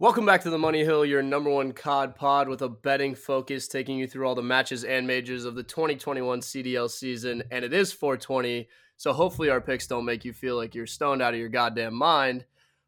Welcome 0.00 0.24
back 0.24 0.40
to 0.44 0.50
the 0.50 0.56
Money 0.56 0.82
Hill, 0.82 1.04
your 1.04 1.22
number 1.22 1.50
one 1.50 1.72
COD 1.72 2.16
pod 2.16 2.48
with 2.48 2.62
a 2.62 2.70
betting 2.70 3.14
focus, 3.14 3.68
taking 3.68 3.98
you 3.98 4.06
through 4.06 4.26
all 4.26 4.34
the 4.34 4.40
matches 4.40 4.82
and 4.82 5.06
majors 5.06 5.44
of 5.44 5.54
the 5.54 5.62
2021 5.62 6.40
CDL 6.40 6.88
season. 6.88 7.42
And 7.50 7.66
it 7.66 7.74
is 7.74 7.92
420, 7.92 8.66
so 8.96 9.12
hopefully 9.12 9.50
our 9.50 9.60
picks 9.60 9.86
don't 9.86 10.06
make 10.06 10.24
you 10.24 10.32
feel 10.32 10.56
like 10.56 10.74
you're 10.74 10.86
stoned 10.86 11.20
out 11.20 11.34
of 11.34 11.38
your 11.38 11.50
goddamn 11.50 11.94
mind. 11.94 12.46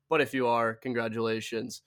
But 0.09 0.23
if 0.23 0.33
you 0.33 0.47
are, 0.47 0.73
congratulations. 0.73 1.83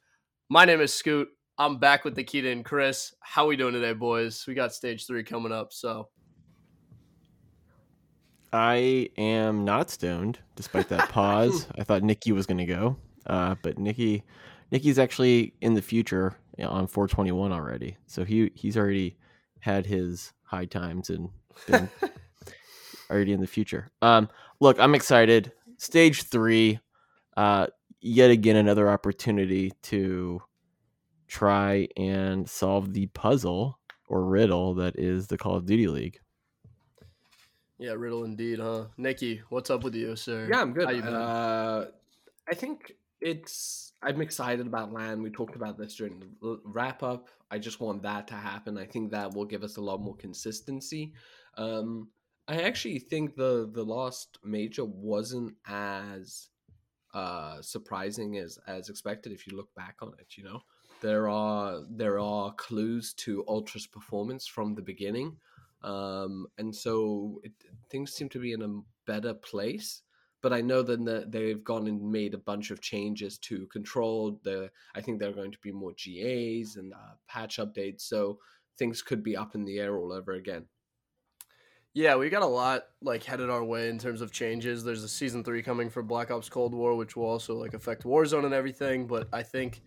My 0.47 0.63
name 0.63 0.79
is 0.79 0.93
Scoot. 0.93 1.29
I'm 1.57 1.79
back 1.79 2.05
with 2.05 2.15
Nikita 2.15 2.51
and 2.51 2.63
Chris. 2.63 3.15
How 3.19 3.45
are 3.45 3.47
we 3.47 3.55
doing 3.55 3.73
today, 3.73 3.93
boys? 3.93 4.45
We 4.47 4.53
got 4.53 4.75
stage 4.75 5.07
three 5.07 5.23
coming 5.23 5.51
up, 5.51 5.73
so 5.73 6.09
I 8.53 9.09
am 9.17 9.65
not 9.65 9.89
stoned, 9.89 10.37
despite 10.55 10.87
that 10.89 11.09
pause. 11.09 11.65
I 11.79 11.83
thought 11.83 12.03
Nikki 12.03 12.31
was 12.31 12.45
going 12.45 12.59
to 12.59 12.65
go, 12.65 12.97
uh, 13.25 13.55
but 13.63 13.79
Nikki, 13.79 14.23
Nikki's 14.71 14.99
actually 14.99 15.53
in 15.61 15.73
the 15.73 15.81
future 15.81 16.37
on 16.59 16.87
421 16.87 17.51
already, 17.51 17.97
so 18.07 18.23
he 18.23 18.51
he's 18.55 18.77
already 18.77 19.17
had 19.59 19.85
his 19.85 20.33
high 20.43 20.65
times 20.65 21.09
and 21.09 21.29
been 21.67 21.89
already 23.09 23.33
in 23.33 23.41
the 23.41 23.47
future. 23.47 23.91
Um, 24.01 24.29
look, 24.59 24.79
I'm 24.79 24.95
excited. 24.95 25.51
Stage 25.77 26.23
three, 26.23 26.79
uh, 27.35 27.67
yet 28.01 28.31
again 28.31 28.55
another 28.55 28.89
opportunity 28.89 29.71
to 29.83 30.41
try 31.27 31.87
and 31.97 32.49
solve 32.49 32.93
the 32.93 33.07
puzzle 33.07 33.79
or 34.07 34.25
riddle 34.25 34.75
that 34.75 34.97
is 34.97 35.27
the 35.27 35.37
Call 35.37 35.55
of 35.55 35.65
Duty 35.65 35.87
League. 35.87 36.19
Yeah, 37.77 37.91
riddle 37.91 38.23
indeed, 38.23 38.59
huh? 38.59 38.85
Nikki, 38.97 39.41
what's 39.49 39.69
up 39.69 39.83
with 39.83 39.95
you, 39.95 40.15
sir? 40.15 40.47
Yeah, 40.49 40.61
I'm 40.61 40.73
good. 40.73 40.87
Uh, 40.87 41.85
I 42.47 42.53
think 42.53 42.93
it's. 43.19 43.84
I'm 44.01 44.21
excited 44.21 44.67
about 44.67 44.93
LAN. 44.93 45.21
We 45.21 45.31
talked 45.31 45.55
about 45.55 45.77
this 45.77 45.95
during 45.95 46.19
the 46.19 46.59
wrap 46.63 47.01
up. 47.01 47.29
I 47.49 47.57
just 47.57 47.79
want 47.79 48.03
that 48.03 48.27
to 48.27 48.35
happen. 48.35 48.77
I 48.77 48.85
think 48.85 49.11
that 49.11 49.33
will 49.33 49.45
give 49.45 49.63
us 49.63 49.77
a 49.77 49.81
lot 49.81 50.01
more 50.01 50.15
consistency. 50.15 51.13
Um, 51.57 52.09
I 52.47 52.61
actually 52.61 52.99
think 52.99 53.35
the 53.35 53.69
the 53.73 53.83
last 53.83 54.37
major 54.43 54.85
wasn't 54.85 55.55
as 55.65 56.49
uh, 57.13 57.61
surprising 57.61 58.37
as 58.37 58.59
as 58.67 58.89
expected. 58.89 59.31
If 59.31 59.47
you 59.47 59.57
look 59.57 59.73
back 59.75 59.95
on 60.01 60.11
it, 60.19 60.37
you 60.37 60.43
know 60.43 60.59
there 61.01 61.29
are 61.29 61.81
there 61.89 62.19
are 62.19 62.53
clues 62.53 63.13
to 63.13 63.43
Ultra's 63.47 63.87
performance 63.87 64.45
from 64.47 64.75
the 64.75 64.81
beginning. 64.81 65.37
Um, 65.83 66.47
and 66.57 66.75
so 66.75 67.39
it, 67.43 67.51
things 67.89 68.11
seem 68.13 68.29
to 68.29 68.39
be 68.39 68.53
in 68.53 68.61
a 68.61 68.81
better 69.05 69.33
place. 69.33 70.01
But 70.45 70.53
I 70.53 70.61
know 70.61 70.83
that 70.83 71.31
they've 71.31 71.63
gone 71.63 71.87
and 71.87 72.11
made 72.11 72.35
a 72.35 72.37
bunch 72.37 72.69
of 72.69 72.79
changes 72.79 73.39
to 73.39 73.65
control 73.65 74.39
the. 74.43 74.69
I 74.93 75.01
think 75.01 75.17
there 75.17 75.29
are 75.29 75.33
going 75.33 75.51
to 75.51 75.57
be 75.57 75.71
more 75.71 75.93
GAs 75.93 76.75
and 76.75 76.93
uh, 76.93 77.15
patch 77.27 77.57
updates, 77.57 78.01
so 78.01 78.37
things 78.77 79.01
could 79.01 79.23
be 79.23 79.35
up 79.35 79.55
in 79.55 79.65
the 79.65 79.79
air 79.79 79.97
all 79.97 80.13
over 80.13 80.33
again. 80.33 80.67
Yeah, 81.95 82.15
we 82.17 82.29
got 82.29 82.43
a 82.43 82.45
lot 82.45 82.83
like 83.01 83.23
headed 83.23 83.49
our 83.49 83.63
way 83.63 83.89
in 83.89 83.97
terms 83.97 84.21
of 84.21 84.31
changes. 84.31 84.83
There's 84.83 85.01
a 85.01 85.09
season 85.09 85.43
three 85.43 85.63
coming 85.63 85.89
for 85.89 86.03
Black 86.03 86.29
Ops 86.29 86.47
Cold 86.47 86.75
War, 86.75 86.95
which 86.95 87.15
will 87.15 87.25
also 87.25 87.55
like 87.55 87.73
affect 87.73 88.03
Warzone 88.03 88.45
and 88.45 88.53
everything. 88.53 89.07
But 89.07 89.27
I 89.33 89.41
think 89.41 89.81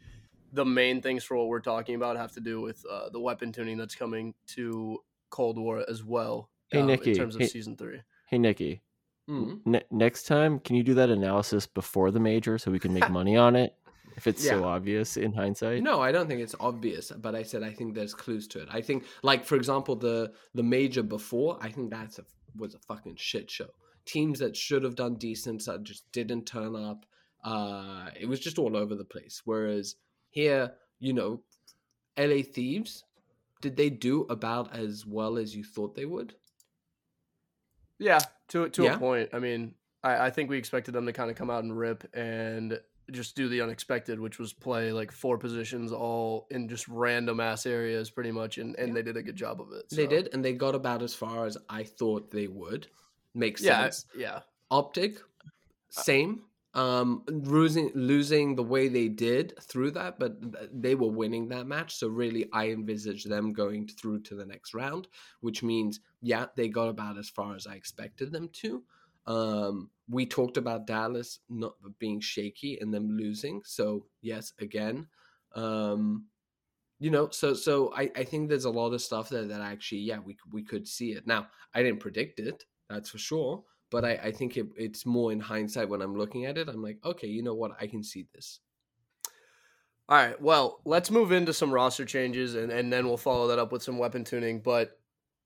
the 0.52 0.64
main 0.64 1.00
things 1.00 1.22
for 1.22 1.36
what 1.36 1.46
we're 1.46 1.60
talking 1.60 1.94
about 1.94 2.16
have 2.16 2.32
to 2.32 2.40
do 2.40 2.60
with 2.60 2.84
uh, 2.90 3.10
the 3.10 3.20
weapon 3.20 3.52
tuning 3.52 3.76
that's 3.76 3.94
coming 3.94 4.34
to 4.56 4.98
Cold 5.30 5.56
War 5.56 5.84
as 5.88 6.02
well. 6.02 6.50
Hey, 6.72 6.80
um, 6.80 6.88
Nikki. 6.88 7.12
In 7.12 7.16
terms 7.16 7.36
of 7.36 7.42
hey, 7.42 7.46
season 7.46 7.76
three. 7.76 8.00
Hey, 8.26 8.38
Nikki. 8.38 8.82
Mm-hmm. 9.28 9.70
Ne- 9.72 9.84
next 9.90 10.26
time, 10.26 10.58
can 10.58 10.74
you 10.76 10.82
do 10.82 10.94
that 10.94 11.10
analysis 11.10 11.66
before 11.66 12.10
the 12.10 12.20
major 12.20 12.58
so 12.58 12.70
we 12.70 12.78
can 12.78 12.94
make 12.94 13.10
money 13.10 13.36
on 13.36 13.56
it? 13.56 13.74
If 14.16 14.26
it's 14.26 14.44
Yeah. 14.44 14.52
so 14.52 14.64
obvious 14.64 15.16
in 15.16 15.32
hindsight. 15.32 15.82
No, 15.82 16.00
I 16.00 16.10
don't 16.10 16.26
think 16.26 16.40
it's 16.40 16.54
obvious, 16.58 17.12
but 17.12 17.34
I 17.36 17.44
said 17.44 17.62
I 17.62 17.72
think 17.72 17.94
there's 17.94 18.14
clues 18.14 18.48
to 18.48 18.60
it. 18.62 18.68
I 18.70 18.80
think, 18.80 19.04
like 19.22 19.44
for 19.44 19.54
example, 19.54 19.94
the 19.94 20.32
the 20.54 20.62
major 20.64 21.02
before, 21.04 21.56
I 21.60 21.70
think 21.70 21.90
that's 21.90 22.18
a 22.18 22.24
was 22.56 22.74
a 22.74 22.78
fucking 22.80 23.16
shit 23.16 23.48
show. 23.50 23.68
Teams 24.06 24.38
that 24.40 24.56
should 24.56 24.82
have 24.82 24.96
done 24.96 25.16
decent 25.16 25.64
that 25.66 25.84
just 25.84 26.10
didn't 26.10 26.46
turn 26.46 26.74
up. 26.74 27.04
Uh, 27.44 28.10
it 28.18 28.26
was 28.26 28.40
just 28.40 28.58
all 28.58 28.76
over 28.76 28.94
the 28.96 29.04
place. 29.04 29.42
Whereas 29.44 29.94
here, 30.30 30.72
you 30.98 31.12
know, 31.12 31.42
LA 32.16 32.42
Thieves, 32.42 33.04
did 33.60 33.76
they 33.76 33.90
do 33.90 34.22
about 34.30 34.74
as 34.74 35.06
well 35.06 35.38
as 35.38 35.54
you 35.54 35.62
thought 35.62 35.94
they 35.94 36.06
would? 36.06 36.34
Yeah, 37.98 38.18
to 38.48 38.68
to 38.70 38.84
Yeah. 38.84 38.94
a 38.96 38.98
point. 38.98 39.30
I 39.32 39.38
mean, 39.38 39.74
I, 40.02 40.26
I 40.26 40.30
think 40.30 40.50
we 40.50 40.58
expected 40.58 40.92
them 40.92 41.06
to 41.06 41.12
kind 41.12 41.30
of 41.30 41.36
come 41.36 41.50
out 41.50 41.64
and 41.64 41.76
rip 41.76 42.04
and 42.14 42.80
just 43.10 43.34
do 43.36 43.48
the 43.48 43.60
unexpected, 43.62 44.20
which 44.20 44.38
was 44.38 44.52
play 44.52 44.92
like 44.92 45.10
four 45.10 45.38
positions 45.38 45.92
all 45.92 46.46
in 46.50 46.68
just 46.68 46.86
random 46.88 47.40
ass 47.40 47.64
areas, 47.66 48.10
pretty 48.10 48.30
much, 48.30 48.58
and 48.58 48.76
and 48.76 48.88
Yeah. 48.88 48.94
they 48.94 49.02
did 49.02 49.16
a 49.16 49.22
good 49.22 49.36
job 49.36 49.60
of 49.60 49.72
it. 49.72 49.88
They 49.90 50.06
did, 50.06 50.28
and 50.32 50.44
they 50.44 50.52
got 50.52 50.74
about 50.74 51.02
as 51.02 51.14
far 51.14 51.46
as 51.46 51.56
I 51.68 51.84
thought 51.84 52.30
they 52.30 52.46
would. 52.48 52.86
Makes 53.34 53.62
Yeah, 53.62 53.82
sense. 53.82 54.06
yeah. 54.16 54.40
optic 54.70 55.18
same 55.90 56.42
um 56.74 57.24
losing 57.28 57.90
losing 57.94 58.54
the 58.54 58.62
way 58.62 58.88
they 58.88 59.08
did 59.08 59.54
through 59.62 59.90
that 59.90 60.18
but 60.18 60.36
they 60.82 60.94
were 60.94 61.08
winning 61.08 61.48
that 61.48 61.66
match 61.66 61.94
so 61.96 62.08
really 62.08 62.46
i 62.52 62.68
envisage 62.68 63.24
them 63.24 63.54
going 63.54 63.88
through 63.88 64.20
to 64.20 64.34
the 64.34 64.44
next 64.44 64.74
round 64.74 65.08
which 65.40 65.62
means 65.62 66.00
yeah 66.20 66.46
they 66.56 66.68
got 66.68 66.88
about 66.88 67.18
as 67.18 67.28
far 67.28 67.54
as 67.54 67.66
i 67.66 67.74
expected 67.74 68.32
them 68.32 68.48
to 68.52 68.82
um 69.26 69.90
we 70.08 70.26
talked 70.26 70.56
about 70.56 70.86
dallas 70.86 71.40
not 71.48 71.74
being 71.98 72.20
shaky 72.20 72.78
and 72.80 72.92
them 72.92 73.08
losing 73.10 73.60
so 73.64 74.06
yes 74.22 74.52
again 74.60 75.06
um 75.54 76.26
you 76.98 77.10
know 77.10 77.28
so 77.30 77.54
so 77.54 77.92
i 77.94 78.10
i 78.16 78.24
think 78.24 78.48
there's 78.48 78.64
a 78.64 78.70
lot 78.70 78.92
of 78.92 79.02
stuff 79.02 79.28
that 79.28 79.48
that 79.48 79.60
actually 79.60 79.98
yeah 79.98 80.18
we 80.18 80.36
we 80.52 80.62
could 80.62 80.86
see 80.86 81.12
it 81.12 81.26
now 81.26 81.46
i 81.74 81.82
didn't 81.82 82.00
predict 82.00 82.40
it 82.40 82.64
that's 82.88 83.10
for 83.10 83.18
sure 83.18 83.62
but 83.90 84.04
I, 84.04 84.12
I 84.24 84.32
think 84.32 84.56
it, 84.56 84.66
it's 84.76 85.06
more 85.06 85.32
in 85.32 85.40
hindsight 85.40 85.88
when 85.88 86.02
I'm 86.02 86.16
looking 86.16 86.44
at 86.46 86.58
it. 86.58 86.68
I'm 86.68 86.82
like, 86.82 86.98
okay, 87.04 87.26
you 87.26 87.42
know 87.42 87.54
what? 87.54 87.72
I 87.80 87.86
can 87.86 88.02
see 88.02 88.26
this. 88.34 88.60
All 90.08 90.16
right. 90.16 90.40
Well, 90.40 90.80
let's 90.84 91.10
move 91.10 91.32
into 91.32 91.52
some 91.52 91.70
roster 91.70 92.04
changes, 92.04 92.54
and 92.54 92.72
and 92.72 92.92
then 92.92 93.06
we'll 93.06 93.18
follow 93.18 93.48
that 93.48 93.58
up 93.58 93.72
with 93.72 93.82
some 93.82 93.98
weapon 93.98 94.24
tuning. 94.24 94.60
But 94.60 94.97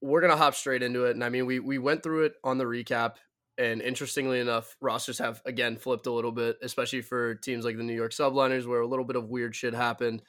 we're 0.02 0.20
gonna 0.20 0.36
hop 0.36 0.54
straight 0.54 0.82
into 0.82 1.04
it. 1.04 1.12
And 1.12 1.24
I 1.24 1.28
mean, 1.28 1.46
we 1.46 1.60
we 1.60 1.78
went 1.78 2.02
through 2.02 2.24
it 2.24 2.34
on 2.44 2.58
the 2.58 2.64
recap, 2.64 3.14
and 3.56 3.80
interestingly 3.80 4.40
enough, 4.40 4.76
rosters 4.80 5.18
have 5.18 5.40
again 5.46 5.76
flipped 5.76 6.06
a 6.06 6.12
little 6.12 6.32
bit, 6.32 6.58
especially 6.60 7.00
for 7.00 7.36
teams 7.36 7.64
like 7.64 7.76
the 7.76 7.82
New 7.84 7.94
York 7.94 8.12
Subliners, 8.12 8.66
where 8.66 8.80
a 8.80 8.86
little 8.86 9.04
bit 9.04 9.16
of 9.16 9.28
weird 9.28 9.54
shit 9.54 9.74
happened. 9.74 10.22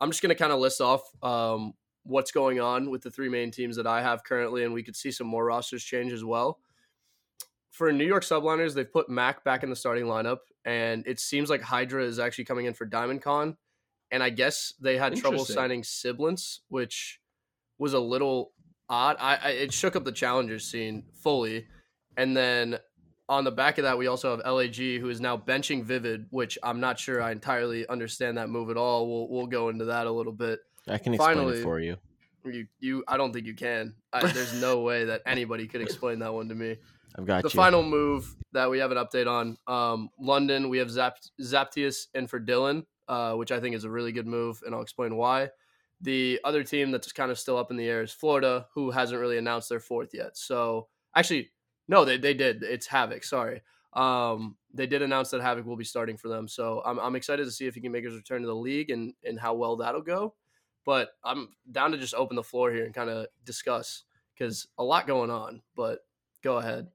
I'm 0.00 0.10
just 0.10 0.22
gonna 0.22 0.34
kind 0.34 0.52
of 0.52 0.60
list 0.60 0.80
off 0.80 1.02
um, 1.22 1.72
what's 2.04 2.30
going 2.30 2.60
on 2.60 2.90
with 2.90 3.02
the 3.02 3.10
three 3.10 3.30
main 3.30 3.50
teams 3.50 3.76
that 3.76 3.86
I 3.86 4.02
have 4.02 4.22
currently, 4.22 4.62
and 4.62 4.74
we 4.74 4.82
could 4.82 4.96
see 4.96 5.10
some 5.10 5.26
more 5.26 5.44
rosters 5.44 5.82
change 5.82 6.12
as 6.12 6.22
well. 6.22 6.60
For 7.70 7.92
New 7.92 8.06
York 8.06 8.22
Subliners, 8.22 8.74
they've 8.74 8.92
put 8.92 9.08
Mac 9.08 9.42
back 9.42 9.64
in 9.64 9.70
the 9.70 9.76
starting 9.76 10.04
lineup, 10.04 10.38
and 10.64 11.04
it 11.06 11.18
seems 11.18 11.50
like 11.50 11.62
Hydra 11.62 12.04
is 12.04 12.18
actually 12.18 12.44
coming 12.44 12.66
in 12.66 12.74
for 12.74 12.84
Diamond 12.84 13.22
Con. 13.22 13.56
And 14.10 14.22
I 14.22 14.30
guess 14.30 14.74
they 14.80 14.96
had 14.96 15.16
trouble 15.16 15.44
signing 15.44 15.82
siblings, 15.82 16.60
which 16.68 17.20
was 17.78 17.94
a 17.94 17.98
little 17.98 18.52
odd. 18.94 19.16
I, 19.20 19.36
I 19.42 19.48
it 19.50 19.72
shook 19.72 19.96
up 19.96 20.04
the 20.04 20.12
challengers 20.12 20.64
scene 20.64 21.04
fully. 21.22 21.66
And 22.16 22.36
then 22.36 22.78
on 23.28 23.44
the 23.44 23.50
back 23.50 23.78
of 23.78 23.84
that, 23.84 23.98
we 23.98 24.06
also 24.06 24.30
have 24.36 24.46
LAG, 24.46 24.76
who 24.76 25.08
is 25.08 25.20
now 25.20 25.36
benching 25.36 25.82
Vivid, 25.82 26.26
which 26.30 26.58
I'm 26.62 26.78
not 26.80 26.98
sure 26.98 27.20
I 27.20 27.32
entirely 27.32 27.86
understand 27.88 28.38
that 28.38 28.48
move 28.48 28.70
at 28.70 28.76
all. 28.76 29.08
We'll 29.08 29.28
we'll 29.28 29.46
go 29.46 29.68
into 29.68 29.86
that 29.86 30.06
a 30.06 30.10
little 30.12 30.32
bit. 30.32 30.60
I 30.88 30.98
can 30.98 31.14
explain 31.14 31.36
Finally- 31.36 31.58
it 31.58 31.62
for 31.62 31.80
you. 31.80 31.96
You 32.44 32.66
you 32.78 33.04
I 33.08 33.16
don't 33.16 33.32
think 33.32 33.46
you 33.46 33.54
can. 33.54 33.94
I, 34.12 34.30
there's 34.30 34.60
no 34.60 34.80
way 34.88 35.06
that 35.06 35.22
anybody 35.24 35.66
could 35.66 35.80
explain 35.80 36.18
that 36.18 36.34
one 36.34 36.48
to 36.50 36.54
me 36.54 36.76
I've 37.16 37.24
got 37.24 37.42
the 37.42 37.48
you. 37.48 37.56
final 37.56 37.82
move 37.82 38.36
that 38.52 38.68
we 38.70 38.78
have 38.80 38.90
an 38.92 38.98
update 38.98 39.26
on 39.26 39.56
um, 39.66 40.10
London, 40.20 40.68
we 40.68 40.76
have 40.78 40.90
Zap- 40.90 41.16
Zaptius 41.40 42.08
in 42.14 42.26
for 42.26 42.38
Dylan, 42.38 42.84
uh, 43.08 43.32
which 43.32 43.50
I 43.50 43.60
think 43.60 43.74
is 43.74 43.84
a 43.84 43.90
really 43.90 44.12
good 44.12 44.26
move, 44.26 44.60
and 44.66 44.74
I'll 44.74 44.82
explain 44.82 45.16
why. 45.16 45.48
The 46.04 46.38
other 46.44 46.62
team 46.62 46.90
that's 46.90 47.12
kind 47.12 47.30
of 47.30 47.38
still 47.38 47.56
up 47.56 47.70
in 47.70 47.78
the 47.78 47.88
air 47.88 48.02
is 48.02 48.12
Florida, 48.12 48.66
who 48.74 48.90
hasn't 48.90 49.20
really 49.20 49.38
announced 49.38 49.70
their 49.70 49.80
fourth 49.80 50.10
yet. 50.12 50.36
So 50.36 50.88
actually, 51.16 51.50
no, 51.88 52.04
they, 52.04 52.18
they 52.18 52.34
did. 52.34 52.62
It's 52.62 52.86
Havoc. 52.86 53.24
Sorry. 53.24 53.62
Um, 53.94 54.56
they 54.74 54.86
did 54.86 55.00
announce 55.00 55.30
that 55.30 55.40
Havoc 55.40 55.64
will 55.64 55.78
be 55.78 55.84
starting 55.84 56.18
for 56.18 56.28
them. 56.28 56.46
So 56.46 56.82
I'm, 56.84 56.98
I'm 56.98 57.16
excited 57.16 57.46
to 57.46 57.50
see 57.50 57.66
if 57.66 57.74
he 57.74 57.80
can 57.80 57.90
make 57.90 58.04
his 58.04 58.14
return 58.14 58.42
to 58.42 58.46
the 58.46 58.54
league 58.54 58.90
and, 58.90 59.14
and 59.24 59.40
how 59.40 59.54
well 59.54 59.76
that'll 59.76 60.02
go. 60.02 60.34
But 60.84 61.10
I'm 61.24 61.48
down 61.72 61.92
to 61.92 61.98
just 61.98 62.14
open 62.14 62.36
the 62.36 62.42
floor 62.42 62.70
here 62.70 62.84
and 62.84 62.92
kind 62.94 63.08
of 63.08 63.28
discuss 63.46 64.02
because 64.36 64.68
a 64.76 64.84
lot 64.84 65.06
going 65.06 65.30
on. 65.30 65.62
But 65.74 66.00
go 66.42 66.58
ahead. 66.58 66.88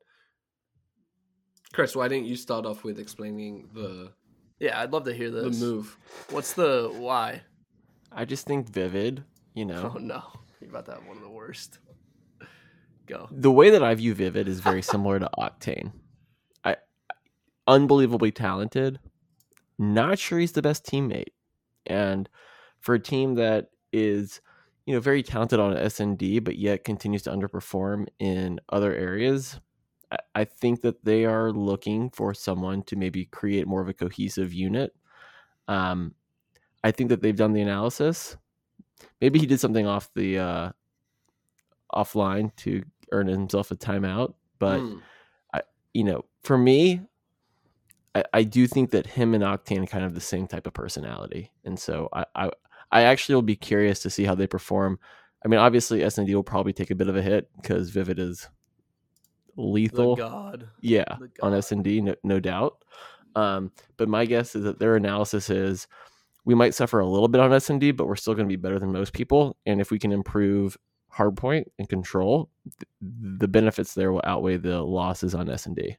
Chris, 1.74 1.96
why 1.96 2.08
didn't 2.08 2.28
you 2.28 2.36
start 2.36 2.68
off 2.68 2.84
with 2.84 3.00
explaining 3.00 3.70
the 3.74 4.12
Yeah, 4.60 4.80
I'd 4.80 4.92
love 4.92 5.06
to 5.06 5.14
hear 5.14 5.32
the 5.32 5.50
move? 5.50 5.98
What's 6.30 6.54
the 6.54 6.94
why? 6.94 7.42
I 8.12 8.26
just 8.26 8.46
think 8.46 8.70
Vivid, 8.70 9.24
you 9.54 9.66
know. 9.66 9.94
Oh 9.96 10.00
no, 10.00 10.24
you're 10.62 10.70
about 10.70 10.86
to 10.86 10.94
have 10.94 11.06
one 11.06 11.18
of 11.18 11.24
the 11.24 11.30
worst. 11.30 11.80
Go. 13.06 13.28
The 13.32 13.52
way 13.52 13.72
that 13.72 13.84
I 13.84 13.96
view 13.96 14.14
Vivid 14.14 14.48
is 14.48 14.60
very 14.60 14.82
similar 14.84 15.20
to 15.20 15.30
Octane. 15.38 15.92
I 16.64 16.78
unbelievably 17.68 18.32
talented. 18.32 19.00
Not 19.78 20.20
sure 20.20 20.40
he's 20.40 20.52
the 20.52 20.62
best 20.62 20.86
teammate. 20.86 21.34
And 21.88 22.30
for 22.80 22.96
a 22.96 23.00
team 23.00 23.36
that 23.36 23.70
is, 23.92 24.42
you 24.86 24.94
know, 24.94 25.00
very 25.00 25.24
talented 25.24 25.60
on 25.60 25.76
SND, 25.76 26.44
but 26.44 26.58
yet 26.58 26.84
continues 26.84 27.24
to 27.24 27.32
underperform 27.32 28.08
in 28.20 28.60
other 28.70 28.94
areas, 28.94 29.60
I, 30.12 30.18
I 30.36 30.46
think 30.46 30.82
that 30.82 31.04
they 31.04 31.26
are 31.26 31.52
looking 31.52 32.10
for 32.12 32.34
someone 32.34 32.84
to 32.84 32.96
maybe 32.96 33.26
create 33.26 33.68
more 33.68 33.82
of 33.82 33.90
a 33.90 33.94
cohesive 33.94 34.54
unit. 34.54 34.94
Um, 35.68 36.14
I 36.84 36.92
think 36.92 37.10
that 37.10 37.22
they've 37.22 37.36
done 37.36 37.54
the 37.54 37.62
analysis. 37.62 38.38
Maybe 39.22 39.40
he 39.40 39.46
did 39.46 39.60
something 39.60 39.86
off 39.88 40.10
the 40.16 40.38
uh, 40.40 40.72
offline 41.94 42.56
to 42.58 42.84
earn 43.12 43.28
himself 43.28 43.72
a 43.72 43.76
timeout, 43.76 44.34
but 44.60 44.80
Hmm. 44.80 44.98
you 45.94 46.04
know, 46.04 46.24
for 46.44 46.56
me, 46.58 47.02
I, 48.14 48.24
I 48.32 48.44
do 48.44 48.68
think 48.68 48.92
that 48.92 49.08
him 49.08 49.34
and 49.34 49.44
Octane 49.44 49.84
are 49.84 49.88
kind 49.88 50.06
of 50.06 50.14
the 50.14 50.22
same 50.22 50.46
type 50.48 50.68
of 50.68 50.74
personality, 50.74 51.52
and 51.66 51.80
so 51.80 52.10
I, 52.14 52.26
I 52.36 52.52
I 52.92 53.02
actually 53.04 53.36
will 53.36 53.42
be 53.42 53.56
curious 53.56 54.00
to 54.02 54.10
see 54.12 54.24
how 54.24 54.36
they 54.36 54.46
perform. 54.48 55.00
I 55.44 55.48
mean, 55.48 55.60
obviously 55.60 56.02
SND 56.02 56.34
will 56.36 56.44
probably 56.44 56.74
take 56.74 56.92
a 56.92 56.96
bit 56.96 57.08
of 57.10 57.16
a 57.16 57.22
hit 57.24 57.50
because 57.62 57.90
Vivid 57.90 58.20
is 58.20 58.48
The 59.56 59.62
lethal. 59.64 60.16
god. 60.16 60.70
Yeah, 60.82 61.06
The 61.20 61.30
on 61.42 61.52
god. 61.54 61.64
SND, 61.64 62.04
no, 62.04 62.16
no 62.24 62.40
doubt. 62.40 62.84
Um, 63.36 63.72
but 63.98 64.10
my 64.10 64.26
guess 64.26 64.56
is 64.56 64.64
that 64.64 64.80
their 64.80 64.96
analysis 64.96 65.50
is 65.50 65.88
we 66.46 66.56
might 66.56 66.74
suffer 66.74 67.00
a 67.00 67.06
little 67.06 67.28
bit 67.28 67.42
on 67.42 67.52
SND, 67.52 67.96
but 67.96 68.08
we're 68.08 68.16
still 68.16 68.34
going 68.34 68.48
to 68.48 68.52
be 68.52 68.56
better 68.62 68.80
than 68.80 68.92
most 68.92 69.14
people. 69.14 69.58
And 69.66 69.80
if 69.82 69.92
we 69.92 70.00
can 70.00 70.12
improve 70.12 70.78
hardpoint 71.16 71.66
and 71.78 71.88
control, 71.90 72.50
th- 72.66 72.88
the 73.40 73.48
benefits 73.48 73.94
there 73.94 74.12
will 74.12 74.22
outweigh 74.24 74.58
the 74.58 74.82
losses 74.82 75.36
on 75.36 75.48
SND. 75.48 75.98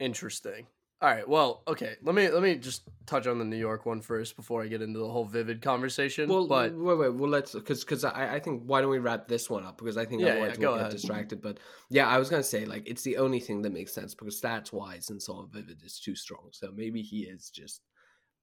Interesting. 0.00 0.66
All 1.00 1.08
right. 1.08 1.28
Well, 1.28 1.62
okay. 1.68 1.94
Let 2.02 2.16
me 2.16 2.28
let 2.28 2.42
me 2.42 2.56
just 2.56 2.82
touch 3.06 3.28
on 3.28 3.38
the 3.38 3.44
New 3.44 3.56
York 3.56 3.86
one 3.86 4.00
first 4.00 4.34
before 4.34 4.64
I 4.64 4.66
get 4.66 4.82
into 4.82 4.98
the 4.98 5.08
whole 5.08 5.24
vivid 5.24 5.62
conversation. 5.62 6.28
Well, 6.28 6.48
but 6.48 6.74
wait, 6.74 6.98
wait. 6.98 7.14
Well, 7.14 7.30
let's 7.30 7.52
because 7.52 7.84
because 7.84 8.02
I, 8.04 8.34
I 8.34 8.40
think 8.40 8.64
why 8.66 8.80
don't 8.80 8.90
we 8.90 8.98
wrap 8.98 9.28
this 9.28 9.48
one 9.48 9.64
up 9.64 9.78
because 9.78 9.96
I 9.96 10.04
think 10.04 10.22
Yeah, 10.22 10.30
otherwise 10.30 10.50
yeah, 10.56 10.56
go 10.56 10.68
we'll 10.70 10.76
get 10.78 10.80
ahead. 10.86 10.92
distracted. 10.92 11.40
But 11.40 11.58
yeah, 11.88 12.08
I 12.08 12.18
was 12.18 12.28
gonna 12.28 12.42
say 12.42 12.64
like 12.64 12.82
it's 12.88 13.02
the 13.02 13.16
only 13.18 13.38
thing 13.38 13.62
that 13.62 13.72
makes 13.72 13.92
sense 13.92 14.12
because 14.14 14.40
stats 14.40 14.72
wise 14.72 15.10
and 15.10 15.22
so 15.22 15.34
on, 15.34 15.48
Vivid 15.52 15.82
is 15.84 16.00
too 16.00 16.16
strong. 16.16 16.48
So 16.50 16.72
maybe 16.74 17.02
he 17.02 17.20
is 17.22 17.48
just 17.48 17.80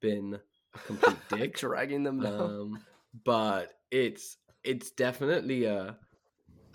been 0.02 0.40
a 0.74 0.80
complete 0.80 1.18
dick. 1.30 1.58
dragging 1.58 2.04
them 2.04 2.20
down. 2.22 2.42
um, 2.42 2.80
but 3.24 3.74
it's 3.92 4.38
it's 4.64 4.92
definitely 4.92 5.66
a 5.66 5.98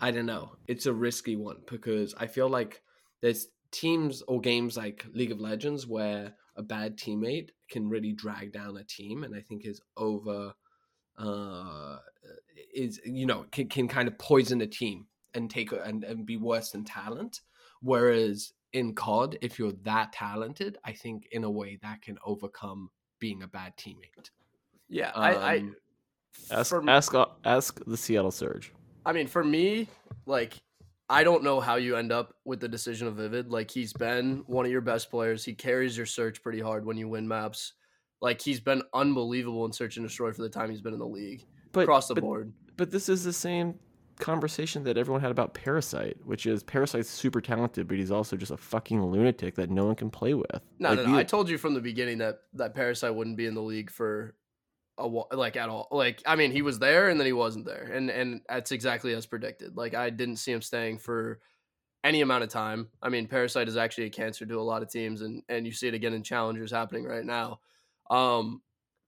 I 0.01 0.11
don't 0.11 0.27
know. 0.27 0.53
It's 0.67 0.87
a 0.87 0.93
risky 0.93 1.37
one 1.37 1.59
because 1.71 2.15
I 2.17 2.27
feel 2.27 2.49
like 2.49 2.83
there's 3.21 3.49
teams 3.71 4.23
or 4.23 4.41
games 4.41 4.77
like 4.77 5.05
League 5.13 5.33
of 5.33 5.41
Legends 5.41 5.87
where 5.87 6.35
a 6.57 6.63
bad 6.63 6.97
teammate 6.97 7.51
can 7.71 7.89
really 7.89 8.13
drag 8.13 8.53
down 8.53 8.77
a 8.77 8.85
team, 8.85 9.25
and 9.25 9.35
I 9.35 9.41
think 9.41 9.67
is 9.67 9.81
over 9.97 10.55
uh 11.19 11.99
is 12.75 13.01
you 13.05 13.27
know 13.27 13.45
can, 13.53 13.69
can 13.69 13.89
kind 13.89 14.09
of 14.09 14.19
poison 14.19 14.61
a 14.61 14.67
team 14.67 15.07
and 15.35 15.51
take 15.51 15.73
and, 15.73 16.05
and 16.05 16.27
be 16.27 16.37
worse 16.37 16.71
than 16.71 16.85
talent 16.85 17.41
whereas 17.83 18.53
in 18.73 18.95
cod 18.95 19.37
if 19.43 19.59
you're 19.59 19.73
that 19.83 20.13
talented 20.13 20.79
i 20.85 20.93
think 20.93 21.27
in 21.33 21.45
a 21.45 21.51
way 21.51 21.79
that 21.83 22.01
can 22.03 22.17
overcome 22.25 22.91
being 23.21 23.43
a 23.43 23.47
bad 23.49 23.77
teammate 23.77 24.31
yeah, 24.89 25.13
I, 25.15 25.35
I 25.35 25.57
Um, 25.59 25.77
Ask 26.51 26.71
for- 26.71 26.91
ask 26.91 27.15
uh, 27.15 27.27
ask 27.45 27.81
the 27.87 27.97
Seattle 27.97 28.33
Surge. 28.33 28.73
I 29.07 29.13
mean, 29.13 29.29
for 29.29 29.45
me, 29.45 29.87
like, 30.27 30.55
I 31.09 31.23
don't 31.23 31.45
know 31.45 31.61
how 31.61 31.77
you 31.77 31.97
end 31.97 32.11
up 32.11 32.35
with 32.45 32.59
the 32.61 32.69
decision 32.69 33.07
of 33.07 33.15
Vivid. 33.17 33.51
Like, 33.51 33.71
he's 33.71 33.93
been 33.93 34.43
one 34.47 34.65
of 34.67 34.73
your 34.73 34.81
best 34.81 35.11
players. 35.11 35.45
He 35.45 35.55
carries 35.55 35.97
your 35.97 36.07
search 36.07 36.43
pretty 36.43 36.61
hard 36.61 36.85
when 36.85 36.97
you 36.97 37.09
win 37.09 37.29
maps. 37.29 37.75
Like, 38.21 38.41
he's 38.41 38.59
been 38.61 38.83
unbelievable 38.93 39.65
in 39.65 39.73
search 39.73 39.97
and 39.97 40.05
destroy 40.07 40.33
for 40.33 40.43
the 40.43 40.49
time 40.49 40.71
he's 40.71 40.81
been 40.83 40.93
in 40.93 40.99
the 40.99 41.07
league 41.07 41.47
But 41.73 41.83
across 41.83 42.09
the 42.09 42.15
but, 42.15 42.23
board. 42.23 42.53
but 42.77 42.91
this 42.91 43.09
is 43.09 43.23
the 43.23 43.33
same 43.33 43.75
conversation 44.21 44.85
that 44.85 44.97
everyone 44.97 45.21
had 45.21 45.31
about 45.31 45.55
Parasite, 45.55 46.19
which 46.25 46.47
is 46.47 46.63
Parasite's 46.63 47.09
super 47.09 47.41
talented, 47.41 47.89
but 47.89 47.97
he's 47.99 48.11
also 48.11 48.37
just 48.37 48.53
a 48.53 48.57
fucking 48.57 49.05
lunatic 49.05 49.57
that 49.57 49.71
no 49.71 49.87
one 49.87 49.95
can 49.97 50.11
play 50.11 50.35
with. 50.35 50.61
No, 50.79 50.91
Like, 50.91 50.99
no, 50.99 51.07
no. 51.07 51.17
I 51.17 51.25
told 51.25 51.49
you 51.49 51.59
from 51.59 51.75
the 51.75 51.81
beginning 51.81 52.19
that 52.19 52.43
that 52.55 52.75
Parasite 52.75 53.15
wouldn't 53.15 53.37
be 53.37 53.47
in 53.47 53.55
the 53.55 53.63
league 53.63 53.91
for 53.91 54.35
a 54.99 55.09
wh- 55.09 55.35
like 55.35 55.57
at 55.57 55.69
all. 55.69 55.89
Like, 55.91 56.23
I 56.27 56.37
mean, 56.37 56.53
he 56.53 56.63
was 56.63 56.79
there 56.79 57.09
and 57.09 57.19
then 57.19 57.27
he 57.27 57.33
wasn't 57.33 57.65
there, 57.65 57.91
and 57.93 58.11
and 58.11 58.43
that's 58.49 58.73
exactly 58.73 59.15
as 59.15 59.27
predicted. 59.27 59.77
Like, 59.77 59.95
I 59.95 60.11
didn't 60.11 60.37
see 60.37 60.53
him 60.53 60.63
staying 60.63 60.99
for 60.99 61.41
any 62.03 62.21
amount 62.21 62.45
of 62.45 62.49
time. 62.51 62.89
I 63.03 63.09
mean, 63.09 63.27
Parasite 63.27 63.69
is 63.69 63.77
actually 63.77 64.05
a 64.05 64.11
cancer 64.11 64.47
to 64.47 64.61
a 64.61 64.63
lot 64.63 64.83
of 64.83 64.91
teams, 64.91 65.23
and 65.23 65.43
and 65.49 65.67
you 65.67 65.73
see 65.73 65.89
it 65.89 65.95
again 65.95 66.15
in 66.15 66.23
challengers 66.23 66.71
happening 66.71 67.05
right 67.05 67.25
now. 67.25 67.61
Um, 68.11 68.63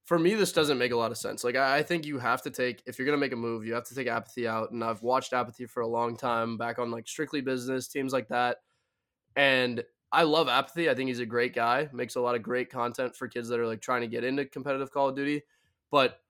for 0.05 0.19
me, 0.19 0.35
this 0.35 0.53
doesn't 0.53 0.79
make 0.79 0.93
a 0.93 0.97
lot 0.97 1.13
of 1.13 1.19
sense. 1.19 1.45
Like, 1.45 1.57
I, 1.57 1.79
I 1.79 1.83
think 1.83 2.07
you 2.07 2.19
have 2.19 2.43
to 2.43 2.51
take 2.51 2.83
if 2.87 2.99
you're 2.99 3.07
gonna 3.07 3.19
make 3.19 3.33
a 3.33 3.37
move, 3.37 3.65
you 3.65 3.75
have 3.75 3.85
to 3.85 3.95
take 3.95 4.09
apathy 4.09 4.49
out. 4.49 4.73
And 4.73 4.83
I've 4.83 5.03
watched 5.03 5.33
apathy 5.33 5.67
for 5.67 5.81
a 5.81 5.87
long 5.87 6.17
time, 6.17 6.57
back 6.57 6.79
on 6.79 6.91
like 6.91 7.09
Strictly 7.09 7.41
Business 7.41 7.89
teams 7.89 8.13
like 8.13 8.29
that, 8.29 8.59
and 9.37 9.85
I 10.13 10.25
love 10.25 10.49
apathy. 10.49 10.91
I 10.91 10.95
think 10.95 11.09
he's 11.09 11.21
a 11.21 11.27
great 11.27 11.55
guy. 11.55 11.89
Makes 11.93 12.17
a 12.17 12.21
lot 12.21 12.35
of 12.35 12.43
great 12.43 12.71
content 12.71 13.17
for 13.17 13.29
kids 13.29 13.49
that 13.49 13.61
are 13.61 13.67
like 13.67 13.81
trying 13.81 14.03
to 14.03 14.09
get 14.09 14.25
into 14.25 14.45
competitive 14.45 14.93
Call 14.93 15.09
of 15.09 15.17
Duty. 15.17 15.43
But 15.91 16.21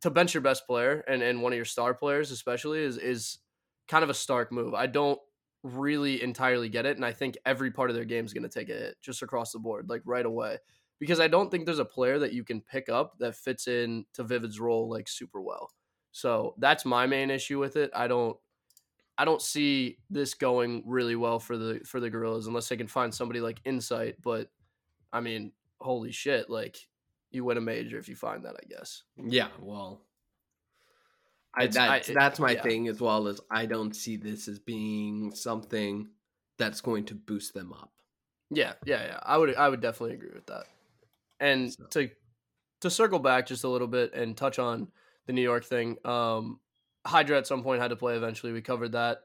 to 0.00 0.10
bench 0.10 0.34
your 0.34 0.40
best 0.40 0.66
player 0.66 1.04
and, 1.08 1.22
and 1.22 1.42
one 1.42 1.52
of 1.52 1.56
your 1.56 1.64
star 1.64 1.94
players 1.94 2.30
especially 2.30 2.80
is 2.80 2.96
is 2.96 3.38
kind 3.88 4.04
of 4.04 4.10
a 4.10 4.14
stark 4.14 4.52
move. 4.52 4.74
I 4.74 4.86
don't 4.86 5.18
really 5.62 6.22
entirely 6.22 6.68
get 6.68 6.86
it, 6.86 6.96
and 6.96 7.04
I 7.04 7.12
think 7.12 7.36
every 7.44 7.70
part 7.70 7.90
of 7.90 7.96
their 7.96 8.04
game 8.04 8.24
is 8.24 8.32
going 8.32 8.44
to 8.44 8.48
take 8.48 8.68
a 8.68 8.74
hit 8.74 8.96
just 9.02 9.22
across 9.22 9.52
the 9.52 9.58
board, 9.58 9.88
like 9.88 10.02
right 10.04 10.24
away. 10.24 10.58
Because 11.00 11.20
I 11.20 11.28
don't 11.28 11.50
think 11.50 11.66
there's 11.66 11.78
a 11.80 11.84
player 11.84 12.18
that 12.20 12.32
you 12.32 12.44
can 12.44 12.60
pick 12.60 12.88
up 12.88 13.18
that 13.18 13.36
fits 13.36 13.66
in 13.68 14.06
to 14.14 14.22
Vivid's 14.24 14.60
role 14.60 14.88
like 14.88 15.08
super 15.08 15.40
well. 15.40 15.70
So 16.12 16.54
that's 16.58 16.84
my 16.84 17.06
main 17.06 17.30
issue 17.30 17.58
with 17.58 17.76
it. 17.76 17.90
I 17.94 18.06
don't 18.06 18.36
I 19.18 19.24
don't 19.24 19.42
see 19.42 19.98
this 20.10 20.34
going 20.34 20.82
really 20.86 21.16
well 21.16 21.38
for 21.40 21.56
the 21.58 21.80
for 21.86 22.00
the 22.00 22.10
Guerrillas 22.10 22.46
unless 22.46 22.68
they 22.68 22.76
can 22.76 22.86
find 22.88 23.12
somebody 23.14 23.40
like 23.40 23.60
Insight. 23.64 24.16
But 24.22 24.50
I 25.12 25.20
mean, 25.20 25.52
holy 25.80 26.12
shit! 26.12 26.48
Like 26.48 26.76
you 27.30 27.44
win 27.44 27.58
a 27.58 27.60
major 27.60 27.98
if 27.98 28.08
you 28.08 28.16
find 28.16 28.44
that, 28.44 28.54
I 28.62 28.66
guess. 28.68 29.02
Yeah, 29.16 29.48
well, 29.60 30.00
I, 31.56 31.64
It's- 31.64 31.76
I- 31.76 31.88
that's 31.98 32.08
it- 32.08 32.14
that's 32.14 32.38
my 32.38 32.52
yeah. 32.52 32.62
thing 32.62 32.88
as 32.88 33.00
well 33.00 33.28
as 33.28 33.40
I 33.50 33.66
don't 33.66 33.94
see 33.94 34.16
this 34.16 34.48
as 34.48 34.58
being 34.58 35.32
something 35.34 36.08
that's 36.58 36.80
going 36.80 37.04
to 37.06 37.14
boost 37.14 37.54
them 37.54 37.72
up. 37.72 37.92
Yeah, 38.50 38.74
yeah, 38.84 39.04
yeah. 39.06 39.20
I 39.22 39.36
would 39.36 39.54
I 39.56 39.68
would 39.68 39.80
definitely 39.80 40.14
agree 40.14 40.32
with 40.34 40.46
that. 40.46 40.66
And 41.40 41.72
So- 41.72 41.84
to 41.90 42.10
to 42.80 42.90
circle 42.90 43.18
back 43.18 43.46
just 43.46 43.64
a 43.64 43.68
little 43.68 43.86
bit 43.88 44.12
and 44.12 44.36
touch 44.36 44.58
on 44.58 44.88
the 45.26 45.32
New 45.32 45.42
York 45.42 45.64
thing. 45.64 45.96
Um 46.04 46.60
Hydra 47.06 47.36
at 47.38 47.46
some 47.46 47.62
point 47.62 47.82
had 47.82 47.88
to 47.88 47.96
play 47.96 48.16
eventually. 48.16 48.52
We 48.52 48.62
covered 48.62 48.92
that. 48.92 49.24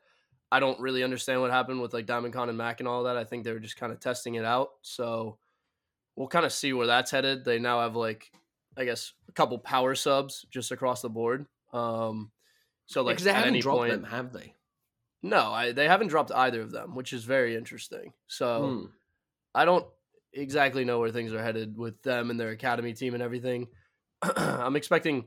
I 0.51 0.59
don't 0.59 0.79
really 0.79 1.03
understand 1.03 1.41
what 1.41 1.51
happened 1.51 1.81
with 1.81 1.93
like 1.93 2.05
Diamond 2.07 2.33
Con 2.33 2.49
and 2.49 2.57
Mac 2.57 2.79
and 2.79 2.87
all 2.89 3.03
that. 3.03 3.15
I 3.17 3.23
think 3.23 3.43
they 3.43 3.53
were 3.53 3.59
just 3.59 3.77
kind 3.77 3.91
of 3.93 3.99
testing 3.99 4.35
it 4.35 4.43
out. 4.45 4.71
So 4.81 5.37
we'll 6.15 6.27
kind 6.27 6.45
of 6.45 6.51
see 6.53 6.73
where 6.73 6.87
that's 6.87 7.11
headed. 7.11 7.45
They 7.45 7.59
now 7.59 7.81
have 7.81 7.95
like 7.95 8.31
I 8.77 8.85
guess 8.85 9.13
a 9.27 9.31
couple 9.33 9.57
power 9.59 9.93
subs 9.95 10.45
just 10.49 10.71
across 10.71 11.01
the 11.01 11.09
board. 11.09 11.45
Um 11.73 12.31
so 12.87 13.01
like 13.03 13.17
Because 13.17 13.25
they 13.25 13.33
haven't 13.33 13.59
dropped 13.59 13.77
point 13.79 13.91
them, 13.91 14.03
have 14.05 14.33
they? 14.33 14.55
No, 15.21 15.51
I, 15.51 15.73
they 15.73 15.87
haven't 15.87 16.07
dropped 16.07 16.31
either 16.31 16.61
of 16.61 16.71
them, 16.71 16.95
which 16.95 17.11
is 17.13 17.25
very 17.25 17.55
interesting. 17.55 18.13
So 18.27 18.67
Hmm. 18.67 18.85
I 19.53 19.65
don't 19.65 19.85
exactly 20.33 20.85
know 20.85 20.99
where 20.99 21.11
things 21.11 21.33
are 21.33 21.41
headed 21.41 21.77
with 21.77 22.01
them 22.03 22.29
and 22.29 22.39
their 22.39 22.49
academy 22.49 22.93
team 22.93 23.13
and 23.13 23.23
everything. 23.23 23.67
I'm 24.21 24.75
expecting 24.75 25.25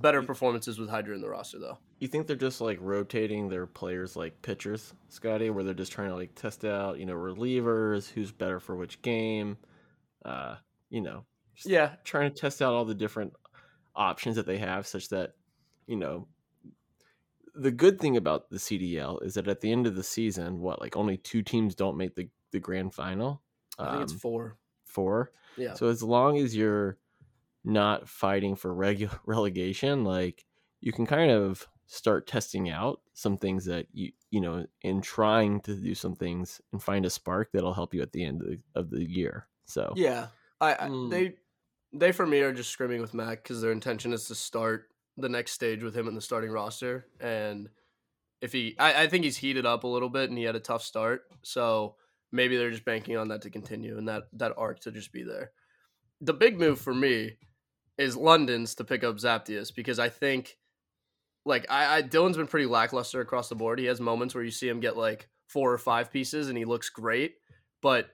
better 0.00 0.22
performances 0.22 0.78
with 0.78 0.88
Hydra 0.88 1.14
in 1.14 1.20
the 1.20 1.28
roster, 1.28 1.58
though. 1.58 1.78
You 2.00 2.08
think 2.08 2.26
they're 2.26 2.36
just 2.36 2.60
like 2.60 2.78
rotating 2.80 3.48
their 3.48 3.66
players 3.66 4.16
like 4.16 4.40
pitchers, 4.42 4.94
Scotty, 5.08 5.50
where 5.50 5.64
they're 5.64 5.74
just 5.74 5.92
trying 5.92 6.08
to 6.08 6.16
like 6.16 6.34
test 6.34 6.64
out, 6.64 6.98
you 6.98 7.06
know, 7.06 7.14
relievers, 7.14 8.10
who's 8.10 8.32
better 8.32 8.60
for 8.60 8.76
which 8.76 9.00
game, 9.02 9.56
uh, 10.24 10.56
you 10.90 11.00
know, 11.00 11.24
Yeah, 11.64 11.94
trying 12.04 12.32
to 12.32 12.36
test 12.36 12.60
out 12.60 12.74
all 12.74 12.84
the 12.84 12.94
different 12.94 13.32
options 13.94 14.36
that 14.36 14.46
they 14.46 14.58
have, 14.58 14.86
such 14.86 15.08
that, 15.10 15.34
you 15.86 15.96
know, 15.96 16.26
the 17.54 17.70
good 17.70 18.00
thing 18.00 18.16
about 18.16 18.50
the 18.50 18.56
CDL 18.56 19.24
is 19.24 19.34
that 19.34 19.46
at 19.46 19.60
the 19.60 19.70
end 19.70 19.86
of 19.86 19.94
the 19.94 20.02
season, 20.02 20.60
what 20.60 20.80
like 20.80 20.96
only 20.96 21.16
two 21.16 21.42
teams 21.42 21.74
don't 21.74 21.96
make 21.96 22.14
the 22.14 22.28
the 22.50 22.60
grand 22.60 22.94
final. 22.94 23.42
I 23.78 23.90
think 23.90 24.02
it's 24.04 24.12
Um, 24.12 24.18
four. 24.18 24.56
four. 24.84 25.32
Yeah, 25.56 25.74
So 25.74 25.88
as 25.88 26.02
long 26.02 26.38
as 26.38 26.54
you're 26.56 26.98
not 27.64 28.08
fighting 28.08 28.56
for 28.56 28.74
regu- 28.74 29.18
relegation, 29.26 30.04
like 30.04 30.44
you 30.80 30.92
can 30.92 31.06
kind 31.06 31.30
of 31.30 31.66
start 31.86 32.26
testing 32.26 32.70
out 32.70 33.00
some 33.12 33.36
things 33.36 33.66
that 33.66 33.86
you 33.92 34.10
you 34.30 34.40
know 34.40 34.66
in 34.82 35.00
trying 35.00 35.60
to 35.60 35.74
do 35.76 35.94
some 35.94 36.14
things 36.16 36.60
and 36.72 36.82
find 36.82 37.04
a 37.06 37.10
spark 37.10 37.50
that'll 37.52 37.74
help 37.74 37.94
you 37.94 38.02
at 38.02 38.12
the 38.12 38.24
end 38.24 38.40
of 38.42 38.48
the, 38.48 38.58
of 38.74 38.90
the 38.90 39.04
year. 39.04 39.46
So 39.66 39.92
yeah. 39.96 40.28
I, 40.60 40.72
I 40.74 40.88
Mm. 40.88 41.10
they 41.10 41.34
they 41.92 42.12
for 42.12 42.26
me 42.26 42.40
are 42.40 42.52
just 42.52 42.70
screaming 42.70 43.00
with 43.00 43.14
Mac 43.14 43.42
because 43.42 43.60
their 43.60 43.72
intention 43.72 44.12
is 44.12 44.26
to 44.28 44.34
start 44.34 44.88
the 45.16 45.28
next 45.28 45.52
stage 45.52 45.82
with 45.82 45.94
him 45.96 46.08
in 46.08 46.14
the 46.14 46.20
starting 46.20 46.50
roster, 46.50 47.06
and 47.20 47.68
if 48.40 48.52
he, 48.52 48.76
I, 48.78 49.04
I 49.04 49.06
think 49.06 49.24
he's 49.24 49.36
heated 49.36 49.64
up 49.64 49.84
a 49.84 49.88
little 49.88 50.08
bit 50.10 50.28
and 50.28 50.36
he 50.36 50.44
had 50.44 50.56
a 50.56 50.60
tough 50.60 50.82
start, 50.82 51.22
so 51.42 51.94
maybe 52.34 52.56
they're 52.56 52.70
just 52.70 52.84
banking 52.84 53.16
on 53.16 53.28
that 53.28 53.42
to 53.42 53.50
continue 53.50 53.96
and 53.96 54.08
that 54.08 54.24
that 54.32 54.52
arc 54.58 54.80
to 54.80 54.90
just 54.90 55.12
be 55.12 55.22
there. 55.22 55.52
the 56.20 56.34
big 56.34 56.58
move 56.58 56.80
for 56.80 56.94
me 56.94 57.36
is 57.96 58.16
London's 58.16 58.74
to 58.74 58.84
pick 58.84 59.04
up 59.04 59.16
Zaptius 59.16 59.72
because 59.74 59.98
I 59.98 60.08
think 60.08 60.56
like 61.46 61.64
I, 61.70 61.98
I 61.98 62.02
Dylan's 62.02 62.36
been 62.36 62.48
pretty 62.48 62.66
lackluster 62.66 63.20
across 63.20 63.48
the 63.48 63.54
board. 63.54 63.78
He 63.78 63.84
has 63.86 64.00
moments 64.00 64.34
where 64.34 64.44
you 64.44 64.50
see 64.50 64.68
him 64.68 64.80
get 64.80 64.96
like 64.96 65.28
four 65.48 65.72
or 65.72 65.78
five 65.78 66.10
pieces 66.12 66.48
and 66.48 66.58
he 66.58 66.64
looks 66.64 66.90
great, 66.90 67.34
but 67.80 68.08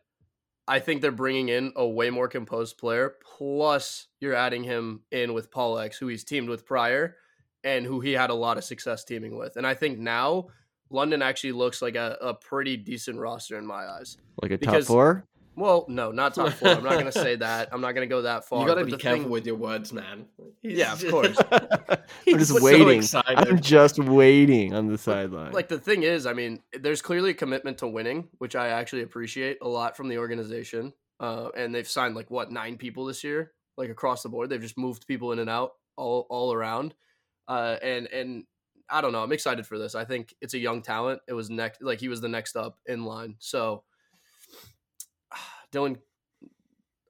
I 0.68 0.78
think 0.78 1.00
they're 1.00 1.10
bringing 1.10 1.48
in 1.48 1.72
a 1.74 1.88
way 1.88 2.10
more 2.10 2.28
composed 2.28 2.78
player. 2.78 3.14
Plus, 3.38 4.06
you're 4.20 4.34
adding 4.34 4.62
him 4.64 5.02
in 5.10 5.32
with 5.32 5.50
PaulEhx, 5.50 5.96
who 5.98 6.08
he's 6.08 6.24
teamed 6.24 6.48
with 6.48 6.66
prior, 6.66 7.16
and 7.64 7.86
who 7.86 8.00
he 8.00 8.12
had 8.12 8.30
a 8.30 8.34
lot 8.34 8.58
of 8.58 8.64
success 8.64 9.04
teaming 9.04 9.36
with. 9.36 9.56
And 9.56 9.66
I 9.66 9.74
think 9.74 9.98
now 9.98 10.48
London 10.90 11.22
actually 11.22 11.52
looks 11.52 11.80
like 11.80 11.94
a, 11.96 12.18
a 12.20 12.34
pretty 12.34 12.76
decent 12.76 13.18
roster 13.18 13.56
in 13.58 13.66
my 13.66 13.86
eyes. 13.86 14.16
Like 14.42 14.50
a 14.52 14.58
Because- 14.58 14.86
top 14.86 14.92
four? 14.92 15.24
Well, 15.56 15.84
no, 15.88 16.10
not 16.12 16.34
top 16.34 16.52
four. 16.52 16.68
I'm 16.68 16.84
not 16.84 16.92
going 16.92 17.06
to 17.06 17.12
say 17.12 17.34
that. 17.46 17.68
I'm 17.72 17.80
not 17.80 17.92
going 17.92 18.08
to 18.08 18.12
go 18.12 18.22
that 18.22 18.44
far. 18.46 18.62
you 18.62 18.66
gotta 18.68 18.84
be 18.84 18.92
careful 18.96 19.22
thing- 19.24 19.30
with 19.30 19.44
your 19.46 19.56
words, 19.56 19.92
man. 19.92 20.24
Yeah, 20.62 20.92
of 20.94 21.06
course. 21.10 21.36
I'm 21.50 21.98
He's 22.24 22.48
just 22.48 22.62
waiting. 22.62 22.88
excited. 23.00 23.36
I'm 23.36 23.60
just 23.60 23.98
waiting 23.98 24.72
on 24.74 24.86
the 24.86 24.96
sideline. 24.96 25.52
like 25.52 25.68
the 25.68 25.78
thing 25.78 26.02
is, 26.04 26.24
I 26.24 26.32
mean, 26.32 26.62
there's 26.72 27.02
clearly 27.02 27.30
a 27.30 27.34
commitment 27.34 27.78
to 27.78 27.88
winning, 27.88 28.28
which 28.38 28.54
I 28.56 28.68
actually 28.68 29.02
appreciate 29.02 29.58
a 29.60 29.68
lot 29.68 29.96
from 29.96 30.08
the 30.08 30.18
organization. 30.18 30.94
Uh, 31.18 31.48
and 31.54 31.74
they've 31.74 31.88
signed 31.88 32.14
like 32.14 32.30
what 32.30 32.50
nine 32.50 32.78
people 32.78 33.04
this 33.04 33.22
year, 33.22 33.52
like 33.76 33.90
across 33.90 34.22
the 34.22 34.28
board. 34.30 34.48
They've 34.48 34.62
just 34.62 34.78
moved 34.78 35.06
people 35.06 35.32
in 35.32 35.40
and 35.40 35.50
out 35.50 35.72
all 35.96 36.26
all 36.30 36.54
around. 36.54 36.94
Uh, 37.48 37.76
and 37.82 38.06
and 38.06 38.44
I 38.90 39.00
don't 39.00 39.12
know. 39.12 39.22
I'm 39.22 39.32
excited 39.32 39.66
for 39.66 39.78
this. 39.78 39.94
I 39.94 40.04
think 40.04 40.34
it's 40.40 40.54
a 40.54 40.58
young 40.58 40.82
talent. 40.82 41.20
It 41.28 41.32
was 41.32 41.48
next, 41.50 41.82
like 41.82 42.00
he 42.00 42.08
was 42.08 42.20
the 42.20 42.28
next 42.28 42.56
up 42.56 42.78
in 42.86 43.04
line. 43.04 43.36
So, 43.38 43.84
Dylan, 45.72 45.98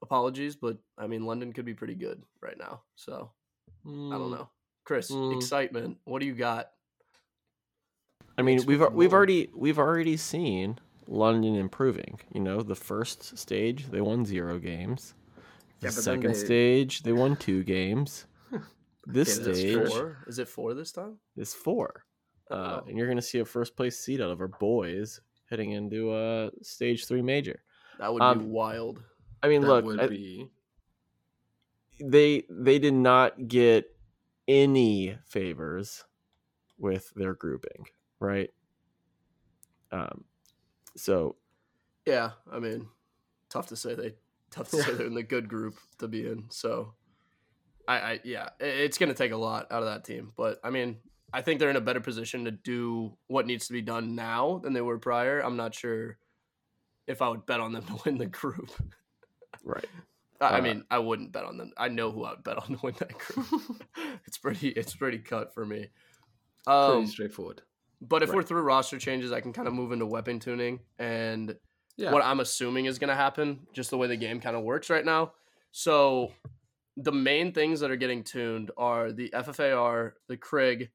apologies, 0.02 0.56
but 0.56 0.78
I 0.99 1.06
mean, 1.06 1.25
London 1.26 1.52
could 1.52 1.64
be 1.64 1.75
pretty 1.75 1.94
good 1.94 2.22
right 2.40 2.58
now. 2.58 2.82
So 2.96 3.30
I 3.87 3.88
don't 3.88 4.10
Mm. 4.10 4.30
know. 4.30 4.50
Chris, 4.84 5.10
Mm. 5.10 5.37
excitement. 5.37 5.99
What 6.04 6.20
do 6.20 6.26
you 6.26 6.34
got? 6.34 6.72
I 8.37 8.42
mean, 8.42 8.64
we've 8.66 8.80
me 8.80 8.87
we've 8.92 9.12
already 9.12 9.49
we've 9.54 9.78
already 9.78 10.16
seen 10.16 10.78
London 11.06 11.54
improving. 11.56 12.20
You 12.32 12.40
know, 12.40 12.62
the 12.62 12.75
first 12.75 13.37
stage 13.38 13.87
they 13.90 14.00
won 14.00 14.25
zero 14.25 14.58
games. 14.58 15.14
The 15.80 15.87
Yeah, 15.87 15.90
second 15.90 16.32
they- 16.34 16.44
stage 16.44 17.02
they 17.02 17.12
won 17.12 17.37
two 17.37 17.62
games. 17.64 18.26
This 19.07 19.38
Okay, 19.40 19.52
stage. 19.54 19.88
Four? 19.88 20.25
Is 20.26 20.38
it 20.38 20.49
four 20.49 20.75
this 20.75 20.92
time? 20.92 21.19
is 21.37 21.54
four, 21.54 22.04
uh, 22.50 22.80
Oh. 22.83 22.87
and 22.87 22.97
you're 22.99 23.07
to 23.16 23.23
see 23.23 23.38
a 23.38 23.45
first 23.45 23.76
place 23.76 23.99
seed 23.99 24.21
out 24.21 24.30
of 24.30 24.40
our 24.40 24.49
boys 24.49 25.21
heading 25.49 25.73
into 25.73 26.14
a 26.14 26.50
stage 26.62 27.07
three 27.07 27.23
major. 27.23 27.62
That 27.99 28.12
would 28.12 28.21
be 28.21 28.25
Um, 28.25 28.50
wild. 28.50 29.02
I 29.42 29.49
mean, 29.49 29.62
That 29.62 29.69
look, 29.69 29.85
would 29.87 30.00
I- 30.00 30.07
be 30.09 30.50
they 32.02 32.47
they 32.49 32.78
did 32.78 32.95
not 32.95 33.47
get 33.49 33.95
any 34.49 35.19
favors 35.26 36.04
with 36.78 37.11
their 37.14 37.35
grouping, 37.35 37.87
right? 38.21 38.52
Um, 39.92 40.25
so 40.97 41.37
Yeah, 42.07 42.33
I 42.50 42.59
mean, 42.59 42.88
tough 43.49 43.66
to 43.69 43.76
say 43.76 43.95
they 43.95 44.16
tough 44.50 44.71
to 44.71 44.83
say 44.83 44.92
they're 44.95 45.07
in 45.07 45.14
the 45.14 45.23
good 45.23 45.49
group 45.49 45.76
to 45.99 46.09
be 46.09 46.26
in. 46.26 46.49
So, 46.50 46.95
I, 47.90 47.97
I 48.12 48.20
yeah, 48.25 48.50
it's 48.61 48.99
going 48.99 49.09
to 49.09 49.14
take 49.14 49.32
a 49.32 49.37
lot 49.37 49.66
out 49.70 49.82
of 49.82 49.88
that 49.88 50.04
team. 50.04 50.32
But 50.37 50.61
I 50.62 50.70
mean, 50.70 50.99
I 51.32 51.42
think 51.42 51.59
they're 51.61 51.70
in 51.70 51.76
a 51.76 51.80
better 51.80 52.00
position 52.00 52.44
to 52.44 52.50
do 52.50 53.16
what 53.26 53.47
needs 53.47 53.66
to 53.66 53.73
be 53.73 53.82
done 53.82 54.14
now 54.14 54.59
than 54.62 54.73
they 54.73 54.80
were 54.80 54.99
prior. 54.99 55.40
I'm 55.40 55.56
not 55.56 55.75
sure 55.75 56.18
if 57.06 57.23
I 57.23 57.28
would 57.28 57.47
bet 57.47 57.61
on 57.61 57.73
them 57.73 57.85
to 57.87 57.99
win 58.04 58.18
the 58.18 58.26
group. 58.26 58.70
right, 59.64 59.85
I, 60.40 60.47
I 60.47 60.59
Uh, 60.59 60.62
mean, 60.62 60.85
I 60.90 60.99
wouldn't 60.99 61.32
bet 61.32 61.44
on 61.44 61.56
them. 61.59 61.73
I 61.76 61.88
know 61.88 62.11
who 62.12 62.25
I 62.25 62.30
would 62.32 62.44
bet 62.44 62.59
on 62.59 62.68
to 62.68 62.78
win 62.82 62.94
that 62.99 63.16
group. 63.18 63.82
it's 64.26 64.38
pretty, 64.38 64.68
it's 64.68 64.94
pretty 64.94 65.18
cut 65.18 65.52
for 65.54 65.64
me. 65.66 65.88
pretty 66.66 66.73
Um, 66.73 67.06
straightforward. 67.06 67.62
but 68.00 68.23
if 68.23 68.32
we're 68.32 68.42
through 68.44 68.62
roster 68.62 68.99
changes, 68.99 69.32
I 69.32 69.40
can 69.40 69.52
kind 69.52 69.66
of 69.68 69.75
move 69.75 69.92
into 69.92 70.06
weapon 70.06 70.38
tuning 70.38 70.80
and 70.99 71.56
Yeah. 71.97 72.12
what 72.12 72.23
I'm 72.25 72.40
assuming 72.40 72.87
is 72.87 72.99
going 72.99 73.09
to 73.09 73.14
happen, 73.16 73.66
just 73.73 73.90
the 73.90 73.99
way 73.99 74.06
the 74.06 74.16
game 74.16 74.40
kind 74.40 74.56
of 74.56 74.62
works 74.62 74.90
right 74.90 75.04
now. 75.04 75.32
So, 75.73 76.32
the 77.02 77.12
main 77.12 77.52
things 77.52 77.80
that 77.80 77.90
are 77.90 77.97
getting 77.97 78.23
tuned 78.23 78.71
are 78.76 79.12
the 79.12 79.30
FFAR, 79.30 80.12
the 80.28 80.37
Krig, 80.37 80.88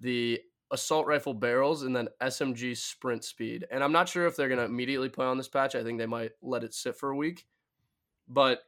the 0.00 0.40
assault 0.70 1.06
rifle 1.06 1.34
barrels, 1.34 1.82
and 1.82 1.96
then 1.96 2.08
SMG 2.22 2.76
sprint 2.76 3.24
speed. 3.24 3.66
And 3.70 3.82
I'm 3.82 3.92
not 3.92 4.08
sure 4.08 4.26
if 4.26 4.36
they're 4.36 4.48
going 4.48 4.58
to 4.60 4.66
immediately 4.66 5.08
play 5.08 5.26
on 5.26 5.38
this 5.38 5.48
patch. 5.48 5.74
I 5.74 5.82
think 5.82 5.98
they 5.98 6.06
might 6.06 6.32
let 6.42 6.62
it 6.62 6.74
sit 6.74 6.96
for 6.96 7.10
a 7.10 7.16
week. 7.16 7.46
But 8.28 8.60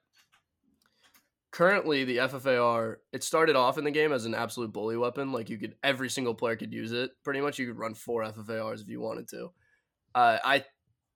currently, 1.50 2.04
the 2.04 2.16
FFAR, 2.18 2.96
it 3.12 3.22
started 3.22 3.54
off 3.54 3.78
in 3.78 3.84
the 3.84 3.90
game 3.90 4.12
as 4.12 4.24
an 4.24 4.34
absolute 4.34 4.72
bully 4.72 4.96
weapon. 4.96 5.30
Like, 5.30 5.50
you 5.50 5.58
could, 5.58 5.76
every 5.84 6.08
single 6.08 6.34
player 6.34 6.56
could 6.56 6.72
use 6.72 6.92
it. 6.92 7.10
Pretty 7.22 7.40
much, 7.40 7.58
you 7.58 7.66
could 7.66 7.78
run 7.78 7.94
four 7.94 8.24
FFARs 8.24 8.82
if 8.82 8.88
you 8.88 9.00
wanted 9.00 9.28
to. 9.28 9.52
Uh, 10.14 10.38
I 10.42 10.64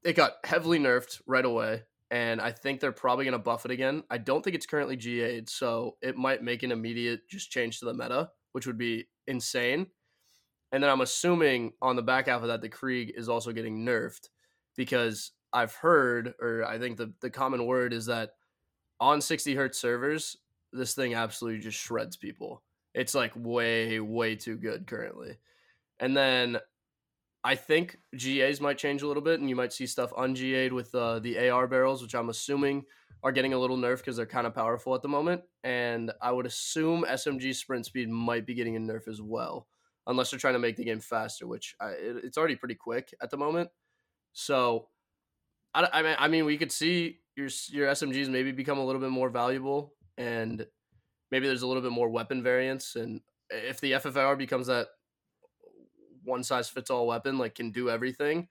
it 0.05 0.15
got 0.15 0.35
heavily 0.45 0.79
nerfed 0.79 1.21
right 1.27 1.45
away, 1.45 1.83
and 2.11 2.41
I 2.41 2.53
think 2.53 2.81
they're 2.81 2.93
probably 2.93 3.25
going 3.25 3.33
to 3.33 3.39
buff 3.39 3.65
it 3.65 3.71
again. 3.71 4.03
I 4.11 4.19
don't 4.19 4.43
think 4.43 4.55
it's 4.55 4.67
currently 4.67 4.97
GA'd, 4.97 5.49
so 5.49 5.97
it 6.01 6.17
might 6.17 6.43
make 6.43 6.63
an 6.63 6.73
immediate 6.73 7.29
just 7.29 7.51
change 7.51 7.81
to 7.81 7.85
the 7.85 7.95
meta, 7.95 8.31
which 8.53 8.67
would 8.67 8.79
be 8.79 9.09
insane. 9.27 9.87
And 10.73 10.83
then 10.83 10.91
I'm 10.91 11.01
assuming 11.01 11.73
on 11.83 11.97
the 11.97 12.03
back 12.03 12.27
half 12.27 12.43
of 12.43 12.49
that, 12.49 12.61
the 12.61 12.69
Krig 12.69 13.11
is 13.17 13.29
also 13.29 13.53
getting 13.53 13.85
nerfed 13.85 14.29
because 14.77 15.33
I've 15.53 15.75
heard, 15.75 16.35
or 16.41 16.65
I 16.65 16.79
think 16.79 16.97
the, 16.97 17.13
the 17.21 17.31
common 17.31 17.67
word 17.67 17.93
is 17.93 18.07
that 18.07 18.31
on 19.01 19.21
60 19.21 19.55
hertz 19.55 19.79
servers, 19.79 20.37
this 20.73 20.95
thing 20.95 21.15
absolutely 21.15 21.61
just 21.61 21.79
shreds 21.79 22.17
people. 22.17 22.63
It's 22.95 23.15
like 23.15 23.33
way, 23.37 24.01
way 24.01 24.37
too 24.37 24.57
good 24.57 24.87
currently. 24.87 25.39
And 25.99 26.17
then 26.17 26.59
I 27.47 27.55
think 27.55 27.97
GAs 28.19 28.61
might 28.61 28.77
change 28.77 29.03
a 29.03 29.07
little 29.07 29.23
bit, 29.23 29.39
and 29.39 29.49
you 29.49 29.55
might 29.55 29.73
see 29.73 29.87
stuff 29.87 30.13
un-GA'd 30.17 30.73
with 30.73 30.93
uh, 30.97 31.21
the 31.21 31.49
AR 31.49 31.69
barrels, 31.69 32.03
which 32.03 32.17
I'm 32.17 32.29
assuming 32.29 32.85
are 33.23 33.31
getting 33.31 33.53
a 33.53 33.59
little 33.59 33.77
nerf 33.77 33.99
because 33.99 34.17
they're 34.17 34.27
kind 34.27 34.49
of 34.49 34.55
powerful 34.55 34.97
at 34.97 35.03
the 35.03 35.09
moment. 35.09 35.43
And 35.63 36.11
I 36.21 36.33
would 36.33 36.45
assume 36.45 37.05
SMG 37.09 37.55
sprint 37.55 37.87
speed 37.87 38.09
might 38.09 38.47
be 38.47 38.55
getting 38.55 38.75
a 38.75 38.81
nerf 38.81 39.07
as 39.07 39.23
well, 39.23 39.69
unless 40.09 40.33
they're 40.33 40.41
trying 40.41 40.55
to 40.55 40.59
make 40.59 40.75
the 40.75 40.83
game 40.83 40.99
faster, 40.99 41.47
which 41.47 41.77
I, 41.81 41.91
it, 41.91 42.25
it's 42.25 42.37
already 42.37 42.57
pretty 42.57 42.75
quick 42.75 43.15
at 43.23 43.31
the 43.31 43.37
moment. 43.37 43.71
So, 44.33 44.89
I, 45.73 45.89
I 45.93 46.03
mean, 46.03 46.17
I 46.19 46.27
mean, 46.27 46.47
we 46.47 46.57
could 46.57 46.73
see 46.73 47.21
your 47.37 47.49
your 47.69 47.87
SMGs 47.93 48.29
maybe 48.29 48.51
become 48.51 48.79
a 48.79 48.85
little 48.85 49.01
bit 49.01 49.11
more 49.11 49.31
valuable, 49.31 49.95
and 50.19 50.67
maybe 51.31 51.47
there's 51.47 51.63
a 51.63 51.69
little 51.69 51.83
bit 51.83 51.93
more 51.93 52.09
weapon 52.09 52.43
variance. 52.43 52.97
And 52.97 53.21
if 53.51 53.81
the 53.81 53.93
FFAR 53.93 54.37
becomes 54.37 54.67
that 54.67 54.89
one 56.27 56.45
size 56.45 56.69
fits 56.69 56.91
all 56.91 57.07
weapon, 57.07 57.39
like 57.39 57.55
can 57.55 57.71
do 57.71 57.89
everything, 57.89 58.49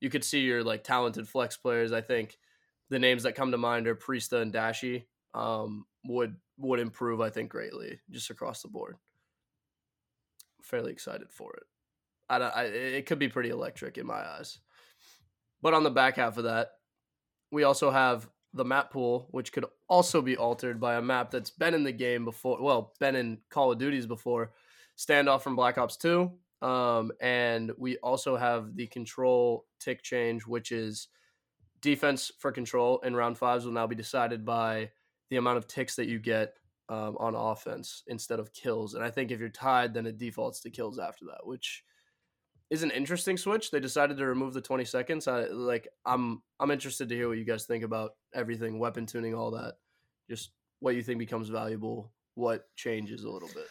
you 0.00 0.08
could 0.08 0.24
see 0.24 0.40
your 0.40 0.64
like 0.64 0.84
talented 0.84 1.28
flex 1.28 1.56
players. 1.56 1.92
I 1.92 2.00
think 2.00 2.38
the 2.88 2.98
names 2.98 3.24
that 3.24 3.34
come 3.34 3.50
to 3.50 3.58
mind 3.58 3.86
are 3.86 3.94
Priestahh 3.94 4.40
and 4.42 4.52
Dashy. 4.52 5.06
Um, 5.34 5.84
would 6.06 6.36
would 6.56 6.80
improve, 6.80 7.20
I 7.20 7.28
think, 7.30 7.50
greatly 7.50 8.00
just 8.10 8.30
across 8.30 8.62
the 8.62 8.68
board. 8.68 8.96
Fairly 10.62 10.92
excited 10.92 11.30
for 11.30 11.52
it. 11.54 11.64
I, 12.28 12.38
don't- 12.38 12.54
I 12.56 12.64
it 12.64 13.06
could 13.06 13.18
be 13.18 13.28
pretty 13.28 13.50
electric 13.50 13.98
in 13.98 14.06
my 14.06 14.14
eyes. 14.26 14.58
But 15.62 15.74
on 15.74 15.82
the 15.82 15.90
back 15.90 16.16
half 16.16 16.38
of 16.38 16.44
that, 16.44 16.72
we 17.50 17.64
also 17.64 17.90
have 17.90 18.28
the 18.54 18.64
map 18.64 18.90
pool, 18.92 19.28
which 19.30 19.52
could 19.52 19.64
also 19.88 20.22
be 20.22 20.36
altered 20.36 20.80
by 20.80 20.94
a 20.94 21.02
map 21.02 21.30
that's 21.30 21.50
been 21.50 21.74
in 21.74 21.84
the 21.84 21.92
game 21.92 22.24
before. 22.24 22.62
Well, 22.62 22.94
been 23.00 23.16
in 23.16 23.38
Call 23.50 23.72
of 23.72 23.78
Duties 23.78 24.06
before. 24.06 24.52
Standoff 24.96 25.42
from 25.42 25.56
Black 25.56 25.78
Ops 25.78 25.96
2. 25.96 26.30
Um, 26.60 27.12
and 27.20 27.72
we 27.78 27.98
also 27.98 28.36
have 28.36 28.74
the 28.74 28.86
control 28.88 29.66
tick 29.78 30.02
change, 30.02 30.46
which 30.46 30.72
is 30.72 31.08
defense 31.80 32.32
for 32.38 32.50
control 32.50 32.98
in 33.00 33.14
round 33.14 33.38
fives 33.38 33.64
will 33.64 33.72
now 33.72 33.86
be 33.86 33.94
decided 33.94 34.44
by 34.44 34.90
the 35.30 35.36
amount 35.36 35.58
of 35.58 35.68
ticks 35.68 35.96
that 35.96 36.08
you 36.08 36.18
get 36.18 36.54
um, 36.88 37.16
on 37.20 37.34
offense 37.34 38.02
instead 38.06 38.40
of 38.40 38.52
kills. 38.52 38.94
And 38.94 39.04
I 39.04 39.10
think 39.10 39.30
if 39.30 39.40
you're 39.40 39.48
tied, 39.48 39.94
then 39.94 40.06
it 40.06 40.18
defaults 40.18 40.60
to 40.60 40.70
kills 40.70 40.98
after 40.98 41.26
that, 41.26 41.46
which 41.46 41.84
is 42.70 42.82
an 42.82 42.90
interesting 42.90 43.36
switch. 43.36 43.70
They 43.70 43.80
decided 43.80 44.16
to 44.18 44.26
remove 44.26 44.54
the 44.54 44.60
20 44.60 44.84
seconds. 44.84 45.28
I 45.28 45.46
like 45.46 45.88
I'm 46.04 46.42
I'm 46.60 46.70
interested 46.70 47.08
to 47.08 47.14
hear 47.14 47.28
what 47.28 47.38
you 47.38 47.44
guys 47.44 47.64
think 47.64 47.84
about 47.84 48.12
everything, 48.34 48.78
weapon 48.78 49.06
tuning, 49.06 49.34
all 49.34 49.52
that. 49.52 49.74
Just 50.28 50.50
what 50.80 50.94
you 50.94 51.02
think 51.02 51.18
becomes 51.18 51.48
valuable, 51.48 52.12
what 52.34 52.64
changes 52.76 53.24
a 53.24 53.30
little 53.30 53.48
bit. 53.48 53.66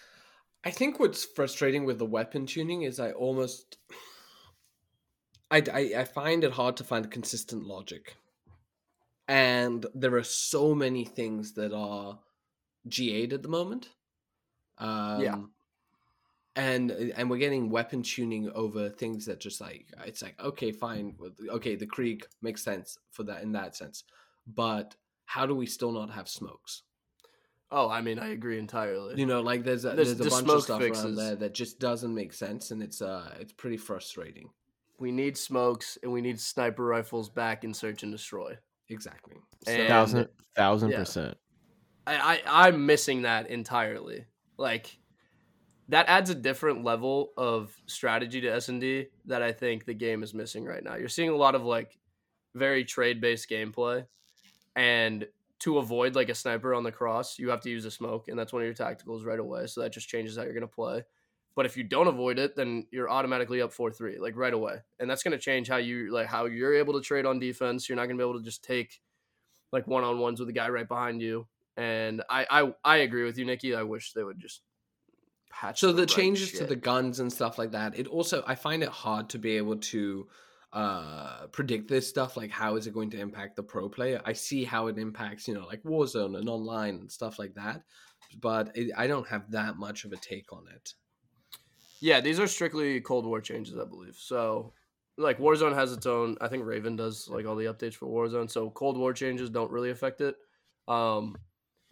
I 0.64 0.72
think 0.72 1.00
what's 1.00 1.24
frustrating 1.24 1.86
with 1.86 1.98
the 2.00 2.06
weapon 2.06 2.46
tuning 2.46 2.82
is 2.82 3.00
I 3.00 3.12
almost 3.12 3.78
I, 5.50 5.64
I, 5.72 5.94
I 6.00 6.04
find 6.04 6.44
it 6.44 6.52
hard 6.52 6.78
to 6.78 6.84
find 6.84 7.10
consistent 7.10 7.64
logic. 7.64 8.18
And 9.28 9.86
there 9.94 10.16
are 10.16 10.24
so 10.24 10.74
many 10.74 11.06
things 11.06 11.54
that 11.54 11.74
are 11.74 12.20
GA'd 12.90 13.34
at 13.34 13.44
the 13.44 13.50
moment. 13.50 13.90
Um, 14.78 15.22
Yeah. 15.22 15.38
And 16.56 16.90
and 16.90 17.30
we're 17.30 17.38
getting 17.38 17.70
weapon 17.70 18.02
tuning 18.02 18.50
over 18.56 18.90
things 18.90 19.26
that 19.28 19.40
just 19.40 19.62
like 19.62 19.94
it's 20.08 20.24
like 20.24 20.42
okay 20.44 20.72
fine 20.72 21.16
okay 21.50 21.76
the 21.76 21.86
Krig 21.86 22.24
makes 22.42 22.64
sense 22.64 22.98
for 23.12 23.22
that 23.26 23.44
in 23.44 23.52
that 23.52 23.76
sense, 23.76 24.06
but 24.48 24.96
how 25.26 25.46
do 25.46 25.54
we 25.54 25.68
still 25.68 25.92
not 25.92 26.10
have 26.10 26.28
smokes? 26.28 26.82
Oh, 27.70 27.90
I 27.90 28.02
mean, 28.02 28.18
I 28.18 28.30
agree 28.30 28.60
entirely. 28.60 29.20
You 29.20 29.26
know, 29.26 29.42
like 29.42 29.64
there's 29.64 29.84
a, 29.84 29.90
There's 29.90 30.16
there's, 30.16 30.28
a 30.28 30.30
bunch 30.30 30.46
smoke 30.46 30.58
of 30.58 30.64
stuff 30.64 30.82
fixes. 30.82 31.06
around 31.06 31.16
there 31.16 31.36
that 31.36 31.54
just 31.54 31.80
doesn't 31.80 32.14
make 32.14 32.32
sense, 32.34 32.72
and 32.72 32.82
it's 32.82 33.02
uh 33.02 33.34
it's 33.40 33.52
pretty 33.54 33.78
frustrating. 33.78 34.50
we 35.00 35.12
need 35.12 35.38
smokes 35.38 35.98
and 36.02 36.12
we 36.12 36.22
need 36.22 36.40
sniper 36.40 36.84
rifles 36.84 37.30
back 37.30 37.64
in 37.64 37.74
search 37.74 38.04
and 38.04 38.12
destroy. 38.12 38.58
Exactly. 38.90 39.36
And- 39.68 39.88
thousand 39.88 40.30
thousand 40.56 40.92
yeah. 40.92 40.98
percent. 41.00 41.38
I, 42.06 42.16
I 42.46 42.68
I'm 42.68 42.86
missing 42.86 43.24
that 43.24 43.50
entirely. 43.50 44.26
Like 44.58 44.98
that 45.90 46.08
adds 46.08 46.30
a 46.30 46.36
different 46.36 46.84
level 46.84 47.32
of 47.38 47.76
strategy 47.86 48.42
to 48.42 48.48
S 48.48 48.70
and 48.70 48.80
D 48.80 49.08
that 49.26 49.42
I 49.42 49.52
think 49.52 49.86
the 49.86 49.94
game 49.94 50.24
is 50.24 50.34
missing 50.34 50.64
right 50.64 50.84
now. 50.84 50.96
You're 50.96 51.10
seeing 51.10 51.30
a 51.30 51.36
lot 51.36 51.54
of 51.54 51.64
like 51.64 51.98
very 52.56 52.86
trade 52.86 53.20
based 53.20 53.50
gameplay, 53.50 54.06
and 54.76 55.28
to 55.60 55.80
avoid 55.80 56.16
like 56.16 56.30
a 56.30 56.36
sniper 56.36 56.74
on 56.74 56.84
the 56.84 56.92
cross, 56.92 57.40
you 57.40 57.50
have 57.50 57.62
to 57.62 57.70
use 57.70 57.86
a 57.86 57.92
smoke, 57.92 58.28
and 58.28 58.38
that's 58.38 58.54
one 58.54 58.62
of 58.62 58.66
your 58.66 58.76
tacticals 58.76 59.26
right 59.26 59.40
away. 59.40 59.68
So 59.68 59.82
that 59.82 59.92
just 59.92 60.08
changes 60.08 60.38
how 60.38 60.44
you're 60.44 60.54
gonna 60.54 60.68
play. 60.68 61.04
But 61.56 61.66
if 61.66 61.76
you 61.76 61.84
don't 61.84 62.08
avoid 62.08 62.38
it, 62.38 62.56
then 62.56 62.86
you're 62.92 63.10
automatically 63.10 63.62
up 63.62 63.74
four 63.74 63.92
three, 63.92 64.20
like 64.20 64.36
right 64.36 64.54
away, 64.54 64.78
and 65.00 65.10
that's 65.10 65.24
gonna 65.24 65.38
change 65.38 65.68
how 65.68 65.78
you 65.78 66.12
like 66.12 66.28
how 66.28 66.46
you're 66.46 66.76
able 66.76 66.94
to 66.94 67.02
trade 67.02 67.26
on 67.26 67.40
defense. 67.40 67.90
You're 67.90 67.96
not 67.96 68.06
gonna 68.06 68.18
be 68.18 68.24
able 68.24 68.40
to 68.40 68.46
just 68.46 68.64
take 68.64 69.02
like 69.72 69.88
one 69.88 70.04
on 70.04 70.20
ones 70.20 70.40
with 70.40 70.50
a 70.50 70.54
guy 70.54 70.70
right 70.70 70.88
behind 70.88 71.22
you. 71.22 71.48
And 71.76 72.24
I, 72.30 72.46
I 72.50 72.74
I 72.84 72.98
agree 72.98 73.24
with 73.24 73.38
you, 73.38 73.46
Nikki. 73.46 73.76
I 73.76 73.84
wish 73.84 74.14
they 74.14 74.24
would 74.24 74.40
just 74.40 74.62
patch. 75.50 75.80
so 75.80 75.92
the 75.92 76.02
right 76.02 76.10
changes 76.10 76.52
to 76.54 76.66
the 76.66 76.76
guns 76.76 77.20
and 77.20 77.32
stuff 77.32 77.58
like 77.58 77.72
that 77.72 77.98
it 77.98 78.08
also 78.08 78.44
i 78.48 78.56
find 78.56 78.84
it 78.84 78.90
hard 78.90 79.30
to 79.30 79.40
be 79.40 79.58
able 79.58 79.78
to 79.78 80.28
uh 80.74 81.48
predict 81.48 81.88
this 81.88 82.08
stuff 82.08 82.36
like 82.36 82.52
how 82.52 82.76
is 82.76 82.88
it 82.88 82.94
going 82.94 83.10
to 83.10 83.20
impact 83.20 83.56
the 83.56 83.64
pro 83.64 83.88
player 83.88 84.22
i 84.26 84.34
see 84.34 84.66
how 84.66 84.88
it 84.88 84.98
impacts 84.98 85.48
you 85.48 85.54
know 85.54 85.66
like 85.66 85.82
warzone 85.84 86.38
and 86.38 86.50
online 86.50 86.96
and 86.96 87.12
stuff 87.12 87.40
like 87.40 87.54
that 87.56 87.84
but 88.42 88.70
it, 88.76 88.92
i 88.98 89.08
don't 89.08 89.28
have 89.28 89.50
that 89.50 89.78
much 89.78 90.04
of 90.04 90.12
a 90.12 90.18
take 90.18 90.52
on 90.52 90.66
it 90.76 90.94
Yeah, 92.00 92.22
these 92.22 92.40
are 92.40 92.48
strictly 92.48 93.02
Cold 93.02 93.26
War 93.26 93.42
changes, 93.42 93.78
I 93.78 93.86
believe. 93.86 94.16
So, 94.18 94.74
like 95.18 95.40
Warzone 95.40 95.74
has 95.74 95.92
its 95.94 96.06
own. 96.06 96.38
I 96.42 96.48
think 96.48 96.66
Raven 96.66 96.96
does 96.96 97.28
like 97.28 97.46
all 97.46 97.56
the 97.56 97.66
updates 97.66 97.96
for 97.96 98.06
Warzone. 98.08 98.50
So 98.52 98.70
Cold 98.70 98.98
War 98.98 99.14
changes 99.14 99.50
don't 99.50 99.72
really 99.72 99.90
affect 99.90 100.22
it. 100.22 100.36
Um, 100.88 101.36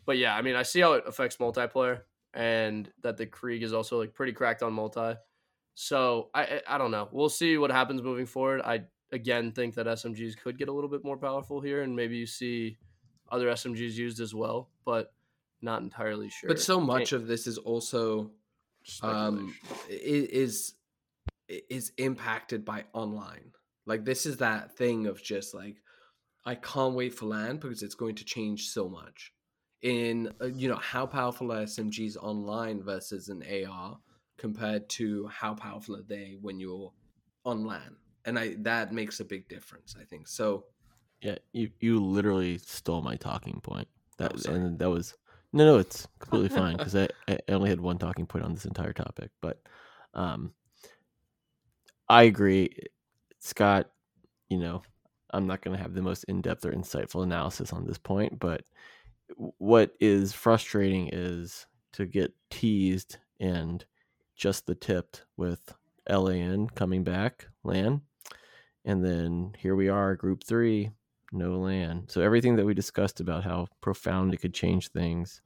but 0.05 0.17
yeah, 0.17 0.36
I 0.36 0.41
mean, 0.44 0.55
I 0.55 0.63
see 0.63 0.79
how 0.79 0.94
it 0.94 1.03
affects 1.08 1.38
multiplayer, 1.38 2.01
and 2.34 2.91
that 3.01 3.17
the 3.17 3.25
Krig 3.25 3.63
is 3.63 3.74
also 3.74 4.00
like 4.00 4.13
pretty 4.13 4.34
cracked 4.34 4.62
on 4.62 4.74
multi. 4.74 5.15
So 5.75 6.29
I 6.34 6.62
I, 6.67 6.77
don't 6.77 6.91
know. 6.91 7.10
We'll 7.12 7.29
see 7.29 7.58
what 7.58 7.70
happens 7.70 8.01
moving 8.01 8.25
forward. 8.25 8.62
I 8.62 8.86
again 9.12 9.51
think 9.51 9.75
that 9.75 9.86
SMGs 9.86 10.38
could 10.38 10.58
get 10.58 10.70
a 10.70 10.72
little 10.72 10.89
bit 10.89 11.03
more 11.03 11.17
powerful 11.17 11.62
here, 11.62 11.84
and 11.84 11.96
maybe 11.96 12.17
you 12.17 12.25
see 12.25 12.77
other 13.29 13.48
SMGs 13.48 13.94
used 13.94 14.20
as 14.20 14.34
well, 14.34 14.70
but 14.86 15.13
not 15.62 15.82
entirely 15.82 16.29
sure. 16.29 16.48
but 16.48 16.60
so 16.60 16.79
much 16.79 17.10
Can't- 17.10 17.24
of 17.24 17.27
this 17.27 17.48
is 17.48 17.58
also 17.58 18.32
um 19.01 19.53
is 19.89 20.74
is 21.50 21.91
impacted 21.98 22.63
by 22.63 22.86
online 22.94 23.51
like 23.86 24.05
this 24.05 24.25
is 24.25 24.38
that 24.38 24.75
thing 24.77 25.08
of 25.08 25.22
just 25.22 25.53
like 25.53 25.77
i 26.46 26.55
can't 26.55 26.96
wait 26.96 27.13
for 27.13 27.25
LAN 27.25 27.58
because 27.58 27.84
it's 27.84 27.96
going 27.96 28.15
to 28.15 28.25
change 28.25 28.70
so 28.70 28.88
much 28.88 29.34
in 29.82 30.32
uh, 30.41 30.46
you 30.46 30.67
know 30.67 30.75
how 30.77 31.05
powerful 31.05 31.51
are 31.51 31.63
smgs 31.63 32.15
online 32.17 32.82
versus 32.82 33.29
an 33.29 33.44
ar 33.67 33.98
compared 34.38 34.88
to 34.89 35.27
how 35.27 35.54
powerful 35.54 35.96
are 35.96 36.04
they 36.04 36.38
when 36.42 36.60
you're 36.60 36.92
on 37.46 37.65
LAN 37.65 37.96
and 38.25 38.38
i 38.39 38.56
that 38.60 38.92
makes 38.92 39.20
a 39.20 39.25
big 39.25 39.48
difference 39.48 39.96
i 40.00 40.04
think 40.04 40.27
so 40.27 40.65
Yeah, 41.22 41.38
you 41.54 41.72
you 41.80 42.00
literally 42.04 42.58
stole 42.60 43.01
my 43.01 43.15
talking 43.15 43.60
point. 43.62 43.88
That 44.18 44.34
Oh, 44.48 44.54
and 44.54 44.80
that 44.80 44.89
was 44.89 45.15
no, 45.54 45.65
no, 45.65 45.77
it's 45.77 46.08
completely 46.20 46.50
fine 46.62 46.77
because 46.77 46.96
I, 46.96 47.08
I 47.27 47.39
only 47.50 47.70
had 47.70 47.80
one 47.80 47.98
talking 47.98 48.25
point 48.25 48.46
on 48.46 48.54
this 48.54 48.65
entire 48.65 48.94
topic. 48.94 49.32
But 49.42 49.62
um, 50.13 50.54
I 52.10 52.24
agree, 52.24 52.69
Scott. 53.39 53.89
You 54.50 54.58
know, 54.60 54.84
I'm 55.32 55.48
not 55.48 55.62
going 55.62 55.76
to 55.76 55.82
have 55.82 55.93
the 55.93 56.02
most 56.02 56.26
in 56.26 56.41
depth 56.41 56.65
or 56.65 56.71
insightful 56.74 57.24
analysis 57.24 57.74
on 57.74 57.86
this 57.86 57.98
point, 57.98 58.38
but 58.39 58.63
what 59.58 59.93
is 60.00 60.34
frustrating 60.34 61.10
is 61.12 61.65
to 61.93 62.06
get 62.06 62.34
teased 62.50 63.17
and 63.39 63.86
just 64.36 64.65
the 64.65 64.76
tipped 64.76 65.24
with 65.38 65.74
LAN 66.10 66.67
coming 66.69 67.04
back, 67.04 67.48
LAN, 67.63 68.02
and 68.84 69.04
then 69.04 69.54
here 69.58 69.76
we 69.76 69.89
are, 69.89 70.15
Group 70.15 70.43
Three, 70.43 70.91
no 71.32 71.60
LAN. 71.60 72.06
So 72.08 72.21
everything 72.21 72.56
that 72.58 72.65
we 72.65 72.74
discussed 72.74 73.19
about 73.19 73.43
how 73.43 73.67
profound 73.82 74.34
it 74.34 74.38
could 74.38 74.54
change 74.54 74.89
things, 74.89 75.41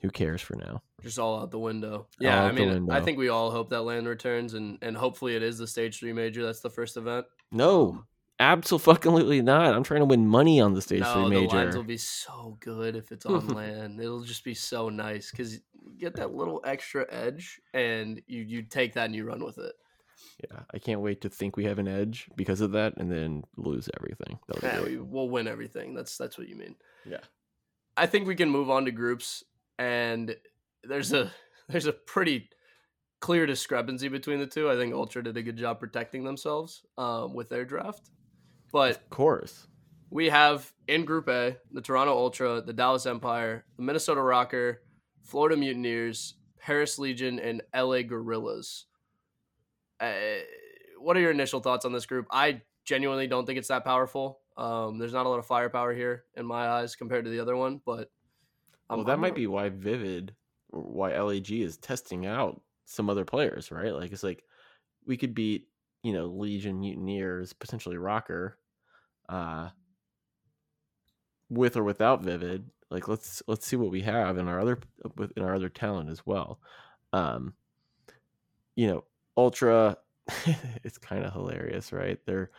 who 0.00 0.10
cares 0.10 0.40
for 0.40 0.56
now? 0.56 0.82
just 1.02 1.18
all 1.18 1.40
out 1.40 1.50
the 1.50 1.58
window. 1.58 2.06
Yeah, 2.18 2.44
I 2.44 2.52
mean, 2.52 2.90
I 2.90 3.00
think 3.00 3.18
we 3.18 3.28
all 3.28 3.50
hope 3.50 3.70
that 3.70 3.82
LAN 3.82 4.06
returns, 4.06 4.54
and 4.54 4.78
and 4.82 4.96
hopefully 4.96 5.34
it 5.34 5.42
is 5.42 5.58
the 5.58 5.66
stage 5.66 5.98
three 5.98 6.12
major. 6.12 6.44
That's 6.44 6.60
the 6.60 6.70
first 6.70 6.96
event. 6.96 7.26
No, 7.50 8.04
absolutely 8.40 9.42
not. 9.42 9.74
I'm 9.74 9.84
trying 9.84 10.00
to 10.00 10.06
win 10.06 10.26
money 10.26 10.60
on 10.60 10.74
the 10.74 10.82
stage 10.82 11.00
no, 11.00 11.28
three 11.28 11.46
the 11.46 11.54
lines 11.54 11.76
will 11.76 11.84
be 11.84 11.96
so 11.96 12.56
good 12.60 12.96
if 12.96 13.12
it's 13.12 13.26
on 13.26 13.48
LAN. 13.54 14.00
It'll 14.00 14.22
just 14.22 14.42
be 14.42 14.54
so 14.54 14.88
nice 14.88 15.30
because 15.30 15.54
you 15.54 15.60
get 15.98 16.16
that 16.16 16.34
little 16.34 16.60
extra 16.64 17.06
edge, 17.10 17.60
and 17.74 18.20
you 18.26 18.42
you 18.42 18.62
take 18.62 18.94
that 18.94 19.06
and 19.06 19.14
you 19.14 19.24
run 19.24 19.44
with 19.44 19.58
it. 19.58 19.74
Yeah, 20.50 20.60
I 20.72 20.78
can't 20.78 21.00
wait 21.00 21.20
to 21.20 21.28
think 21.28 21.56
we 21.56 21.64
have 21.64 21.78
an 21.78 21.88
edge 21.88 22.28
because 22.34 22.60
of 22.60 22.72
that, 22.72 22.94
and 22.96 23.12
then 23.12 23.44
lose 23.56 23.88
everything. 23.98 24.38
Yeah, 24.62 24.82
we, 24.82 24.96
we'll 24.96 25.28
win 25.28 25.46
everything. 25.46 25.94
That's 25.94 26.16
that's 26.16 26.38
what 26.38 26.48
you 26.48 26.56
mean. 26.56 26.76
Yeah. 27.04 27.20
I 27.96 28.06
think 28.06 28.26
we 28.26 28.34
can 28.34 28.50
move 28.50 28.70
on 28.70 28.86
to 28.86 28.90
groups, 28.90 29.44
and 29.78 30.34
there's 30.82 31.12
a 31.12 31.30
there's 31.68 31.86
a 31.86 31.92
pretty 31.92 32.48
clear 33.20 33.46
discrepancy 33.46 34.08
between 34.08 34.38
the 34.38 34.46
two. 34.46 34.70
I 34.70 34.76
think 34.76 34.94
Ultra 34.94 35.22
did 35.22 35.36
a 35.36 35.42
good 35.42 35.56
job 35.56 35.78
protecting 35.78 36.24
themselves 36.24 36.82
um, 36.96 37.34
with 37.34 37.48
their 37.48 37.64
draft, 37.64 38.10
but 38.72 38.92
Of 38.96 39.10
course. 39.10 39.66
we 40.10 40.28
have 40.28 40.72
in 40.88 41.04
Group 41.04 41.28
A 41.28 41.56
the 41.72 41.80
Toronto 41.80 42.12
Ultra, 42.16 42.60
the 42.60 42.72
Dallas 42.72 43.06
Empire, 43.06 43.64
the 43.76 43.82
Minnesota 43.82 44.20
Rokkr, 44.20 44.76
Florida 45.22 45.56
Mutineers, 45.56 46.34
Paris 46.58 46.98
Legion, 46.98 47.38
and 47.38 47.62
LA 47.74 48.02
Guerrillas. 48.02 48.86
Uh, 50.00 50.12
what 50.98 51.16
are 51.16 51.20
your 51.20 51.30
initial 51.30 51.60
thoughts 51.60 51.84
on 51.84 51.92
this 51.92 52.06
group? 52.06 52.26
I 52.30 52.62
genuinely 52.84 53.26
don't 53.26 53.46
think 53.46 53.58
it's 53.58 53.68
that 53.68 53.84
powerful. 53.84 54.40
Um, 54.56 54.98
there's 54.98 55.12
not 55.12 55.26
a 55.26 55.28
lot 55.28 55.38
of 55.38 55.46
firepower 55.46 55.94
here 55.94 56.24
in 56.36 56.44
my 56.44 56.66
eyes 56.68 56.94
compared 56.96 57.24
to 57.24 57.30
the 57.30 57.40
other 57.40 57.56
one, 57.56 57.80
but 57.86 58.10
well, 58.90 59.04
that 59.04 59.20
might 59.20 59.34
be 59.36 59.46
why 59.46 59.68
Vivid, 59.68 60.34
why 60.70 61.16
LAG 61.18 61.50
is 61.52 61.76
testing 61.76 62.26
out 62.26 62.60
some 62.84 63.08
other 63.08 63.24
players, 63.24 63.70
right? 63.70 63.94
Like 63.94 64.10
it's 64.12 64.24
like 64.24 64.42
we 65.06 65.16
could 65.16 65.32
beat, 65.34 65.68
you 66.02 66.12
know, 66.12 66.26
Legion 66.26 66.80
Mutineers, 66.80 67.52
potentially 67.52 67.96
Rokkr, 67.96 68.52
uh, 69.28 69.68
with 71.48 71.76
or 71.76 71.84
without 71.84 72.22
Vivid. 72.22 72.70
Like 72.90 73.08
let's 73.08 73.42
let's 73.46 73.66
see 73.66 73.76
what 73.76 73.90
we 73.90 74.02
have 74.02 74.38
in 74.38 74.48
our 74.48 74.60
other 74.60 74.78
in 75.36 75.42
our 75.42 75.54
other 75.54 75.68
talent 75.68 76.10
as 76.10 76.24
well. 76.26 76.60
Um, 77.12 77.54
you 78.74 78.88
know, 78.88 79.04
Ultra, 79.36 79.96
it's 80.84 80.98
kind 80.98 81.24
of 81.24 81.32
hilarious, 81.32 81.92
right? 81.92 82.18
They're 82.26 82.50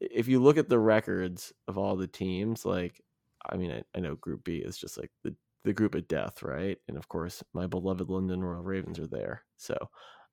if 0.00 0.28
you 0.28 0.40
look 0.40 0.58
at 0.58 0.68
the 0.68 0.78
records 0.78 1.52
of 1.66 1.76
all 1.76 1.96
the 1.96 2.06
teams, 2.06 2.64
like 2.64 3.02
I 3.50 3.56
mean, 3.56 3.72
I, 3.72 3.82
I 3.94 4.00
know 4.00 4.14
Group 4.16 4.44
B 4.44 4.56
is 4.56 4.78
just 4.78 4.96
like 4.96 5.10
the 5.22 5.34
the 5.64 5.72
group 5.72 5.94
of 5.94 6.08
death, 6.08 6.42
right? 6.42 6.78
And 6.88 6.96
of 6.96 7.08
course, 7.08 7.42
my 7.52 7.66
beloved 7.66 8.08
London 8.08 8.42
Royal 8.42 8.62
Ravens 8.62 8.98
are 8.98 9.06
there. 9.06 9.42
So, 9.56 9.76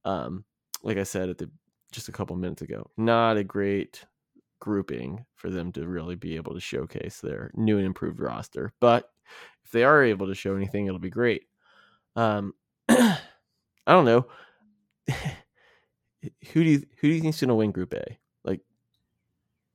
um, 0.06 0.46
like 0.84 0.98
I 0.98 1.04
said 1.04 1.30
at 1.30 1.38
the 1.38 1.50
just 1.96 2.10
a 2.10 2.12
couple 2.12 2.36
minutes 2.36 2.62
ago, 2.62 2.90
not 2.98 3.38
a 3.38 3.44
great 3.44 4.06
grouping 4.60 5.26
for 5.36 5.50
them 5.50 5.72
to 5.72 5.88
really 5.88 6.16
be 6.16 6.36
able 6.36 6.54
to 6.54 6.60
showcase 6.60 7.20
their 7.22 7.52
new 7.56 7.78
and 7.78 7.86
improved 7.86 8.20
roster. 8.20 8.74
But 8.80 9.10
if 9.64 9.72
they 9.72 9.84
are 9.84 10.04
able 10.04 10.28
to 10.28 10.36
show 10.36 10.56
anything, 10.56 10.86
it'll 10.86 11.00
be 11.00 11.10
great. 11.10 11.44
Um, 12.16 12.54
I 12.90 13.18
don't 13.88 14.06
know. 14.06 14.28
who 16.52 16.64
do 16.64 16.70
you 16.70 16.84
who 17.00 17.08
do 17.08 17.14
you 17.14 17.22
think's 17.22 17.42
gonna 17.42 17.56
win 17.56 17.72
Group 17.72 17.94
A? 17.94 18.18
Like 18.44 18.62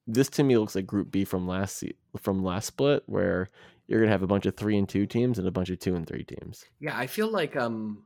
this 0.06 0.28
to 0.30 0.44
me 0.44 0.59
looks 0.59 0.74
like 0.74 0.87
Group 0.87 1.11
B 1.11 1.24
from 1.24 1.46
last 1.46 1.85
from 2.18 2.44
last 2.44 2.66
split, 2.66 3.02
where 3.06 3.48
you're 3.87 4.00
gonna 4.00 4.12
have 4.12 4.22
a 4.22 4.28
bunch 4.28 4.46
of 4.46 4.56
three 4.56 4.76
and 4.76 4.88
two 4.88 5.06
teams 5.06 5.38
and 5.38 5.46
a 5.48 5.52
bunch 5.52 5.70
of 5.70 5.78
two 5.78 5.96
and 5.96 6.06
three 6.06 6.24
teams. 6.24 6.64
Yeah, 6.80 6.96
I 6.96 7.06
feel 7.06 7.30
like 7.30 7.56
um 7.56 8.04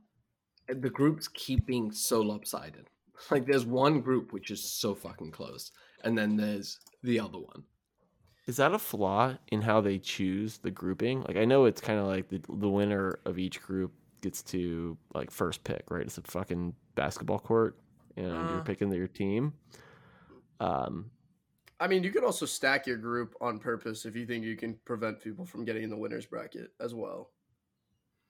the 0.67 0.89
groups 0.89 1.27
keep 1.27 1.65
being 1.65 1.91
so 1.91 2.21
lopsided. 2.21 2.89
Like 3.31 3.45
there's 3.45 3.65
one 3.65 4.01
group 4.01 4.33
which 4.33 4.51
is 4.51 4.63
so 4.63 4.95
fucking 4.95 5.31
close, 5.31 5.71
and 6.03 6.17
then 6.17 6.35
there's 6.35 6.79
the 7.03 7.19
other 7.19 7.39
one. 7.39 7.63
Is 8.47 8.57
that 8.57 8.73
a 8.73 8.79
flaw 8.79 9.35
in 9.47 9.61
how 9.61 9.81
they 9.81 9.97
choose 9.97 10.59
the 10.59 10.69
grouping? 10.71 11.21
Like 11.23 11.37
I 11.37 11.45
know 11.45 11.65
it's 11.65 11.81
kind 11.81 11.99
of 11.99 12.05
like 12.05 12.29
the 12.29 12.41
the 12.47 12.69
winner 12.69 13.19
of 13.25 13.39
each 13.39 13.61
group 13.61 13.91
gets 14.21 14.43
to 14.43 14.97
like 15.13 15.31
first 15.31 15.63
pick, 15.63 15.83
right? 15.89 16.01
It's 16.03 16.17
a 16.17 16.21
fucking 16.23 16.75
basketball 16.95 17.39
court, 17.39 17.77
and 18.15 18.49
you're 18.49 18.59
Uh. 18.59 18.63
picking 18.63 18.91
your 18.91 19.07
team. 19.07 19.53
Um, 20.59 21.11
I 21.79 21.87
mean, 21.87 22.03
you 22.03 22.11
could 22.11 22.23
also 22.23 22.45
stack 22.45 22.87
your 22.87 22.97
group 22.97 23.35
on 23.41 23.59
purpose 23.59 24.05
if 24.05 24.15
you 24.15 24.25
think 24.25 24.45
you 24.45 24.55
can 24.55 24.75
prevent 24.85 25.21
people 25.21 25.45
from 25.45 25.65
getting 25.65 25.83
in 25.83 25.89
the 25.89 25.97
winners 25.97 26.25
bracket 26.25 26.71
as 26.79 26.93
well. 26.93 27.31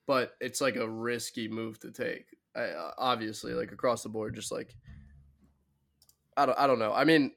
But 0.08 0.36
it's 0.40 0.62
like 0.62 0.76
a 0.76 0.88
risky 0.88 1.48
move 1.48 1.80
to 1.80 1.92
take. 1.92 2.26
I, 2.56 2.64
uh, 2.66 2.92
obviously, 2.98 3.54
like 3.54 3.72
across 3.72 4.04
the 4.04 4.10
board, 4.10 4.36
just 4.36 4.52
like 4.52 4.76
I 6.38 6.46
don't, 6.46 6.58
I 6.60 6.68
don't 6.68 6.80
know. 6.80 6.94
I 6.94 7.06
mean, 7.06 7.32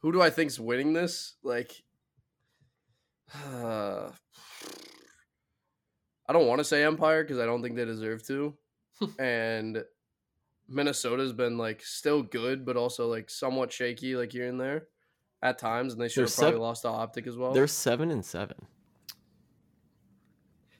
who 0.00 0.12
do 0.12 0.20
I 0.20 0.30
think's 0.30 0.58
winning 0.58 0.92
this? 0.92 1.34
Like, 1.42 1.82
uh, 3.34 4.10
I 6.28 6.32
don't 6.32 6.46
want 6.46 6.60
to 6.60 6.64
say 6.64 6.84
Empire 6.84 7.24
because 7.24 7.38
I 7.38 7.46
don't 7.46 7.62
think 7.62 7.76
they 7.76 7.84
deserve 7.84 8.24
to, 8.26 8.54
and 9.18 9.82
Minnesota's 10.68 11.32
been 11.32 11.58
like 11.58 11.82
still 11.82 12.22
good, 12.22 12.64
but 12.64 12.76
also 12.76 13.08
like 13.08 13.30
somewhat 13.30 13.72
shaky, 13.72 14.14
like 14.14 14.32
here 14.32 14.48
and 14.48 14.60
there 14.60 14.86
at 15.42 15.58
times, 15.58 15.94
and 15.94 16.02
they 16.02 16.08
should 16.08 16.20
They're 16.20 16.26
have 16.26 16.34
probably 16.36 16.50
seven- 16.52 16.62
lost 16.62 16.82
to 16.82 16.88
Optic 16.88 17.26
as 17.26 17.36
well. 17.36 17.52
They're 17.52 17.66
seven 17.66 18.10
and 18.10 18.24
seven. 18.24 18.56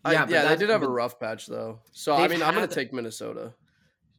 I- 0.05 0.13
Yeah, 0.13 0.27
yeah, 0.29 0.49
they 0.49 0.57
did 0.57 0.71
have 0.71 0.83
a 0.83 0.89
rough 0.89 1.19
patch 1.21 1.47
though. 1.47 1.81
So 1.93 2.15
I 2.15 2.29
mean, 2.29 2.43
I'm 2.43 2.55
gonna 2.55 2.67
take 2.67 2.93
Minnesota. 2.93 3.55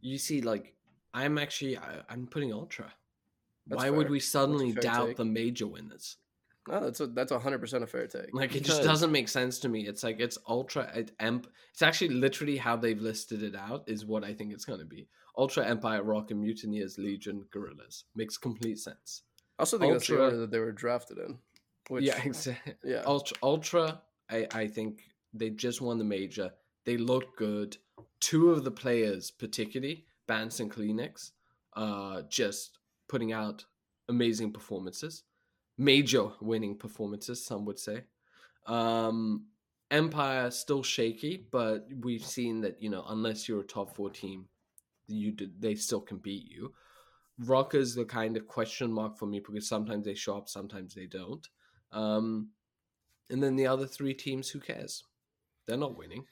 You 0.01 0.17
see, 0.17 0.41
like 0.41 0.75
I'm 1.13 1.37
actually 1.37 1.77
I, 1.77 2.01
I'm 2.09 2.27
putting 2.27 2.53
Ultra. 2.53 2.91
That's 3.67 3.83
Why 3.83 3.89
would 3.89 4.09
we 4.09 4.19
suddenly 4.19 4.71
doubt 4.73 5.07
take. 5.07 5.17
the 5.17 5.25
major 5.25 5.67
winners? 5.67 6.17
No, 6.67 6.79
that's 6.79 6.99
a 6.99 7.07
that's 7.07 7.31
hundred 7.31 7.59
percent 7.59 7.83
a 7.83 7.87
fair 7.87 8.07
take. 8.07 8.33
Like 8.33 8.55
it 8.55 8.63
just 8.63 8.83
doesn't 8.83 9.11
make 9.11 9.27
sense 9.29 9.59
to 9.59 9.69
me. 9.69 9.87
It's 9.87 10.03
like 10.03 10.19
it's 10.19 10.37
Ultra 10.47 10.91
it, 10.95 11.11
Emp. 11.19 11.47
It's 11.71 11.81
actually 11.81 12.09
literally 12.09 12.57
how 12.57 12.75
they've 12.75 12.99
listed 12.99 13.41
it 13.43 13.55
out 13.55 13.83
is 13.87 14.05
what 14.05 14.23
I 14.23 14.33
think 14.33 14.53
it's 14.53 14.65
going 14.65 14.79
to 14.79 14.85
be. 14.85 15.07
Ultra 15.37 15.65
Empire, 15.65 16.03
Rock, 16.03 16.29
and 16.31 16.41
Mutineers, 16.41 16.97
Legion, 16.97 17.45
Guerrillas 17.51 18.03
makes 18.15 18.37
complete 18.37 18.77
sense. 18.77 19.23
I 19.57 19.61
also 19.63 19.79
think 19.79 19.93
that's 19.93 20.05
the 20.07 20.13
Ultra- 20.13 20.25
order 20.25 20.37
that 20.37 20.51
they 20.51 20.59
were 20.59 20.71
drafted 20.71 21.17
in. 21.17 21.37
Which, 21.87 22.03
yeah, 22.03 22.21
exactly. 22.25 22.73
yeah. 22.83 23.03
Ultra, 23.05 23.37
Ultra. 23.41 24.01
I 24.29 24.47
I 24.53 24.67
think 24.67 25.01
they 25.33 25.49
just 25.49 25.81
won 25.81 25.97
the 25.97 26.03
major. 26.03 26.51
They 26.85 26.97
look 26.97 27.37
good. 27.37 27.77
Two 28.19 28.51
of 28.51 28.63
the 28.63 28.71
players, 28.71 29.31
particularly 29.31 30.05
Bance 30.27 30.59
and 30.59 30.71
CleanX, 30.71 31.31
uh, 31.75 32.23
just 32.29 32.77
putting 33.07 33.33
out 33.33 33.65
amazing 34.09 34.51
performances, 34.51 35.23
major 35.77 36.29
winning 36.41 36.77
performances. 36.77 37.45
Some 37.45 37.65
would 37.65 37.79
say. 37.79 38.03
Um, 38.67 39.47
Empire 39.89 40.49
still 40.51 40.83
shaky, 40.83 41.45
but 41.51 41.85
we've 41.99 42.25
seen 42.25 42.61
that 42.61 42.81
you 42.81 42.89
know 42.89 43.03
unless 43.09 43.47
you're 43.47 43.59
a 43.59 43.65
top 43.65 43.95
four 43.95 44.09
team, 44.09 44.45
you 45.07 45.35
they 45.59 45.75
still 45.75 45.99
can 45.99 46.17
beat 46.17 46.49
you. 46.49 46.73
Rock 47.39 47.75
is 47.75 47.95
the 47.95 48.05
kind 48.05 48.37
of 48.37 48.47
question 48.47 48.91
mark 48.91 49.17
for 49.17 49.25
me 49.25 49.39
because 49.39 49.67
sometimes 49.67 50.05
they 50.05 50.13
show 50.13 50.37
up, 50.37 50.47
sometimes 50.47 50.93
they 50.93 51.07
don't. 51.07 51.45
Um, 51.91 52.49
and 53.29 53.41
then 53.41 53.55
the 53.55 53.67
other 53.67 53.87
three 53.87 54.13
teams, 54.13 54.49
who 54.49 54.59
cares? 54.59 55.03
They're 55.67 55.77
not 55.77 55.97
winning. 55.97 56.25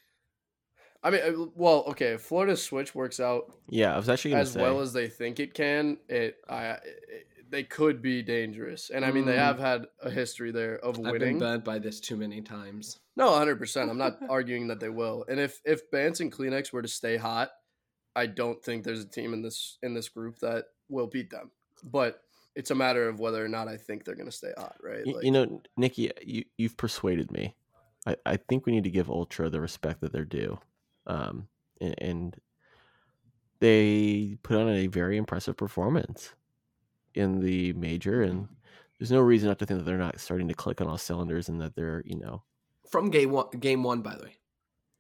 I 1.01 1.11
mean, 1.11 1.21
uh, 1.23 1.45
well, 1.55 1.85
okay. 1.89 2.13
If 2.13 2.21
Florida's 2.21 2.61
switch 2.63 2.93
works 2.93 3.19
out 3.19 3.53
Yeah, 3.69 3.93
I 3.93 3.97
was 3.97 4.09
actually 4.09 4.33
as 4.33 4.51
say. 4.51 4.61
well 4.61 4.81
as 4.81 4.91
they 4.91 5.07
think 5.07 5.39
it 5.39 5.53
can, 5.53 5.97
it 6.09 6.37
I 6.49 6.65
it, 6.71 7.27
they 7.49 7.63
could 7.63 8.01
be 8.01 8.21
dangerous. 8.21 8.89
And 8.91 9.03
I 9.05 9.11
mean, 9.11 9.25
they 9.25 9.33
Mm. 9.37 9.37
have 9.37 9.59
had 9.59 9.87
a 10.01 10.09
history 10.11 10.51
there 10.51 10.77
of 10.79 10.97
winning. 10.97 11.07
I've 11.07 11.13
been 11.13 11.21
winning. 11.27 11.39
burnt 11.39 11.65
by 11.65 11.79
this 11.79 11.99
too 11.99 12.17
many 12.17 12.41
times. 12.41 12.99
No, 13.15 13.33
hundred 13.33 13.57
percent. 13.59 13.89
I'm 13.89 13.97
not 13.97 14.19
arguing 14.29 14.67
that 14.67 14.79
they 14.81 14.89
will. 14.89 15.25
And 15.29 15.39
if 15.39 15.61
if 15.63 15.89
Bance 15.89 16.19
and 16.19 16.31
CleanX 16.31 16.73
were 16.73 16.81
to 16.81 16.87
stay 16.89 17.15
hot, 17.15 17.51
I 18.15 18.25
don't 18.25 18.61
think 18.61 18.83
there's 18.83 19.01
a 19.01 19.07
team 19.07 19.33
in 19.33 19.41
this 19.41 19.77
in 19.81 19.93
this 19.93 20.09
group 20.09 20.39
that 20.39 20.65
will 20.89 21.07
beat 21.07 21.29
them. 21.29 21.51
But 21.83 22.21
it's 22.55 22.71
a 22.71 22.75
matter 22.75 23.07
of 23.07 23.19
whether 23.21 23.43
or 23.43 23.47
not 23.47 23.69
I 23.69 23.77
think 23.77 24.03
they're 24.03 24.15
going 24.15 24.29
to 24.29 24.35
stay 24.35 24.51
hot, 24.57 24.75
right? 24.83 25.03
Y- 25.05 25.13
Like, 25.13 25.23
you 25.23 25.31
know, 25.31 25.61
Nikki, 25.77 26.11
you 26.21 26.43
you've 26.57 26.75
persuaded 26.75 27.31
me. 27.31 27.55
I, 28.07 28.15
I 28.25 28.38
think 28.38 28.65
we 28.65 28.71
need 28.71 28.85
to 28.85 28.89
give 28.91 29.09
Ultra 29.09 29.49
the 29.49 29.62
respect 29.62 30.01
that 30.01 30.12
they're 30.12 30.25
due. 30.25 30.59
Um, 31.07 31.47
and, 31.81 31.95
and 31.97 32.35
they 33.59 34.38
put 34.43 34.57
on 34.57 34.69
a 34.69 34.88
very 34.88 35.17
impressive 35.17 35.57
performance 35.57 36.33
in 37.15 37.39
the 37.39 37.73
major, 37.73 38.21
and 38.21 38.47
there's 38.97 39.12
no 39.12 39.19
reason 39.19 39.49
not 39.49 39.59
to 39.59 39.65
think 39.65 39.79
that 39.79 39.83
they're 39.85 39.97
not 39.97 40.19
starting 40.19 40.47
to 40.47 40.53
click 40.53 40.81
on 40.81 40.88
all 40.88 40.97
cylinders 40.97 41.49
and 41.49 41.59
that 41.62 41.75
they're, 41.75 42.03
you 42.05 42.17
know, 42.17 42.43
From 42.89 43.09
game 43.09 43.31
one, 43.31 43.49
game 43.59 43.83
one, 43.83 44.01
by 44.01 44.15
the 44.15 44.23
way, 44.23 44.35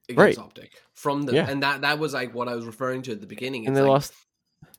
Right. 0.09 0.33
against 0.33 0.39
Optic. 0.39 0.71
From 0.93 1.23
the 1.23 1.33
Yeah. 1.35 1.49
and 1.49 1.63
that 1.63 1.81
that 1.81 1.99
was 1.99 2.13
like 2.13 2.33
what 2.33 2.47
I 2.47 2.55
was 2.55 2.65
referring 2.65 3.01
to 3.03 3.11
at 3.13 3.21
the 3.21 3.27
beginning. 3.27 3.67
and 3.67 3.75
they 3.75 3.81
like, 3.81 3.89
lost. 3.89 4.13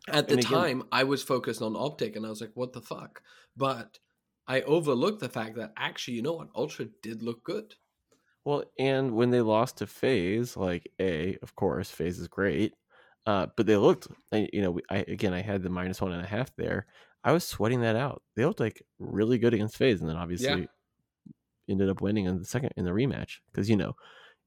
at 0.08 0.28
the 0.28 0.36
time 0.42 0.82
I 0.92 1.04
was 1.04 1.22
focused 1.22 1.62
on 1.62 1.74
Optic, 1.76 2.16
and 2.16 2.26
I 2.26 2.28
was 2.28 2.40
like, 2.40 2.52
"What 2.54 2.72
the 2.72 2.82
fuck?" 2.82 3.22
But 3.56 3.98
I 4.46 4.62
overlooked 4.62 5.20
the 5.20 5.28
fact 5.28 5.56
that 5.56 5.72
actually, 5.76 6.14
you 6.14 6.22
know 6.22 6.34
what, 6.34 6.48
Ultra 6.54 6.86
did 7.02 7.22
look 7.22 7.44
good. 7.44 7.74
Well, 8.44 8.64
and 8.78 9.12
when 9.12 9.30
they 9.30 9.40
lost 9.42 9.78
to 9.78 9.86
FaZe, 9.86 10.56
like 10.56 10.90
a, 10.98 11.36
of 11.42 11.54
course, 11.56 11.90
FaZe 11.90 12.18
is 12.20 12.28
great, 12.28 12.72
uh, 13.26 13.46
but 13.56 13.66
they 13.66 13.76
looked, 13.76 14.08
I- 14.32 14.48
you 14.52 14.62
know, 14.62 14.80
I 14.90 14.98
again, 15.08 15.34
I 15.34 15.42
had 15.42 15.62
the 15.62 15.68
minus 15.70 16.00
one 16.00 16.12
and 16.12 16.22
a 16.22 16.26
half 16.26 16.54
there. 16.56 16.86
I 17.22 17.32
was 17.32 17.44
sweating 17.44 17.82
that 17.82 17.96
out. 17.96 18.22
They 18.36 18.46
looked 18.46 18.60
like 18.60 18.82
really 18.98 19.36
good 19.38 19.52
against 19.52 19.76
FaZe, 19.76 20.00
and 20.00 20.08
then 20.08 20.16
obviously 20.16 20.68
ended 21.68 21.88
up 21.90 22.00
winning 22.00 22.24
in 22.24 22.38
the 22.38 22.44
second 22.44 22.70
in 22.76 22.84
the 22.84 22.90
rematch 22.90 23.38
because 23.52 23.68
you 23.70 23.76
know 23.76 23.94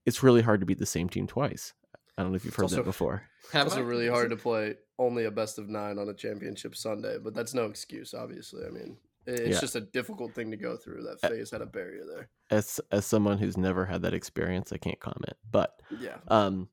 it's 0.05 0.23
really 0.23 0.41
hard 0.41 0.59
to 0.59 0.65
beat 0.65 0.79
the 0.79 0.85
same 0.85 1.07
team 1.07 1.27
twice. 1.27 1.73
I 2.17 2.21
don't 2.23 2.31
know 2.31 2.35
if 2.35 2.45
you've 2.45 2.55
heard 2.55 2.63
also- 2.63 2.77
that 2.77 2.85
before. 2.85 3.23
It's 3.43 3.51
Have 3.53 3.67
also 3.67 3.81
really 3.81 4.07
hard 4.07 4.29
to 4.29 4.37
play 4.37 4.75
only 4.97 5.25
a 5.25 5.31
best 5.31 5.59
of 5.59 5.67
nine 5.69 5.99
on 5.99 6.07
a 6.09 6.13
championship 6.13 6.75
Sunday, 6.75 7.17
but 7.21 7.33
that's 7.33 7.53
no 7.53 7.65
excuse, 7.65 8.13
obviously. 8.13 8.63
I 8.65 8.69
mean, 8.69 8.91
it- 8.91 8.97
it's 9.25 9.55
Yeah. 9.55 9.59
just 9.59 9.75
a 9.75 9.81
difficult 9.81 10.33
thing 10.33 10.51
to 10.51 10.57
go 10.57 10.75
through. 10.77 11.03
That 11.03 11.19
Uh, 11.23 11.29
phase 11.29 11.51
had 11.51 11.61
a 11.61 11.65
barrier 11.65 12.03
there. 12.05 12.29
As 12.49 12.79
as 12.91 13.05
someone 13.05 13.37
who's 13.37 13.57
never 13.57 13.85
had 13.85 14.01
that 14.03 14.13
experience, 14.13 14.71
I 14.73 14.77
can't 14.77 14.99
comment, 14.99 15.37
but 15.49 15.81
Yeah. 15.99 16.17
Um, 16.27 16.69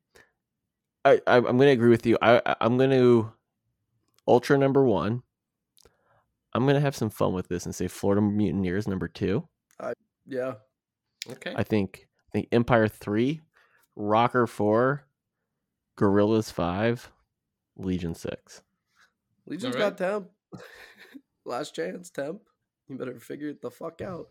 I, 1.04 1.20
I 1.26 1.36
I'm 1.36 1.42
going 1.42 1.58
to 1.60 1.70
agree 1.70 1.90
with 1.90 2.06
you. 2.06 2.18
I 2.20 2.42
I- 2.44 2.56
I'm 2.60 2.76
going 2.76 2.90
to 2.90 3.32
ultra 4.28 4.58
number 4.58 4.84
one. 4.84 5.22
I'm 6.52 6.64
going 6.64 6.74
to 6.74 6.80
have 6.80 6.96
some 6.96 7.10
fun 7.10 7.32
with 7.32 7.48
this 7.48 7.64
and 7.64 7.74
say 7.74 7.86
Florida 7.88 8.20
Mutineers 8.20 8.88
number 8.88 9.06
two. 9.08 9.48
Yeah. 10.26 10.54
Okay. 11.28 11.54
I 11.56 11.62
think 11.64 12.08
I 12.28 12.30
think 12.32 12.48
Empire 12.52 12.86
three, 12.88 13.40
Rokkr 13.96 14.48
four, 14.48 15.06
Guerrillas 15.96 16.50
five, 16.50 17.10
Legion 17.76 18.14
six. 18.14 18.62
Legion's 19.46 19.74
Alright. 19.74 19.96
got 19.96 19.98
temp. 19.98 20.30
Last 21.44 21.74
chance, 21.74 22.10
temp. 22.10 22.42
You 22.88 22.96
better 22.96 23.18
figure 23.20 23.48
it 23.48 23.62
the 23.62 23.70
fuck 23.70 24.00
out. 24.00 24.28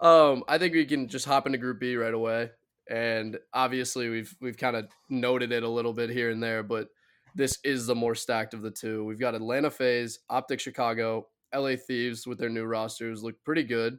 Um, 0.00 0.42
I 0.48 0.58
think 0.58 0.74
we 0.74 0.86
can 0.86 1.08
just 1.08 1.26
hop 1.26 1.46
into 1.46 1.58
Group 1.58 1.80
B 1.80 1.96
right 1.96 2.14
away. 2.14 2.50
And 2.90 3.38
obviously 3.52 4.08
we've 4.08 4.34
we've 4.40 4.58
kind 4.58 4.76
of 4.76 4.88
noted 5.08 5.52
it 5.52 5.62
a 5.62 5.68
little 5.68 5.92
bit 5.92 6.10
here 6.10 6.30
and 6.30 6.42
there, 6.42 6.62
but 6.62 6.88
this 7.34 7.58
is 7.64 7.86
the 7.86 7.94
more 7.94 8.14
stacked 8.14 8.54
of 8.54 8.62
the 8.62 8.70
two. 8.70 9.04
We've 9.04 9.18
got 9.18 9.34
Atlanta 9.34 9.70
FaZe, 9.70 10.20
Optic 10.28 10.60
Chicago, 10.60 11.26
LA 11.54 11.76
Thieves 11.76 12.26
with 12.26 12.38
their 12.38 12.50
new 12.50 12.64
rosters 12.64 13.22
look 13.22 13.42
pretty 13.44 13.64
good. 13.64 13.98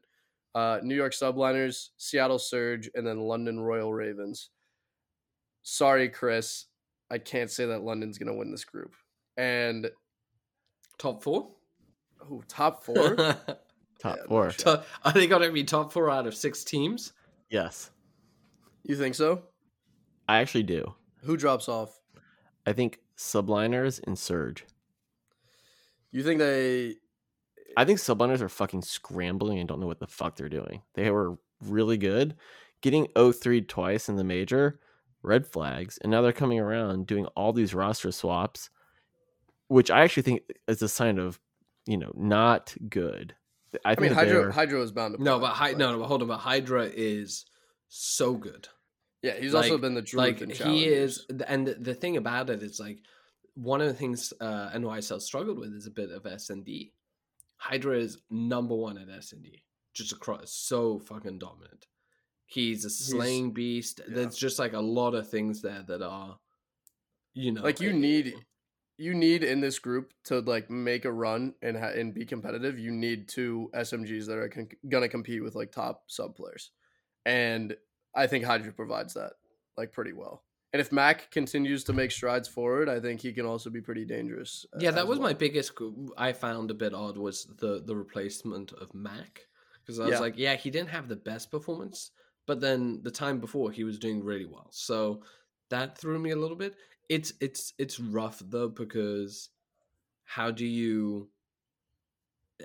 Uh, 0.53 0.79
New 0.83 0.95
York 0.95 1.13
Subliners, 1.13 1.89
Seattle 1.97 2.39
Surge, 2.39 2.89
and 2.95 3.05
then 3.05 3.19
London 3.19 3.59
Royal 3.59 3.93
Ravens. 3.93 4.51
Sorry, 5.63 6.07
Chris. 6.07 6.65
I 7.11 7.17
can't 7.17 7.51
say 7.51 7.65
that 7.65 7.83
London's 7.83 8.17
gonna 8.17 8.35
win 8.35 8.51
this 8.51 8.65
group. 8.65 8.93
And 9.37 9.89
top 10.97 11.23
four. 11.23 11.49
Oh, 12.31 12.43
top 12.47 12.83
four. 12.83 13.15
Top 13.97 14.17
Yeah, 14.17 14.21
no 14.23 14.27
four. 14.27 14.49
shit. 14.51 14.59
To- 14.59 14.83
Are 15.05 15.11
they 15.13 15.25
going 15.25 15.41
to 15.43 15.51
be 15.51 15.63
top 15.63 15.93
four 15.93 16.09
out 16.09 16.27
of 16.27 16.35
six 16.35 16.63
teams? 16.65 17.13
Yes, 17.49 17.91
you 18.83 18.95
think 18.97 19.15
so? 19.15 19.43
I 20.27 20.39
actually 20.39 20.63
do. 20.63 20.93
Who 21.23 21.37
drops 21.37 21.69
off? 21.69 21.97
I 22.65 22.73
think 22.73 22.99
Subliners 23.17 24.01
and 24.05 24.19
Surge. 24.19 24.65
You 26.11 26.23
think 26.23 26.39
they? 26.39 26.95
I 27.77 27.85
think 27.85 27.99
Subliners 27.99 28.41
are 28.41 28.49
fucking 28.49 28.81
scrambling 28.81 29.59
and 29.59 29.67
don't 29.67 29.79
know 29.79 29.87
what 29.87 29.99
the 29.99 30.07
fuck 30.07 30.35
they're 30.35 30.49
doing. 30.49 30.81
They 30.93 31.09
were 31.09 31.37
really 31.61 31.97
good. 31.97 32.35
Getting 32.81 33.07
0-3 33.15 33.67
twice 33.67 34.09
in 34.09 34.17
the 34.17 34.23
major, 34.23 34.79
red 35.23 35.47
flags, 35.47 35.97
and 36.01 36.11
now 36.11 36.21
they're 36.21 36.31
coming 36.33 36.59
around 36.59 37.07
doing 37.07 37.25
all 37.27 37.53
these 37.53 37.73
roster 37.73 38.11
swaps, 38.11 38.69
which 39.69 39.89
I 39.89 40.03
actually 40.03 40.23
think 40.23 40.41
is 40.67 40.81
a 40.81 40.89
sign 40.89 41.17
of, 41.17 41.39
you 41.85 41.97
know, 41.97 42.11
not 42.15 42.73
good. 42.89 43.35
I 43.85 43.91
I 43.91 43.95
think 43.95 44.01
mean, 44.03 44.13
Hydra 44.13 44.25
Hydro 44.33 44.41
they're- 44.43 44.51
Hydro 44.51 44.81
is 44.83 44.91
bound 44.91 45.17
to. 45.17 45.23
No, 45.23 45.39
but 45.39 45.51
Hy- 45.53 45.73
no, 45.73 45.91
no, 45.91 45.99
but 45.99 46.07
hold 46.07 46.21
on. 46.21 46.27
But 46.29 46.37
Hydra 46.37 46.85
is 46.93 47.45
so 47.89 48.33
good. 48.35 48.67
Yeah, 49.21 49.33
he's 49.39 49.53
also 49.55 49.77
been 49.77 49.95
the 49.95 50.01
truth. 50.01 50.19
like 50.19 50.41
in 50.41 50.49
he 50.51 50.85
is 50.85 51.25
and 51.47 51.65
the, 51.67 51.73
the 51.73 51.93
thing 51.95 52.15
about 52.17 52.49
it 52.49 52.61
is 52.61 52.79
like 52.79 52.99
one 53.55 53.81
of 53.81 53.87
the 53.87 53.93
things 53.93 54.31
uh 54.39 54.69
NYSL 54.71 55.21
struggled 55.21 55.57
with 55.57 55.73
is 55.73 55.87
a 55.87 55.91
bit 55.91 56.11
of 56.11 56.25
S&D. 56.25 56.93
Hydra 57.57 57.97
is 57.97 58.19
number 58.29 58.75
one 58.75 58.97
at 58.97 59.09
S&D. 59.09 59.63
Just 59.93 60.11
across 60.11 60.51
so 60.51 60.99
fucking 60.99 61.39
dominant. 61.39 61.87
He's 62.45 62.85
a 62.85 62.89
slaying 62.89 63.51
beast. 63.51 63.99
yeah. 64.07 64.13
There's 64.15 64.35
just 64.37 64.59
like 64.59 64.73
a 64.73 64.79
lot 64.79 65.15
of 65.15 65.27
things 65.29 65.61
there 65.61 65.83
that 65.87 66.01
are 66.03 66.37
you 67.33 67.51
know 67.51 67.63
Like 67.63 67.79
you 67.81 67.93
need 67.93 68.35
you 68.97 69.13
need 69.13 69.43
in 69.43 69.59
this 69.59 69.79
group 69.79 70.13
to 70.25 70.39
like 70.39 70.69
make 70.69 71.05
a 71.05 71.11
run 71.11 71.53
and 71.61 71.75
ha- 71.77 71.89
and 71.95 72.13
be 72.13 72.25
competitive. 72.25 72.79
You 72.79 72.91
need 72.91 73.27
two 73.27 73.69
SMGs 73.73 74.25
that 74.27 74.37
are 74.37 74.49
con- 74.49 74.69
gonna 74.89 75.09
compete 75.09 75.43
with 75.43 75.55
like 75.55 75.71
top 75.71 76.03
sub 76.07 76.35
players, 76.35 76.71
and 77.25 77.75
I 78.15 78.27
think 78.27 78.45
Hydra 78.45 78.71
provides 78.71 79.13
that 79.15 79.33
like 79.77 79.91
pretty 79.91 80.13
well. 80.13 80.43
And 80.73 80.81
if 80.81 80.91
Mac 80.91 81.31
continues 81.31 81.85
to 81.85 81.93
make 81.93 82.11
strides 82.11 82.49
forward, 82.49 82.89
I 82.89 82.99
think 82.99 83.21
he 83.21 83.31
can 83.31 83.45
also 83.45 83.69
be 83.69 83.79
pretty 83.81 84.03
dangerous. 84.03 84.65
uh, 84.73 84.79
Yeah, 84.81 84.91
that 84.91 85.07
was 85.07 85.19
well. 85.19 85.29
my 85.29 85.33
biggest. 85.33 85.71
I 86.17 86.33
found 86.33 86.69
a 86.69 86.73
bit 86.73 86.93
odd 86.93 87.17
was 87.17 87.45
the 87.59 87.81
the 87.85 87.95
replacement 87.95 88.73
of 88.73 88.93
Mac 88.93 89.47
because 89.81 89.99
I 89.99 90.05
was 90.05 90.13
Yeah. 90.13 90.19
like, 90.19 90.37
yeah, 90.37 90.55
he 90.55 90.69
didn't 90.69 90.89
have 90.89 91.07
the 91.07 91.15
best 91.15 91.49
performance, 91.51 92.11
but 92.45 92.59
then 92.59 93.01
the 93.03 93.11
time 93.11 93.39
before 93.39 93.71
he 93.71 93.83
was 93.83 93.99
doing 93.99 94.23
really 94.23 94.45
well. 94.45 94.67
So 94.71 95.21
that 95.69 95.97
threw 95.97 96.19
me 96.19 96.31
a 96.31 96.35
little 96.35 96.57
bit. 96.57 96.75
It's 97.09 97.33
it's 97.39 97.73
it's 97.77 97.99
rough 97.99 98.41
though 98.45 98.69
because 98.69 99.49
how 100.23 100.51
do 100.51 100.65
you? 100.65 101.29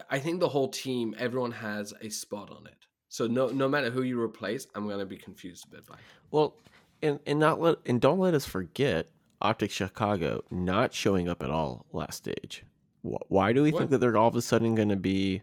I 0.09 0.18
think 0.20 0.40
the 0.40 0.48
whole 0.48 0.68
team, 0.68 1.14
everyone 1.18 1.50
has 1.53 1.92
a 2.00 2.09
spot 2.11 2.50
on 2.50 2.66
it. 2.66 2.87
So 3.09 3.26
no 3.26 3.48
no 3.48 3.68
matter 3.68 3.90
who 3.90 4.03
you 4.03 4.20
replace, 4.20 4.66
I'm 4.74 4.88
gonna 4.88 5.05
be 5.07 5.16
confused 5.16 5.66
a 5.66 5.76
bit 5.76 5.87
by. 5.87 5.94
it. 5.94 6.00
Well, 6.31 6.57
and 7.03 7.18
and 7.26 7.38
not 7.38 7.61
let 7.61 7.76
and 7.87 8.00
don't 8.00 8.18
let 8.18 8.35
us 8.35 8.46
forget 8.46 9.11
Optic 9.42 9.70
Chicago 9.70 10.42
not 10.50 10.94
showing 10.94 11.29
up 11.29 11.42
at 11.42 11.50
all 11.50 11.87
last 11.92 12.16
stage. 12.18 12.64
Why 13.03 13.53
do 13.55 13.62
we 13.62 13.72
What? 13.72 13.79
think 13.79 13.90
that 13.92 13.98
they're 13.98 14.16
all 14.18 14.29
of 14.29 14.37
a 14.37 14.42
sudden 14.42 14.74
going 14.74 14.90
to 14.90 14.96
be? 14.96 15.40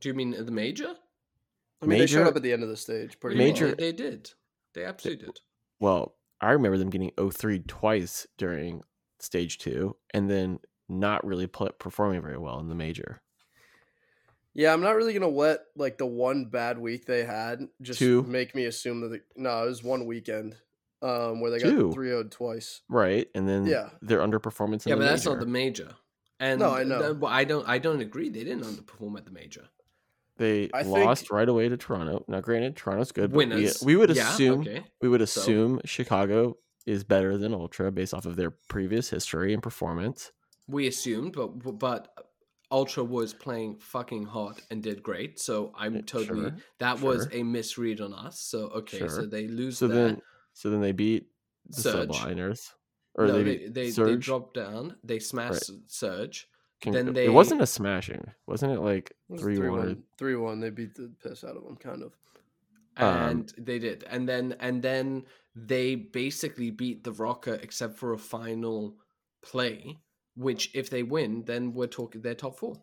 Do 0.00 0.10
you 0.10 0.14
mean 0.14 0.32
the 0.32 0.52
major? 0.52 0.94
I 1.80 1.86
mean, 1.86 1.98
they 2.00 2.06
showed 2.06 2.26
up 2.26 2.36
at 2.36 2.42
the 2.42 2.52
end 2.52 2.62
of 2.62 2.68
the 2.68 2.76
stage 2.76 3.18
pretty 3.18 3.38
Major- 3.38 3.66
well. 3.68 3.74
They, 3.78 3.92
they 3.92 3.92
did. 3.92 4.30
They 4.74 4.84
absolutely 4.84 5.26
did. 5.26 5.40
Well, 5.80 6.14
I 6.40 6.52
remember 6.52 6.78
them 6.78 6.90
getting 6.90 7.10
0-3 7.12 7.66
twice 7.66 8.26
during 8.36 8.82
stage 9.18 9.58
two, 9.58 9.96
and 10.14 10.30
then 10.30 10.60
not 10.88 11.26
really 11.26 11.46
performing 11.46 12.22
very 12.22 12.38
well 12.38 12.60
in 12.60 12.68
the 12.68 12.74
major. 12.74 13.20
Yeah, 14.54 14.72
I'm 14.72 14.80
not 14.80 14.96
really 14.96 15.12
gonna 15.12 15.28
let 15.28 15.60
like 15.76 15.98
the 15.98 16.06
one 16.06 16.46
bad 16.46 16.78
week 16.78 17.06
they 17.06 17.24
had 17.24 17.68
just 17.82 17.98
Two. 17.98 18.22
make 18.24 18.54
me 18.54 18.64
assume 18.64 19.00
that. 19.02 19.08
They, 19.10 19.20
no, 19.36 19.64
it 19.64 19.68
was 19.68 19.82
one 19.84 20.06
weekend 20.06 20.56
um, 21.02 21.40
where 21.40 21.50
they 21.50 21.58
Two. 21.58 21.88
got 21.88 21.94
3 21.94 22.08
0 22.08 22.24
twice. 22.24 22.80
Right, 22.88 23.28
and 23.34 23.48
then 23.48 23.66
Yeah. 23.66 23.90
their 24.02 24.18
underperformance. 24.18 24.84
In 24.86 24.90
Yeah, 24.90 24.94
the 24.94 25.00
but 25.00 25.04
that's 25.10 25.24
major. 25.24 25.30
not 25.36 25.40
the 25.40 25.46
major. 25.46 25.94
And 26.40 26.60
No, 26.60 26.70
I 26.74 26.82
know. 26.84 26.98
th- 27.00 27.16
well, 27.18 27.32
I 27.32 27.44
don't. 27.44 27.68
I 27.68 27.78
don't 27.78 28.00
agree. 28.00 28.30
They 28.30 28.44
didn't 28.44 28.62
underperform 28.64 29.16
at 29.18 29.24
the 29.26 29.30
major. 29.32 29.68
They 30.38 30.70
I 30.72 30.82
lost 30.82 31.22
think- 31.22 31.32
right 31.32 31.48
away 31.48 31.68
to 31.68 31.76
Toronto. 31.76 32.24
Now, 32.28 32.40
granted, 32.40 32.76
Toronto's 32.76 33.12
good, 33.12 33.32
but 33.32 33.48
we, 33.48 33.70
we 33.82 33.96
would 33.96 34.14
Yeah, 34.14 34.32
assume 34.32 34.60
okay. 34.60 34.84
we 35.02 35.08
would 35.08 35.20
So- 35.28 35.40
assume 35.40 35.80
Chicago 35.84 36.56
is 36.86 37.04
better 37.04 37.36
than 37.36 37.52
Ultra 37.52 37.92
based 37.92 38.14
off 38.14 38.24
of 38.24 38.36
their 38.36 38.50
previous 38.68 39.10
history 39.10 39.52
and 39.52 39.62
performance. 39.62 40.32
We 40.68 40.86
assumed, 40.86 41.32
but 41.34 41.78
but 41.78 42.08
Ultra 42.70 43.02
was 43.04 43.34
playing 43.34 43.78
fucking 43.80 44.26
hot 44.26 44.60
and 44.70 44.82
did 44.82 45.02
great. 45.02 45.40
So 45.40 45.72
I'm 45.76 45.96
eh, 45.96 46.00
totally 46.06 46.50
sure, 46.50 46.56
that 46.78 47.00
was 47.00 47.26
a 47.32 47.42
misread 47.42 48.00
on 48.00 48.12
us. 48.14 48.40
So 48.40 48.68
okay, 48.68 49.08
so 49.08 49.26
they 49.26 49.48
lose 49.48 49.78
So 49.78 49.88
that. 49.88 49.94
then, 49.94 50.22
so 50.52 50.70
then 50.70 50.80
they 50.80 50.92
beat 50.92 51.26
the 51.68 51.80
Surge. 51.82 52.08
Subliners, 52.10 52.72
or 53.14 53.26
no, 53.26 53.42
they 53.42 53.68
they 53.68 53.68
they, 53.68 53.90
they 53.90 54.16
dropped 54.16 54.54
down. 54.54 54.96
They 55.02 55.18
smashed 55.18 55.70
Surge. 55.90 56.46
Con- 56.82 56.92
then 56.92 57.16
It 57.16 57.32
wasn't 57.32 57.60
a 57.62 57.66
smashing, 57.66 58.24
wasn't 58.46 58.72
it? 58.72 58.80
Like 58.80 59.12
It 59.30 59.40
three 59.40 59.58
one. 59.58 59.78
1. 59.78 60.02
3 60.18 60.36
1. 60.36 60.60
They 60.60 60.70
beat 60.70 60.94
the 60.94 61.10
piss 61.22 61.42
out 61.44 61.56
of 61.56 61.64
them, 61.64 61.76
kind 61.76 62.02
of. 62.02 62.16
Um, 62.96 63.06
and 63.28 63.52
they 63.58 63.78
did 63.78 64.02
and 64.10 64.28
then 64.28 64.56
and 64.58 64.82
then 64.82 65.24
they 65.54 65.94
basically 65.94 66.72
beat 66.72 67.04
the 67.04 67.12
Rokkr 67.12 67.62
except 67.62 67.96
for 67.96 68.12
a 68.12 68.18
final 68.18 68.96
play 69.40 69.98
which 70.34 70.72
if 70.74 70.90
they 70.90 71.04
win 71.04 71.44
then 71.44 71.72
we're 71.74 71.86
talking 71.86 72.22
they're 72.22 72.34
top 72.34 72.58
four 72.58 72.74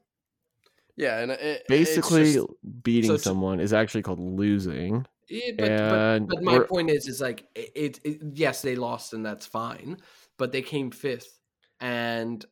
Yeah, 0.96 1.20
and 1.20 1.32
it, 1.32 1.40
it's 1.42 1.64
Basically, 1.68 2.34
just- 2.36 2.48
beating 2.82 3.10
so 3.10 3.18
someone 3.18 3.60
is 3.60 3.74
actually 3.74 4.04
called 4.04 4.20
losing. 4.22 5.06
yeah, 5.28 5.52
but, 5.58 5.70
And 5.72 6.28
but, 6.30 6.36
but 6.36 6.44
my 6.46 6.60
point 6.60 6.92
is 6.92 7.10
is 7.10 7.20
like 7.20 7.44
it, 7.54 7.72
it, 7.76 8.00
it 8.06 8.22
yes 8.36 8.62
they 8.62 8.78
lost 8.78 9.12
and 9.14 9.26
that's 9.26 9.46
fine 9.46 9.98
but 10.38 10.54
they 10.54 10.62
came 10.62 10.92
fifth 10.92 11.42
and 11.82 12.46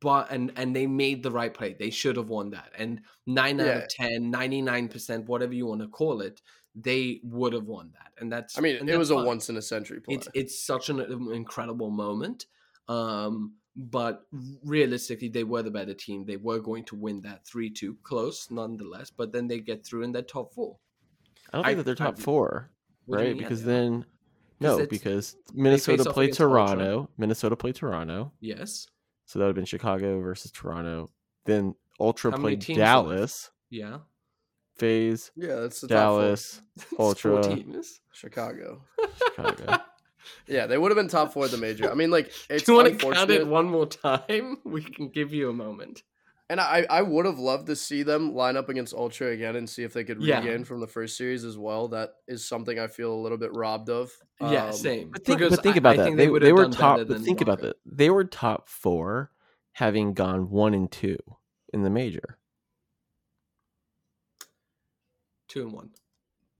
but 0.00 0.30
and 0.30 0.52
and 0.56 0.74
they 0.74 0.86
made 0.86 1.22
the 1.22 1.30
right 1.30 1.52
play. 1.54 1.74
They 1.78 1.90
should 1.90 2.16
have 2.16 2.28
won 2.28 2.50
that. 2.50 2.72
And 2.76 3.00
9 3.26 3.60
out 3.60 3.76
of 3.84 3.88
10 3.88 4.32
99% 4.32 5.26
whatever 5.26 5.54
you 5.54 5.66
want 5.66 5.80
to 5.82 5.88
call 5.88 6.20
it 6.20 6.42
they 6.78 7.20
would 7.22 7.52
have 7.54 7.64
won 7.64 7.90
that. 7.94 8.12
And 8.20 8.30
that's 8.30 8.58
I 8.58 8.60
mean, 8.60 8.76
it 8.76 8.86
that's 8.86 8.98
was 8.98 9.10
a 9.10 9.16
once 9.16 9.48
in 9.48 9.56
a 9.56 9.62
century 9.62 10.00
play. 10.00 10.16
it's 10.16 10.28
it's 10.34 10.60
such 10.60 10.88
an 10.90 11.00
um, 11.00 11.32
incredible 11.32 11.90
moment 11.90 12.46
um 12.88 13.54
but 13.76 14.22
realistically 14.64 15.28
they 15.28 15.44
were 15.44 15.62
the 15.62 15.70
better 15.70 15.94
team. 15.94 16.24
They 16.24 16.36
were 16.36 16.58
going 16.60 16.84
to 16.86 16.96
win 16.96 17.20
that 17.22 17.44
3-2 17.46 17.96
close 18.02 18.50
nonetheless 18.50 19.10
but 19.10 19.32
then 19.32 19.46
they 19.48 19.60
get 19.60 19.84
through 19.86 20.02
in 20.02 20.12
that 20.12 20.28
top 20.28 20.52
four. 20.52 20.76
I 21.52 21.56
don't 21.58 21.64
I- 21.64 21.68
think 21.68 21.76
that 21.78 21.84
they're 21.84 21.94
top 21.94 22.18
I- 22.18 22.22
four, 22.22 22.70
What 23.06 23.18
do 23.18 23.22
you 23.24 23.30
right? 23.30 23.38
Because 23.38 23.60
Yeah, 23.60 23.66
then, 23.66 24.02
'Cause 24.60 24.78
no, 24.78 24.86
because 24.86 25.36
Minnesota 25.54 26.08
off 26.08 26.14
played 26.14 26.24
against 26.30 26.38
Toronto. 26.38 27.10
Minnesota 27.18 27.56
played 27.56 27.74
Toronto, 27.76 28.32
yes 28.40 28.88
so 29.26 29.38
that 29.38 29.44
would 29.44 29.50
have 29.50 29.56
been 29.56 29.64
Chicago 29.66 30.20
versus 30.20 30.50
Toronto. 30.50 31.10
Then 31.44 31.74
Ultra 32.00 32.30
How 32.32 32.38
played 32.38 32.60
teams 32.62 32.78
are 32.78 33.02
left? 33.02 33.08
Dallas, 33.08 33.50
yeah 33.70 33.98
FaZe, 34.78 35.30
yeah, 35.36 35.56
that's 35.56 35.80
the 35.80 35.88
Dallas, 35.88 36.60
It's 36.76 36.84
four 36.84 37.06
Ultra, 37.08 37.42
teams. 37.42 37.74
top. 37.92 38.16
Chicago. 38.16 38.82
Chicago. 39.18 39.78
Yeah, 40.48 40.66
they 40.66 40.76
would 40.76 40.90
have 40.90 40.96
been 40.96 41.06
top 41.06 41.32
four 41.32 41.44
at 41.44 41.52
the 41.52 41.56
major. 41.56 41.88
I 41.88 41.94
mean, 41.94 42.10
like, 42.10 42.32
it's 42.50 42.64
do 42.64 42.72
you 42.72 42.76
want 42.78 42.88
to 42.88 42.96
count 42.96 43.16
unfortunate. 43.16 43.42
it 43.42 43.46
one 43.46 43.66
more 43.66 43.86
time 43.86 44.58
we 44.64 44.82
can 44.82 45.08
give 45.08 45.32
you 45.32 45.48
a 45.50 45.52
moment 45.52 46.02
And 46.48 46.60
I, 46.60 46.86
I 46.88 47.02
would 47.02 47.26
have 47.26 47.40
loved 47.40 47.66
to 47.66 47.76
see 47.76 48.04
them 48.04 48.32
line 48.32 48.56
up 48.56 48.68
against 48.68 48.94
Ultra 48.94 49.28
again 49.28 49.56
and 49.56 49.68
see 49.68 49.82
if 49.82 49.92
they 49.92 50.04
could 50.04 50.22
Yeah. 50.22 50.38
regain 50.40 50.64
from 50.64 50.80
the 50.80 50.86
first 50.86 51.16
series 51.16 51.44
as 51.44 51.58
well. 51.58 51.88
That 51.88 52.10
is 52.28 52.46
something 52.46 52.78
I 52.78 52.86
feel 52.86 53.12
a 53.12 53.16
little 53.20 53.38
bit 53.38 53.52
robbed 53.52 53.90
of. 53.90 54.12
yeah 54.40 54.66
Um, 54.66 54.72
same 54.72 55.10
But 55.10 55.24
think, 55.24 55.40
but 55.40 55.60
think 55.62 55.76
about 55.76 55.94
I 55.94 55.96
that. 55.96 56.04
think 56.04 56.16
They, 56.18 56.28
would 56.28 56.42
they 56.42 56.52
were 56.52 56.68
top. 56.68 56.98
But 56.98 57.08
than 57.08 57.22
think 57.24 57.40
about 57.40 57.60
that. 57.62 57.76
They 57.84 58.10
were 58.10 58.24
top 58.24 58.68
four, 58.68 59.32
having 59.72 60.14
gone 60.14 60.48
one 60.50 60.72
and 60.72 60.90
two 60.90 61.18
in 61.72 61.82
the 61.82 61.90
major. 61.90 62.38
two 65.48 65.62
and 65.62 65.72
one 65.72 65.90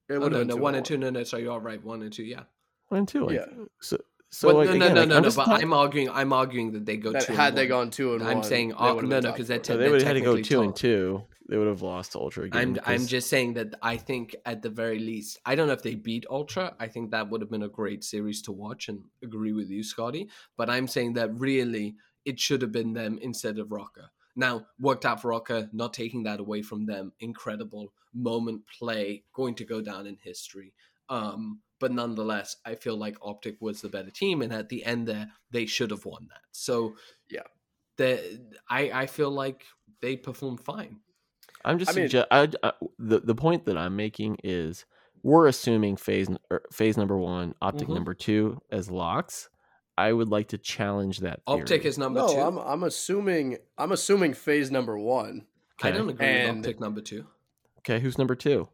It 0.09 0.15
oh, 0.15 0.29
no 0.29 0.43
no 0.43 0.55
been 0.55 0.63
one 0.63 0.75
and 0.75 0.85
two 0.85 0.97
no 0.99 1.11
no 1.11 1.23
sorry 1.25 1.45
you're 1.45 1.61
right 1.61 1.83
one 1.85 2.03
and 2.03 2.13
two 2.13 2.25
yeah 2.25 2.43
One 2.89 3.01
and 3.01 3.09
two. 3.09 3.25
Like, 3.25 3.37
Yeah. 3.37 3.47
So, 3.81 3.99
so 4.31 4.49
But 4.49 4.57
like, 4.57 4.69
no, 4.69 4.75
again, 4.75 4.81
no, 4.81 4.87
no, 4.95 5.01
like, 5.01 5.09
no, 5.09 5.17
I'm 5.17 5.23
no. 5.23 5.27
just 5.27 5.37
But 5.37 5.49
not- 5.49 5.63
I'm 5.63 5.73
arguing. 5.73 6.11
I'm 6.11 6.33
arguing 6.33 6.73
that 6.73 6.85
they 6.87 6.97
go 6.97 7.13
That 7.13 7.23
two. 7.27 7.33
had 7.35 7.49
and 7.51 7.59
they 7.59 7.63
one. 7.63 7.69
gone 7.69 7.91
two 7.91 8.15
and 8.15 8.23
I'm 8.25 8.39
one, 8.39 8.45
saying, 8.45 8.69
they 8.71 8.75
oh, 8.79 8.95
would 8.97 9.05
no, 9.09 9.21
no, 9.21 9.33
because 9.33 9.49
they're 9.49 9.59
te- 9.59 9.73
So 9.73 9.77
they're 9.79 9.91
would 9.91 10.01
have 10.03 10.07
had 10.09 10.15
to 10.15 10.21
go 10.21 10.41
two 10.41 10.63
and 10.63 10.75
two. 10.75 11.23
They 11.49 11.57
would 11.57 11.69
have 11.69 11.81
lost 11.83 12.13
to 12.13 12.19
Ultra 12.19 12.45
again. 12.47 12.61
I'm 12.61 12.69
I'm 12.85 12.99
'cause- 12.99 13.07
just 13.09 13.29
saying 13.31 13.55
that 13.55 13.75
I 13.81 13.97
think 13.97 14.35
at 14.45 14.63
the 14.63 14.71
very 14.71 14.99
least, 14.99 15.39
I 15.47 15.55
don't 15.55 15.69
know 15.69 15.75
if 15.75 15.83
they 15.83 15.95
beat 15.95 16.27
Ultra. 16.29 16.75
I 16.81 16.89
think 16.89 17.13
that 17.13 17.31
would 17.31 17.41
have 17.41 17.51
been 17.51 17.63
a 17.63 17.69
great 17.69 18.03
series 18.03 18.43
to 18.43 18.53
watch 18.53 18.89
and 18.89 19.05
agree 19.23 19.53
with 19.53 19.71
you, 19.71 19.83
Scotty. 19.85 20.29
But 20.57 20.69
I'm 20.71 20.89
saying 20.89 21.13
that 21.15 21.33
really 21.39 21.95
it 22.25 22.41
should 22.41 22.63
have 22.63 22.73
been 22.73 22.93
them 22.95 23.19
instead 23.23 23.61
of 23.61 23.69
Rokkr. 23.69 24.09
Now, 24.35 24.67
worked 24.81 25.07
out 25.07 25.23
for 25.23 25.31
Rokkr, 25.31 25.73
not 25.73 25.95
taking 25.95 26.25
that 26.25 26.41
away 26.41 26.63
from 26.63 26.85
them. 26.85 27.13
Incredible 27.21 27.93
moment 28.13 28.63
play, 28.67 29.23
going 29.33 29.55
to 29.55 29.65
go 29.65 29.81
down 29.81 30.07
in 30.07 30.17
history. 30.23 30.75
Um, 31.09 31.61
but 31.79 31.93
nonetheless, 31.93 32.57
I 32.65 32.75
feel 32.75 32.97
like 32.97 33.17
Optic 33.23 33.57
was 33.61 33.81
the 33.81 33.89
better 33.89 34.11
team, 34.11 34.43
and 34.43 34.53
at 34.53 34.69
the 34.69 34.85
end 34.85 35.07
there, 35.09 35.31
they 35.51 35.67
should 35.67 35.91
have 35.91 36.05
won 36.05 36.27
that. 36.31 36.43
So 36.53 36.97
Yeah. 37.31 37.43
the 37.97 38.41
I 38.69 38.91
I 39.03 39.07
feel 39.07 39.31
like 39.31 39.65
they 40.01 40.17
performed 40.17 40.61
fine. 40.61 41.01
I'm 41.65 41.79
just 41.79 41.91
I 41.91 41.95
mean- 41.95 42.09
sugge- 42.09 42.27
I, 42.31 42.49
I, 42.63 42.73
the 42.99 43.21
the 43.21 43.35
point 43.35 43.65
that 43.67 43.77
I'm 43.77 43.97
making 43.97 44.39
is 44.45 44.85
we're 45.23 45.47
assuming 45.49 45.97
FaZe 45.97 46.29
er, 46.53 46.63
FaZe 46.73 46.97
number 46.97 47.17
one, 47.19 47.55
optic 47.61 47.89
Mhm. 47.89 47.95
number 47.95 48.15
two 48.15 48.61
as 48.71 48.91
locks. 48.91 49.49
I 49.99 50.13
would 50.13 50.29
like 50.29 50.49
to 50.49 50.59
challenge 50.59 51.21
that. 51.21 51.41
Theory. 51.47 51.61
Optic 51.63 51.85
is 51.87 51.97
number 51.99 52.21
No, 52.21 52.29
two. 52.29 52.39
I'm 52.41 52.59
I'm 52.59 52.83
assuming 52.85 53.59
I'm 53.79 53.93
assuming 53.93 54.35
FaZe 54.35 54.71
number 54.71 54.97
one. 54.99 55.47
I 55.83 55.91
don't 55.91 56.09
agree 56.11 56.27
And- 56.27 56.59
with 56.59 56.67
Optic 56.67 56.81
number 56.81 57.01
two. 57.01 57.27
okay. 57.81 57.99
Who's 58.01 58.19
number 58.19 58.35
two? 58.35 58.69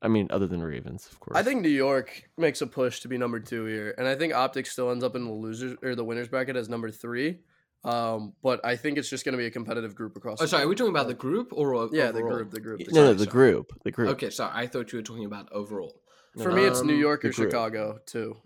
I 0.00 0.08
mean, 0.08 0.28
other 0.30 0.46
than 0.46 0.62
Ravens, 0.62 1.08
of 1.10 1.18
course. 1.18 1.36
I 1.36 1.42
think 1.42 1.60
New 1.62 1.68
York 1.68 2.22
makes 2.36 2.60
a 2.62 2.66
push 2.66 3.00
to 3.00 3.08
be 3.08 3.18
number 3.18 3.40
two 3.40 3.64
here, 3.64 3.94
and 3.98 4.06
I 4.06 4.14
think 4.14 4.32
Optic 4.32 4.66
still 4.66 4.90
ends 4.92 5.02
up 5.02 5.16
in 5.16 5.24
the 5.24 5.32
losers 5.32 5.76
or 5.82 5.94
the 5.96 6.04
winners 6.04 6.28
bracket 6.28 6.54
as 6.56 6.68
number 6.68 6.90
three. 6.90 7.40
Um, 7.84 8.34
but 8.42 8.60
I 8.64 8.74
think 8.76 8.98
it's 8.98 9.08
just 9.08 9.24
going 9.24 9.32
to 9.32 9.38
be 9.38 9.46
a 9.46 9.50
competitive 9.50 9.94
group 9.94 10.16
across. 10.16 10.40
Oh, 10.40 10.44
the 10.44 10.48
sorry. 10.48 10.64
Are 10.64 10.68
we 10.68 10.74
talking 10.74 10.90
about 10.92 11.06
the 11.08 11.14
group 11.14 11.52
or 11.52 11.74
o- 11.74 11.90
Yeah, 11.92 12.10
the 12.10 12.22
group, 12.22 12.50
the 12.50 12.60
group. 12.60 12.80
The 12.84 12.92
no, 12.92 13.04
no, 13.06 13.12
the 13.12 13.20
sorry. 13.20 13.30
group, 13.30 13.72
the 13.84 13.90
group. 13.92 14.10
Okay, 14.10 14.30
sorry. 14.30 14.52
I 14.54 14.66
thought 14.66 14.92
you 14.92 14.98
were 14.98 15.02
talking 15.04 15.24
about 15.24 15.48
overall. 15.52 16.00
For 16.42 16.52
me, 16.52 16.64
it's 16.64 16.82
New 16.82 16.94
Um, 16.94 17.00
York 17.00 17.24
or. 17.24 17.32
Chicago 17.32 17.98
too. 18.06 18.36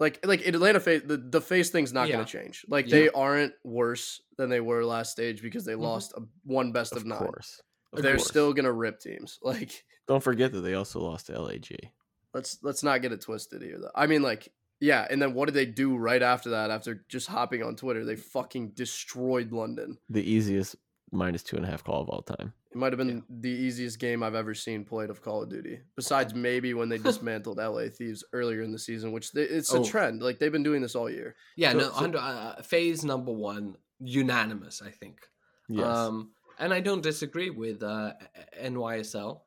Like 0.00 0.24
like 0.26 0.44
Atlanta 0.46 0.80
FaZe 0.80 1.02
the, 1.04 1.16
the 1.16 1.40
FaZe 1.40 1.70
thing's 1.70 1.92
not 1.92 2.08
Yeah. 2.08 2.14
going 2.16 2.26
to 2.26 2.32
change. 2.32 2.64
Like 2.68 2.86
Yeah. 2.88 2.96
they 2.98 3.08
aren't 3.10 3.52
worse 3.62 4.20
than 4.38 4.50
they 4.50 4.60
were 4.60 4.84
last 4.84 5.12
stage 5.12 5.40
because 5.42 5.64
they 5.64 5.74
Mhm. 5.74 5.80
lost 5.82 6.12
a, 6.16 6.22
one 6.44 6.72
best 6.72 6.92
of, 6.92 6.98
of 6.98 7.06
nine. 7.06 7.18
course. 7.18 7.60
Of 7.92 8.02
They're 8.02 8.16
course. 8.16 8.26
still 8.28 8.52
going 8.52 8.64
to 8.64 8.72
rip 8.72 8.98
teams. 8.98 9.38
Like 9.42 9.84
Don't 10.06 10.22
forget 10.22 10.52
that 10.52 10.60
they 10.60 10.74
also 10.74 11.00
lost 11.00 11.26
to 11.26 11.40
LAG. 11.40 11.90
let's 12.34 12.58
let's 12.62 12.82
not 12.82 13.00
get 13.02 13.12
it 13.12 13.20
twisted 13.20 13.62
here 13.62 13.78
though. 13.80 13.90
I 13.94 14.06
mean 14.06 14.22
like 14.22 14.48
Yeah, 14.80 15.06
and 15.08 15.20
then 15.22 15.34
what 15.34 15.46
did 15.46 15.54
they 15.54 15.66
do 15.66 15.96
right 15.96 16.22
after 16.22 16.50
that? 16.50 16.70
After 16.70 17.04
just 17.08 17.28
hopping 17.28 17.62
on 17.62 17.76
Twitter, 17.76 18.04
they 18.04 18.16
fucking 18.16 18.70
destroyed 18.74 19.52
London. 19.52 19.98
The 20.10 20.22
easiest 20.22 20.76
minus 21.12 21.42
two 21.42 21.56
and 21.56 21.64
a 21.64 21.68
half 21.68 21.84
call 21.84 22.02
of 22.02 22.08
all 22.08 22.22
time. 22.22 22.52
It 22.72 22.76
might 22.78 22.92
have 22.92 22.98
been 22.98 23.22
the 23.30 23.48
easiest 23.50 24.00
game 24.00 24.24
I've 24.24 24.34
ever 24.34 24.52
seen 24.52 24.84
played 24.84 25.08
of 25.08 25.22
Call 25.22 25.44
of 25.44 25.48
Duty. 25.48 25.78
Besides 25.94 26.34
maybe 26.34 26.74
when 26.74 26.88
they 26.88 26.98
dismantled 27.10 27.58
LA 27.58 27.84
Thieves 27.88 28.24
earlier 28.32 28.62
in 28.62 28.72
the 28.72 28.80
season, 28.80 29.12
which 29.12 29.30
they, 29.30 29.42
it's 29.42 29.72
a 29.72 29.78
Oh. 29.78 29.84
trend. 29.84 30.22
Like 30.24 30.40
they've 30.40 30.50
been 30.50 30.64
doing 30.64 30.82
this 30.82 30.96
all 30.96 31.08
year. 31.08 31.36
Yeah, 31.56 31.70
So- 31.70 31.78
no, 31.78 31.84
so- 31.84 31.90
100 31.92 32.18
uh, 32.18 32.62
FaZe 32.62 33.04
number 33.04 33.30
one, 33.32 33.76
unanimous, 34.00 34.82
I 34.84 34.90
think. 34.90 35.20
Yes. 35.68 35.86
Um, 35.86 36.32
and 36.58 36.74
I 36.74 36.80
don't 36.80 37.00
disagree 37.00 37.50
with 37.50 37.84
uh, 37.84 38.14
NYSL. 38.60 39.40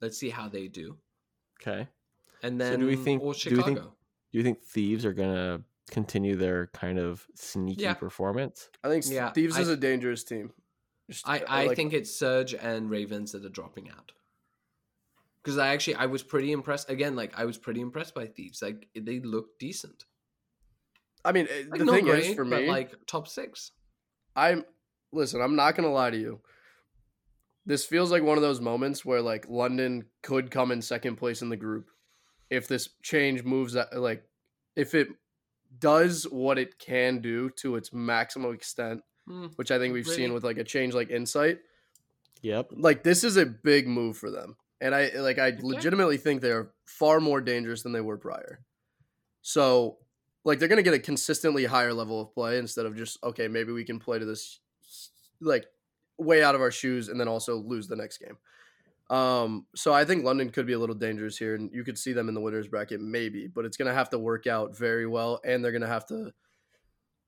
Let's 0.00 0.18
see 0.18 0.30
how 0.30 0.48
they 0.48 0.68
do. 0.68 0.98
okay. 1.60 1.88
And 2.42 2.60
So 2.60 2.64
then 2.70 2.80
do 2.80 2.86
we 2.86 2.96
think- 2.96 3.22
or 3.22 3.32
do 3.32 3.50
we 3.50 3.56
Chicago. 3.56 3.64
think- 3.64 3.78
Do 4.32 4.38
you 4.38 4.42
think 4.42 4.62
thieves 4.62 5.04
are 5.06 5.12
gonna 5.14 5.64
continue 5.90 6.34
their 6.36 6.66
kind 6.68 6.98
of 6.98 7.26
sneaky 7.34 7.82
Yeah. 7.82 7.94
performance? 7.94 8.68
I 8.82 8.88
think 8.88 9.04
Yeah, 9.08 9.32
Thieves 9.32 9.56
I- 9.56 9.60
is 9.62 9.68
a 9.68 9.76
dangerous 9.76 10.24
team. 10.24 10.52
Just, 11.08 11.26
I, 11.28 11.40
uh, 11.40 11.44
I 11.48 11.66
like- 11.66 11.76
think 11.76 11.92
it's 11.92 12.10
Surge 12.10 12.52
and 12.54 12.90
Ravens 12.90 13.32
that 13.32 13.44
are 13.44 13.48
dropping 13.50 13.90
out. 13.90 14.12
Because 15.42 15.58
I 15.58 15.68
actually 15.68 15.96
I 15.96 16.06
was 16.06 16.22
pretty 16.22 16.52
impressed. 16.52 16.88
Again, 16.90 17.14
like 17.16 17.32
I 17.38 17.44
was 17.44 17.58
pretty 17.58 17.80
impressed 17.80 18.14
by 18.14 18.26
Thieves. 18.26 18.62
Like 18.62 18.88
they 18.94 19.20
look 19.20 19.58
decent. 19.58 20.04
I 21.24 21.32
mean, 21.32 21.46
uh, 21.50 21.54
Like, 21.70 21.78
the 21.78 21.84
not 21.84 21.94
thing 21.94 22.04
great, 22.06 22.24
is 22.30 22.34
for 22.34 22.44
but 22.44 22.62
me, 22.62 22.68
like 22.68 23.06
top 23.06 23.28
six. 23.28 23.72
I'm 24.36 24.64
listen, 25.12 25.40
I'm 25.40 25.54
not 25.56 25.76
gonna 25.76 25.92
lie 25.92 26.10
to 26.10 26.18
you. 26.18 26.40
This 27.66 27.84
feels 27.84 28.10
like 28.10 28.22
one 28.22 28.36
of 28.36 28.42
those 28.42 28.60
moments 28.60 29.04
where 29.04 29.22
like 29.22 29.46
London 29.48 30.04
could 30.22 30.50
come 30.50 30.70
in 30.70 30.82
second 30.82 31.16
place 31.16 31.40
in 31.42 31.48
the 31.48 31.56
group 31.56 31.88
if 32.50 32.68
this 32.68 32.90
change 33.02 33.42
moves 33.42 33.72
that 33.72 33.98
like 33.98 34.22
if 34.76 34.94
it 34.94 35.08
does 35.78 36.24
what 36.24 36.58
it 36.58 36.78
can 36.78 37.20
do 37.20 37.48
to 37.50 37.76
its 37.76 37.92
maximum 37.92 38.54
extent, 38.54 39.00
Hmm. 39.26 39.46
which 39.56 39.70
I 39.70 39.78
think 39.78 39.94
we've 39.94 40.04
Really? 40.06 40.16
seen 40.16 40.34
with 40.34 40.44
like 40.44 40.58
a 40.58 40.64
change 40.64 40.92
like 40.94 41.10
Insight. 41.10 41.60
Yep. 42.42 42.72
Like 42.76 43.02
this 43.02 43.24
is 43.24 43.38
a 43.38 43.46
big 43.46 43.88
move 43.88 44.18
for 44.18 44.30
them. 44.30 44.56
And 44.82 44.94
I 44.94 45.10
like 45.16 45.38
I 45.38 45.56
legitimately 45.62 46.18
think 46.18 46.42
they 46.42 46.50
are 46.50 46.70
far 46.84 47.20
more 47.20 47.40
dangerous 47.40 47.82
than 47.82 47.92
they 47.92 48.02
were 48.02 48.18
prior. 48.18 48.60
So 49.40 49.96
like 50.44 50.58
they're 50.58 50.68
gonna 50.68 50.82
get 50.82 50.92
a 50.92 50.98
consistently 50.98 51.64
higher 51.64 51.94
level 51.94 52.20
of 52.20 52.34
play 52.34 52.58
instead 52.58 52.84
of 52.84 52.94
just 52.96 53.16
okay, 53.24 53.48
maybe 53.48 53.72
we 53.72 53.84
can 53.84 53.98
play 53.98 54.18
to 54.18 54.26
this 54.26 54.60
like 55.40 55.64
way 56.18 56.42
out 56.42 56.54
of 56.54 56.60
our 56.60 56.70
shoes 56.70 57.08
and 57.08 57.18
then 57.18 57.28
also 57.28 57.56
lose 57.56 57.88
the 57.88 57.96
next 57.96 58.18
game. 58.18 58.36
Um, 59.10 59.66
so 59.74 59.92
I 59.92 60.04
think 60.04 60.24
London 60.24 60.50
could 60.50 60.66
be 60.66 60.72
a 60.72 60.78
little 60.78 60.94
dangerous 60.94 61.36
here, 61.36 61.54
and 61.54 61.70
you 61.72 61.84
could 61.84 61.98
see 61.98 62.12
them 62.12 62.28
in 62.28 62.34
the 62.34 62.40
winners 62.40 62.68
bracket 62.68 63.00
maybe, 63.00 63.46
but 63.46 63.64
it's 63.64 63.76
gonna 63.76 63.92
have 63.92 64.10
to 64.10 64.18
work 64.18 64.46
out 64.46 64.76
very 64.76 65.06
well, 65.06 65.40
and 65.44 65.62
they're 65.62 65.72
gonna 65.72 65.86
have 65.86 66.06
to 66.06 66.32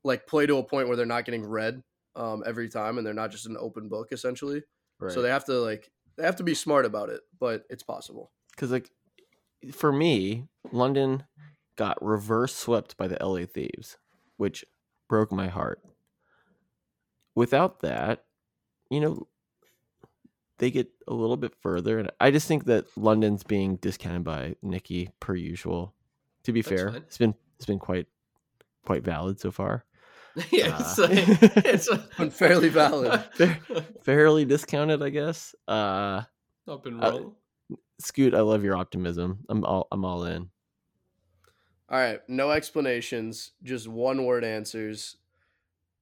like 0.05 0.27
play 0.27 0.47
to 0.47 0.57
a 0.59 0.63
point 0.63 0.89
where 0.89 0.97
they're 0.97 1.05
not 1.05 1.25
getting 1.25 1.45
read 1.45 1.83
um, 2.15 2.43
every 2.47 2.69
time, 2.69 2.97
and 2.97 3.07
they're 3.07 3.15
not 3.15 3.31
just 3.31 3.47
an 3.47 3.57
open 3.61 3.89
book 3.89 4.09
essentially. 4.11 4.63
Right. 4.99 5.13
So 5.13 5.21
they 5.21 5.29
have 5.29 5.45
to 5.47 5.55
like 5.55 5.91
they 6.17 6.25
have 6.25 6.37
to 6.37 6.45
be 6.45 6.55
smart 6.55 6.87
about 6.87 7.11
it, 7.11 7.21
but 7.39 7.65
it's 7.69 7.83
possible. 7.83 8.33
because 8.51 8.71
like 8.71 8.91
for 9.73 9.93
me, 9.93 10.45
London 10.73 11.25
got 11.77 12.03
reverse 12.03 12.55
swept 12.55 12.97
by 12.97 13.07
the 13.07 13.19
LA 13.23 13.45
Thieves, 13.45 13.99
which 14.39 14.65
broke 15.09 15.31
my 15.31 15.49
heart. 15.49 15.83
Without 17.35 17.81
that, 17.81 18.25
you 18.91 19.01
know, 19.01 19.27
they 20.59 20.71
get 20.71 20.89
a 21.07 21.13
little 21.15 21.37
bit 21.37 21.55
further, 21.61 21.99
and 21.99 22.11
I 22.21 22.31
just 22.31 22.49
think 22.49 22.65
that 22.65 22.87
London's 22.97 23.43
being 23.43 23.77
discounted 23.77 24.25
by 24.25 24.57
Nikki 24.63 25.11
per 25.21 25.35
usual. 25.35 25.93
To 26.45 26.53
be 26.53 26.63
That's 26.63 26.69
fair, 26.81 26.93
fine. 26.93 27.03
it's 27.03 27.19
been 27.19 27.35
it's 27.57 27.67
been 27.67 27.79
quite 27.79 28.07
quite 28.85 29.03
valid 29.05 29.41
so 29.41 29.51
far. 29.51 29.85
yeah, 30.51 30.77
Uh, 30.79 31.09
it's, 31.11 31.89
it's 31.89 31.89
Unfairly 32.19 32.69
valid. 32.69 33.21
Fair- 33.35 33.59
fairly 34.03 34.45
discounted, 34.45 35.03
I 35.03 35.09
guess. 35.11 35.55
Uh, 35.67 36.23
Not 36.67 36.83
been 36.85 37.03
Uh. 37.03 37.21
Scoot, 37.99 38.35
I 38.35 38.41
love 38.43 38.63
your 38.63 38.77
optimism. 38.77 39.39
I'm 39.49 39.65
all 39.65 39.89
I'm 39.91 40.05
all 40.05 40.25
in. 40.25 40.51
All 41.89 41.99
right, 41.99 42.21
no 42.29 42.51
explanations, 42.51 43.53
just 43.63 43.89
one 43.89 44.25
word 44.25 44.45
answers. 44.45 45.17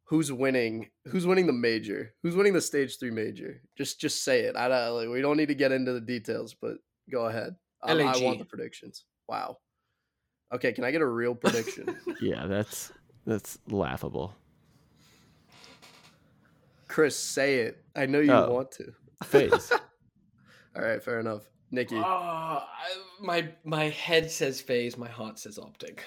Who's 0.08 0.30
winning? 0.30 0.90
Who's 1.06 1.26
winning 1.26 1.46
the 1.46 1.52
major? 1.52 2.14
Who's 2.22 2.36
winning 2.36 2.52
the 2.52 2.60
stage 2.60 2.98
three 2.98 3.10
major? 3.10 3.62
Just 3.76 4.00
just 4.00 4.22
say 4.22 4.40
it. 4.40 4.54
I 4.56 4.68
don't. 4.68 4.94
Like, 4.96 5.08
we 5.08 5.22
don't 5.22 5.36
need 5.38 5.48
to 5.48 5.54
get 5.54 5.72
into 5.72 5.92
the 5.92 6.00
details, 6.00 6.54
but 6.60 6.76
go 7.10 7.26
ahead. 7.26 7.56
Um, 7.82 8.00
I 8.00 8.16
want 8.18 8.38
the 8.38 8.44
predictions. 8.44 9.04
Wow. 9.28 9.58
Okay, 10.52 10.72
can 10.72 10.84
I 10.84 10.90
get 10.90 11.00
a 11.00 11.06
real 11.06 11.34
prediction? 11.34 11.96
Yeah, 12.20 12.46
that's 12.46 12.92
that's 13.26 13.58
laughable. 13.68 14.34
Chris, 16.88 17.16
say 17.18 17.60
it. 17.60 17.82
I 17.96 18.06
know 18.06 18.20
you 18.20 18.32
Oh. 18.32 18.50
want 18.52 18.70
to. 18.72 18.92
FaZe. 19.24 19.72
All 20.76 20.82
right, 20.82 21.02
fair 21.02 21.20
enough. 21.20 21.42
Nikki, 21.70 21.96
Ah, 21.98 22.68
I- 22.70 23.02
my 23.24 23.48
my 23.64 23.84
head 23.88 24.30
says 24.30 24.60
FaZe, 24.60 24.96
my 24.96 25.08
heart 25.08 25.38
says 25.38 25.58
optic. 25.58 26.04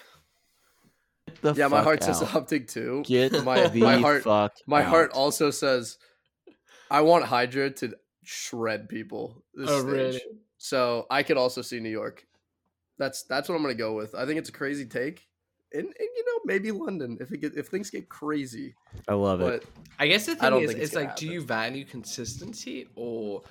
The 1.41 1.54
yeah, 1.54 1.67
my 1.67 1.78
fuck 1.78 1.84
heart 1.84 2.04
says 2.04 2.21
out. 2.23 2.36
optic 2.36 2.67
too. 2.67 3.04
Get 3.06 3.32
my 3.43 3.67
the 3.67 3.80
my 3.82 3.97
heart 3.97 4.23
fuck 4.23 4.54
my 4.65 4.82
heart 4.82 5.12
also 5.13 5.52
says 5.52 5.97
I 6.89 7.02
want 7.02 7.26
Hydra 7.26 7.69
to 7.71 7.95
shred 8.23 8.89
people. 8.89 9.43
This 9.54 9.69
Oh, 9.69 9.80
stage. 9.82 9.91
really? 9.91 10.21
So 10.58 11.06
I 11.10 11.23
could 11.23 11.38
also 11.38 11.62
see 11.62 11.80
New 11.80 11.89
York. 11.89 12.26
That's 12.97 13.23
that's 13.23 13.47
what 13.50 13.56
I'm 13.56 13.62
gonna 13.62 13.76
go 13.76 13.93
with. 13.93 14.15
I 14.15 14.26
think 14.26 14.39
it's 14.39 14.50
a 14.50 14.54
crazy 14.54 14.86
take, 14.86 15.28
and, 15.71 15.84
and 15.86 15.93
you 16.00 16.26
know 16.26 16.39
maybe 16.45 16.71
London 16.71 17.17
if 17.21 17.32
it 17.32 17.38
get 17.41 17.56
if 17.56 17.67
things 17.67 17.89
get 17.91 18.10
crazy. 18.10 18.73
I 19.08 19.13
love 19.13 19.39
But 19.39 19.54
it. 19.54 19.65
I 20.00 20.08
guess 20.08 20.26
the 20.26 20.36
thing 20.36 20.50
don't 20.50 20.63
is, 20.63 20.71
it's 20.71 20.80
it's 20.80 20.93
gonna 20.93 21.06
like, 21.08 21.15
do 21.15 21.28
you 21.28 21.41
value 21.43 21.86
consistency 21.86 22.88
or 22.95 23.43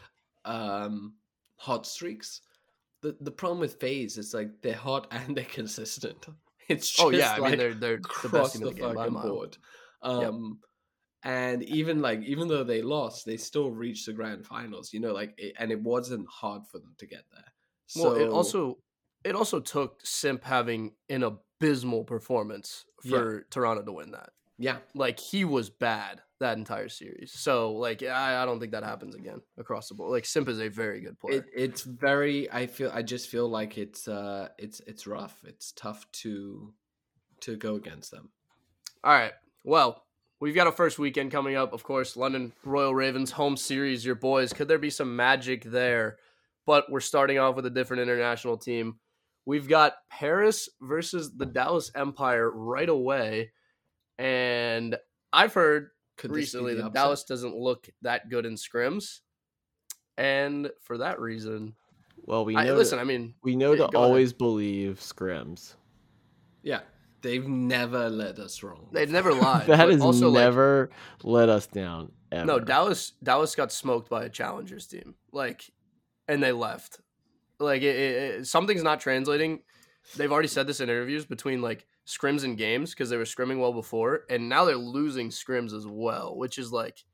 um, 0.44 1.14
hot 1.56 1.86
streaks? 1.86 2.40
The 3.02 3.16
the 3.20 3.30
problem 3.30 3.60
with 3.60 3.78
FaZe 3.78 4.18
is 4.18 4.34
like 4.34 4.62
they're 4.62 4.74
hot 4.74 5.06
and 5.12 5.36
they're 5.36 5.44
consistent. 5.44 6.26
It's 6.68 6.90
just 6.90 7.00
oh 7.00 7.10
yeah, 7.10 7.32
I 7.32 7.38
like 7.38 7.50
mean 7.50 7.58
they're 7.58 7.74
they're 7.74 7.98
the 8.22 8.28
best 8.28 8.52
team 8.52 8.62
the, 8.62 8.68
in 8.70 8.74
the 8.76 8.80
game 8.82 8.94
by 8.94 9.06
a 9.06 9.10
mile. 9.10 9.28
board. 9.28 9.56
Um, 10.02 10.60
and 11.22 11.62
even 11.64 12.00
like 12.02 12.20
even 12.22 12.48
though 12.48 12.64
they 12.64 12.82
lost, 12.82 13.26
they 13.26 13.36
still 13.36 13.70
reached 13.70 14.06
the 14.06 14.12
grand 14.12 14.46
finals. 14.46 14.92
You 14.92 15.00
know, 15.00 15.12
like 15.12 15.34
it, 15.38 15.54
and 15.58 15.70
it 15.72 15.80
wasn't 15.80 16.28
hard 16.28 16.66
for 16.66 16.78
them 16.78 16.94
to 16.98 17.06
get 17.06 17.24
there. 17.32 17.52
So 17.86 18.10
Well, 18.10 18.14
it 18.14 18.28
also 18.28 18.78
it 19.24 19.34
also 19.34 19.60
took 19.60 20.00
Simp 20.04 20.44
having 20.44 20.92
an 21.08 21.22
abysmal 21.24 22.04
performance 22.04 22.84
Yeah. 23.02 23.18
for 23.18 23.42
Toronto 23.50 23.82
to 23.84 23.92
win 23.92 24.12
that. 24.12 24.30
yeah, 24.58 24.78
Like 24.94 25.18
he 25.18 25.44
was 25.44 25.70
bad 25.70 26.22
that 26.40 26.58
entire 26.58 26.88
series. 26.88 27.32
So 27.32 27.72
like 27.72 28.02
I, 28.02 28.42
I 28.42 28.44
don't 28.44 28.60
think 28.60 28.72
that 28.72 28.84
happens 28.84 29.14
again 29.14 29.40
across 29.58 29.88
the 29.88 29.94
board. 29.94 30.10
Like 30.10 30.26
Simp 30.26 30.48
is 30.48 30.60
a 30.60 30.68
very 30.68 31.00
good 31.00 31.18
player. 31.18 31.38
it, 31.38 31.46
it's 31.54 31.82
very. 31.82 32.50
I 32.52 32.66
feel. 32.66 32.90
I 32.92 33.02
just 33.02 33.28
feel 33.28 33.48
like 33.48 33.78
it's 33.78 34.08
uh, 34.08 34.48
it's 34.58 34.80
it's 34.86 35.06
rough. 35.06 35.36
It's 35.46 35.72
tough 35.72 36.10
to 36.12 36.72
to 37.40 37.56
go 37.56 37.76
against 37.76 38.10
them. 38.10 38.30
All 39.02 39.12
right. 39.12 39.32
Well, 39.64 40.04
we've 40.40 40.54
got 40.54 40.66
a 40.66 40.72
first 40.72 40.98
weekend 40.98 41.32
coming 41.32 41.56
up. 41.56 41.72
Of 41.72 41.82
course, 41.82 42.16
London 42.16 42.52
Royal 42.64 42.94
Ravens 42.94 43.30
home 43.30 43.56
series. 43.56 44.04
Your 44.04 44.14
boys. 44.14 44.52
Could 44.52 44.68
there 44.68 44.78
be 44.78 44.90
some 44.90 45.16
magic 45.16 45.64
there? 45.64 46.18
But 46.66 46.90
we're 46.90 47.00
starting 47.00 47.38
off 47.38 47.54
with 47.56 47.66
a 47.66 47.70
different 47.70 48.02
international 48.02 48.56
team. 48.56 48.96
We've 49.44 49.68
got 49.68 49.94
Paris 50.10 50.68
versus 50.80 51.36
the 51.36 51.46
Dallas 51.46 51.92
Empire 51.94 52.50
right 52.50 52.88
away, 52.88 53.52
and 54.18 54.96
I've 55.32 55.54
heard 55.54 55.90
Could 56.16 56.30
recently 56.32 56.74
the 56.74 56.84
that? 56.84 56.92
Dallas 56.94 57.24
doesn't 57.24 57.54
look 57.56 57.88
that 58.02 58.28
good 58.30 58.46
in 58.46 58.54
scrims, 58.54 59.20
and 60.16 60.70
for 60.82 60.98
that 60.98 61.20
reason, 61.20 61.74
Well, 62.24 62.44
we 62.44 62.56
I, 62.56 62.64
know. 62.66 62.74
listen. 62.74 62.98
to, 62.98 63.02
I 63.02 63.04
mean, 63.04 63.34
we 63.42 63.56
know 63.56 63.72
yeah, 63.72 63.86
to 63.86 63.92
go 63.92 63.98
ahead. 63.98 64.08
always 64.08 64.32
believe 64.32 64.98
scrims. 65.00 65.74
Yeah, 66.62 66.80
they've 67.22 67.46
never 67.46 68.08
led 68.08 68.38
us 68.38 68.62
wrong. 68.62 68.88
they've 68.92 69.10
never 69.10 69.32
lied. 69.34 69.66
That 69.66 69.88
has 69.90 70.00
also 70.00 70.30
like, 70.30 70.44
never 70.44 70.90
let 71.22 71.48
us 71.48 71.66
down. 71.66 72.12
Ever. 72.32 72.44
No, 72.46 72.58
Dallas 72.58 73.12
Dallas 73.22 73.54
got 73.54 73.70
smoked 73.70 74.10
by 74.10 74.24
a 74.24 74.28
challengers 74.28 74.86
team. 74.86 75.14
Like 75.32 75.70
and 76.26 76.42
they 76.42 76.50
left. 76.52 77.00
Like 77.60 77.82
it, 77.82 77.94
it, 77.96 78.16
it- 78.40 78.46
something's 78.46 78.82
not 78.82 79.00
translating. 79.00 79.60
They've 80.16 80.32
already 80.32 80.48
said 80.48 80.66
this 80.66 80.80
in 80.80 80.88
interviews 80.88 81.24
between 81.24 81.62
like 81.62 81.86
scrims 82.06 82.44
and 82.44 82.56
games 82.56 82.90
because 82.90 83.10
they 83.10 83.16
were 83.16 83.24
scrimming 83.24 83.58
well 83.60 83.72
before 83.72 84.24
and 84.30 84.48
now 84.48 84.64
they're 84.64 84.76
losing 84.76 85.28
scrims 85.30 85.72
as 85.72 85.86
well, 85.86 86.36
which 86.36 86.58
is 86.58 86.72
like 86.72 87.04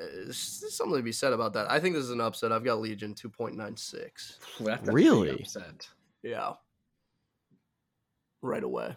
uh, 0.00 0.32
something 0.32 0.96
to 0.96 1.02
be 1.02 1.12
said 1.12 1.32
about 1.32 1.52
that. 1.52 1.70
I 1.70 1.78
think 1.78 1.94
this 1.94 2.04
is 2.04 2.10
an 2.10 2.20
upset. 2.20 2.52
I've 2.52 2.64
got 2.64 2.80
Legion 2.80 3.14
2.96. 3.14 4.38
Really? 4.92 5.44
Yeah. 6.22 6.54
Right 8.42 8.64
away. 8.64 8.96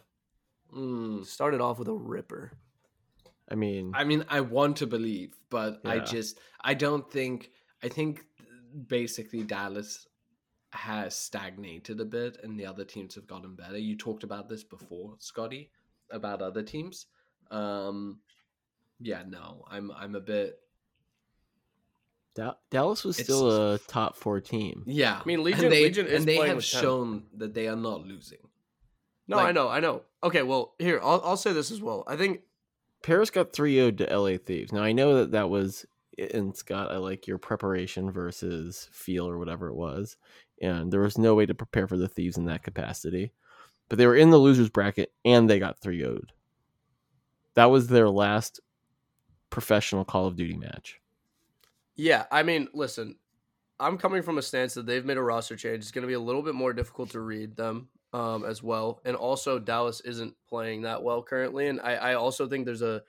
Mm. 0.75 1.25
Started 1.25 1.61
off 1.61 1.79
with 1.79 1.87
a 1.87 1.93
ripper. 1.93 2.51
I 3.49 3.55
mean, 3.55 3.91
I 3.93 4.03
mean, 4.05 4.23
I 4.29 4.39
want 4.39 4.77
to 4.77 4.87
believe, 4.87 5.35
but 5.49 5.81
I 5.85 5.99
just 5.99 6.39
I 6.61 6.73
don't 6.73 7.09
think 7.11 7.51
I 7.83 7.89
think 7.89 8.25
basically 8.87 9.43
Dallas 9.43 10.07
has 10.73 11.15
stagnated 11.15 11.99
a 12.01 12.05
bit 12.05 12.37
and 12.43 12.59
the 12.59 12.65
other 12.65 12.83
teams 12.83 13.15
have 13.15 13.27
gotten 13.27 13.55
better. 13.55 13.77
You 13.77 13.95
talked 13.95 14.23
about 14.23 14.49
this 14.49 14.63
before, 14.63 15.15
Scotty, 15.19 15.69
about 16.11 16.41
other 16.41 16.63
teams. 16.63 17.05
Um, 17.51 18.19
yeah, 18.99 19.23
no, 19.27 19.63
I'm 19.69 19.91
I'm 19.91 20.15
a 20.15 20.19
bit 20.19 20.59
Da- 22.35 22.55
Dallas 22.71 23.03
was 23.03 23.19
It's- 23.19 23.27
still 23.27 23.73
a 23.73 23.77
top 23.77 24.15
four 24.15 24.41
team. 24.41 24.83
yeah. 24.87 25.19
I 25.23 25.27
mean, 25.27 25.43
Legion- 25.43 25.65
and 25.65 25.73
they, 25.73 25.83
Legion 25.83 26.07
is 26.07 26.13
and 26.21 26.27
they 26.27 26.37
have 26.37 26.55
with 26.57 26.65
10. 26.71 26.81
shown 26.81 27.25
that 27.35 27.53
they 27.53 27.67
are 27.67 27.75
not 27.75 28.05
losing. 28.07 28.39
No, 29.27 29.37
Like- 29.37 29.49
I 29.49 29.51
know, 29.51 29.69
I 29.69 29.79
know. 29.79 30.01
Okay, 30.23 30.41
well, 30.41 30.73
here 30.79 30.99
I'll 31.03 31.21
I'll 31.23 31.37
say 31.37 31.53
this 31.53 31.69
as 31.69 31.79
well. 31.81 32.03
I 32.07 32.17
think 32.17 32.41
Paris 33.03 33.29
got 33.29 33.53
3 33.53 33.75
0 33.75 33.91
to 33.91 34.11
LA 34.11 34.37
Thieves. 34.37 34.71
Now, 34.71 34.81
I 34.81 34.93
know 34.93 35.15
that 35.15 35.31
that 35.31 35.49
was, 35.49 35.85
and 36.17 36.55
Scott, 36.55 36.91
I 36.91 36.97
like 36.97 37.27
your 37.27 37.37
preparation 37.37 38.11
versus 38.11 38.89
feel 38.91 39.27
or 39.27 39.37
whatever 39.37 39.67
it 39.67 39.75
was. 39.75 40.17
And 40.61 40.91
there 40.91 41.01
was 41.01 41.17
no 41.17 41.35
way 41.35 41.45
to 41.45 41.53
prepare 41.53 41.87
for 41.87 41.97
the 41.97 42.07
Thieves 42.07 42.37
in 42.37 42.45
that 42.45 42.63
capacity. 42.63 43.31
But 43.89 43.97
they 43.97 44.07
were 44.07 44.15
in 44.15 44.29
the 44.29 44.37
losers 44.37 44.69
bracket 44.69 45.11
and 45.25 45.49
they 45.49 45.59
got 45.59 45.79
3 45.79 45.99
0'd. 46.01 46.31
That 47.55 47.65
was 47.65 47.87
their 47.87 48.09
last 48.09 48.59
professional 49.49 50.05
Call 50.05 50.25
of 50.25 50.35
Duty 50.35 50.57
match. 50.57 50.99
Yeah, 51.95 52.25
I 52.31 52.41
mean, 52.41 52.69
listen, 52.73 53.17
I'm 53.79 53.97
coming 53.97 54.23
from 54.23 54.37
a 54.37 54.41
stance 54.41 54.73
that 54.73 54.85
they've 54.85 55.05
made 55.05 55.17
a 55.17 55.21
roster 55.21 55.55
change. 55.55 55.79
It's 55.79 55.91
going 55.91 56.03
to 56.03 56.07
be 56.07 56.13
a 56.13 56.19
little 56.19 56.41
bit 56.41 56.55
more 56.55 56.73
difficult 56.73 57.11
to 57.11 57.19
read 57.19 57.55
them 57.55 57.89
um, 58.13 58.45
as 58.45 58.63
well, 58.63 59.01
and 59.05 59.15
also 59.15 59.59
Dallas 59.59 60.01
isn't 60.01 60.35
playing 60.47 60.83
that 60.83 61.03
well 61.03 61.21
currently. 61.21 61.67
And 61.67 61.79
I, 61.81 61.95
I 61.95 62.13
also 62.15 62.47
think 62.47 62.65
there's 62.65 62.81
a 62.81 63.03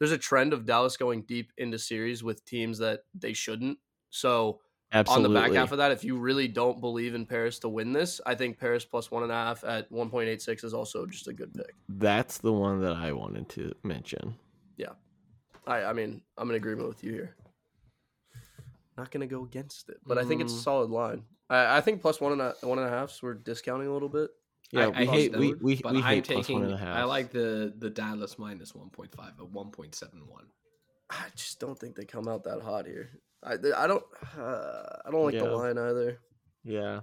there's 0.00 0.10
a 0.12 0.18
trend 0.18 0.52
of 0.52 0.64
Dallas 0.66 0.96
going 0.96 1.22
deep 1.22 1.52
into 1.58 1.78
series 1.78 2.24
with 2.24 2.44
teams 2.44 2.78
that 2.78 3.02
they 3.14 3.32
shouldn't. 3.32 3.78
So 4.08 4.60
Absolutely. 4.92 5.26
on 5.26 5.32
the 5.34 5.40
back 5.40 5.52
half 5.56 5.70
of 5.70 5.78
that, 5.78 5.92
if 5.92 6.02
you 6.02 6.16
really 6.16 6.48
don't 6.48 6.80
believe 6.80 7.14
in 7.14 7.24
Paris 7.26 7.60
to 7.60 7.68
win 7.68 7.92
this, 7.92 8.20
I 8.26 8.34
think 8.34 8.58
Paris 8.58 8.84
plus 8.84 9.10
one 9.12 9.22
and 9.22 9.30
a 9.30 9.34
half 9.36 9.62
at 9.62 9.88
1.86 9.92 10.64
is 10.64 10.74
also 10.74 11.06
just 11.06 11.28
a 11.28 11.32
good 11.32 11.54
pick. 11.54 11.74
That's 11.88 12.38
the 12.38 12.52
one 12.52 12.80
that 12.80 12.94
I 12.96 13.12
wanted 13.12 13.48
to 13.50 13.72
mention. 13.84 14.34
Yeah. 14.76 14.94
I, 15.66 15.84
I 15.84 15.92
mean, 15.92 16.22
I'm 16.38 16.48
in 16.50 16.56
agreement 16.56 16.88
with 16.88 17.04
you 17.04 17.12
here. 17.12 17.36
Not 18.96 19.10
gonna 19.10 19.26
go 19.26 19.44
against 19.44 19.88
it, 19.88 19.98
but 20.04 20.18
I 20.18 20.24
think 20.24 20.40
it's 20.42 20.52
a 20.52 20.56
Mm. 20.56 20.62
solid 20.64 20.90
line. 20.90 21.24
I, 21.48 21.76
I 21.78 21.80
think 21.80 22.02
plus 22.02 22.20
one 22.20 22.32
and 22.32 22.40
a 22.40 22.54
one 22.62 22.78
and 22.78 22.86
a 22.86 22.90
half's 22.90 23.22
we're 23.22 23.34
discounting 23.34 23.86
a 23.88 23.92
little 23.92 24.08
bit. 24.08 24.30
Yeah, 24.72 24.86
I, 24.86 24.88
we 24.88 24.94
I 24.94 25.04
hate 25.06 25.36
we 25.36 25.54
we, 25.54 25.76
but 25.76 25.92
we 25.92 25.98
I'm 25.98 26.04
hate 26.04 26.26
plus 26.26 26.46
taking. 26.46 26.60
one 26.60 26.70
and 26.70 26.74
a 26.74 26.78
half. 26.78 26.96
I 26.96 27.04
like 27.04 27.30
the 27.32 27.72
the 27.76 27.90
Dallas 27.90 28.38
minus 28.38 28.74
one 28.74 28.90
point 28.90 29.14
five 29.14 29.32
at 29.38 29.50
one 29.50 29.70
point 29.70 29.94
seven 29.94 30.26
one. 30.26 30.46
I 31.10 31.24
just 31.34 31.58
don't 31.58 31.78
think 31.78 31.96
they 31.96 32.04
come 32.04 32.28
out 32.28 32.44
that 32.44 32.62
hot 32.62 32.86
here. 32.86 33.10
I 33.42 33.54
I 33.54 33.86
don't 33.86 34.04
uh, 34.38 34.98
I 35.04 35.10
don't 35.10 35.24
like 35.24 35.34
the 35.34 35.50
line 35.50 35.78
either. 35.78 36.18
Yeah. 36.62 37.00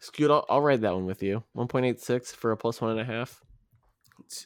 Scoot, 0.00 0.30
I'll, 0.30 0.44
I'll 0.48 0.60
ride 0.60 0.82
that 0.82 0.94
one 0.94 1.06
with 1.06 1.22
you. 1.22 1.42
1.86 1.56 2.28
for 2.34 2.52
a 2.52 2.56
plus 2.56 2.80
one 2.80 2.92
and 2.92 3.00
a 3.00 3.04
half. 3.04 3.42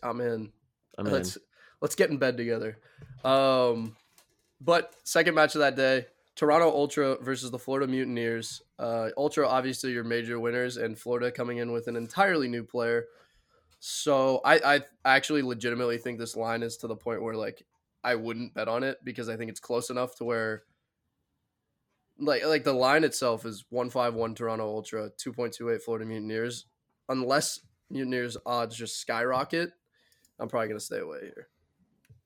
I'm 0.02 0.20
in. 0.20 0.52
I'm 0.96 1.06
in. 1.06 1.12
let's 1.12 1.36
let's 1.80 1.94
get 1.94 2.10
in 2.10 2.18
bed 2.18 2.36
together. 2.36 2.78
Um, 3.24 3.96
but 4.60 4.94
second 5.04 5.34
match 5.34 5.54
of 5.54 5.60
that 5.60 5.76
day, 5.76 6.06
Toronto 6.40 6.70
Ultra 6.70 7.18
versus 7.20 7.50
the 7.50 7.58
Florida 7.58 7.86
Mutineers. 7.86 8.62
Uh, 8.78 9.10
Ultra 9.18 9.46
obviously 9.46 9.92
your 9.92 10.04
major 10.04 10.40
winners, 10.40 10.78
and 10.78 10.98
Florida 10.98 11.30
coming 11.30 11.58
in 11.58 11.70
with 11.70 11.86
an 11.86 11.96
entirely 11.96 12.48
new 12.48 12.64
player. 12.64 13.04
So 13.78 14.40
I 14.42 14.76
I 14.76 14.80
actually 15.04 15.42
legitimately 15.42 15.98
think 15.98 16.18
this 16.18 16.36
line 16.36 16.62
is 16.62 16.78
to 16.78 16.86
the 16.86 16.96
point 16.96 17.20
where 17.20 17.34
like 17.34 17.66
I 18.02 18.14
wouldn't 18.14 18.54
bet 18.54 18.68
on 18.68 18.84
it 18.84 18.96
because 19.04 19.28
I 19.28 19.36
think 19.36 19.50
it's 19.50 19.60
close 19.60 19.90
enough 19.90 20.16
to 20.16 20.24
where 20.24 20.62
like 22.18 22.42
like 22.46 22.64
the 22.64 22.72
line 22.72 23.04
itself 23.04 23.44
is 23.44 23.66
one 23.68 23.90
five 23.90 24.14
one 24.14 24.34
Toronto 24.34 24.64
Ultra, 24.64 25.10
two 25.18 25.34
point 25.34 25.52
two 25.52 25.68
eight 25.68 25.82
Florida 25.82 26.06
Mutineers. 26.06 26.64
Unless 27.10 27.60
Mutineers 27.90 28.38
odds 28.46 28.74
just 28.74 28.98
skyrocket, 28.98 29.72
I'm 30.38 30.48
probably 30.48 30.68
gonna 30.68 30.80
stay 30.80 31.00
away 31.00 31.18
here, 31.20 31.48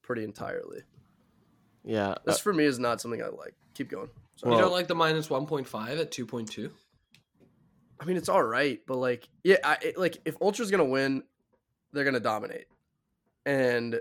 pretty 0.02 0.22
entirely. 0.22 0.82
yeah. 1.82 2.10
uh, 2.10 2.18
This 2.26 2.38
for 2.38 2.52
me 2.52 2.64
is 2.64 2.78
not 2.78 3.00
something 3.00 3.20
I 3.20 3.26
like. 3.26 3.56
Keep 3.74 3.90
going. 3.90 4.08
Sorry. 4.36 4.54
you 4.54 4.60
don't 4.60 4.72
like 4.72 4.88
the 4.88 4.94
minus 4.94 5.30
one 5.30 5.46
point 5.46 5.66
five 5.68 5.98
at 5.98 6.10
two 6.10 6.26
point 6.26 6.50
two? 6.50 6.70
I 8.00 8.04
mean, 8.04 8.16
it's 8.16 8.28
all 8.28 8.42
right, 8.42 8.80
but 8.86 8.96
like, 8.96 9.28
yeah, 9.44 9.56
I, 9.62 9.78
it, 9.82 9.98
like 9.98 10.18
if 10.24 10.36
Ultra's 10.40 10.70
gonna 10.70 10.84
win, 10.84 11.22
they're 11.92 12.04
gonna 12.04 12.20
dominate, 12.20 12.66
and 13.46 14.00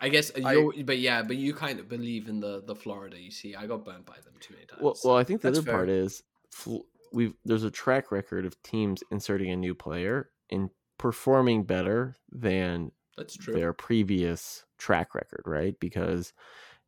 I 0.00 0.08
guess 0.08 0.32
I- 0.42 0.82
but 0.84 0.98
yeah, 0.98 1.22
but 1.22 1.36
you 1.36 1.54
kind 1.54 1.78
of 1.78 1.88
believe 1.88 2.28
in 2.28 2.40
the 2.40 2.62
the 2.66 2.74
Florida. 2.74 3.20
You 3.20 3.30
see, 3.30 3.54
I 3.54 3.66
got 3.66 3.84
burnt 3.84 4.06
by 4.06 4.16
them 4.24 4.34
too 4.40 4.54
many 4.54 4.66
times. 4.66 4.82
well, 4.82 4.96
well, 5.04 5.16
I 5.16 5.24
think 5.24 5.40
the 5.42 5.50
That's 5.50 5.60
other 5.60 5.70
part 5.70 5.88
is 5.88 6.22
we've 7.12 7.34
there's 7.44 7.64
a 7.64 7.70
track 7.70 8.10
record 8.10 8.44
of 8.44 8.60
teams 8.62 9.02
inserting 9.10 9.50
a 9.50 9.56
new 9.56 9.74
player 9.74 10.30
and 10.50 10.70
performing 10.98 11.64
better 11.64 12.16
than 12.32 12.90
that's 13.16 13.36
true. 13.36 13.54
their 13.54 13.72
previous 13.72 14.64
track 14.78 15.14
record, 15.14 15.42
right? 15.46 15.78
Because 15.78 16.32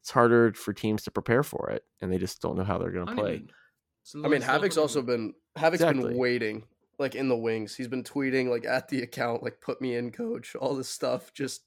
it's 0.06 0.12
harder 0.12 0.52
for 0.52 0.72
teams 0.72 1.02
to 1.02 1.10
prepare 1.10 1.42
for 1.42 1.68
it, 1.70 1.82
and 2.00 2.12
they 2.12 2.18
just 2.18 2.40
don't 2.40 2.56
know 2.56 2.62
how 2.62 2.78
they're 2.78 2.92
going 2.92 3.08
to 3.08 3.12
play. 3.14 3.22
Honeymoon. 3.24 3.50
It's 4.02 4.14
a 4.14 4.18
I 4.18 4.20
mean, 4.22 4.30
little- 4.30 4.46
Havoc's 4.54 4.76
also 4.76 5.02
been 5.02 5.34
Havoc's 5.56 5.82
Exactly. 5.82 6.10
been 6.10 6.16
waiting 6.16 6.62
like 7.00 7.16
in 7.16 7.28
the 7.28 7.36
wings. 7.36 7.74
He's 7.74 7.88
been 7.88 8.04
tweeting 8.04 8.48
like 8.48 8.64
at 8.64 8.88
the 8.88 9.02
account, 9.02 9.42
like 9.42 9.60
put 9.60 9.80
me 9.80 9.96
in, 9.96 10.12
coach. 10.12 10.54
All 10.54 10.76
this 10.76 10.88
stuff. 10.88 11.34
Just 11.34 11.62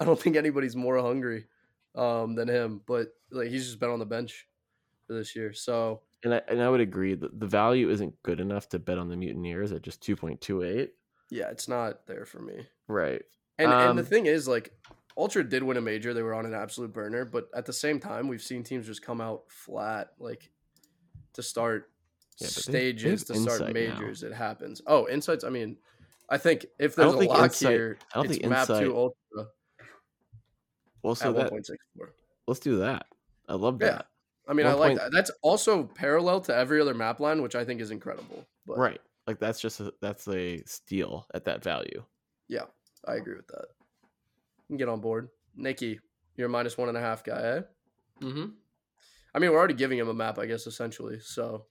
I 0.00 0.04
don't 0.04 0.18
think 0.20 0.34
anybody's 0.34 0.74
more 0.74 0.98
hungry 1.00 1.46
um, 1.94 2.34
than 2.34 2.48
him. 2.48 2.80
But 2.88 3.10
like 3.30 3.50
he's 3.50 3.66
just 3.66 3.78
been 3.78 3.90
on 3.90 4.00
the 4.00 4.04
bench 4.04 4.48
for 5.06 5.12
this 5.14 5.36
year. 5.36 5.52
So 5.52 6.00
And 6.24 6.34
I 6.34 6.42
and 6.48 6.60
I 6.60 6.68
would 6.68 6.80
agree 6.80 7.14
that 7.14 7.38
the 7.38 7.46
value 7.46 7.88
isn't 7.88 8.20
good 8.24 8.40
enough 8.40 8.68
to 8.70 8.80
bet 8.80 8.98
on 8.98 9.08
the 9.08 9.16
Mutineers 9.16 9.70
at 9.70 9.82
just 9.82 10.02
two 10.02 10.16
point 10.16 10.40
two 10.40 10.64
eight. 10.64 10.94
yeah, 11.30 11.50
it's 11.50 11.68
not 11.68 12.08
there 12.08 12.24
for 12.26 12.42
me. 12.42 12.66
Right. 12.88 13.22
And 13.58 13.70
and 13.72 13.96
the 13.96 14.02
Um, 14.02 14.06
thing 14.08 14.26
is, 14.26 14.48
like, 14.48 14.72
Ultra 15.18 15.42
did 15.44 15.62
win 15.62 15.76
a 15.76 15.80
major. 15.80 16.12
They 16.12 16.22
were 16.22 16.34
on 16.34 16.44
an 16.46 16.54
absolute 16.54 16.92
burner, 16.92 17.24
but 17.24 17.48
at 17.54 17.64
the 17.64 17.72
same 17.72 17.98
time, 18.00 18.28
we've 18.28 18.42
seen 18.42 18.62
teams 18.62 18.86
just 18.86 19.02
come 19.02 19.20
out 19.20 19.44
flat, 19.48 20.10
like 20.18 20.50
to 21.32 21.42
start 21.42 21.90
Yeah, 22.38 22.48
stages, 22.48 23.24
to 23.24 23.34
start 23.34 23.60
Insight 23.62 23.74
now. 23.74 23.94
majors. 23.98 24.22
It 24.22 24.32
happens. 24.34 24.82
Oh, 24.86 25.08
insights. 25.08 25.42
I 25.44 25.48
mean, 25.48 25.78
I 26.28 26.36
think 26.38 26.66
if 26.78 26.94
there's 26.94 27.14
a 27.14 27.16
lock 27.18 27.44
Insight- 27.44 27.70
here, 27.70 27.98
I 28.12 28.14
don't 28.16 28.26
it's 28.26 28.38
think 28.38 28.50
map 28.50 28.68
Insight- 28.68 28.84
two 28.84 28.96
Ultra 28.96 29.48
Well, 31.02 31.14
so 31.14 31.30
at 31.30 31.36
that 31.36 31.50
point 31.50 31.66
six 31.66 31.78
four. 31.96 32.12
let's 32.46 32.60
do 32.60 32.78
that. 32.78 33.06
I 33.48 33.54
love 33.54 33.78
Yeah. 33.80 33.90
that. 33.92 34.06
I 34.48 34.52
mean, 34.52 34.66
I 34.66 34.74
like 34.74 34.96
that. 34.98 35.12
That's 35.12 35.30
also 35.42 35.84
parallel 35.84 36.40
to 36.42 36.54
every 36.54 36.80
other 36.80 36.94
map 36.94 37.20
line, 37.20 37.42
which 37.42 37.54
I 37.54 37.64
think 37.64 37.80
is 37.80 37.90
incredible. 37.90 38.46
But 38.66 38.78
Right. 38.78 39.00
Like 39.26 39.38
that's 39.40 39.60
just 39.60 39.80
a, 39.80 39.92
that's 40.00 40.28
a 40.28 40.62
steal 40.66 41.26
at 41.34 41.44
that 41.46 41.62
value. 41.64 42.04
yeah, 42.48 42.66
I 43.06 43.14
agree 43.16 43.34
with 43.34 43.48
that. 43.48 43.66
Get 44.74 44.88
on 44.88 45.00
board, 45.00 45.28
Nikki. 45.54 46.00
You're 46.36 46.46
a 46.46 46.50
minus 46.50 46.76
one 46.76 46.88
and 46.88 46.98
a 46.98 47.00
half 47.00 47.22
guy, 47.24 47.40
eh? 47.40 47.60
Mm-hmm. 48.22 48.46
I 49.34 49.38
mean, 49.38 49.50
we're 49.50 49.58
already 49.58 49.74
giving 49.74 49.98
him 49.98 50.08
a 50.08 50.14
map, 50.14 50.38
I 50.38 50.46
guess, 50.46 50.66
essentially. 50.66 51.20
So 51.20 51.66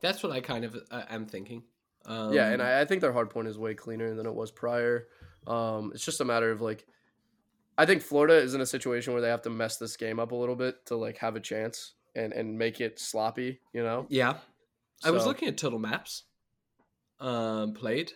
That's 0.00 0.22
what 0.22 0.32
I 0.32 0.40
kind 0.40 0.64
of 0.64 0.76
uh, 0.90 1.02
am 1.08 1.26
thinking. 1.26 1.62
Um, 2.06 2.32
yeah, 2.32 2.48
and 2.48 2.62
I, 2.62 2.80
I 2.80 2.84
think 2.86 3.02
their 3.02 3.12
hard 3.12 3.30
point 3.30 3.48
is 3.48 3.58
way 3.58 3.74
cleaner 3.74 4.14
than 4.14 4.26
it 4.26 4.34
was 4.34 4.50
prior. 4.50 5.06
Um, 5.46 5.92
it's 5.94 6.04
just 6.04 6.20
a 6.20 6.24
matter 6.24 6.50
of 6.50 6.60
like, 6.60 6.86
I 7.76 7.86
think 7.86 8.02
Florida 8.02 8.34
is 8.34 8.54
in 8.54 8.60
a 8.60 8.66
situation 8.66 9.12
where 9.12 9.22
they 9.22 9.28
have 9.28 9.42
to 9.42 9.50
mess 9.50 9.76
this 9.76 9.96
game 9.96 10.18
up 10.18 10.32
a 10.32 10.36
little 10.36 10.56
bit 10.56 10.86
to 10.86 10.96
like 10.96 11.18
have 11.18 11.36
a 11.36 11.40
chance 11.40 11.94
and 12.14 12.32
and 12.32 12.58
make 12.58 12.80
it 12.80 12.98
sloppy. 12.98 13.60
You 13.72 13.82
know? 13.82 14.06
yeah, 14.08 14.38
I 15.04 15.10
was 15.10 15.26
looking 15.26 15.48
at 15.48 15.56
total 15.56 15.78
maps 15.78 16.24
um, 17.20 17.74
played. 17.74 18.12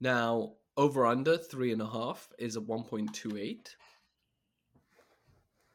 Now 0.00 0.54
over 0.76 1.06
under 1.06 1.36
three 1.36 1.72
and 1.72 1.82
a 1.82 1.88
half 1.88 2.28
is 2.38 2.56
a 2.56 2.60
one 2.60 2.84
point 2.84 3.12
two 3.14 3.36
eight, 3.36 3.76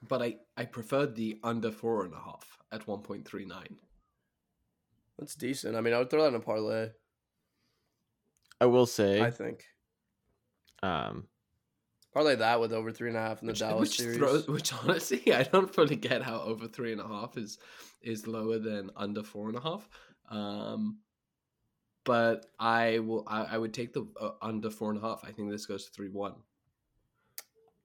but 0.02 0.22
I 0.22 0.38
I 0.58 0.66
preferred 0.66 1.16
the 1.16 1.40
under 1.44 1.72
four 1.72 2.06
and 2.06 2.14
a 2.14 2.20
half 2.20 2.58
at 2.72 2.88
one 2.88 3.02
point 3.02 3.26
three 3.28 3.46
nine. 3.46 3.78
That's 5.18 5.36
decent. 5.36 5.76
I 5.76 5.82
mean, 5.82 5.94
I 5.94 6.00
would 6.00 6.10
throw 6.10 6.24
that 6.24 6.30
in 6.30 6.36
a 6.36 6.40
parlay. 6.40 6.90
I 8.60 8.66
will 8.66 8.86
say, 8.86 9.22
I 9.22 9.32
think 9.32 9.64
um, 10.84 11.28
parlay 12.14 12.36
that 12.36 12.60
with 12.60 12.74
over 12.74 12.92
three 12.92 13.10
and 13.10 13.18
a 13.18 13.22
half 13.22 13.42
in 13.42 13.48
the 13.48 13.52
Which, 13.52 13.60
Dallas 13.60 13.80
which, 13.82 13.98
series. 13.98 14.18
throws, 14.18 14.48
which 14.48 14.74
honestly, 14.74 15.34
I 15.34 15.44
don't 15.44 15.74
fully 15.74 15.96
get 15.96 16.22
how 16.22 16.40
over 16.42 16.68
three 16.68 16.92
and 16.92 17.02
a 17.02 17.08
half 17.08 17.38
is 17.38 17.58
is 18.02 18.28
lower 18.28 18.60
than 18.60 18.92
under 18.96 19.24
four 19.24 19.50
and 19.50 19.58
a 19.58 19.62
half. 19.62 19.90
Um, 20.30 21.00
but 22.06 22.46
I 22.60 23.00
will. 23.00 23.24
I, 23.28 23.44
I 23.44 23.58
would 23.58 23.74
take 23.74 23.92
the 23.94 24.08
uh, 24.20 24.32
under 24.42 24.70
four 24.70 24.90
and 24.92 24.98
a 25.00 25.02
half. 25.02 25.26
I 25.26 25.32
think 25.32 25.52
this 25.52 25.66
goes 25.66 25.86
three 25.88 26.10
one. 26.10 26.36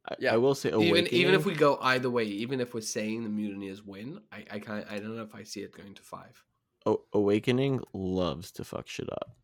I, 0.09 0.15
Yeah. 0.21 0.35
I 0.35 0.37
will 0.37 0.55
say, 0.55 0.69
Even 0.71 1.07
even 1.09 1.35
if 1.35 1.45
we 1.45 1.55
go 1.55 1.79
either 1.83 2.09
way, 2.11 2.25
even 2.25 2.61
if 2.61 2.73
we're 2.75 2.81
saying 2.81 3.25
the 3.25 3.29
mutineers 3.29 3.83
win, 3.85 4.21
I 4.31 4.45
I 4.51 4.59
can't. 4.61 4.87
I 4.89 4.99
don't 4.99 5.17
know 5.17 5.23
if 5.23 5.35
I 5.35 5.43
see 5.43 5.61
it 5.61 5.73
going 5.77 5.95
to 5.95 6.03
five. 6.03 6.45
O- 6.87 7.03
Awakening 7.13 7.83
loves 7.93 8.51
to 8.53 8.65
fuck 8.65 8.87
shit 8.89 9.11
up, 9.13 9.37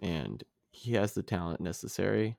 and 0.00 0.44
he 0.70 0.92
has 0.92 1.14
the 1.14 1.22
talent 1.22 1.60
necessary. 1.60 2.36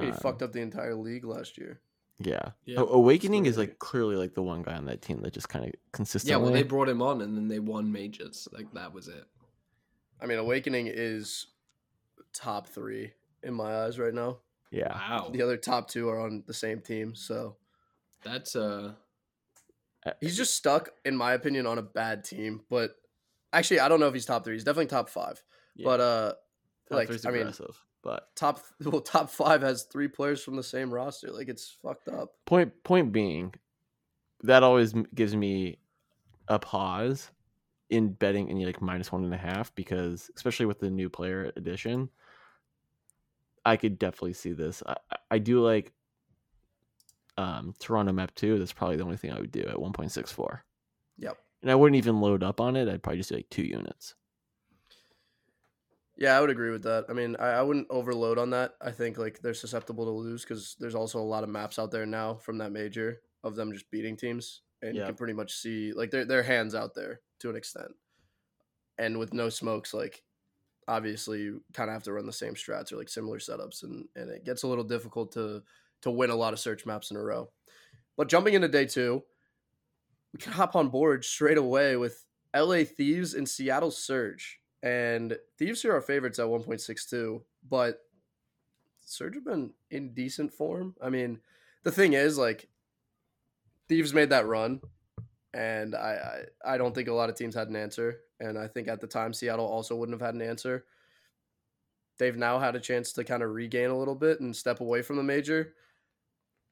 he 0.00 0.06
Um, 0.06 0.12
fucked 0.14 0.42
up 0.42 0.52
the 0.52 0.60
entire 0.60 0.94
league 0.94 1.24
last 1.24 1.58
year. 1.58 1.80
Yeah. 2.18 2.52
Yeah, 2.64 2.80
A- 2.80 2.84
Awakening 2.84 3.44
is 3.46 3.58
like 3.58 3.78
clearly 3.78 4.16
like 4.16 4.34
the 4.34 4.42
one 4.42 4.62
guy 4.62 4.74
on 4.76 4.84
that 4.86 5.02
team 5.02 5.20
that 5.22 5.32
just 5.34 5.48
kind 5.48 5.64
of 5.66 5.72
consistently. 5.92 6.30
Yeah, 6.32 6.36
well, 6.42 6.52
they 6.52 6.62
brought 6.62 6.88
him 6.88 7.02
on 7.02 7.20
and 7.20 7.36
then 7.36 7.48
they 7.48 7.58
won 7.58 7.90
majors. 7.92 8.48
Like 8.52 8.72
that 8.74 8.92
was 8.94 9.08
it. 9.08 9.24
I 10.20 10.26
mean, 10.26 10.38
Awakening 10.38 10.88
is 10.92 11.46
top 12.32 12.68
three 12.68 13.12
in 13.42 13.54
my 13.54 13.84
eyes 13.84 13.98
right 13.98 14.14
now. 14.14 14.38
Yeah. 14.70 14.92
Wow, 14.92 15.30
The 15.32 15.42
other 15.42 15.56
top 15.56 15.88
two 15.88 16.08
are 16.08 16.18
on 16.20 16.42
the 16.46 16.54
same 16.54 16.80
team, 16.80 17.14
so 17.14 17.56
that's 18.24 18.56
uh 18.56 18.92
he's 20.20 20.36
just 20.36 20.56
stuck, 20.56 20.90
in 21.04 21.16
my 21.16 21.32
opinion, 21.34 21.66
on 21.66 21.78
a 21.78 21.82
bad 21.82 22.24
team. 22.24 22.62
But 22.68 22.96
actually, 23.52 23.80
I 23.80 23.88
don't 23.88 24.00
know 24.00 24.08
if 24.08 24.14
he's 24.14 24.26
top 24.26 24.44
three. 24.44 24.54
He's 24.54 24.64
definitely 24.64 24.86
top 24.86 25.08
five. 25.08 25.42
yeah. 25.76 25.84
But 25.84 26.00
uh, 26.00 26.28
Top 26.88 26.96
like 26.98 27.08
three's 27.08 27.24
I 27.24 27.30
mean, 27.30 27.40
aggressive. 27.42 27.82
but 28.02 28.34
top 28.36 28.60
well, 28.84 29.00
top 29.00 29.30
five 29.30 29.62
has 29.62 29.84
three 29.84 30.08
players 30.08 30.42
from 30.42 30.56
the 30.56 30.62
same 30.62 30.92
roster. 30.92 31.30
Like 31.30 31.48
it's 31.48 31.76
fucked 31.82 32.08
up. 32.08 32.32
point 32.46 32.72
point 32.82 33.12
being, 33.12 33.54
that 34.42 34.62
always 34.62 34.92
gives 35.14 35.34
me 35.36 35.78
a 36.48 36.58
pause 36.58 37.30
in 37.94 38.12
betting 38.12 38.50
any 38.50 38.66
like 38.66 38.80
minus 38.82 39.12
one 39.12 39.24
and 39.24 39.34
a 39.34 39.38
half 39.38 39.74
because 39.74 40.30
especially 40.36 40.66
with 40.66 40.80
the 40.80 40.90
new 40.90 41.08
player 41.08 41.52
addition, 41.56 42.10
I 43.64 43.76
could 43.76 43.98
definitely 43.98 44.34
see 44.34 44.52
this. 44.52 44.82
I, 44.86 44.96
I- 45.10 45.16
I 45.30 45.38
do 45.38 45.60
like 45.64 45.92
um 47.36 47.74
Toronto 47.80 48.12
map 48.12 48.34
two. 48.34 48.58
That's 48.58 48.72
probably 48.72 48.96
the 48.96 49.02
only 49.04 49.16
thing 49.16 49.32
I 49.32 49.40
would 49.40 49.50
do 49.50 49.62
at 49.62 49.80
one 49.80 49.92
point 49.92 50.12
six 50.12 50.30
four. 50.30 50.64
Yep. 51.18 51.36
And 51.62 51.70
I 51.70 51.74
wouldn't 51.74 51.96
even 51.96 52.20
load 52.20 52.42
up 52.42 52.60
on 52.60 52.76
it. 52.76 52.88
I'd 52.88 53.02
probably 53.02 53.18
just 53.18 53.30
do 53.30 53.36
like 53.36 53.50
two 53.50 53.64
units. 53.64 54.14
Yeah, 56.16 56.36
I 56.36 56.40
would 56.40 56.50
agree 56.50 56.70
with 56.70 56.84
that. 56.84 57.06
I 57.08 57.12
mean, 57.12 57.34
I, 57.40 57.48
I 57.52 57.62
wouldn't 57.62 57.88
overload 57.90 58.38
on 58.38 58.50
that. 58.50 58.74
I 58.80 58.92
think 58.92 59.18
like 59.18 59.40
they're 59.40 59.54
susceptible 59.54 60.04
to 60.04 60.10
lose 60.12 60.42
because 60.42 60.76
there's 60.78 60.94
also 60.94 61.18
a 61.18 61.22
lot 61.22 61.42
of 61.42 61.48
maps 61.48 61.78
out 61.78 61.90
there 61.90 62.06
now 62.06 62.34
from 62.34 62.58
that 62.58 62.70
major 62.70 63.20
of 63.42 63.56
them 63.56 63.72
just 63.72 63.90
beating 63.90 64.16
teams, 64.16 64.62
and 64.82 64.94
you 64.94 65.04
can 65.04 65.16
pretty 65.16 65.32
much 65.32 65.54
see 65.54 65.92
like 65.92 66.10
their 66.12 66.24
their 66.24 66.42
hands 66.44 66.74
out 66.74 66.94
there 66.94 67.20
to 67.44 67.50
an 67.50 67.56
extent. 67.56 67.92
And 68.98 69.18
with 69.18 69.34
no 69.34 69.48
smokes, 69.48 69.92
like 69.94 70.22
obviously 70.88 71.42
you 71.42 71.62
kind 71.72 71.88
of 71.88 71.94
have 71.94 72.02
to 72.04 72.12
run 72.12 72.26
the 72.26 72.32
same 72.32 72.54
strats 72.54 72.92
or 72.92 72.96
like 72.96 73.08
similar 73.08 73.38
setups, 73.38 73.82
and 73.82 74.06
and 74.16 74.30
it 74.30 74.44
gets 74.44 74.62
a 74.62 74.68
little 74.68 74.84
difficult 74.84 75.32
to 75.32 75.62
to 76.02 76.10
win 76.10 76.30
a 76.30 76.36
lot 76.36 76.52
of 76.52 76.58
search 76.60 76.86
maps 76.86 77.10
in 77.10 77.16
a 77.16 77.22
row. 77.22 77.50
But 78.16 78.28
jumping 78.28 78.54
into 78.54 78.68
day 78.68 78.86
two, 78.86 79.22
we 80.32 80.38
can 80.38 80.52
hop 80.52 80.74
on 80.76 80.88
board 80.88 81.24
straight 81.24 81.58
away 81.58 81.96
with 81.96 82.24
LA 82.54 82.84
Thieves 82.84 83.34
and 83.34 83.48
Seattle 83.48 83.90
Surge. 83.90 84.60
And 84.82 85.36
Thieves 85.58 85.84
are 85.84 85.94
our 85.94 86.02
favorites 86.02 86.38
at 86.38 86.46
1.62, 86.46 87.40
but 87.68 88.00
Surge 89.00 89.34
have 89.34 89.44
been 89.44 89.72
in 89.90 90.12
decent 90.12 90.52
form. 90.52 90.94
I 91.00 91.08
mean, 91.08 91.40
the 91.84 91.90
thing 91.90 92.12
is, 92.12 92.36
like, 92.36 92.68
Thieves 93.88 94.12
made 94.12 94.30
that 94.30 94.46
run, 94.46 94.80
and 95.54 95.94
I, 95.94 96.44
I 96.64 96.74
I 96.74 96.78
don't 96.78 96.94
think 96.94 97.08
a 97.08 97.14
lot 97.14 97.30
of 97.30 97.36
teams 97.36 97.54
had 97.54 97.68
an 97.68 97.76
answer. 97.76 98.20
And 98.40 98.58
I 98.58 98.66
think 98.66 98.88
at 98.88 99.00
the 99.00 99.06
time 99.06 99.32
Seattle 99.32 99.66
also 99.66 99.96
wouldn't 99.96 100.20
have 100.20 100.26
had 100.26 100.34
an 100.34 100.42
answer. 100.42 100.84
They've 102.18 102.36
now 102.36 102.58
had 102.58 102.76
a 102.76 102.80
chance 102.80 103.12
to 103.12 103.24
kind 103.24 103.42
of 103.42 103.50
regain 103.50 103.90
a 103.90 103.98
little 103.98 104.14
bit 104.14 104.40
and 104.40 104.54
step 104.54 104.80
away 104.80 105.02
from 105.02 105.16
the 105.16 105.22
major. 105.22 105.74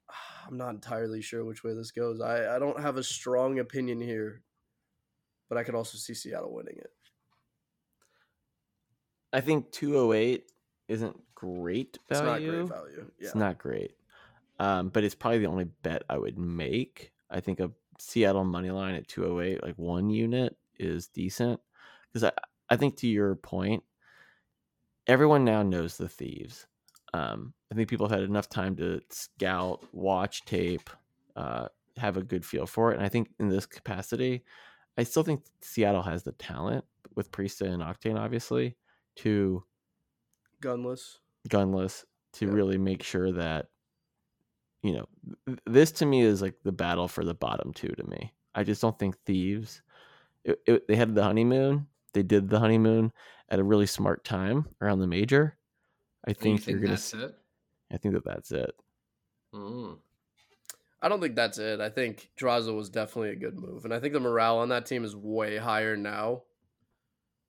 I'm 0.47 0.57
not 0.57 0.71
entirely 0.71 1.23
sure 1.23 1.45
which 1.45 1.65
way 1.65 1.75
this 1.75 1.93
goes. 1.93 2.21
I, 2.21 2.57
I 2.57 2.59
don't 2.59 2.81
have 2.81 2.97
a 2.97 3.03
strong 3.03 3.61
opinion 3.61 4.01
here, 4.01 4.43
but 5.49 5.57
I 5.57 5.63
could 5.63 5.77
also 5.77 5.97
see 5.99 6.15
Seattle 6.15 6.53
winning 6.53 6.77
it. 6.79 6.91
I 9.33 9.41
think 9.41 9.71
two 9.71 9.97
oh 9.97 10.13
eight 10.13 10.51
isn't 10.89 11.19
great 11.35 11.99
value. 12.09 12.61
It's 12.61 12.71
not 12.71 12.79
great 12.79 12.79
value. 12.79 13.11
Yeah. 13.19 13.27
It's 13.27 13.35
not 13.35 13.59
great. 13.59 13.93
Um, 14.59 14.89
but 14.91 15.05
it's 15.05 15.15
probably 15.15 15.39
the 15.39 15.47
only 15.47 15.65
bet 15.83 16.03
I 16.09 16.19
would 16.19 16.39
make. 16.39 17.13
I 17.31 17.41
think 17.41 17.61
a 17.61 17.71
Seattle 18.03 18.45
money 18.45 18.71
line 18.71 18.95
at 18.95 19.09
208, 19.09 19.63
like 19.63 19.77
one 19.77 20.11
unit, 20.11 20.57
is 20.79 21.09
decent. 21.09 21.61
Because 22.09 22.25
I, 22.25 22.33
I 22.71 22.77
think 22.77 22.97
to 22.99 23.09
your 23.09 23.35
point, 23.37 23.85
everyone 25.07 25.45
now 25.45 25.63
knows 25.63 25.97
the 25.97 26.09
thieves. 26.09 26.67
Um, 27.15 27.55
I 27.71 27.75
think 27.75 27.89
people 27.89 28.09
have 28.09 28.19
had 28.19 28.29
enough 28.29 28.49
time 28.49 28.77
to 28.77 29.01
scout, 29.11 29.85
watch 29.93 30.45
tape, 30.45 30.89
uh, 31.37 31.69
have 31.97 32.17
a 32.17 32.23
good 32.23 32.45
feel 32.45 32.67
for 32.67 32.91
it. 32.93 32.97
And 32.97 33.05
I 33.05 33.09
think 33.09 33.31
in 33.39 33.49
this 33.49 33.67
capacity, 33.67 34.45
I 34.97 35.03
still 35.05 35.23
think 35.23 35.45
Seattle 35.63 36.03
has 36.03 36.23
the 36.23 36.33
talent 36.33 36.85
with 37.15 37.31
Priestahh 37.33 37.73
and 37.73 37.83
Octane, 37.83 38.19
obviously, 38.19 38.77
to 39.17 39.65
Gunless. 40.61 41.19
gunless 41.49 42.05
to 42.35 42.47
Yeah. 42.47 42.53
really 42.53 42.79
make 42.79 43.03
sure 43.03 43.33
that 43.33 43.69
you 44.83 44.93
know 44.93 45.07
this 45.67 45.93
to 45.93 46.07
me 46.07 46.23
is 46.23 46.43
like 46.43 46.57
the 46.65 46.73
battle 46.73 47.09
for 47.09 47.25
the 47.25 47.35
bottom 47.35 47.73
two 47.73 47.89
to 47.89 48.05
me 48.05 48.33
i 48.55 48.65
just 48.65 48.83
don't 48.83 48.99
think 48.99 49.17
thieves 49.25 49.83
it, 50.45 50.61
it, 50.67 50.89
they 50.89 50.97
had 50.97 51.15
the 51.15 51.23
honeymoon 51.23 51.87
they 52.15 52.23
did 52.23 52.49
the 52.49 52.59
honeymoon 52.59 53.13
at 53.49 53.59
a 53.61 53.65
really 53.65 53.87
smart 53.87 54.25
time 54.25 54.67
around 54.81 55.01
the 55.01 55.07
major 55.07 55.57
i 56.27 56.31
you 56.31 56.35
think, 56.35 56.61
think 56.61 56.67
you're 56.67 56.81
gonna 56.81 56.93
that's 56.93 57.15
it? 57.15 57.35
i 57.93 57.97
think 57.97 58.15
that 58.15 58.25
that's 58.25 58.53
it 58.53 58.75
Mm. 59.55 59.99
I 61.01 61.09
don't 61.09 61.21
think 61.21 61.35
that's 61.35 61.59
it. 61.59 61.81
I 61.81 61.91
think 61.91 62.31
Drazah 62.39 62.75
was 62.75 62.89
definitely 62.89 63.31
a 63.31 63.37
good 63.37 63.59
move. 63.59 63.85
And 63.85 63.93
I 63.93 63.99
think 64.01 64.13
the 64.15 64.21
morale 64.21 64.59
on 64.59 64.69
that 64.69 64.87
team 64.87 65.05
is 65.05 65.17
way 65.17 65.57
higher 65.57 65.97
now. 65.97 66.45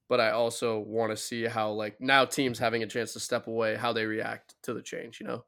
But 0.09 0.19
I 0.19 0.31
also 0.31 0.79
want 0.79 1.11
to 1.11 1.17
see 1.17 1.45
how, 1.45 1.71
like, 1.71 1.99
now 1.99 2.25
teams 2.25 2.59
having 2.59 2.83
a 2.83 2.87
chance 2.87 3.13
to 3.13 3.19
step 3.19 3.47
away, 3.47 3.75
how 3.75 3.93
they 3.93 4.05
react 4.05 4.55
to 4.63 4.73
the 4.73 4.81
change, 4.81 5.19
you 5.19 5.27
know? 5.27 5.45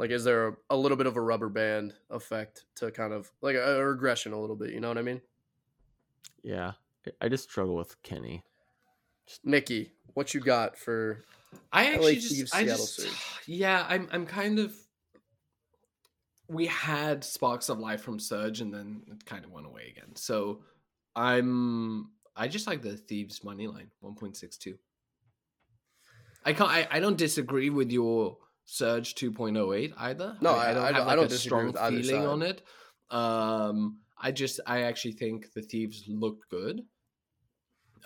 Like, 0.00 0.10
is 0.10 0.24
there 0.24 0.48
a, 0.48 0.56
a 0.70 0.76
little 0.76 0.96
bit 0.96 1.06
of 1.06 1.16
a 1.16 1.20
rubber 1.20 1.50
band 1.50 1.92
effect 2.08 2.64
to 2.76 2.90
kind 2.90 3.12
of 3.12 3.30
like 3.42 3.54
a, 3.54 3.80
a 3.80 3.84
regression 3.84 4.32
a 4.32 4.40
little 4.40 4.56
bit? 4.56 4.70
You 4.70 4.80
know 4.80 4.88
what 4.88 4.96
I 4.98 5.02
mean? 5.02 5.20
yeah 6.42 6.72
I- 7.06 7.26
i 7.26 7.28
just 7.28 7.44
struggle 7.44 7.76
with 7.76 8.02
kenny 8.02 8.42
Nikki, 9.44 9.92
what 10.14 10.32
you 10.32 10.40
got 10.40 10.78
for 10.78 11.22
I 11.70 11.92
actually 11.92 12.14
Thieves, 12.14 12.38
just, 12.40 12.54
I 12.54 12.64
Seattle 12.64 12.86
just, 12.86 12.96
Surge. 12.96 13.24
yeah, 13.46 13.84
I'm, 13.88 14.08
I'm 14.10 14.26
kind 14.26 14.58
of. 14.58 14.74
We 16.48 16.66
had 16.66 17.22
sparks 17.22 17.68
of 17.68 17.78
life 17.78 18.02
from 18.02 18.18
Surge, 18.18 18.60
and 18.60 18.72
then 18.72 19.02
it 19.08 19.24
kind 19.24 19.44
of 19.44 19.52
went 19.52 19.66
away 19.66 19.92
again. 19.96 20.16
So, 20.16 20.62
I'm, 21.14 22.10
I 22.34 22.48
just 22.48 22.66
like 22.66 22.82
the 22.82 22.96
Thieves 22.96 23.44
money 23.44 23.66
line, 23.68 23.90
one 24.00 24.14
point 24.14 24.36
six 24.36 24.56
two. 24.56 24.78
I 26.44 26.52
can't, 26.52 26.70
I, 26.70 26.88
I 26.90 27.00
don't 27.00 27.18
disagree 27.18 27.70
with 27.70 27.92
your 27.92 28.36
Surge 28.72 29.16
two 29.16 29.32
point 29.32 29.56
oh 29.56 29.72
eight 29.72 29.92
either. 29.98 30.36
No, 30.40 30.50
I, 30.50 30.70
I- 30.70 30.74
don't 30.74 30.82
I 30.82 30.86
have 30.86 30.94
don't- 30.94 31.02
I 31.02 31.06
like 31.08 31.16
don't 31.16 31.32
a 31.32 31.38
strong 31.38 31.72
feeling 31.72 32.04
side. 32.04 32.24
on 32.24 32.42
it. 32.42 32.62
Um, 33.10 33.98
I 34.16 34.30
just, 34.30 34.60
I 34.64 34.82
actually 34.82 35.14
think 35.14 35.52
the 35.54 35.62
Thieves 35.62 36.04
looked 36.06 36.48
good. 36.50 36.82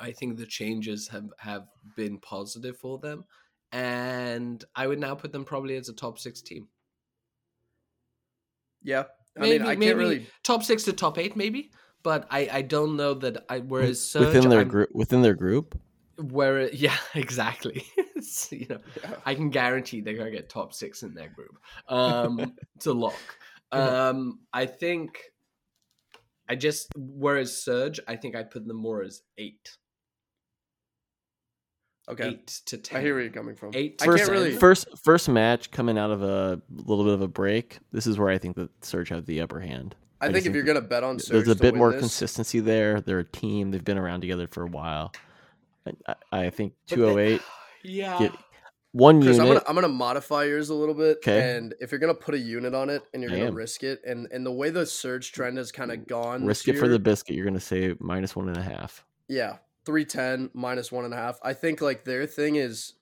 I 0.00 0.10
think 0.12 0.38
the 0.38 0.46
changes 0.46 1.06
have 1.08 1.26
have 1.38 1.66
been 1.96 2.18
positive 2.18 2.78
for 2.78 2.98
them, 2.98 3.24
and 3.72 4.64
I 4.74 4.86
would 4.86 4.98
now 4.98 5.14
put 5.14 5.32
them 5.32 5.44
probably 5.44 5.76
as 5.76 5.90
a 5.90 5.92
top 5.92 6.18
six 6.18 6.40
team. 6.40 6.68
yeah? 8.82 9.04
I 9.36 9.40
Maybe, 9.40 9.58
mean, 9.58 9.62
I 9.68 9.74
maybe 9.76 9.86
can't 9.86 9.98
really. 9.98 10.26
top 10.44 10.62
six 10.62 10.84
to 10.84 10.92
top 10.94 11.18
eight, 11.18 11.36
maybe. 11.36 11.72
But 12.02 12.26
I, 12.30 12.48
I 12.50 12.62
don't 12.62 12.96
know 12.96 13.12
that 13.14 13.44
I. 13.50 13.58
Whereas 13.58 14.00
Surge, 14.00 14.26
within 14.34 14.48
their 14.48 14.64
group 14.64 14.90
within 14.94 15.20
their 15.22 15.34
group 15.34 15.78
where 16.18 16.68
yeah, 16.72 16.96
exactly. 17.14 17.84
It's, 18.16 18.50
you 18.52 18.66
know, 18.70 18.78
Yeah. 19.02 19.16
I 19.26 19.34
can 19.34 19.50
guarantee 19.50 20.00
they're 20.00 20.16
gonna 20.16 20.30
get 20.30 20.48
top 20.48 20.72
six 20.72 21.02
in 21.02 21.14
their 21.14 21.28
group. 21.28 21.58
Um, 21.88 22.54
it's 22.76 22.86
a 22.86 22.92
lock. 22.92 23.14
Um, 23.72 24.40
I 24.52 24.66
think. 24.66 25.18
I 26.48 26.54
just 26.56 26.88
whereas 26.96 27.56
Surge, 27.62 28.00
I 28.06 28.16
think 28.16 28.36
I 28.36 28.42
put 28.42 28.66
them 28.66 28.76
more 28.76 29.02
as 29.02 29.22
eight, 29.38 29.76
Okay. 32.08 32.28
eight 32.28 32.46
to 32.66 32.76
ten. 32.76 32.98
I 32.98 33.00
hear 33.02 33.14
where 33.14 33.22
you're 33.22 33.32
coming 33.32 33.56
from. 33.56 33.70
Eight 33.74 33.96
I 34.02 34.04
to 34.04 34.10
can't 34.10 34.18
first, 34.20 34.30
really. 34.30 34.56
first 34.56 34.88
first 35.02 35.28
match 35.30 35.70
coming 35.70 35.96
out 35.96 36.10
of 36.10 36.22
a 36.22 36.60
little 36.70 37.04
bit 37.04 37.14
of 37.14 37.22
a 37.22 37.28
break 37.28 37.78
this 37.92 38.06
is 38.06 38.18
where 38.18 38.28
i 38.28 38.36
think 38.36 38.56
that 38.56 38.68
surge 38.84 39.08
have 39.08 39.24
the 39.24 39.40
upper 39.40 39.58
hand 39.60 39.94
I 40.20 40.26
I 40.26 40.28
think 40.28 40.36
if 40.38 40.42
think 40.44 40.54
you're 40.56 40.64
gonna 40.64 40.80
bet 40.82 41.02
on 41.02 41.18
Surge, 41.18 41.32
there's 41.32 41.48
a 41.48 41.54
to 41.54 41.60
bit 41.62 41.72
win 41.72 41.78
more 41.78 41.92
this- 41.92 42.00
consistency 42.00 42.60
there. 42.60 43.00
They're 43.00 43.18
a 43.18 43.24
team. 43.24 43.70
They've 43.72 43.84
been 43.84 43.98
around 43.98 44.20
together 44.22 44.46
for 44.46 44.62
a 44.62 44.66
while. 44.68 45.12
I, 46.06 46.14
I 46.32 46.50
think 46.50 46.74
But 46.88 46.96
they- 46.96 47.02
208, 47.02 47.40
Yeah. 47.84 48.18
Get- 48.18 48.32
one 48.92 49.20
Chris, 49.20 49.40
I'm 49.40 49.46
unit. 49.46 49.64
gonna 49.64 49.68
I'm 49.68 49.74
gonna 49.82 49.92
modify 49.92 50.44
yours 50.44 50.68
a 50.68 50.74
little 50.74 50.94
bit. 50.94 51.20
'Kay. 51.20 51.56
And 51.56 51.74
if 51.80 51.90
you're 51.90 51.98
gonna 51.98 52.14
put 52.14 52.34
a 52.36 52.38
unit 52.38 52.74
on 52.76 52.90
it 52.90 53.02
and 53.12 53.22
you're 53.24 53.32
I 53.32 53.38
gonna 53.38 53.48
am. 53.48 53.54
risk 53.56 53.82
it, 53.82 54.00
and 54.06 54.28
and 54.30 54.46
the 54.46 54.52
way 54.52 54.70
the 54.70 54.86
surge 54.86 55.32
trend 55.32 55.58
has 55.58 55.72
kind 55.72 55.90
of 55.90 56.06
gone, 56.06 56.46
risk 56.46 56.66
this 56.66 56.76
it 56.76 56.78
for 56.78 56.86
the 56.86 57.00
biscuit. 57.00 57.34
You're 57.34 57.44
going 57.44 57.54
to 57.54 57.60
say 57.60 57.96
minus 57.98 58.36
one 58.36 58.46
and 58.48 58.56
a 58.56 58.62
half. 58.62 59.04
yeah, 59.28 59.56
three 59.84 60.04
ten 60.04 60.48
minus 60.54 60.92
one 60.92 61.04
and 61.04 61.12
a 61.12 61.16
half. 61.16 61.40
I 61.42 61.54
think 61.54 61.80
like 61.80 62.04
their 62.04 62.24
thing 62.24 62.54
is, 62.54 62.92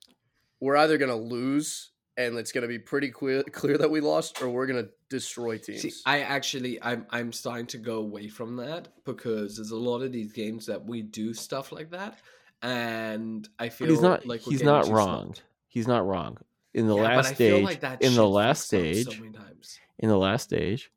we're 0.60 0.76
either 0.78 0.96
gonna 0.96 1.14
lose 1.14 1.90
and 2.16 2.38
it's 2.38 2.52
gonna 2.52 2.68
be 2.68 2.78
pretty 2.78 3.10
clear 3.10 3.42
clear 3.52 3.76
that 3.76 3.90
we 3.90 4.00
lost, 4.00 4.40
or 4.40 4.48
we're 4.48 4.66
gonna 4.66 4.88
destroy 5.10 5.58
teams. 5.58 5.82
See, 5.82 5.92
I 6.06 6.20
actually, 6.20 6.82
I'm, 6.82 7.04
I'm 7.10 7.32
starting 7.34 7.66
to 7.66 7.76
go 7.76 7.96
away 7.98 8.28
from 8.28 8.56
that 8.56 8.88
because 9.04 9.56
there's 9.56 9.72
a 9.72 9.76
lot 9.76 10.00
of 10.00 10.10
these 10.10 10.32
games 10.32 10.64
that 10.66 10.86
we 10.86 11.02
do 11.02 11.34
stuff 11.34 11.70
like 11.70 11.90
that, 11.90 12.18
and 12.62 13.48
I 13.58 13.68
feel 13.68 13.86
But 13.88 13.92
he's 13.92 14.02
not. 14.02 14.26
like 14.26 14.40
he's 14.40 14.62
not 14.62 14.88
wrong. 14.88 15.24
smoked. 15.34 15.42
He's 15.68 15.86
not 15.88 16.06
wrong. 16.06 16.38
In 16.74 16.86
the 16.86 16.96
Yeah, 16.96 17.02
last 17.02 17.34
stage, 17.34 17.62
like 17.64 17.82
in 18.00 18.14
the 18.14 18.26
last 18.26 18.64
stage, 18.66 19.04
so 19.06 19.12
many 19.20 19.32
times. 19.32 19.78
in 19.98 20.08
the 20.08 20.16
last 20.18 20.44
stage, 20.44 20.90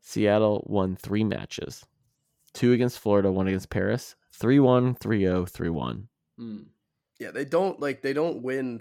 Seattle 0.00 0.64
won 0.68 0.96
three 0.96 1.24
matches. 1.24 1.84
Two 2.52 2.72
against 2.72 2.98
Florida, 2.98 3.30
one 3.30 3.46
against 3.48 3.70
Paris. 3.70 4.14
3-1, 4.38 4.98
3-0, 5.00 5.50
3-1. 5.50 6.04
Hmm. 6.38 6.58
Yeah, 7.18 7.32
they 7.32 7.44
don't 7.44 7.80
like 7.80 8.02
they 8.02 8.12
don't 8.12 8.42
win 8.42 8.80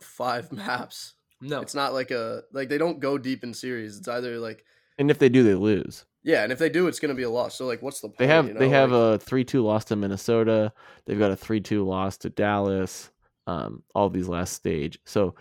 five 0.00 0.50
maps. 0.52 1.14
No, 1.40 1.60
It's 1.60 1.74
not 1.74 1.92
like 1.92 2.10
a 2.10 2.42
like 2.52 2.68
they 2.68 2.78
don't 2.78 2.98
go 2.98 3.16
deep 3.18 3.44
in 3.44 3.54
series. 3.54 3.96
It's 3.98 4.08
either 4.08 4.38
like 4.38 4.64
And 4.98 5.10
if 5.10 5.18
they 5.18 5.28
do, 5.28 5.42
they 5.44 5.54
lose. 5.54 6.04
Yeah, 6.26 6.42
and 6.42 6.50
if 6.50 6.58
they 6.58 6.68
do, 6.68 6.88
it's 6.88 6.98
gonna 6.98 7.14
be 7.14 7.22
a 7.22 7.30
loss. 7.30 7.54
So 7.54 7.66
like, 7.66 7.80
what's 7.82 8.00
the 8.00 8.08
point? 8.08 8.18
They 8.18 8.26
have 8.26 8.48
you 8.48 8.54
they 8.54 8.68
have 8.68 8.90
Like, 8.90 9.20
a 9.20 9.24
three 9.24 9.44
two 9.44 9.62
loss 9.64 9.84
to 9.86 9.96
Minnesota. 9.96 10.72
They've 11.06 11.18
got 11.18 11.30
a 11.30 11.36
three 11.36 11.60
two 11.60 11.86
loss 11.86 12.16
to 12.18 12.30
Dallas. 12.30 13.10
Um, 13.46 13.84
all 13.94 14.10
these 14.10 14.26
last 14.28 14.54
stage. 14.54 14.98
So 15.04 15.36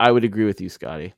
I- 0.00 0.10
would 0.10 0.24
agree 0.24 0.46
with 0.46 0.60
you, 0.60 0.68
Scotty. 0.68 1.14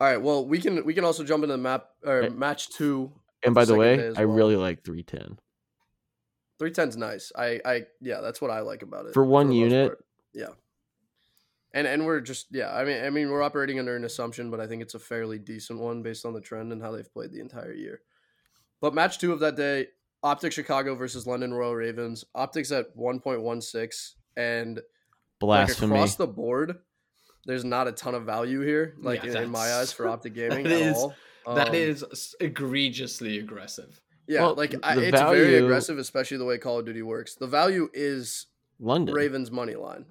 all 0.00 0.06
right. 0.08 0.16
Well, 0.20 0.46
we 0.46 0.60
can 0.60 0.82
we 0.86 0.94
can 0.94 1.04
also 1.04 1.24
jump 1.24 1.44
into 1.44 1.52
the 1.52 1.58
map 1.62 1.90
or 2.04 2.30
match 2.30 2.70
two. 2.70 3.12
And 3.44 3.54
by 3.54 3.66
the 3.66 3.74
second 3.74 3.78
way, 3.78 3.98
as 4.06 4.18
I 4.18 4.22
really 4.22 4.56
like 4.56 4.82
three 4.82 5.02
ten. 5.02 5.38
Three 6.58 6.70
ten's 6.70 6.96
nice. 6.96 7.32
I 7.36 7.60
I 7.66 7.82
yeah, 8.00 8.22
that's 8.22 8.40
what 8.40 8.50
I 8.50 8.60
like 8.60 8.80
about 8.82 9.04
it 9.04 9.12
For 9.12 9.24
one 9.24 9.48
the 9.50 9.60
most 9.60 9.72
unit? 9.72 9.98
Yeah. 10.32 10.46
And 11.74 11.86
and 11.86 12.04
we're 12.04 12.20
just 12.20 12.46
yeah. 12.50 12.74
I 12.74 12.84
mean 12.84 13.02
I 13.02 13.10
mean 13.10 13.30
we're 13.30 13.42
operating 13.42 13.78
under 13.78 13.96
an 13.96 14.04
assumption, 14.04 14.50
but 14.50 14.60
I 14.60 14.66
think 14.66 14.82
it's 14.82 14.94
a 14.94 14.98
fairly 14.98 15.38
decent 15.38 15.78
one 15.80 16.02
based 16.02 16.26
on 16.26 16.34
the 16.34 16.40
trend 16.40 16.72
and 16.72 16.82
how 16.82 16.92
they've 16.92 17.12
played 17.12 17.32
the 17.32 17.40
entire 17.40 17.72
year. 17.72 18.02
But 18.80 18.94
match 18.94 19.18
two 19.18 19.32
of 19.32 19.40
that 19.40 19.56
day, 19.56 19.86
Optic 20.22 20.52
Chicago 20.52 20.94
versus 20.94 21.26
London 21.26 21.54
Royal 21.54 21.74
Ravens. 21.74 22.24
Optics 22.34 22.70
at 22.72 22.88
one 22.94 23.20
point 23.20 23.40
one 23.42 23.60
six, 23.62 24.16
and 24.36 24.76
like 24.76 24.84
Blasphemy. 25.40 25.94
across 25.96 26.16
the 26.16 26.26
board, 26.26 26.76
there's 27.46 27.64
not 27.64 27.88
a 27.88 27.92
ton 27.92 28.14
of 28.14 28.24
value 28.24 28.60
here. 28.60 28.94
Like 29.00 29.24
Yeah, 29.24 29.30
in, 29.30 29.36
in 29.44 29.50
my 29.50 29.72
eyes 29.74 29.92
for 29.92 30.06
Optic 30.08 30.34
Gaming 30.40 30.64
that 30.64 30.72
at 30.72 30.80
is- 30.82 30.96
all. 30.96 31.14
that 31.54 31.68
Um, 31.70 31.74
is 31.74 32.34
egregiously 32.38 33.38
aggressive. 33.38 34.00
yeah. 34.28 34.42
Well, 34.42 34.54
like 34.56 34.74
I, 34.82 34.96
it's 34.98 35.18
very 35.20 35.56
aggressive, 35.56 35.96
especially 35.98 36.36
the 36.36 36.44
way 36.44 36.58
Call 36.58 36.78
of 36.80 36.84
Duty 36.86 37.02
works. 37.02 37.34
The 37.34 37.46
value 37.48 37.88
is 37.94 38.46
London. 38.78 39.14
Ravens 39.14 39.50
money 39.50 39.74
line. 39.74 40.04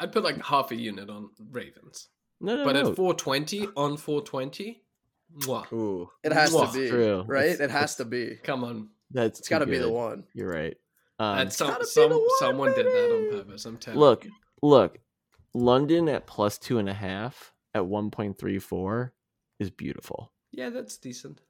I'd 0.00 0.12
put 0.12 0.24
like 0.24 0.42
half 0.44 0.70
a 0.70 0.76
unit 0.76 1.10
on 1.10 1.30
Ravens, 1.50 2.08
No, 2.40 2.56
no, 2.56 2.64
but 2.64 2.74
no. 2.74 2.90
at 2.90 2.96
420 2.96 3.68
on 3.76 3.96
420, 3.96 4.82
mwah. 5.40 5.72
Ooh, 5.72 6.08
It 6.22 6.32
has 6.32 6.52
Mwah. 6.52 6.72
to 6.72 6.78
be 6.78 6.88
True. 6.88 7.24
right. 7.26 7.44
It's- 7.46 7.60
it 7.60 7.70
has 7.70 7.96
to 7.96 8.04
be. 8.04 8.36
come 8.42 8.64
on. 8.64 8.90
that's 9.10 9.40
It's 9.40 9.48
got 9.48 9.60
to 9.60 9.66
be 9.66 9.78
the 9.78 9.90
one. 9.90 10.24
You're 10.34 10.50
right. 10.50 10.76
Um, 11.18 11.38
and 11.38 11.52
some, 11.52 11.68
gotta 11.68 11.80
be 11.80 11.86
some 11.86 12.10
the 12.10 12.18
one, 12.18 12.28
someone 12.38 12.74
did 12.74 12.86
that 12.86 13.14
on 13.32 13.38
purpose. 13.38 13.64
I'm 13.64 13.76
telling 13.78 13.98
look, 13.98 14.24
you. 14.24 14.30
look, 14.62 14.98
London 15.54 16.08
at 16.08 16.26
plus 16.26 16.58
two 16.58 16.78
and 16.78 16.88
a 16.88 16.94
half 16.94 17.52
at 17.74 17.84
one 17.86 18.10
point 18.12 18.38
three 18.38 18.58
four 18.60 19.12
is 19.58 19.70
beautiful. 19.70 20.32
Yeah, 20.52 20.70
that's 20.70 20.96
decent. 20.98 21.40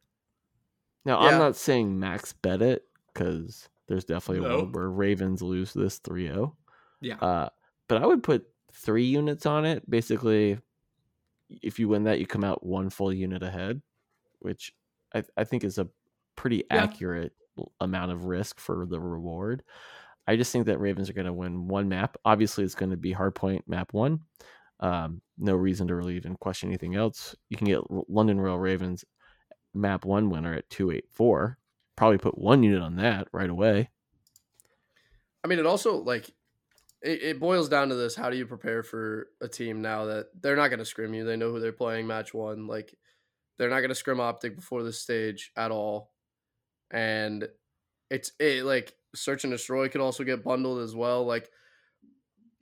Now 1.04 1.20
Yeah. 1.22 1.28
I'm 1.32 1.38
not 1.38 1.56
saying 1.56 1.98
max 2.00 2.32
bet 2.32 2.62
it 2.62 2.84
because 3.12 3.68
there's 3.88 4.04
definitely 4.04 4.46
a 4.46 4.48
world 4.50 4.74
where 4.74 4.88
Ravens 4.90 5.42
lose 5.42 5.72
this 5.74 5.98
3-0. 6.00 6.54
Yeah. 7.00 7.16
Uh, 7.16 7.48
but 7.88 8.02
I 8.02 8.06
would 8.06 8.22
put 8.22 8.46
three 8.72 9.04
units 9.06 9.46
on 9.46 9.64
it. 9.64 9.88
Basically, 9.88 10.58
if 11.62 11.78
you 11.78 11.88
win 11.88 12.04
that, 12.04 12.18
you 12.20 12.26
come 12.26 12.44
out 12.44 12.64
one 12.64 12.90
full 12.90 13.12
unit 13.12 13.42
ahead, 13.42 13.80
which 14.40 14.72
I, 15.14 15.24
I 15.36 15.44
think 15.44 15.64
is 15.64 15.78
a 15.78 15.88
pretty 16.36 16.64
Yeah. 16.70 16.82
accurate 16.84 17.32
amount 17.80 18.12
of 18.12 18.26
risk 18.26 18.60
for 18.60 18.86
the 18.86 19.00
reward. 19.00 19.62
I 20.26 20.36
just 20.36 20.52
think 20.52 20.66
that 20.66 20.78
Ravens 20.78 21.08
are 21.08 21.14
going 21.14 21.26
to 21.26 21.32
win 21.32 21.66
one 21.68 21.88
map. 21.88 22.16
Obviously, 22.24 22.62
it's 22.62 22.74
going 22.74 22.90
to 22.90 22.96
be 22.98 23.14
Hardpoint 23.14 23.62
map 23.66 23.92
one. 23.94 24.20
Um, 24.80 25.22
no 25.38 25.54
reason 25.54 25.88
to 25.88 25.94
really 25.96 26.16
even 26.16 26.36
question 26.36 26.68
anything 26.68 26.94
else. 26.94 27.34
You 27.48 27.56
can 27.56 27.66
get 27.66 27.80
London 27.90 28.38
Royal 28.40 28.58
Ravens 28.58 29.04
map 29.74 30.04
one 30.04 30.28
winner 30.30 30.54
at 30.54 30.68
284. 30.70 31.58
Probably 31.96 32.18
put 32.18 32.38
one 32.38 32.62
unit 32.62 32.82
on 32.82 32.96
that 32.96 33.26
right 33.32 33.50
away. 33.50 33.88
I 35.42 35.48
mean, 35.48 35.58
it 35.58 35.66
also 35.66 35.96
like 35.96 36.30
it, 37.02 37.22
it 37.22 37.40
boils 37.40 37.68
down 37.68 37.88
to 37.88 37.94
this: 37.94 38.14
how 38.14 38.30
do 38.30 38.36
you 38.36 38.46
prepare 38.46 38.82
for 38.82 39.28
a 39.40 39.48
team 39.48 39.82
now 39.82 40.06
that 40.06 40.26
they're 40.40 40.56
not 40.56 40.68
going 40.68 40.78
to 40.78 40.84
scrim 40.84 41.14
you? 41.14 41.24
They 41.24 41.36
know 41.36 41.50
who 41.50 41.60
they're 41.60 41.72
playing 41.72 42.06
match 42.06 42.34
one. 42.34 42.66
Like 42.66 42.94
they're 43.58 43.70
not 43.70 43.80
going 43.80 43.90
to 43.90 43.94
scrim 43.94 44.20
optic 44.20 44.56
before 44.56 44.82
this 44.82 45.00
stage 45.00 45.52
at 45.56 45.70
all, 45.70 46.12
and 46.90 47.48
it's 48.10 48.32
it 48.40 48.64
like 48.64 48.94
search 49.14 49.44
and 49.44 49.52
destroy 49.52 49.88
could 49.88 50.00
also 50.00 50.24
get 50.24 50.44
bundled 50.44 50.80
as 50.80 50.94
well. 50.94 51.24
Like 51.24 51.50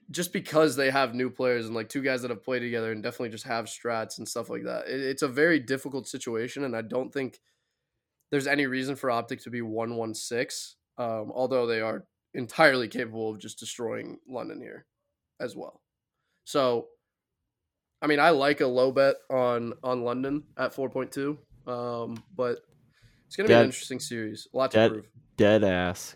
just 0.09 0.31
because 0.31 0.75
they 0.75 0.89
have 0.89 1.13
new 1.13 1.29
players 1.29 1.65
and 1.65 1.75
like 1.75 1.89
two 1.89 2.01
guys 2.01 2.21
that 2.21 2.31
have 2.31 2.43
played 2.43 2.61
together 2.61 2.91
and 2.91 3.03
definitely 3.03 3.29
just 3.29 3.43
have 3.43 3.65
strats 3.65 4.17
and 4.19 4.27
stuff 4.27 4.49
like 4.49 4.63
that, 4.63 4.87
it, 4.87 5.01
it's 5.01 5.21
a 5.23 5.27
very 5.27 5.59
difficult 5.59 6.07
situation, 6.07 6.63
and 6.63 6.75
I 6.75 6.81
don't 6.81 7.13
think 7.13 7.39
there's 8.31 8.47
any 8.47 8.67
reason 8.67 8.95
for 8.95 9.09
optic 9.09 9.41
to 9.43 9.49
be 9.49 9.61
one 9.61 9.95
one 9.95 10.13
six. 10.13 10.75
Um, 10.99 11.31
although 11.33 11.67
they 11.67 11.81
are 11.81 12.05
entirely 12.33 12.87
capable 12.87 13.31
of 13.31 13.39
just 13.39 13.59
destroying 13.59 14.19
London 14.27 14.59
here 14.61 14.85
as 15.39 15.55
well. 15.55 15.81
So, 16.45 16.87
I 18.01 18.07
mean, 18.07 18.19
I 18.19 18.29
like 18.31 18.61
a 18.61 18.67
low 18.67 18.91
bet 18.91 19.15
on 19.29 19.73
on 19.83 20.03
London 20.03 20.43
at 20.57 20.73
four 20.73 20.89
point 20.89 21.11
two, 21.11 21.37
um, 21.65 22.23
but 22.35 22.59
it's 23.25 23.35
gonna 23.35 23.47
be 23.47 23.53
an 23.53 23.65
interesting 23.65 23.99
series. 23.99 24.47
A 24.53 24.57
lot 24.57 24.71
to 24.71 24.77
that- 24.77 24.91
prove. 24.91 25.07
Dead 25.35 25.63
ass. 25.63 26.15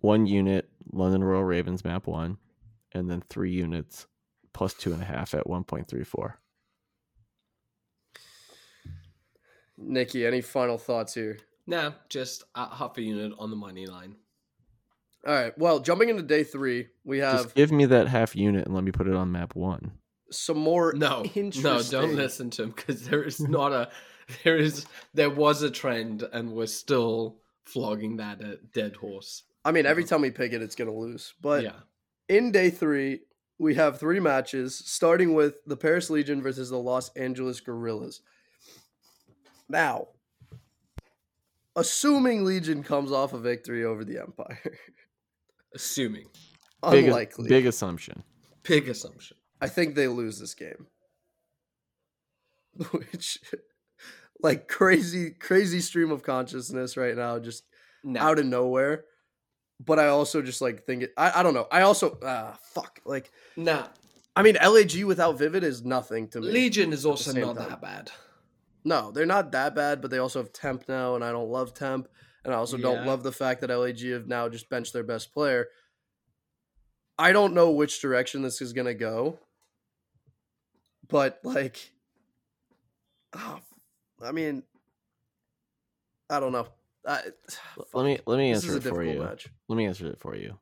One 0.00 0.26
unit, 0.26 0.68
London 0.92 1.24
Royal 1.24 1.42
Ravens 1.42 1.84
map 1.84 2.06
one, 2.06 2.38
and 2.92 3.10
then 3.10 3.22
three 3.28 3.50
units 3.50 4.06
plus 4.52 4.74
two 4.74 4.92
and 4.92 5.02
a 5.02 5.04
half 5.04 5.34
at 5.34 5.46
1.34. 5.46 6.34
Nikki, 9.76 10.24
any 10.24 10.40
final 10.40 10.78
thoughts 10.78 11.14
here? 11.14 11.38
Nah, 11.66 11.92
just 12.08 12.44
uh, 12.54 12.68
half 12.70 12.96
a 12.96 13.02
unit 13.02 13.32
on 13.38 13.50
the 13.50 13.56
money 13.56 13.86
line. 13.86 14.16
All 15.26 15.34
right. 15.34 15.56
Well, 15.58 15.80
jumping 15.80 16.08
into 16.08 16.22
day 16.22 16.44
three, 16.44 16.86
we 17.04 17.18
have 17.18 17.42
Just 17.42 17.54
give 17.56 17.72
me 17.72 17.84
that 17.86 18.06
half 18.06 18.36
unit 18.36 18.66
and 18.66 18.74
let 18.74 18.84
me 18.84 18.92
put 18.92 19.08
it 19.08 19.14
on 19.14 19.32
map 19.32 19.56
one. 19.56 19.92
some 20.30 20.58
more. 20.58 20.92
No, 20.94 21.24
no, 21.34 21.82
don't 21.82 22.14
listen 22.14 22.50
to 22.50 22.64
him 22.64 22.70
because 22.70 23.02
there 23.08 23.22
is 23.24 23.40
not 23.48 23.72
a, 23.72 23.90
there 24.44 24.56
is, 24.56 24.86
there 25.14 25.30
was 25.30 25.62
a 25.62 25.70
trend, 25.70 26.22
and 26.32 26.52
we're 26.52 26.66
still 26.66 27.38
flogging 27.64 28.18
that 28.18 28.40
uh, 28.40 28.56
dead 28.72 28.94
horse. 28.96 29.42
I 29.64 29.72
mean, 29.72 29.84
every 29.84 30.04
time 30.04 30.20
we 30.20 30.30
pick 30.30 30.52
it, 30.52 30.62
it's 30.62 30.76
gonna 30.76 30.94
lose. 30.94 31.34
But 31.40 31.64
yeah, 31.64 31.80
in 32.28 32.52
day 32.52 32.70
three, 32.70 33.22
we 33.58 33.74
have 33.74 33.98
three 33.98 34.20
matches, 34.20 34.76
starting 34.76 35.34
with 35.34 35.56
the 35.66 35.76
Paris 35.76 36.08
Legion 36.08 36.40
versus 36.40 36.70
the 36.70 36.78
Los 36.78 37.08
Angeles 37.16 37.58
Guerrillas. 37.60 38.20
Now, 39.68 40.08
assuming 41.74 42.44
Legion 42.44 42.82
comes 42.82 43.10
off 43.10 43.32
a 43.32 43.38
victory 43.38 43.84
over 43.84 44.04
the 44.04 44.18
Empire, 44.18 44.78
assuming 45.76 46.26
Big, 46.90 47.04
unlikely. 47.06 47.48
big 47.48 47.66
assumption. 47.66 48.22
big 48.64 48.88
assumption. 48.88 49.36
I 49.60 49.68
think 49.68 49.94
they 49.94 50.08
lose 50.08 50.38
this 50.40 50.54
game. 50.54 50.86
Which, 52.90 53.38
like 54.42 54.68
crazy, 54.68 55.30
crazy 55.30 55.80
stream 55.80 56.10
of 56.10 56.22
consciousness 56.22 56.96
right 56.96 57.16
now, 57.16 57.38
just 57.38 57.64
No, 58.04 58.20
out 58.20 58.38
of 58.38 58.46
nowhere. 58.46 59.04
But 59.84 59.98
I 59.98 60.08
also 60.08 60.40
just 60.42 60.60
like 60.62 60.84
think 60.84 61.02
it. 61.04 61.12
I, 61.16 61.40
I 61.40 61.42
don't 61.42 61.54
know. 61.54 61.66
I 61.70 61.82
also 61.82 62.18
ah 62.22 62.58
fuck 62.74 63.00
like 63.04 63.30
nah. 63.56 63.86
I 64.34 64.42
mean 64.42 64.56
LAG 64.62 65.04
without 65.04 65.38
Vivid 65.38 65.64
is 65.64 65.84
nothing 65.84 66.28
to 66.28 66.40
me. 66.40 66.48
Legion 66.48 66.92
is 66.92 67.04
also 67.06 67.32
not 67.32 67.56
time. 67.56 67.68
that 67.68 67.80
bad. 67.82 68.10
No, 68.84 69.10
they're 69.10 69.26
not 69.26 69.52
that 69.52 69.74
bad, 69.74 70.00
but 70.00 70.10
they 70.10 70.18
also 70.18 70.38
have 70.38 70.52
Temp 70.52 70.88
now, 70.88 71.14
and 71.14 71.24
I 71.24 71.32
don't 71.32 71.50
love 71.50 71.74
Temp, 71.74 72.08
and 72.46 72.54
I 72.54 72.58
also 72.58 72.76
don't 72.76 73.04
love 73.06 73.24
the 73.24 73.32
fact 73.32 73.60
that 73.60 73.70
LAG 73.76 74.00
have 74.10 74.28
now 74.28 74.48
just 74.48 74.70
benched 74.70 74.92
their 74.92 75.02
best 75.02 75.34
player. 75.34 75.66
I 77.18 77.32
don't 77.32 77.54
know 77.54 77.72
which 77.72 78.00
direction 78.00 78.42
this 78.42 78.62
is 78.62 78.72
gonna 78.72 78.94
go, 78.94 79.38
but 81.08 81.40
like, 81.42 81.90
oh, 83.34 83.58
I 84.22 84.30
mean, 84.30 84.62
I 86.30 86.38
don't 86.38 86.52
know. 86.52 86.68
I, 87.06 87.22
Let 87.94 88.06
me 88.06 88.18
let 88.26 88.38
me 88.38 88.52
answer 88.52 88.76
it 88.76 88.82
for 88.84 89.02
you. 89.02 89.18
match. 89.20 89.48
Let 89.68 89.76
me 89.76 89.86
answer 89.86 90.06
it 90.06 90.20
for 90.20 90.36
you. 90.36 90.58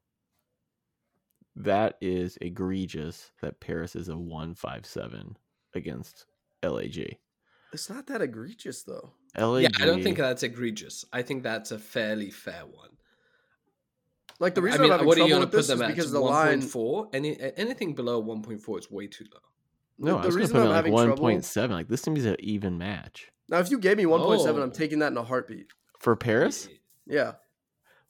That 1.57 1.97
is 2.01 2.39
egregious 2.41 3.30
that 3.43 3.61
Paris 3.61 3.95
is 3.95 4.09
a 4.09 4.16
157 4.16 5.37
against 5.74 6.26
LAG. 6.62 7.18
It's 7.72 7.91
not 7.91 8.07
that 8.07 8.22
egregious 8.22 8.82
though. 8.82 9.12
LAG 9.37 9.62
Yeah, 9.64 9.68
I 9.80 9.87
don't 9.87 10.03
think 10.03 10.18
that's 10.18 10.43
egregious. 10.43 11.05
I 11.12 11.22
think 11.22 11.43
that's 11.43 11.70
a 11.72 11.78
fairly 11.78 12.30
fair 12.30 12.62
one. 12.66 12.91
Like 14.41 14.55
the 14.55 14.62
reason 14.62 14.80
I 14.80 14.82
mean, 14.85 14.93
I'm 14.93 14.99
having 14.99 15.07
what 15.09 15.18
are 15.18 15.22
you 15.22 15.28
trouble 15.28 15.41
with 15.47 15.53
this 15.53 15.61
is 15.62 15.68
them 15.68 15.82
at? 15.82 15.89
because 15.89 16.11
the 16.11 16.20
One 16.20 16.32
line. 16.32 16.59
point 16.61 16.70
four. 16.70 17.09
Any 17.12 17.39
anything 17.57 17.95
below 17.95 18.18
one 18.18 18.43
point 18.43 18.61
four 18.61 18.78
is 18.78 18.91
way 18.91 19.07
too 19.07 19.24
low. 19.32 19.41
No, 19.97 20.18
I 20.18 20.22
the 20.22 20.26
was 20.28 20.37
reason 20.37 20.55
put 20.57 20.62
I'm 20.62 20.68
like 20.68 20.76
having 20.76 20.93
trouble 20.97 21.24
1.7. 21.24 21.70
Like 21.70 21.89
this 21.89 22.03
to 22.03 22.11
me 22.11 22.18
is 22.20 22.26
an 22.26 22.37
even 22.41 22.78
match 22.78 23.30
now, 23.49 23.59
if 23.59 23.70
you 23.70 23.78
gave 23.78 23.99
me 23.99 24.05
1.7, 24.05 24.47
Oh. 24.59 24.62
I'm 24.62 24.70
taking 24.72 25.01
that 25.01 25.12
in 25.12 25.18
a 25.18 25.22
heartbeat. 25.22 25.66
for 26.01 26.16
Paris. 26.16 26.66
Yeah, 27.07 27.32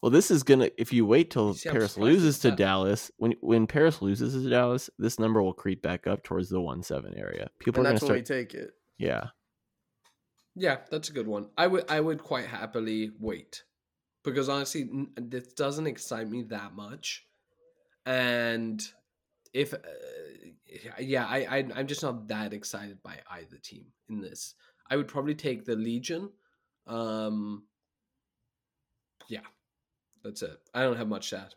Well, 0.01 0.11
this 0.11 0.31
is 0.31 0.45
gonna. 0.45 0.71
If 0.79 0.93
you 0.93 1.05
wait 1.05 1.31
till 1.33 1.49
You 1.49 1.55
see 1.55 1.69
Paris 1.71 1.99
loses 1.99 2.39
to 2.41 2.51
that- 2.51 2.57
Dallas, 2.57 3.11
when 3.17 3.35
when 3.41 3.67
Paris 3.67 4.01
loses 4.01 4.33
to 4.41 4.49
Dallas, 4.49 4.89
this 4.99 5.19
number 5.19 5.43
will 5.43 5.53
creep 5.53 5.83
back 5.83 6.07
up 6.07 6.23
towards 6.23 6.49
the 6.51 6.61
one 6.61 6.83
seven 6.85 7.15
area. 7.17 7.51
People 7.59 7.81
and 7.81 7.89
are 7.89 7.93
that's 7.93 8.03
gonna 8.03 8.07
start, 8.07 8.17
when 8.19 8.25
start. 8.25 8.39
we 8.39 8.45
take 8.45 8.55
it. 8.55 8.71
yeah, 8.99 9.29
Yeah, 10.57 10.79
that's 10.91 11.09
a 11.09 11.13
good 11.13 11.27
one. 11.27 11.49
I 11.57 11.67
would 11.67 11.91
I 11.91 12.01
would 12.01 12.23
quite 12.23 12.47
happily 12.47 13.11
wait. 13.19 13.65
because 14.25 14.49
honestly, 14.49 14.89
this 15.17 15.53
doesn't 15.55 15.87
excite 15.87 16.29
me 16.29 16.43
that 16.45 16.75
much. 16.75 17.27
And 18.07 18.83
if, 19.53 19.75
uh, 19.75 19.79
yeah, 20.99 21.27
I, 21.27 21.39
I 21.59 21.69
I'm 21.77 21.87
just 21.87 22.03
not 22.03 22.29
that 22.29 22.53
excited 22.53 23.03
by 23.03 23.19
either 23.31 23.59
team 23.63 23.87
in 24.09 24.21
this. 24.21 24.55
I 24.91 24.97
would 24.97 25.09
probably 25.09 25.35
take 25.35 25.65
the 25.65 25.77
Legion. 25.77 26.31
Um, 26.87 27.65
yeah, 29.29 29.41
that's 30.23 30.43
it. 30.43 30.59
I 30.75 30.83
don't 30.83 30.97
have 30.97 31.09
much 31.09 31.31
to 31.31 31.39
add. 31.39 31.55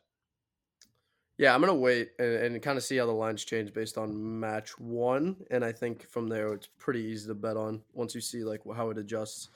Yeah, 1.37 1.53
I'm 1.53 1.61
gonna 1.61 1.75
wait 1.75 2.11
and, 2.17 2.33
and 2.33 2.61
kind 2.61 2.77
of 2.77 2.83
see 2.83 2.97
how 2.97 3.05
the 3.05 3.11
lines 3.11 3.45
change 3.45 3.73
based 3.73 3.97
on 3.97 4.39
match 4.39 4.77
one, 4.79 5.35
and 5.51 5.63
I 5.63 5.71
think 5.71 6.07
from 6.09 6.27
there 6.27 6.53
it's 6.53 6.67
pretty 6.77 7.01
easy 7.01 7.27
to 7.27 7.35
bet 7.35 7.57
on 7.57 7.81
once 7.93 8.15
you 8.15 8.21
see 8.21 8.43
like 8.43 8.61
how 8.75 8.89
it 8.89 8.97
adjusts. 8.97 9.49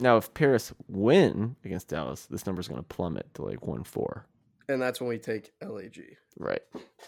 Now, 0.00 0.16
if 0.16 0.32
Paris 0.32 0.72
win 0.88 1.56
against 1.64 1.88
Dallas, 1.88 2.26
this 2.26 2.46
number 2.46 2.60
is 2.60 2.68
going 2.68 2.80
to 2.80 2.86
plummet 2.86 3.32
to 3.34 3.42
like 3.42 3.66
one 3.66 3.84
four. 3.84 4.26
And 4.68 4.80
that's 4.80 5.00
when 5.00 5.08
we 5.08 5.18
take 5.18 5.52
LAG. 5.62 6.16
Right. 6.38 6.62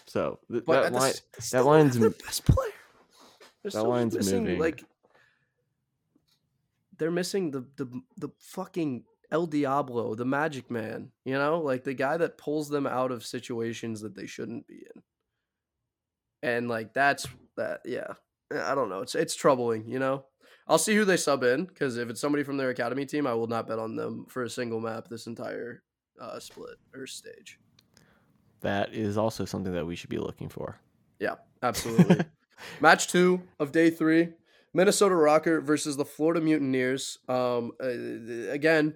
So 0.05 0.39
th- 0.51 0.65
that 0.65 0.85
at 0.85 0.91
the 0.93 0.99
line, 0.99 1.13
still 1.39 1.65
line's 1.65 1.97
their 1.97 2.09
best 2.09 2.45
player. 2.45 2.71
They're 3.63 3.71
that 3.71 3.83
line's 3.83 4.15
missing, 4.15 4.43
moving. 4.43 4.59
Like 4.59 4.83
they're 6.97 7.11
missing 7.11 7.51
the 7.51 7.65
the 7.75 8.01
the 8.17 8.29
fucking 8.39 9.03
El 9.31 9.45
Diablo, 9.45 10.15
the 10.15 10.25
Magic 10.25 10.69
Man. 10.69 11.11
You 11.25 11.35
know, 11.35 11.59
like 11.59 11.83
the 11.83 11.93
guy 11.93 12.17
that 12.17 12.37
pulls 12.37 12.69
them 12.69 12.85
out 12.85 13.11
of 13.11 13.25
situations 13.25 14.01
that 14.01 14.15
they 14.15 14.25
shouldn't 14.27 14.67
be 14.67 14.83
in. 14.95 15.01
And 16.43 16.67
like 16.67 16.93
that's 16.93 17.27
that. 17.57 17.81
Yeah, 17.85 18.13
I 18.53 18.75
don't 18.75 18.89
know. 18.89 19.01
It's 19.01 19.15
it's 19.15 19.35
troubling. 19.35 19.87
You 19.87 19.99
know. 19.99 20.25
I'll 20.67 20.77
see 20.77 20.95
who 20.95 21.05
they 21.05 21.17
sub 21.17 21.43
in 21.43 21.65
because 21.65 21.97
if 21.97 22.09
it's 22.09 22.21
somebody 22.21 22.43
from 22.43 22.55
their 22.55 22.69
academy 22.69 23.05
team, 23.05 23.27
I 23.27 23.33
will 23.33 23.47
not 23.47 23.67
bet 23.67 23.79
on 23.79 23.95
them 23.95 24.25
for 24.29 24.43
a 24.43 24.49
single 24.49 24.79
map 24.79 25.07
this 25.09 25.27
entire 25.27 25.83
uh, 26.21 26.39
split 26.39 26.77
or 26.93 27.07
stage. 27.07 27.59
that 28.61 28.93
is 28.93 29.17
also 29.17 29.43
something 29.43 29.73
that 29.73 29.85
we 29.85 29.95
should 29.95 30.09
be 30.09 30.19
looking 30.19 30.49
for. 30.49 30.79
Yeah, 31.19 31.35
absolutely. 31.61 32.21
Match 32.79 33.07
two 33.07 33.41
of 33.59 33.71
day 33.71 33.89
three: 33.89 34.29
Minnesota 34.73 35.15
Rokkr 35.15 35.61
versus 35.63 35.97
the 35.97 36.05
Florida 36.05 36.39
Mutineers. 36.39 37.17
Um, 37.27 37.71
uh, 37.83 37.87
again, 38.51 38.95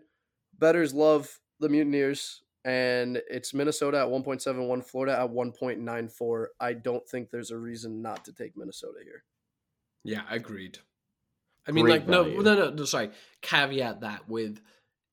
betters 0.59 0.93
love 0.93 1.39
the 1.59 1.69
Mutineers, 1.69 2.41
and 2.63 3.21
it's 3.29 3.53
Minnesota 3.53 3.99
at 3.99 4.09
one 4.09 4.23
point 4.23 4.41
seven 4.41 4.67
one, 4.67 4.81
Florida 4.81 5.19
at 5.19 5.29
one 5.29 5.51
point 5.51 5.79
nine 5.79 6.07
four. 6.07 6.49
I 6.59 6.73
don't 6.73 7.07
think 7.07 7.29
there's 7.29 7.51
a 7.51 7.57
reason 7.57 8.01
not 8.01 8.25
to 8.25 8.33
take 8.33 8.57
Minnesota 8.57 8.99
here. 9.03 9.23
Yeah, 10.03 10.21
agreed. 10.29 10.79
I 11.67 11.71
mean, 11.71 11.85
Great 11.85 12.01
like, 12.01 12.07
no, 12.07 12.23
no, 12.23 12.55
no, 12.55 12.69
no, 12.69 12.85
sorry. 12.85 13.09
Caveat 13.41 14.01
that 14.01 14.27
with 14.29 14.61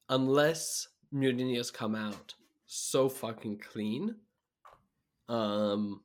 unless 0.09 0.89
Mutineers 1.11 1.71
come 1.71 1.95
out 1.95 2.35
so 2.67 3.09
fucking 3.09 3.59
clean, 3.59 4.17
um, 5.29 6.03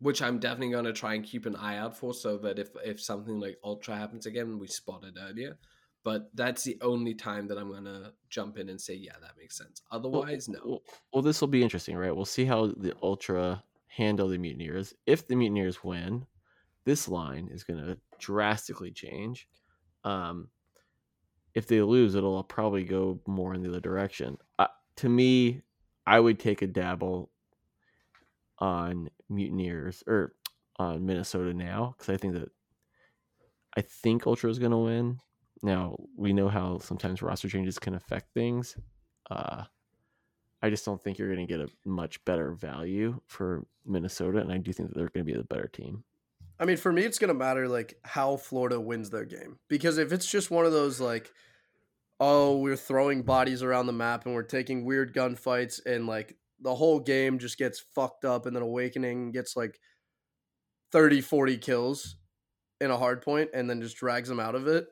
which 0.00 0.22
I'm 0.22 0.38
definitely 0.38 0.70
gonna 0.70 0.92
try 0.92 1.14
and 1.14 1.24
keep 1.24 1.46
an 1.46 1.56
eye 1.56 1.78
out 1.78 1.96
for, 1.96 2.12
so 2.14 2.38
that 2.38 2.58
if 2.58 2.70
if 2.84 3.00
something 3.00 3.38
like 3.38 3.58
Ultra 3.64 3.96
happens 3.96 4.26
again, 4.26 4.58
we 4.58 4.66
spot 4.66 5.04
it 5.04 5.14
earlier. 5.20 5.58
But 6.08 6.30
that's 6.32 6.64
the 6.64 6.78
only 6.80 7.12
time 7.12 7.46
that 7.48 7.58
I'm 7.58 7.70
gonna 7.70 8.14
jump 8.30 8.56
in 8.56 8.70
and 8.70 8.80
say, 8.80 8.94
yeah, 8.94 9.12
that 9.20 9.32
makes 9.38 9.58
sense. 9.58 9.82
Well, 9.92 10.00
Otherwise, 10.00 10.48
no. 10.48 10.58
Well, 10.64 10.82
well, 11.12 11.22
this 11.22 11.42
will 11.42 11.48
be 11.48 11.62
interesting, 11.62 11.98
right? 11.98 12.16
We'll 12.16 12.24
see 12.24 12.46
how 12.46 12.68
the 12.78 12.94
Ultra 13.02 13.62
handle 13.88 14.26
the 14.26 14.38
Mutineers. 14.38 14.94
If 15.04 15.28
the 15.28 15.36
Mutineers 15.36 15.84
win, 15.84 16.24
this 16.86 17.08
line 17.08 17.50
is 17.52 17.62
going 17.62 17.84
to 17.84 17.98
drastically 18.18 18.90
change. 18.90 19.50
Um, 20.02 20.48
if 21.52 21.66
they 21.66 21.82
lose, 21.82 22.14
it'll 22.14 22.42
probably 22.42 22.84
go 22.84 23.20
more 23.26 23.52
in 23.52 23.62
the 23.62 23.68
other 23.68 23.78
direction. 23.78 24.38
Uh, 24.58 24.68
to 24.96 25.10
me, 25.10 25.60
I 26.06 26.20
would 26.20 26.38
take 26.38 26.62
a 26.62 26.66
dabble 26.66 27.30
on 28.60 29.10
Mutineers 29.28 30.02
or 30.06 30.32
on 30.76 31.04
Minnesota 31.04 31.52
now 31.52 31.96
because 31.98 32.14
I 32.14 32.16
think 32.16 32.32
that 32.32 32.50
I 33.76 33.82
think 33.82 34.26
Ultra 34.26 34.48
is 34.48 34.58
going 34.58 34.72
to 34.72 34.78
win. 34.78 35.20
Now 35.62 35.96
we 36.16 36.32
know 36.32 36.48
how 36.48 36.78
sometimes 36.78 37.22
roster 37.22 37.48
changes 37.48 37.78
can 37.78 37.94
affect 37.94 38.32
things. 38.34 38.76
Uh, 39.30 39.64
I 40.62 40.70
just 40.70 40.84
don't 40.84 41.02
think 41.02 41.18
you're 41.18 41.32
going 41.32 41.46
to 41.46 41.52
get 41.52 41.60
a 41.60 41.68
much 41.84 42.24
better 42.24 42.52
value 42.52 43.20
for 43.26 43.64
Minnesota, 43.86 44.38
and 44.38 44.52
I 44.52 44.58
do 44.58 44.72
think 44.72 44.88
that 44.88 44.96
they're 44.96 45.08
going 45.08 45.24
to 45.24 45.32
be 45.32 45.38
the 45.38 45.44
better 45.44 45.68
team. 45.68 46.04
I 46.60 46.64
mean, 46.64 46.76
for 46.76 46.92
me, 46.92 47.02
it's 47.02 47.18
gonna 47.18 47.34
matter 47.34 47.68
like 47.68 47.98
how 48.04 48.36
Florida 48.36 48.80
wins 48.80 49.10
their 49.10 49.24
game 49.24 49.58
because 49.68 49.98
if 49.98 50.12
it's 50.12 50.28
just 50.28 50.50
one 50.50 50.66
of 50.66 50.72
those 50.72 51.00
like, 51.00 51.30
oh, 52.18 52.58
we're 52.58 52.76
throwing 52.76 53.22
bodies 53.22 53.62
around 53.62 53.86
the 53.86 53.92
map 53.92 54.26
and 54.26 54.34
we're 54.34 54.42
taking 54.42 54.84
weird 54.84 55.14
gunfights 55.14 55.80
and 55.86 56.06
like 56.06 56.36
the 56.60 56.74
whole 56.74 56.98
game 56.98 57.38
just 57.38 57.58
gets 57.58 57.84
fucked 57.94 58.24
up 58.24 58.46
and 58.46 58.56
then 58.56 58.62
Awakening 58.62 59.30
gets 59.30 59.56
like 59.56 59.78
30, 60.90 61.20
40 61.20 61.58
kills 61.58 62.16
in 62.80 62.90
a 62.90 62.96
hard 62.96 63.22
point 63.22 63.50
and 63.54 63.70
then 63.70 63.80
just 63.80 63.96
drags 63.96 64.28
them 64.28 64.40
out 64.40 64.56
of 64.56 64.66
it. 64.66 64.88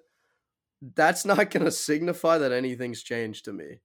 That's 0.83 1.25
not 1.25 1.51
gonna 1.51 1.71
signify 1.71 2.39
that 2.39 2.53
anything's 2.53 3.03
changed 3.03 3.45
to 3.47 3.53
me. 3.53 3.81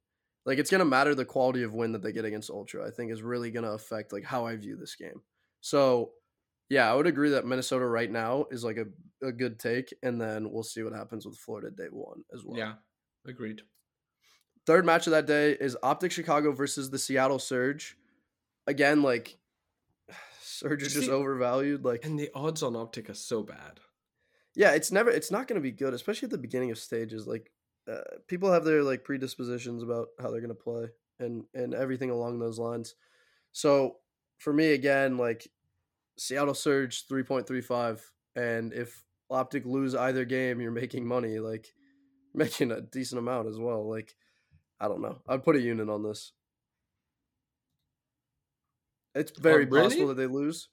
Like 0.46 0.58
it's 0.58 0.72
gonna 0.72 0.86
matter 0.86 1.16
the 1.16 1.26
quality 1.26 1.64
of 1.64 1.74
win 1.74 1.92
that 1.94 2.02
they 2.02 2.12
get 2.12 2.26
against 2.26 2.50
Ultra. 2.50 2.88
I 2.88 2.92
think 2.92 3.12
is 3.12 3.22
really 3.22 3.52
gonna 3.52 3.72
affect 3.72 4.14
like 4.14 4.24
how 4.24 4.46
I 4.46 4.56
view 4.56 4.76
this 4.76 4.96
game. 4.96 5.22
So 5.62 6.12
yeah, 6.70 6.90
I 6.90 6.96
would 6.96 7.08
agree 7.08 7.32
that 7.32 7.46
Minnesota 7.46 7.86
right 7.86 8.10
now 8.10 8.46
is 8.50 8.64
like 8.64 8.78
a, 8.78 8.86
a 9.26 9.32
good 9.34 9.60
take, 9.60 9.94
and 10.04 10.20
then 10.22 10.52
we'll 10.52 10.64
see 10.64 10.84
what 10.84 10.94
happens 10.94 11.26
with 11.26 11.38
Florida 11.38 11.70
day 11.70 11.88
one 11.92 12.24
as 12.34 12.46
well. 12.46 12.58
Yeah, 12.58 12.76
agreed. 13.28 13.62
Third 14.66 14.86
match 14.86 15.06
of 15.06 15.12
that 15.12 15.26
day 15.26 15.52
is 15.52 15.76
Optic 15.84 16.12
Chicago 16.12 16.54
versus 16.54 16.90
the 16.90 16.98
Seattle 16.98 17.40
Surge. 17.40 17.98
Again, 18.68 19.02
like 19.02 19.38
Surge 20.42 20.84
is 20.84 20.94
just 20.94 21.10
overvalued. 21.10 21.84
Like, 21.84 22.06
And 22.06 22.18
the 22.18 22.30
odds 22.34 22.64
on 22.64 22.76
Optic 22.76 23.10
are 23.10 23.16
so 23.16 23.44
bad. 23.44 23.82
Yeah, 24.56 24.72
it's 24.72 24.92
never, 24.92 25.10
it's 25.10 25.32
not 25.32 25.48
going 25.48 25.60
to 25.60 25.64
be 25.64 25.72
good, 25.72 25.94
especially 25.94 26.28
at 26.28 26.32
the 26.32 26.38
beginning 26.38 26.72
of 26.72 26.78
stages. 26.78 27.28
Like, 27.28 27.52
uh, 27.92 28.02
people 28.28 28.52
have 28.52 28.64
their 28.64 28.84
like 28.84 29.04
predispositions 29.04 29.84
about 29.84 30.10
how 30.20 30.30
they're 30.30 30.42
going 30.42 30.50
to 30.50 30.56
play 30.56 30.88
and 31.20 31.44
and 31.54 31.74
everything 31.74 32.10
along 32.10 32.40
those 32.40 32.60
lines. 32.60 32.96
So 33.52 33.98
for 34.38 34.54
me, 34.54 34.74
again, 34.74 35.18
like 35.18 35.48
Seattle 36.18 36.54
Surge 36.54 37.08
three 37.08 37.24
point 37.24 37.48
three 37.48 37.62
five, 37.62 38.04
and 38.36 38.74
if 38.74 39.04
Optic 39.30 39.66
lose 39.66 39.96
either 39.96 40.26
game, 40.26 40.62
you're 40.62 40.72
making 40.72 41.08
money, 41.08 41.40
like 41.40 41.74
making 42.34 42.72
a 42.72 42.82
decent 42.82 43.20
amount 43.20 43.48
as 43.48 43.58
well. 43.58 43.90
Like, 43.90 44.16
I 44.80 44.88
don't 44.88 45.02
know, 45.02 45.20
I'd 45.28 45.44
put 45.44 45.56
a 45.56 45.62
unit 45.62 45.90
on 45.90 46.04
this. 46.04 46.34
It's 49.14 49.38
very 49.38 49.66
really? 49.66 49.90
possible 49.90 50.08
that 50.08 50.18
they 50.18 50.28
lose. 50.28 50.70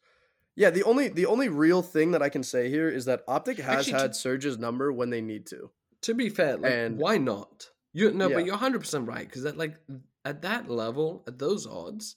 Yeah, 0.58 0.70
the 0.70 0.82
only 0.82 1.08
the 1.08 1.26
only 1.26 1.48
real 1.48 1.82
thing 1.82 2.10
that 2.10 2.22
I 2.22 2.28
can 2.28 2.42
say 2.42 2.68
here 2.68 2.88
is 2.88 3.04
that 3.04 3.22
Optic 3.28 3.58
has 3.58 3.78
Actually, 3.78 3.92
to- 3.92 3.98
had 4.00 4.16
Surge's 4.16 4.58
number 4.58 4.92
when 4.92 5.10
they 5.10 5.20
need 5.20 5.46
to. 5.46 5.70
To 6.02 6.14
be 6.14 6.28
fair, 6.28 6.56
like, 6.56 6.72
And- 6.72 6.98
why 6.98 7.16
not? 7.18 7.70
You 7.92 8.10
no, 8.12 8.28
Yeah. 8.28 8.34
but 8.36 8.44
you're 8.44 8.54
100 8.56 8.80
percent 8.80 9.06
right 9.06 9.26
because 9.26 9.44
at 9.46 9.56
like 9.56 9.76
at 10.24 10.42
that 10.42 10.68
level, 10.68 11.22
at 11.28 11.38
those 11.38 11.66
odds, 11.66 12.16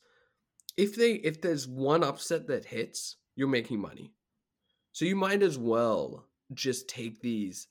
if 0.76 0.96
they 0.96 1.14
if 1.14 1.39
there's 1.42 1.68
one 1.68 2.04
upset 2.04 2.48
that 2.48 2.66
hits, 2.66 3.18
you're 3.36 3.48
making 3.48 3.80
money. 3.80 4.12
So 4.92 5.06
you 5.06 5.16
might 5.16 5.42
as 5.44 5.58
well 5.60 6.28
just 6.54 6.88
take 6.89 7.22
these 7.22 7.68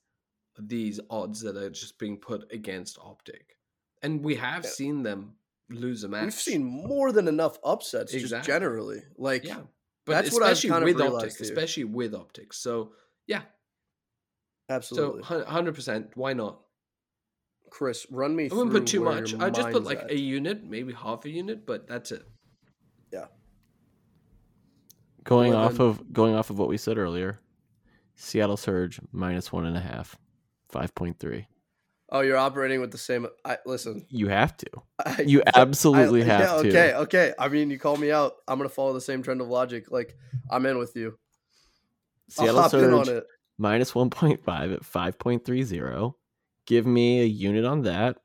these 0.59 1.01
odds 1.11 1.41
that 1.41 1.57
are 1.57 1.71
just 1.71 1.99
being 1.99 2.16
put 2.18 2.53
against 2.53 2.97
Optic, 2.99 3.57
and 4.03 4.23
we 4.23 4.37
have 4.37 4.64
Yeah. 4.64 4.71
seen 4.71 5.03
them 5.03 5.37
lose 5.68 6.05
a 6.05 6.09
match. 6.09 6.25
We've 6.25 6.35
seen 6.35 6.64
more 6.64 7.12
than 7.12 7.27
enough 7.29 7.59
upsets 7.64 8.12
just 8.12 8.45
generally. 8.45 9.03
Like, 9.16 9.45
yeah, 9.45 9.62
but 10.11 10.23
That's 10.23 10.35
what 10.35 10.43
I've 10.43 10.53
especially 10.53 10.71
kind 10.71 10.83
of 10.83 10.87
with 10.89 10.97
realized 11.01 11.25
Optic, 11.25 11.39
here. 11.39 11.53
especially 11.55 11.85
with 11.85 12.15
optics. 12.15 12.59
So 12.59 12.93
yeah, 13.27 13.43
absolutely. 14.69 15.23
so 15.23 15.45
hundred 15.45 15.75
percent. 15.75 16.09
Why 16.15 16.33
not? 16.33 16.61
Chris, 17.71 18.07
run 18.11 18.35
me 18.35 18.51
I 18.51 18.55
wouldn't 18.55 18.73
put 18.73 18.87
too 18.89 19.05
much. 19.05 19.35
I 19.35 19.49
just 19.51 19.71
put 19.71 19.85
like 19.85 20.01
at. 20.01 20.11
a 20.11 20.19
unit, 20.19 20.65
maybe 20.65 20.93
half 20.93 21.25
a 21.25 21.31
unit, 21.31 21.65
but 21.67 21.87
that's 21.87 22.11
it. 22.11 22.25
Yeah. 23.13 23.27
Going 25.25 25.53
Well, 25.53 25.63
off 25.63 25.75
then- 25.75 25.87
of 25.87 26.13
going 26.13 26.35
off 26.35 26.51
of 26.51 26.59
what 26.59 26.69
we 26.69 26.77
said 26.79 26.99
earlier, 26.99 27.39
Seattle 28.17 28.57
Surge 28.57 29.01
minus 29.13 29.53
one 29.53 29.67
and 29.67 29.77
a 29.77 29.81
half, 29.81 30.17
five 30.69 30.95
point 30.95 31.19
three. 31.19 31.47
Oh, 32.13 32.21
you're 32.21 32.37
operating 32.37 32.81
with 32.81 32.91
the 32.91 32.99
same. 32.99 33.27
I 33.45 33.59
listen. 33.65 34.05
You 34.09 34.29
have 34.29 34.57
to. 34.59 34.67
I, 35.07 35.23
You 35.23 35.43
absolutely 35.55 36.25
have 36.25 36.41
yeah, 36.41 36.47
to. 36.47 36.69
Okay, 36.69 36.95
okay. 36.95 37.35
I 37.39 37.49
mean, 37.49 37.71
you 37.71 37.79
call 37.79 37.97
me 37.97 38.11
out. 38.11 38.35
I'm 38.49 38.59
gonna 38.59 38.69
follow 38.69 38.93
the 38.93 39.01
same 39.01 39.23
trend 39.23 39.41
of 39.41 39.49
logic. 39.49 39.91
Like, 39.91 40.17
I'm 40.51 40.67
in 40.67 40.79
with 40.79 40.97
you. 40.97 41.19
I'll 42.39 42.47
Seattle 42.47 42.63
hop 42.63 42.75
in 42.75 42.93
on 42.93 43.05
Surge 43.05 43.17
it. 43.19 43.27
minus 43.59 43.95
one 43.95 44.11
point 44.11 44.43
five 44.45 44.73
at 44.73 44.85
five 44.85 45.19
point 45.19 45.45
three 45.45 45.63
zero. 45.63 46.17
Give 46.67 46.87
me 46.87 47.21
a 47.21 47.27
unit 47.27 47.65
on 47.65 47.83
that, 47.83 48.19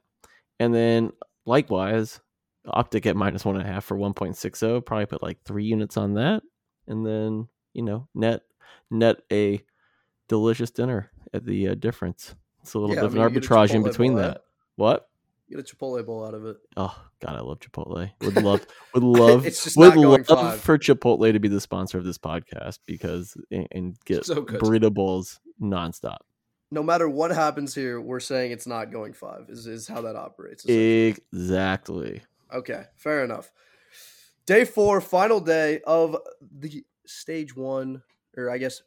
and 0.60 0.74
then 0.74 1.12
likewise, 1.46 2.20
Optic 2.68 3.06
at 3.06 3.16
minus 3.16 3.46
one 3.46 3.56
and 3.56 3.68
a 3.68 3.72
half 3.72 3.86
for 3.86 3.98
one 3.98 4.14
point 4.14 4.36
six 4.36 4.60
zero. 4.60 4.82
Probably 4.82 5.06
put 5.06 5.22
like 5.22 5.42
three 5.44 5.66
units 5.66 5.98
on 5.98 6.16
that, 6.16 6.42
and 6.88 7.06
then 7.06 7.48
you 7.74 7.84
know 7.84 8.08
net 8.16 8.42
net 8.90 9.18
a 9.32 9.64
delicious 10.28 10.72
dinner 10.72 11.12
at 11.34 11.46
the 11.46 11.70
uh, 11.70 11.76
difference. 11.76 12.36
It's 12.66 12.74
a 12.74 12.80
little 12.80 12.96
Yeah, 12.96 13.02
bit 13.02 13.04
I 13.04 13.08
of 13.08 13.14
mean, 13.14 13.22
an 13.22 13.30
you 13.34 13.40
get 13.40 13.46
a 13.46 13.54
arbitrage 13.54 13.76
in 13.76 13.84
between 13.84 14.14
bowl, 14.14 14.22
eh? 14.24 14.28
that. 14.30 14.42
What? 14.76 15.08
Get 15.52 15.60
a 15.60 15.64
Chipotle 15.64 16.04
bowl 16.04 16.26
out 16.26 16.34
of 16.34 16.48
it. 16.48 16.58
Oh 16.76 17.00
God, 17.20 17.36
I 17.36 17.42
love 17.42 17.60
Chipotle. 17.60 18.10
Would 18.22 18.36
love, 18.44 18.66
would 18.96 19.04
love, 19.04 19.46
It's 19.46 19.64
just 19.64 19.78
would 19.78 19.96
love 19.96 20.26
five. 20.26 20.62
for 20.62 20.80
Chipotle 20.80 21.32
to 21.32 21.40
be 21.40 21.48
the 21.48 21.62
sponsor 21.62 22.00
of 22.00 22.06
this 22.06 22.18
podcast 22.18 22.80
because 22.88 23.38
and, 23.52 23.68
and 23.72 23.96
get 24.06 24.26
So 24.26 24.42
good. 24.42 24.60
burrito 24.60 24.92
bowls 24.92 25.40
nonstop. 25.62 26.18
No 26.72 26.82
matter 26.82 27.08
what 27.08 27.30
happens 27.30 27.76
here, 27.76 28.02
we're 28.02 28.20
saying 28.20 28.52
it's 28.52 28.66
not 28.66 28.92
going 28.92 29.14
five. 29.14 29.46
Is 29.50 29.68
is 29.68 29.88
how 29.88 30.02
that 30.02 30.16
operates. 30.16 30.66
Exactly. 30.66 32.24
Okay, 32.52 32.86
fair 32.96 33.24
enough. 33.24 33.52
Day 34.48 34.66
four, 34.66 35.00
final 35.00 35.40
day 35.40 35.82
of 35.86 36.18
the 36.42 36.84
stage 37.06 37.56
one, 37.56 38.02
or 38.36 38.50
I 38.50 38.58
guess, 38.58 38.82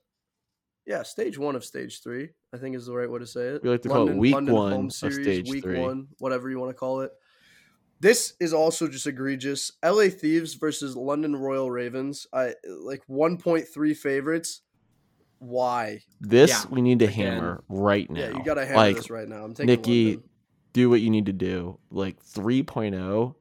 yeah, 0.86 1.04
stage 1.04 1.38
one 1.38 1.54
of 1.54 1.64
stage 1.64 2.02
three. 2.02 2.30
I 2.52 2.56
think 2.56 2.76
is 2.76 2.86
the 2.86 2.94
right 2.94 3.10
way 3.10 3.18
to 3.18 3.26
say 3.26 3.48
it. 3.48 3.62
We 3.62 3.70
like 3.70 3.82
to 3.82 3.88
call 3.88 4.08
it 4.08 4.16
week 4.16 4.34
one 4.34 4.86
of 4.86 4.92
stage 4.92 5.50
week 5.50 5.64
three. 5.64 5.78
one, 5.78 6.08
whatever 6.18 6.48
you 6.48 6.58
want 6.58 6.70
to 6.70 6.74
call 6.74 7.02
it. 7.02 7.12
This 8.00 8.34
is 8.40 8.54
also 8.54 8.86
just 8.86 9.06
egregious. 9.06 9.72
L.A. 9.82 10.08
Thieves 10.08 10.54
versus 10.54 10.96
London 10.96 11.34
Royal 11.34 11.70
Ravens. 11.70 12.26
I 12.32 12.54
like 12.66 13.02
one 13.06 13.38
point 13.38 13.66
three 13.66 13.92
favorites. 13.92 14.62
Why? 15.40 16.02
This 16.20 16.50
Yeah, 16.50 16.64
we 16.70 16.80
need 16.80 17.00
to 17.00 17.06
again. 17.06 17.34
hammer 17.34 17.64
right 17.68 18.08
now. 18.08 18.20
Yeah, 18.20 18.30
you 18.30 18.44
got 18.44 18.54
to 18.54 18.64
hammer 18.64 18.76
like, 18.76 18.96
this 18.96 19.10
right 19.10 19.28
now. 19.28 19.44
I'm 19.44 19.52
taking 19.52 19.66
Nikki, 19.66 20.04
London. 20.06 20.30
do 20.72 20.90
what 20.90 21.00
you 21.00 21.10
need 21.10 21.26
to 21.26 21.32
do. 21.32 21.78
Like 21.90 22.22
3.0, 22.24 23.34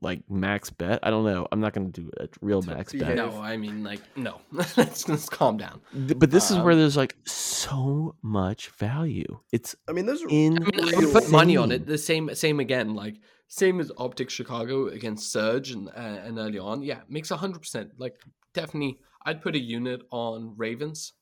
like 0.00 0.22
max 0.30 0.70
bet. 0.70 1.00
I 1.02 1.10
don't 1.10 1.24
know. 1.24 1.46
I'm 1.52 1.60
not 1.60 1.72
going 1.74 1.92
to 1.92 2.00
do 2.00 2.10
a 2.18 2.28
real 2.40 2.62
To 2.62 2.70
max 2.74 2.92
behave. 2.92 3.16
bet. 3.16 3.16
No, 3.16 3.40
I 3.40 3.56
mean 3.56 3.84
like 3.84 4.00
no. 4.16 4.40
let's, 4.52 5.08
let's 5.08 5.28
calm 5.28 5.56
down. 5.58 5.80
But 5.92 6.30
this 6.30 6.50
is 6.50 6.56
where 6.58 6.72
Um, 6.72 6.78
there's 6.78 6.96
like 6.96 7.16
so 7.26 8.16
much 8.22 8.68
value. 8.70 9.40
It's 9.52 9.76
I 9.88 9.92
mean, 9.92 10.06
those 10.06 10.22
are 10.22 10.28
in. 10.30 10.56
I 10.62 10.66
mean, 10.66 10.94
I 11.08 11.12
put 11.12 11.30
money 11.30 11.56
on 11.56 11.70
it. 11.72 11.86
The 11.86 11.98
same, 11.98 12.34
same 12.34 12.58
again. 12.60 12.94
Like 12.94 13.16
same 13.48 13.80
as 13.80 13.92
Optic 13.98 14.30
Chicago 14.30 14.86
against 14.88 15.30
Surge 15.30 15.70
and 15.72 15.88
uh, 15.88 15.92
and 16.26 16.38
early 16.38 16.58
on. 16.58 16.82
Yeah, 16.82 17.00
makes 17.08 17.28
hundred 17.30 17.60
percent. 17.60 17.90
Like 17.98 18.16
definitely, 18.54 18.98
I'd 19.26 19.42
put 19.42 19.54
a 19.54 19.60
unit 19.60 20.02
on 20.10 20.54
Ravens. 20.56 21.12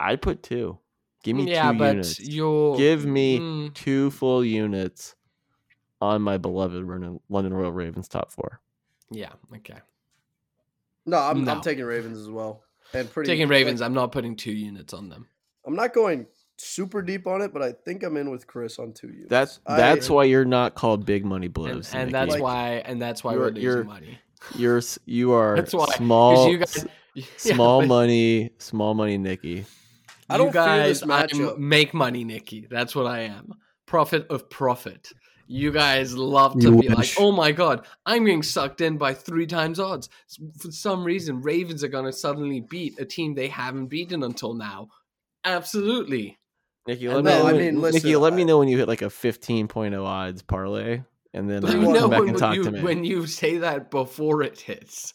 I'd 0.00 0.22
put 0.22 0.42
two. 0.42 0.78
Give 1.24 1.36
me 1.36 1.50
yeah, 1.50 1.72
two 1.72 1.78
but 1.78 1.88
units. 1.96 2.20
you're 2.20 2.76
Give 2.76 3.04
me 3.04 3.40
Mm, 3.40 3.74
two 3.74 4.10
full 4.12 4.44
units 4.44 5.16
on 6.00 6.22
my 6.22 6.36
beloved 6.38 6.84
London 6.84 7.20
London 7.28 7.52
Royal 7.54 7.72
Ravens 7.72 8.08
top 8.08 8.30
four. 8.30 8.60
yeah, 9.10 9.32
okay. 9.56 9.78
no. 11.06 11.18
I'm, 11.18 11.44
No. 11.44 11.52
I'm 11.52 11.60
taking 11.60 11.84
Ravens 11.84 12.18
as 12.18 12.28
well, 12.30 12.62
and 12.94 13.10
pretty 13.10 13.28
Taking 13.28 13.46
like, 13.46 13.52
Ravens, 13.52 13.80
I'm 13.82 13.94
not 13.94 14.12
putting 14.12 14.36
two 14.36 14.52
units 14.52 14.92
on 14.94 15.08
them. 15.08 15.26
I'm 15.66 15.74
not 15.74 15.92
going 15.92 16.26
super 16.56 17.02
deep 17.02 17.26
on 17.26 17.40
it, 17.42 17.52
but 17.52 17.62
I 17.62 17.72
think 17.72 18.02
I'm 18.02 18.16
in 18.16 18.30
with 18.30 18.46
Chris 18.46 18.78
on 18.78 18.92
two 18.92 19.08
units. 19.08 19.28
That's 19.30 19.60
I- 19.66 19.76
that's 19.76 20.08
why 20.10 20.24
you're 20.24 20.44
not 20.44 20.74
called 20.74 21.04
Big 21.06 21.24
Money 21.24 21.46
And, 21.46 21.54
Blues. 21.54 21.92
and 21.92 22.00
Nikki. 22.06 22.12
that's 22.12 22.32
Like, 22.32 22.42
why, 22.42 22.70
and 22.84 23.00
that's 23.00 23.22
why 23.24 23.32
you're- 23.32 23.42
we're 23.44 23.50
losing 23.50 23.62
you're- 23.62 23.84
money. 23.84 24.18
you're 24.56 24.80
you 25.06 25.32
are 25.32 25.56
That's 25.56 25.74
why, 25.74 25.86
'cause 25.86 25.96
small 25.96 26.50
you 26.50 26.58
guys, 26.58 26.86
yeah, 27.14 27.24
small 27.36 27.80
but 27.80 27.88
money 27.88 28.50
small 28.58 28.94
money 28.94 29.18
Nikki. 29.18 29.64
I 30.30 30.36
don't 30.36 30.48
you 30.48 30.52
fear 30.52 30.62
guys, 30.62 31.00
this 31.00 31.02
I'm 31.02 31.08
make 31.58 31.94
money, 31.94 32.22
Nikki. 32.22 32.66
That's 32.70 32.94
what 32.94 33.06
I 33.06 33.20
am. 33.20 33.54
Profit 33.86 34.26
of 34.28 34.48
profit. 34.50 35.08
You 35.50 35.72
guys 35.72 36.14
love 36.14 36.60
to 36.60 36.72
You 36.72 36.80
be 36.82 36.88
like, 36.88 37.08
oh 37.18 37.32
my 37.32 37.52
god, 37.52 37.86
I'm 38.04 38.24
getting 38.26 38.42
sucked 38.42 38.82
in 38.82 38.98
by 38.98 39.14
three 39.14 39.46
times 39.46 39.80
odds. 39.80 40.10
For 40.60 40.70
some 40.70 41.02
reason, 41.02 41.40
Ravens 41.40 41.82
are 41.82 41.88
going 41.88 42.04
to 42.04 42.12
suddenly 42.12 42.60
beat 42.60 43.00
a 43.00 43.06
team 43.06 43.34
they 43.34 43.48
haven't 43.48 43.86
beaten 43.86 44.22
until 44.22 44.52
now. 44.52 44.88
Absolutely. 45.44 46.38
Nikki, 46.86 47.06
And 47.06 47.16
let 47.16 47.24
me 47.24 47.30
then- 47.30 47.38
know 47.42 47.48
I 47.48 47.52
when- 47.52 47.60
mean, 47.60 47.74
Nikki, 47.80 47.92
listen, 48.08 48.20
let 48.20 48.32
me 48.34 48.44
know 48.44 48.58
when 48.58 48.68
you 48.68 48.76
hit 48.78 48.88
like 48.88 49.02
a 49.02 49.06
15.0 49.06 50.04
odds 50.04 50.42
parlay 50.42 51.02
and 51.32 51.48
then 51.50 51.62
But 51.62 51.70
uh, 51.70 51.74
know 51.78 52.00
come 52.00 52.10
back 52.10 52.20
when, 52.20 52.28
and 52.30 52.38
talk 52.38 52.54
you, 52.54 52.64
to 52.64 52.70
me. 52.70 52.82
when 52.82 53.04
you 53.04 53.26
say 53.26 53.58
that 53.58 53.90
before 53.90 54.42
it 54.42 54.60
hits. 54.60 55.14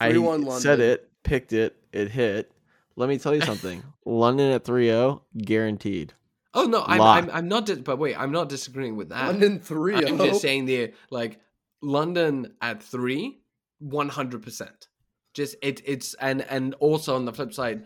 I 0.00 0.10
3-1 0.12 0.60
said 0.60 0.80
it, 0.80 1.08
picked 1.22 1.52
it, 1.52 1.76
it 1.92 2.10
hit. 2.10 2.50
Let 2.96 3.08
me 3.08 3.18
tell 3.18 3.34
you 3.34 3.40
something. 3.40 3.82
London 4.04 4.50
at 4.52 4.64
3-0, 4.64 5.20
guaranteed. 5.38 6.12
Oh 6.54 6.66
no, 6.66 6.84
I'm, 6.86 7.00
I'm 7.00 7.30
I'm 7.30 7.48
not. 7.48 7.66
Dis- 7.66 7.78
but 7.78 7.98
wait, 7.98 8.18
I'm 8.18 8.32
not 8.32 8.48
disagreeing 8.48 8.96
with 8.96 9.08
that. 9.08 9.26
London 9.26 9.58
three. 9.58 9.96
I'm 9.96 10.18
just 10.18 10.34
oh. 10.34 10.38
saying 10.38 10.66
the 10.66 10.92
like 11.10 11.40
London 11.82 12.54
at 12.60 12.82
three, 12.82 13.40
one 13.78 14.08
hundred 14.08 14.42
percent. 14.42 14.88
Just 15.34 15.56
it 15.62 15.82
it's 15.84 16.14
and 16.14 16.42
and 16.42 16.74
also 16.74 17.16
on 17.16 17.24
the 17.24 17.32
flip 17.32 17.52
side, 17.52 17.84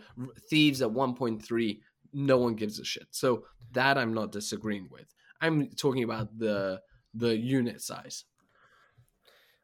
thieves 0.49 0.81
at 0.81 0.91
one 0.91 1.15
point 1.15 1.43
three, 1.43 1.81
no 2.13 2.37
one 2.37 2.55
gives 2.55 2.79
a 2.79 2.85
shit. 2.85 3.07
So 3.11 3.45
that 3.71 3.97
I'm 3.97 4.13
not 4.13 4.31
disagreeing 4.31 4.87
with. 4.91 5.07
I'm 5.41 5.69
talking 5.69 6.03
about 6.03 6.37
the 6.37 6.81
the 7.15 7.35
unit 7.35 7.81
size 7.81 8.25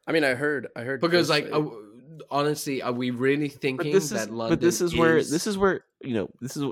I 0.06 0.12
mean, 0.12 0.24
I 0.24 0.34
heard. 0.34 0.68
I 0.76 0.82
heard 0.82 1.00
because 1.00 1.28
Chris 1.28 1.44
like 1.44 1.52
honestly, 2.30 2.82
are 2.82 2.92
we 2.92 3.10
really 3.10 3.48
thinking 3.48 3.92
that 3.92 3.96
is 3.98 4.12
London? 4.12 4.48
but 4.50 4.60
this 4.60 4.80
is 4.80 4.96
where 4.96 5.16
this 5.16 5.46
is 5.46 5.56
where 5.58 5.84
you 6.02 6.14
know 6.14 6.28
this 6.40 6.56
is 6.56 6.64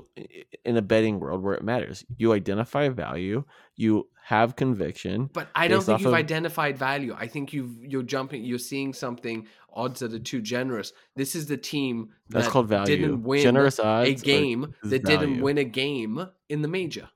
in 0.63 0.77
a 0.77 0.81
betting 0.81 1.19
world 1.19 1.41
where 1.43 1.53
it 1.55 1.63
matters. 1.63 2.05
You 2.17 2.33
identify 2.33 2.89
value, 2.89 3.43
you 3.75 4.07
have 4.23 4.55
conviction. 4.55 5.29
But 5.33 5.47
I 5.55 5.67
don't 5.67 5.83
think 5.83 5.99
you've 5.99 6.07
of- 6.07 6.13
identified 6.13 6.77
value. 6.77 7.15
I 7.17 7.27
think 7.27 7.53
you've 7.53 7.83
you're 7.83 8.03
jumping. 8.03 8.43
You're 8.43 8.57
seeing 8.59 8.93
something 8.93 9.47
odds 9.73 9.99
that 9.99 10.13
are 10.13 10.19
too 10.19 10.41
generous. 10.41 10.93
This 11.15 11.35
is 11.35 11.47
the 11.47 11.57
team 11.57 12.09
That's 12.29 12.45
that 12.45 12.51
called 12.51 12.67
value. 12.69 12.95
didn't 12.95 13.23
win 13.23 13.41
Generous 13.43 13.77
a 13.79 13.85
odds 13.85 14.21
are- 14.21 14.25
game 14.25 14.73
is 14.83 14.89
that 14.91 15.03
didn't 15.05 15.41
win 15.41 15.57
a 15.57 15.63
game 15.65 16.27
in 16.49 16.61
the 16.61 16.67
major, 16.67 17.09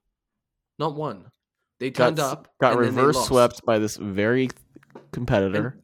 not 0.78 0.96
one. 0.96 1.32
They 1.80 1.92
got 1.92 2.06
turned 2.08 2.20
s- 2.20 2.26
up, 2.26 2.48
got 2.60 2.74
and 2.74 2.82
reverse 2.82 3.26
swept 3.26 3.64
by 3.66 3.80
this 3.80 3.96
very 3.96 4.50
competitor. 5.14 5.80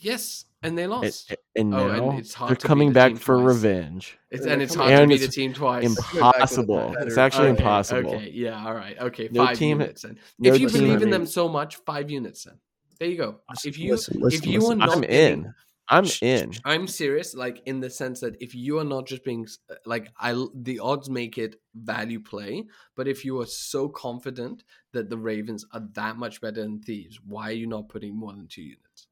Yes, 0.00 0.46
and 0.62 0.76
they 0.78 0.86
lost. 0.86 1.34
and 1.56 1.74
Oh, 1.74 1.88
and 1.88 2.18
it's 2.18 2.34
hard 2.34 2.50
they're 2.50 2.56
to 2.56 2.66
coming 2.66 2.90
a 2.90 2.92
back 2.92 3.16
for 3.16 3.36
twice. 3.36 3.46
revenge. 3.46 4.18
It's, 4.30 4.46
and 4.46 4.62
it's 4.62 4.74
hard 4.74 4.88
to 4.88 4.94
And 5.02 5.08
beat 5.10 5.20
a 5.20 5.24
it's 5.26 5.34
team 5.34 5.52
twice. 5.52 5.84
back 5.94 6.12
with 6.14 6.22
a 6.22 6.26
Impossible. 6.26 6.94
It's 7.00 7.18
actually 7.18 7.48
Okay, 7.48 7.58
impossible. 7.62 8.14
Okay, 8.14 8.30
yeah, 8.32 8.64
all 8.66 8.74
right. 8.74 8.98
Okay, 8.98 9.28
No 9.30 9.46
five 9.46 9.58
team- 9.58 9.80
units. 9.80 10.02
Then. 10.02 10.18
no 10.38 10.52
if 10.54 10.60
you 10.60 10.68
believe 10.68 10.90
I 10.90 10.94
in 10.94 11.00
mean- 11.00 11.10
them 11.10 11.26
so 11.26 11.48
much, 11.48 11.76
five 11.86 12.10
units. 12.10 12.44
Then 12.44 12.58
there 12.98 13.08
you 13.08 13.16
go. 13.16 13.40
If 13.64 13.78
you 13.78 13.92
Listen, 13.92 14.20
listen, 14.20 14.38
if 14.42 14.46
you 14.46 14.60
listen. 14.60 14.82
are 14.82 14.86
not 14.86 14.96
I'm 14.96 15.04
in. 15.04 15.54
I'm 15.92 16.06
in. 16.22 16.52
I'm 16.64 16.86
serious, 16.86 17.34
like 17.34 17.62
in 17.66 17.80
the 17.80 17.90
sense 17.90 18.20
that 18.20 18.36
if 18.40 18.54
you 18.54 18.78
are 18.78 18.84
not 18.84 19.08
just 19.08 19.24
being 19.24 19.48
like 19.86 20.12
I, 20.20 20.32
the 20.54 20.78
odds 20.78 21.10
make 21.10 21.36
it 21.36 21.56
value 21.74 22.20
play. 22.20 22.64
But 22.94 23.08
if 23.08 23.24
you 23.24 23.40
are 23.40 23.46
so 23.46 23.88
confident 23.88 24.62
that 24.92 25.10
the 25.10 25.18
Ravens 25.18 25.66
are 25.72 25.82
that 25.94 26.16
much 26.16 26.40
better 26.40 26.60
than 26.62 26.80
Thieves, 26.80 27.18
why 27.26 27.48
are 27.48 27.54
you 27.54 27.66
not 27.66 27.88
putting 27.88 28.16
more 28.16 28.32
than 28.32 28.46
two 28.46 28.62
units? 28.62 29.08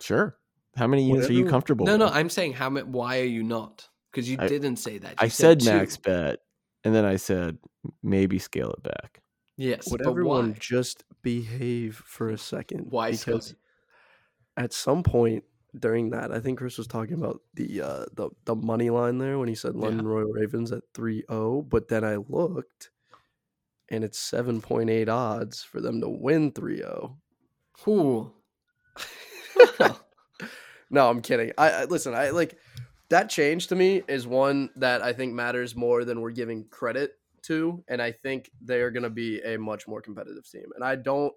Sure. 0.00 0.36
How 0.76 0.86
many 0.86 1.06
units 1.06 1.28
are 1.28 1.32
you 1.32 1.46
comfortable 1.46 1.84
No, 1.86 1.96
no. 1.96 2.06
I'm 2.06 2.30
saying 2.30 2.52
how 2.54 2.70
many. 2.70 2.86
Why 2.88 3.20
are 3.20 3.24
you 3.24 3.42
not? 3.42 3.88
Because 4.10 4.28
you 4.30 4.36
I- 4.40 4.48
didn't 4.48 4.76
say 4.76 4.98
that. 4.98 5.10
You 5.10 5.16
I 5.18 5.28
said 5.28 5.60
two. 5.60 5.66
max 5.66 5.96
bet, 5.96 6.38
and 6.84 6.94
then 6.94 7.04
I 7.04 7.16
said 7.16 7.58
maybe 8.02 8.38
scale 8.38 8.70
it 8.72 8.82
back. 8.82 9.22
Yes, 9.56 9.90
Would 9.90 9.98
but 9.98 10.08
everyone 10.10 10.52
why? 10.52 10.56
just 10.58 11.04
behave 11.22 12.02
for 12.06 12.30
a 12.30 12.38
second? 12.38 12.86
Why, 12.90 13.10
Because 13.10 13.48
Scotty? 13.48 13.58
at 14.56 14.72
some 14.72 15.02
point 15.02 15.44
during 15.78 16.10
that, 16.10 16.32
I 16.32 16.40
think 16.40 16.58
Chris 16.58 16.78
was 16.78 16.86
talking 16.86 17.14
about 17.14 17.42
the 17.54 17.82
uh, 17.82 18.04
the 18.14 18.30
the 18.46 18.54
money 18.54 18.88
line 18.90 19.18
there 19.18 19.38
when 19.38 19.48
he 19.48 19.54
said 19.54 19.74
Yeah. 19.74 19.82
London 19.82 20.08
Royal 20.08 20.32
Ravens 20.32 20.72
at 20.72 20.82
3-0, 20.94 21.68
but 21.68 21.88
then 21.88 22.04
I 22.04 22.16
looked 22.16 22.90
and 23.90 24.02
it's 24.04 24.18
7.8 24.18 25.08
odds 25.08 25.62
for 25.62 25.80
them 25.80 26.00
to 26.00 26.08
win 26.08 26.52
oh. 26.56 26.60
3-0. 26.60 27.16
Who? 27.84 28.32
No, 30.92 31.08
I'm 31.08 31.20
kidding. 31.22 31.52
I, 31.56 31.70
I 31.70 31.84
listen, 31.84 32.14
I 32.14 32.30
like 32.30 32.58
that 33.10 33.30
change 33.30 33.68
to 33.68 33.76
me 33.76 34.02
is 34.08 34.26
one 34.26 34.70
that 34.76 35.02
I 35.02 35.12
think 35.12 35.32
matters 35.34 35.76
more 35.76 36.04
than 36.04 36.20
we're 36.20 36.32
giving 36.32 36.64
credit 36.64 37.12
to, 37.42 37.84
and 37.86 38.02
I 38.02 38.10
think 38.10 38.50
they 38.60 38.80
are 38.80 38.90
going 38.90 39.04
to 39.04 39.10
be 39.10 39.40
a 39.42 39.56
much 39.56 39.86
more 39.86 40.00
competitive 40.02 40.50
team. 40.50 40.64
And 40.74 40.82
I 40.84 40.96
don't, 40.96 41.32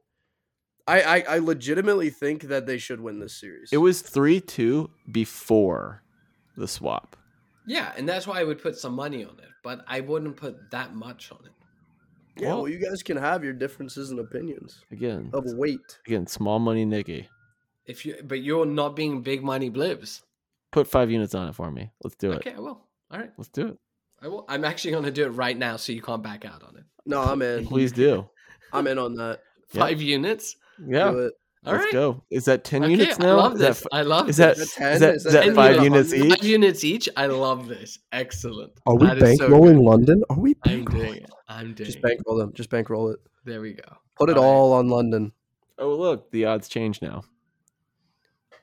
I, 0.87 1.01
I, 1.01 1.19
I 1.35 1.37
legitimately 1.37 2.09
think 2.09 2.43
that 2.43 2.65
they 2.65 2.79
should 2.79 2.99
win 2.99 3.19
this 3.19 3.39
series. 3.39 3.69
It 3.71 3.77
was 3.77 4.01
three 4.01 4.41
two 4.41 4.89
before 5.11 6.01
the 6.57 6.67
swap. 6.67 7.15
Yeah, 7.67 7.93
and 7.95 8.09
that's 8.09 8.25
why 8.25 8.39
I 8.39 8.43
would 8.43 8.61
put 8.61 8.75
some 8.75 8.93
money 8.95 9.23
on 9.23 9.37
it, 9.39 9.49
but 9.63 9.85
I 9.87 9.99
wouldn't 9.99 10.35
put 10.35 10.71
that 10.71 10.95
much 10.95 11.31
on 11.31 11.39
it. 11.45 11.51
yeah. 12.41 12.47
well- 12.49 12.63
Well, 12.63 12.71
you 12.71 12.79
guys 12.79 13.03
can 13.03 13.17
have 13.17 13.43
your 13.43 13.53
differences 13.53 14.09
and 14.09 14.19
opinions 14.19 14.81
Again, 14.91 15.29
of 15.31 15.43
weight. 15.45 15.99
again, 16.07 16.25
small 16.25 16.57
money, 16.59 16.85
Nikki. 16.85 17.29
If 17.85 18.05
you, 18.05 18.15
but 18.23 18.41
you're 18.41 18.65
not 18.65 18.95
being 18.95 19.21
big 19.21 19.43
money 19.43 19.69
blibs. 19.69 20.21
Put 20.71 20.87
five 20.87 21.11
units 21.11 21.35
on 21.35 21.49
it 21.49 21.55
for 21.55 21.69
me. 21.71 21.91
Let's 22.03 22.15
do 22.15 22.31
it. 22.31 22.37
Okay, 22.37 22.53
I 22.53 22.59
will. 22.59 22.87
All 23.11 23.19
right, 23.19 23.31
Let's 23.37 23.49
do 23.49 23.67
it. 23.67 23.77
I 24.21 24.27
will. 24.27 24.45
I'm 24.47 24.63
actually 24.65 24.91
going 24.91 25.03
to 25.03 25.11
do 25.11 25.25
it 25.25 25.29
right 25.29 25.57
now, 25.57 25.75
so 25.77 25.91
you 25.91 26.01
can't 26.01 26.23
back 26.23 26.45
out 26.45 26.63
on 26.63 26.77
it. 26.77 26.83
No, 27.05 27.21
I'm 27.21 27.41
in. 27.41 27.67
Please 27.67 27.91
do. 27.91 28.27
I'm 28.71 28.87
in 28.87 28.97
on 28.97 29.15
that. 29.15 29.41
Yeah. 29.73 29.81
Five 29.81 30.01
units. 30.01 30.55
Yeah. 30.87 31.11
Do 31.11 31.19
it. 31.19 31.33
All 31.65 31.73
Let's 31.73 31.85
right. 31.85 31.93
go. 31.93 32.23
Is 32.29 32.45
that 32.45 32.63
ten 32.63 32.83
Okay, 32.83 32.91
units 32.93 33.19
now? 33.19 33.25
I 33.25 33.29
now? 33.31 33.37
love 33.37 33.53
is 33.53 33.59
that 33.59 33.67
this. 33.69 33.81
f- 33.81 33.87
I 33.91 34.01
love 34.01 34.29
is 34.29 34.37
that 34.37 34.57
this. 34.57 34.71
Is 34.71 34.75
that 34.75 34.93
is 34.93 34.99
10? 34.99 35.01
that, 35.01 35.15
Is 35.15 35.25
is 35.25 35.31
that 35.33 35.39
that 35.39 35.45
10 35.45 35.55
five 35.55 35.75
units? 35.83 36.11
units 36.11 36.11
Five 36.35 36.37
each? 36.39 36.43
units 36.49 36.83
each. 36.83 37.09
I 37.15 37.25
love 37.27 37.67
this. 37.67 37.99
Excellent. 38.11 38.71
Are 38.85 38.95
we 38.95 39.07
That 39.07 39.17
is 39.21 39.37
so 39.37 39.49
bankrolling 39.49 39.75
good. 39.75 39.83
London? 39.85 40.23
Are 40.29 40.39
we 40.39 40.55
I'm 40.63 40.85
bankrolling? 40.85 40.91
doing 40.91 41.15
it. 41.23 41.31
I'm 41.47 41.73
doing 41.73 41.85
Just 41.85 42.01
bankroll 42.01 42.37
them. 42.37 42.51
Just 42.53 42.69
bankroll 42.69 43.09
it. 43.11 43.19
There 43.45 43.61
we 43.61 43.73
go. 43.73 43.83
Put 44.17 44.29
it 44.29 44.37
All 44.37 44.43
right. 44.43 44.49
all 44.49 44.73
on 44.73 44.89
London. 44.89 45.31
Oh 45.77 45.93
look, 45.95 46.31
the 46.31 46.45
odds 46.45 46.67
change 46.67 47.01
now. 47.01 47.23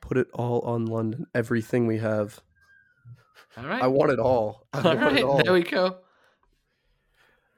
Put 0.01 0.17
it 0.19 0.29
all 0.33 0.61
on 0.63 0.87
London. 0.87 1.27
Everything 1.35 1.87
we 1.87 1.99
have. 1.99 2.41
All 3.57 3.65
right. 3.65 3.83
I 3.83 3.87
want 3.89 4.11
it 4.13 4.19
all. 4.19 4.67
I 4.73 4.79
all 4.79 4.85
want 4.85 5.01
right. 5.01 5.17
it 5.19 5.25
all. 5.25 5.43
There 5.43 5.53
we 5.53 5.63
go. 5.63 5.99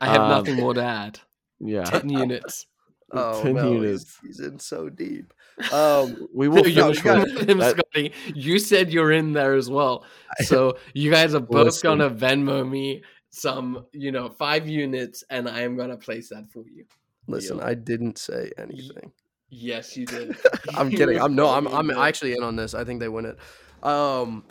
I 0.01 0.07
have 0.09 0.22
Um, 0.22 0.30
nothing 0.30 0.57
more 0.57 0.74
to 0.74 0.82
add. 0.82 1.20
Yeah, 1.61 1.84
Ten 1.84 2.09
units. 2.09 2.66
Oh, 3.14 3.43
10 3.43 3.55
no, 3.57 3.72
units. 3.74 4.18
He's, 4.22 4.38
he's 4.38 4.47
in 4.47 4.59
so 4.59 4.88
deep. 4.88 5.34
Um, 5.70 6.28
we 6.34 6.49
will 6.49 6.66
You're 6.66 6.95
finish 6.95 7.03
got- 7.03 7.24
with 7.26 7.34
with 7.40 7.51
him, 7.51 7.59
that- 7.59 7.76
Scotty. 7.76 8.12
You 8.34 8.59
said 8.59 8.90
you're 8.90 9.12
in 9.12 9.34
there 9.34 9.53
as 9.53 9.68
well. 9.68 10.07
So 10.47 10.78
you 10.95 11.11
guys 11.11 11.34
are 11.34 11.40
both 11.40 11.66
Listen. 11.66 11.99
gonna 11.99 12.11
Venmo 12.11 12.66
me 12.66 13.03
some, 13.28 13.84
you 13.93 14.12
know, 14.12 14.30
five 14.30 14.66
units, 14.66 15.24
and 15.28 15.47
I 15.47 15.61
am 15.61 15.76
gonna 15.76 15.99
place 15.99 16.30
that 16.30 16.51
for 16.51 16.64
you. 16.74 16.86
listen, 17.26 17.59
Deal. 17.59 17.66
I 17.66 17.74
didn't 17.74 18.16
say 18.16 18.51
anything. 18.57 19.12
Yes, 19.55 19.98
you 19.98 20.07
did. 20.07 20.34
I'm 20.74 20.90
kidding. 20.90 21.20
I'm 21.20 21.34
no. 21.34 21.50
I'm 21.50 21.68
I'm 21.68 21.90
actually 21.90 22.32
in 22.32 22.42
on 22.42 22.57
this. 22.57 22.72
I 22.72 22.84
think 22.84 23.00
they 23.00 23.09
win 23.09 23.26
it. 23.26 23.38
Um, 23.86 24.44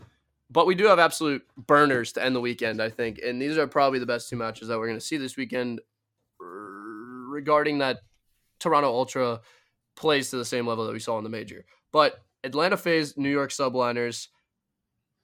but 0.52 0.68
we 0.68 0.76
do 0.76 0.86
have 0.86 1.00
absolute 1.00 1.44
burners 1.58 2.14
to 2.14 2.24
end 2.24 2.36
the 2.36 2.40
weekend. 2.40 2.80
I 2.80 2.90
think, 2.90 3.20
and 3.26 3.42
these 3.42 3.58
are 3.58 3.66
probably 3.66 3.98
the 3.98 4.06
best 4.06 4.30
two 4.30 4.36
matches 4.36 4.68
that 4.68 4.78
we're 4.78 4.86
going 4.86 5.00
to 5.00 5.06
see 5.06 5.18
this 5.18 5.36
weekend. 5.36 5.82
Regarding 6.40 7.80
that, 7.80 8.02
Toronto 8.60 8.90
Ultra 8.90 9.42
plays 9.96 10.30
to 10.30 10.38
the 10.38 10.46
same 10.46 10.68
level 10.68 10.86
that 10.86 10.94
we 10.94 11.00
saw 11.00 11.18
in 11.18 11.24
the 11.24 11.32
major, 11.32 11.66
but 11.92 12.24
Atlanta 12.44 12.78
FaZe, 12.78 13.18
New 13.18 13.30
York 13.30 13.50
Subliners. 13.50 14.28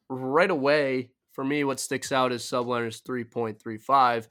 Right 0.09 0.49
away, 0.49 1.11
for 1.34 1.43
me, 1.43 1.65
what 1.65 1.80
sticks 1.80 2.11
out 2.11 2.32
is 2.32 2.41
Subliners 2.41 3.03
three 3.05 3.25
point 3.25 3.61
three 3.61 3.78
five, 3.78 4.28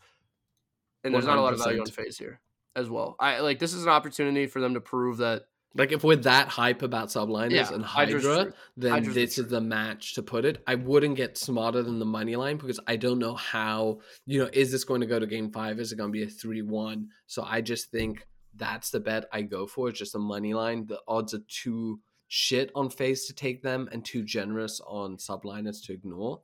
and 1.04 1.14
there's 1.14 1.26
not 1.26 1.38
a 1.38 1.40
lot 1.40 1.52
of 1.52 1.60
value 1.60 1.80
on 1.80 1.86
FaZe 1.86 2.18
here 2.18 2.40
as 2.76 2.88
well. 2.88 3.16
I 3.18 3.40
like 3.40 3.58
this 3.58 3.74
is 3.74 3.82
an 3.82 3.88
opportunity 3.88 4.46
for 4.46 4.60
them 4.60 4.74
to 4.74 4.80
prove 4.80 5.16
that 5.18 5.46
Like 5.74 5.92
if 5.92 6.04
we're 6.04 6.16
that 6.16 6.48
hype 6.48 6.82
about 6.82 7.08
subliners 7.08 7.50
Yeah, 7.52 7.72
and 7.74 7.84
Hydra, 7.84 8.20
true. 8.20 8.52
then 8.76 8.90
Hydra's 8.92 9.14
the 9.14 9.20
this 9.20 9.38
is 9.38 9.48
the 9.48 9.60
match 9.60 10.14
to 10.14 10.22
put 10.22 10.44
it. 10.44 10.62
I 10.66 10.74
wouldn't 10.76 11.16
get 11.16 11.36
smarter 11.36 11.82
than 11.82 11.98
the 11.98 12.06
money 12.06 12.36
line 12.36 12.56
because 12.56 12.80
I 12.86 12.96
don't 12.96 13.18
know 13.18 13.34
how, 13.34 14.00
you 14.26 14.38
know, 14.42 14.50
is 14.52 14.70
this 14.70 14.84
going 14.84 15.00
to 15.00 15.06
go 15.06 15.18
to 15.18 15.26
game 15.26 15.50
five? 15.50 15.80
Is 15.80 15.92
it 15.92 15.96
going 15.96 16.10
to 16.10 16.12
be 16.12 16.22
a 16.22 16.28
3 16.28 16.62
1? 16.62 17.08
So 17.26 17.42
I 17.42 17.60
just 17.60 17.90
think 17.90 18.26
that's 18.54 18.90
the 18.90 19.00
bet 19.00 19.26
I 19.32 19.42
go 19.42 19.66
for. 19.66 19.88
It's 19.88 19.98
just 19.98 20.14
a 20.14 20.18
money 20.18 20.54
line. 20.54 20.86
The 20.86 21.00
odds 21.06 21.34
are 21.34 21.42
too 21.48 22.00
shit 22.28 22.70
on 22.74 22.88
FaZe 22.90 23.26
to 23.26 23.34
take 23.34 23.62
them 23.62 23.88
and 23.92 24.04
too 24.04 24.22
generous 24.22 24.80
on 24.86 25.16
subliners 25.18 25.84
to 25.84 25.92
ignore. 25.92 26.40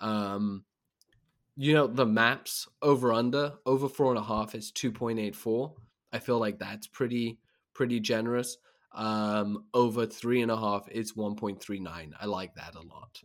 Um, 0.00 0.64
you 1.60 1.74
know, 1.74 1.88
the 1.88 2.06
maps 2.06 2.68
over 2.82 3.12
under, 3.12 3.54
over 3.66 3.88
four 3.88 4.10
and 4.10 4.18
a 4.18 4.22
half 4.22 4.54
is 4.54 4.70
2.84. 4.70 5.72
I 6.12 6.20
feel 6.20 6.38
like 6.38 6.60
that's 6.60 6.86
pretty, 6.86 7.40
pretty 7.74 7.98
generous. 7.98 8.56
Um, 8.94 9.64
over 9.74 10.06
three 10.06 10.40
and 10.40 10.52
a 10.52 10.56
half, 10.56 10.88
is 10.88 11.14
1.39. 11.14 12.12
I 12.18 12.26
like 12.26 12.54
that 12.54 12.76
a 12.76 12.80
lot. 12.80 13.20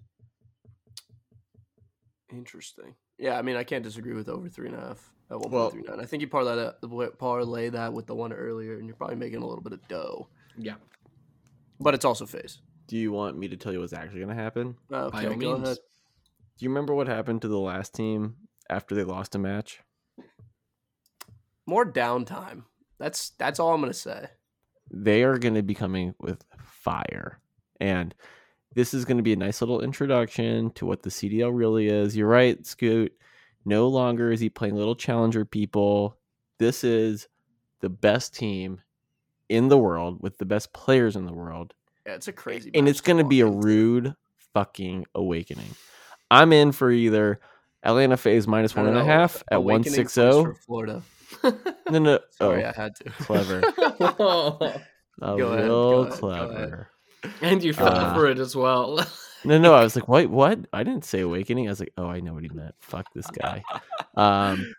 Interesting. 2.32 2.96
Yeah, 3.20 3.38
I 3.38 3.44
mean, 3.44 3.56
I 3.56 3.64
can't 3.64 3.84
disagree 3.84 4.16
with 4.16 4.28
over 4.28 4.50
three 4.50 4.68
and 4.68 4.78
a 4.78 4.80
half 4.80 5.14
at 5.30 5.38
1.39 5.38 5.52
Well- 5.52 5.70
point 5.70 5.86
three 5.86 5.96
nine. 5.96 6.00
I 6.04 6.06
think 6.06 6.22
you 6.22 6.28
parlay 6.28 6.56
that 6.56 7.18
parlay 7.20 7.70
that 7.70 7.94
with 7.94 8.08
the 8.08 8.16
one 8.16 8.34
earlier, 8.34 8.78
and 8.78 8.88
you're 8.88 8.96
probably 8.96 9.16
making 9.16 9.44
a 9.44 9.46
little 9.46 9.64
bit 9.64 9.74
of 9.74 9.88
dough. 9.88 10.28
Yeah. 10.58 10.76
But 11.80 11.94
it's 11.94 12.04
also 12.06 12.26
FaZe. 12.26 12.62
Do 12.88 12.98
you 12.98 13.12
want 13.12 13.38
me 13.38 13.48
to 13.48 13.58
tell 13.58 13.72
you 13.72 13.80
what's 13.80 13.94
actually 13.94 14.22
going 14.22 14.36
to 14.36 14.42
happen? 14.42 14.76
Okay, 14.92 15.28
all 15.28 15.36
go 15.36 15.60
means. 15.60 15.80
Do 16.58 16.66
you 16.66 16.70
remember 16.70 16.94
what 16.94 17.08
happened 17.08 17.42
to 17.42 17.48
the 17.48 17.60
last 17.60 17.94
team 17.96 18.36
after 18.70 18.96
they 18.96 19.04
lost 19.04 19.36
a 19.36 19.40
match? 19.40 19.82
More 21.66 21.86
downtime. 21.90 22.64
That's 23.00 23.32
that's 23.38 23.60
all 23.60 23.74
I'm 23.74 23.82
gonna 23.82 23.94
say. 23.94 24.28
They 24.92 25.24
are 25.24 25.38
going 25.40 25.56
to 25.56 25.64
be 25.64 25.74
coming 25.74 26.14
with 26.20 26.44
fire. 26.64 27.40
And 27.80 28.14
this 28.76 28.94
is 28.94 29.06
going 29.06 29.18
to 29.18 29.24
be 29.24 29.34
a 29.34 29.38
nice 29.38 29.60
little 29.62 29.82
introduction 29.82 30.70
to 30.72 30.86
what 30.86 31.02
the 31.02 31.10
CDL 31.10 31.52
really 31.54 31.88
is. 31.88 32.16
You're 32.16 32.28
right, 32.28 32.64
Scoot. 32.66 33.12
No 33.66 33.88
longer 33.88 34.32
is 34.32 34.40
he 34.40 34.50
playing 34.50 34.76
little 34.76 34.96
challenger 34.96 35.46
people. 35.46 36.18
This 36.60 36.84
is 36.84 37.28
the 37.80 37.90
best 37.90 38.36
team 38.36 38.82
in 39.50 39.70
the 39.70 39.78
world 39.78 40.22
with 40.22 40.38
the 40.38 40.46
best 40.46 40.74
players 40.74 41.16
in 41.16 41.26
the 41.26 41.34
world. 41.34 41.74
Yeah, 42.06 42.14
it's 42.14 42.28
a 42.28 42.34
crazy. 42.34 42.70
and 42.76 42.88
it's 42.88 43.02
going 43.02 43.18
to 43.18 43.24
be 43.24 43.40
a 43.40 43.48
rude 43.48 44.14
fucking 44.54 45.06
awakening. 45.16 45.76
I'm 46.32 46.52
in 46.54 46.72
for 46.72 46.90
either 46.92 47.40
Atlanta 47.84 48.18
FaZe 48.18 48.48
minus 48.48 48.76
one 48.76 48.88
and 48.88 48.98
a 48.98 49.04
half 49.04 49.44
at 49.52 49.64
one 49.64 49.84
six 49.84 50.14
zero. 50.14 50.44
for 50.44 50.54
Florida. 50.56 51.02
No, 51.90 52.00
no, 52.00 52.20
Sorry, 52.32 52.64
oh, 52.64 52.70
I 52.70 52.72
had 52.80 52.96
to. 52.98 53.10
clever, 53.10 53.62
Oh. 53.78 54.58
a 55.22 55.38
Go 55.38 55.48
ahead, 55.48 55.62
little 55.64 56.02
ahead, 56.04 56.14
clever. 56.20 56.88
and 57.42 57.64
you 57.64 57.74
fell 57.74 57.88
Uh, 57.94 58.14
for 58.14 58.28
it 58.28 58.40
as 58.40 58.56
well. 58.56 59.00
No, 59.44 59.58
no, 59.58 59.74
I 59.74 59.84
was 59.84 59.96
like, 59.96 60.08
what? 60.08 60.30
What? 60.30 60.60
I 60.72 60.84
didn't 60.84 61.04
say 61.06 61.20
awakening. 61.22 61.68
I 61.68 61.72
was 61.72 61.80
like, 61.82 61.92
oh, 61.98 62.06
I 62.08 62.20
know 62.22 62.34
what 62.34 62.44
he 62.44 62.50
meant. 62.50 62.76
Fuck 62.80 63.08
this 63.14 63.28
guy. 63.28 63.64
Um, 64.16 64.74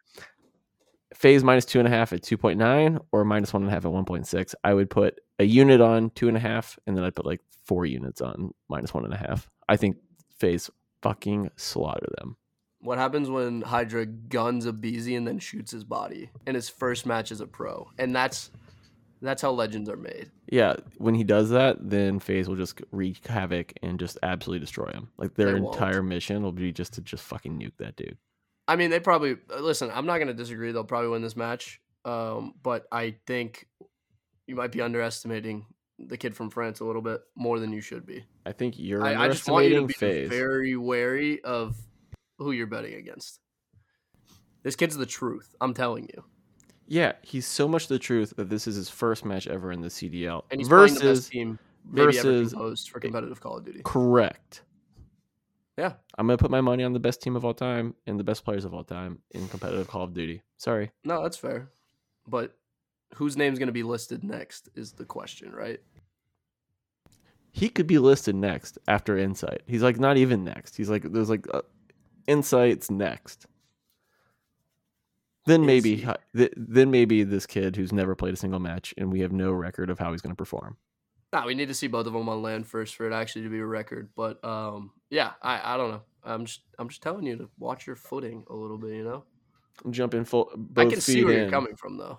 FaZe 1.14 1.44
minus 1.44 1.64
two 1.64 1.78
and 1.80 1.86
a 1.88 1.90
half 1.90 2.12
at 2.12 2.22
two 2.22 2.38
point 2.38 2.58
nine, 2.58 2.98
or 3.12 3.24
minus 3.24 3.52
one 3.52 3.62
and 3.62 3.70
a 3.70 3.74
half 3.74 3.84
at 3.84 3.92
one 3.92 4.04
point 4.04 4.26
six. 4.26 4.54
I 4.64 4.72
would 4.74 4.88
put 4.90 5.20
a 5.38 5.44
unit 5.44 5.80
on 5.80 6.10
two 6.10 6.28
and 6.28 6.36
a 6.36 6.40
half, 6.40 6.78
and 6.86 6.96
then 6.96 7.04
I'd 7.04 7.14
put 7.14 7.26
like 7.26 7.40
four 7.64 7.84
units 7.84 8.20
on 8.20 8.52
minus 8.68 8.94
one 8.94 9.04
and 9.04 9.12
a 9.14 9.18
half. 9.18 9.48
I 9.68 9.76
think 9.76 9.96
FaZe 10.38 10.70
fucking 11.04 11.50
slaughter 11.56 12.08
them. 12.18 12.36
What 12.80 12.98
happens 12.98 13.30
when 13.30 13.60
Hydra 13.60 14.06
guns 14.06 14.66
aBeZy 14.66 15.16
and 15.16 15.26
then 15.26 15.38
shoots 15.38 15.70
his 15.70 15.84
body 15.84 16.30
in 16.46 16.54
his 16.54 16.68
first 16.68 17.06
match 17.06 17.30
as 17.30 17.40
a 17.40 17.46
pro? 17.46 17.88
And 17.98 18.16
that's 18.16 18.50
that's 19.22 19.40
how 19.40 19.52
legends 19.52 19.88
are 19.88 19.96
made. 19.96 20.30
Yeah, 20.50 20.76
when 20.98 21.14
he 21.14 21.24
does 21.24 21.50
that, 21.50 21.76
then 21.80 22.18
FaZe 22.18 22.48
will 22.48 22.56
just 22.56 22.80
wreak 22.90 23.26
havoc 23.26 23.72
and 23.82 23.98
just 23.98 24.18
absolutely 24.22 24.64
destroy 24.64 24.90
him. 24.90 25.08
Like 25.16 25.34
their 25.34 25.56
entire 25.56 26.02
mission 26.02 26.42
will 26.42 26.52
be 26.52 26.72
just 26.72 26.94
to 26.94 27.00
just 27.00 27.22
fucking 27.24 27.58
nuke 27.58 27.76
that 27.78 27.96
dude. 27.96 28.18
I 28.66 28.76
mean, 28.76 28.90
they 28.90 29.00
probably 29.00 29.36
listen. 29.58 29.90
I'm 29.92 30.06
not 30.06 30.18
going 30.18 30.28
to 30.28 30.34
disagree. 30.34 30.72
They'll 30.72 30.84
probably 30.84 31.10
win 31.10 31.22
this 31.22 31.36
match, 31.36 31.80
um, 32.04 32.54
but 32.62 32.86
I 32.90 33.16
think 33.26 33.66
you 34.46 34.56
might 34.56 34.72
be 34.72 34.82
underestimating 34.82 35.66
the 35.98 36.16
kid 36.16 36.34
from 36.34 36.50
France 36.50 36.80
a 36.80 36.84
little 36.84 37.02
bit 37.02 37.20
more 37.36 37.58
than 37.60 37.72
you 37.72 37.80
should 37.80 38.04
be. 38.06 38.24
I 38.46 38.52
think 38.52 38.74
you're 38.78 39.04
I, 39.04 39.24
I 39.24 39.28
just 39.28 39.48
want 39.48 39.66
you 39.66 39.80
to 39.80 39.86
be 39.86 39.92
FaZe. 39.94 40.28
very 40.28 40.76
wary 40.76 41.42
of 41.44 41.76
who 42.38 42.52
you're 42.52 42.66
betting 42.66 42.94
against. 42.94 43.40
This 44.62 44.76
kid's 44.76 44.96
the 44.96 45.06
truth. 45.06 45.54
I'm 45.60 45.74
telling 45.74 46.08
you, 46.12 46.24
Yeah, 46.86 47.12
he's 47.22 47.46
so 47.46 47.68
much 47.68 47.86
the 47.88 47.98
truth 47.98 48.34
that 48.36 48.48
this 48.48 48.66
is 48.66 48.76
his 48.76 48.88
first 48.88 49.24
match 49.24 49.46
ever 49.46 49.70
in 49.72 49.80
the 49.80 49.88
CDL 49.88 50.44
and 50.50 50.60
he's 50.60 50.68
playing 50.68 50.94
the 50.94 51.00
versus 51.00 51.20
best 51.20 51.32
team 51.32 51.58
versus- 51.86 52.52
composed 52.52 52.90
for 52.90 52.98
competitive 53.00 53.40
Call 53.40 53.58
of 53.58 53.64
Duty. 53.64 53.82
correct. 53.84 54.62
Yeah, 55.76 55.94
I'm 56.16 56.26
gonna 56.28 56.36
put 56.38 56.50
my 56.52 56.60
money 56.60 56.84
on 56.84 56.92
the 56.92 57.00
best 57.00 57.20
team 57.20 57.34
of 57.34 57.44
all 57.44 57.52
time 57.54 57.94
and 58.06 58.18
the 58.18 58.22
best 58.24 58.44
players 58.44 58.64
of 58.64 58.72
all 58.72 58.84
time 58.84 59.18
in 59.32 59.48
competitive 59.48 59.88
Call 59.88 60.02
of 60.04 60.14
Duty. 60.14 60.40
Sorry, 60.56 60.92
no, 61.04 61.20
that's 61.22 61.36
fair. 61.36 61.68
But 62.28 62.56
whose 63.14 63.36
name's 63.36 63.58
going 63.58 63.66
to 63.68 63.72
be 63.72 63.82
listed 63.82 64.24
next 64.24 64.68
is 64.74 64.92
the 64.92 65.04
question, 65.04 65.52
right? 65.52 65.80
he 67.56 67.68
could 67.68 67.86
be 67.86 67.98
listed 67.98 68.34
next 68.34 68.78
after 68.88 69.16
Insight. 69.16 69.62
He's 69.66 69.82
like 69.82 70.00
not 70.00 70.16
even 70.16 70.42
next. 70.42 70.76
He's 70.76 70.90
like 70.90 71.04
there's 71.12 71.30
like 71.30 71.46
uh, 71.54 71.62
Insight's 72.26 72.90
next. 72.90 73.46
Then 75.46 75.64
maybe, 75.64 76.00
hi- 76.00 76.16
th- 76.34 76.52
then 76.56 76.90
maybe 76.90 77.22
this 77.22 77.46
kid 77.46 77.76
who's 77.76 77.92
never 77.92 78.16
played 78.16 78.34
a 78.34 78.36
single 78.36 78.58
match 78.58 78.92
and 78.98 79.12
we 79.12 79.20
have 79.20 79.30
no 79.30 79.52
record 79.52 79.88
of 79.88 80.00
how 80.00 80.10
he's 80.10 80.20
going 80.20 80.32
to 80.32 80.36
perform. 80.36 80.78
Nah, 81.32 81.46
we 81.46 81.54
need 81.54 81.68
to 81.68 81.74
see 81.74 81.86
both 81.86 82.06
of 82.08 82.12
them 82.12 82.28
on 82.28 82.42
LAN 82.42 82.64
first 82.64 82.96
for 82.96 83.06
it 83.06 83.12
actually 83.14 83.42
to 83.42 83.50
be 83.50 83.58
a 83.60 83.66
record. 83.66 84.08
But 84.16 84.44
um, 84.44 84.90
yeah, 85.10 85.32
I, 85.40 85.74
I 85.74 85.76
don't 85.76 85.92
know. 85.92 86.02
I'm 86.24 86.46
just 86.46 86.62
I'm 86.80 86.88
just 86.88 87.02
telling 87.02 87.24
you 87.24 87.36
to 87.36 87.48
watch 87.58 87.86
your 87.86 87.94
footing 87.94 88.44
a 88.50 88.54
little 88.54 88.78
bit. 88.78 88.94
You 88.94 89.04
know, 89.04 89.24
Jump 89.90 90.14
in 90.14 90.24
full. 90.24 90.50
I 90.76 90.86
can 90.86 91.00
see 91.00 91.24
where 91.24 91.34
in. 91.34 91.40
you're 91.42 91.50
coming 91.50 91.76
from 91.76 91.98
though. 91.98 92.18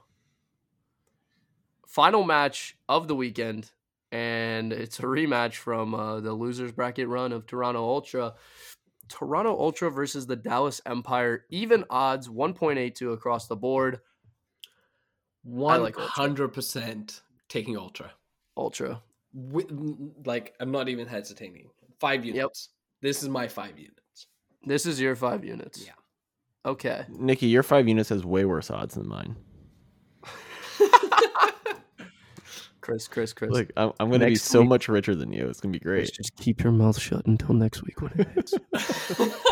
Final 1.88 2.24
match 2.24 2.78
of 2.90 3.08
the 3.08 3.16
weekend, 3.16 3.72
and 4.12 4.74
it's 4.74 5.00
a 5.00 5.04
rematch 5.04 5.56
from 5.56 5.94
uh, 5.94 6.20
the 6.20 6.34
losers 6.34 6.72
bracket 6.72 7.08
run 7.08 7.32
of 7.32 7.46
Toronto 7.46 7.84
Ultra. 7.84 8.34
Toronto 9.08 9.58
Ultra 9.58 9.92
versus 9.92 10.26
the 10.26 10.36
Dallas 10.36 10.82
Empire, 10.86 11.46
even 11.50 11.86
odds 11.90 12.28
1.82 12.28 13.14
across 13.14 13.48
the 13.48 13.56
board. 13.56 14.00
One 15.44 15.84
like 15.84 15.96
Ultra. 15.98 16.12
hundred 16.12 16.48
percent 16.50 17.22
taking 17.50 17.78
Ultra. 17.78 18.12
Ultra. 18.58 19.02
With, 19.34 19.68
like 20.26 20.56
I'm 20.60 20.72
not 20.72 20.90
even 20.90 21.08
hesitating. 21.08 21.70
Five 22.00 22.26
units. 22.26 22.70
This 23.02 23.22
is 23.22 23.30
my 23.30 23.48
five 23.48 23.78
units. 23.78 24.28
This 24.66 24.88
is 24.88 25.00
your 25.00 25.16
five 25.16 25.46
units. 25.46 25.86
Yeah. 25.86 25.94
Okay. 26.66 27.06
Nikki, 27.10 27.46
your 27.46 27.62
five 27.62 27.88
units 27.88 28.10
has 28.10 28.26
way 28.26 28.46
worse 28.46 28.72
odds 28.72 28.96
than 28.96 29.08
mine. 29.08 29.36
Chris, 32.86 33.08
Chris, 33.08 33.34
Chris. 33.34 33.50
Like 33.52 33.72
I'm, 33.76 33.92
I'm 34.00 34.12
gonna 34.12 34.28
be 34.28 34.36
so 34.36 34.60
week- 34.62 34.70
much 34.70 34.88
richer 34.88 35.16
than 35.16 35.32
you. 35.34 35.48
It's 35.48 35.60
gonna 35.60 35.74
be 35.74 35.80
great. 35.80 36.12
just 36.14 36.36
keep 36.38 36.64
your 36.64 36.72
mouth 36.72 37.00
shut 37.00 37.26
until 37.26 37.56
next 37.56 37.84
week 37.84 38.00
when 38.02 38.12
it 38.20 38.28
hits. 38.30 38.54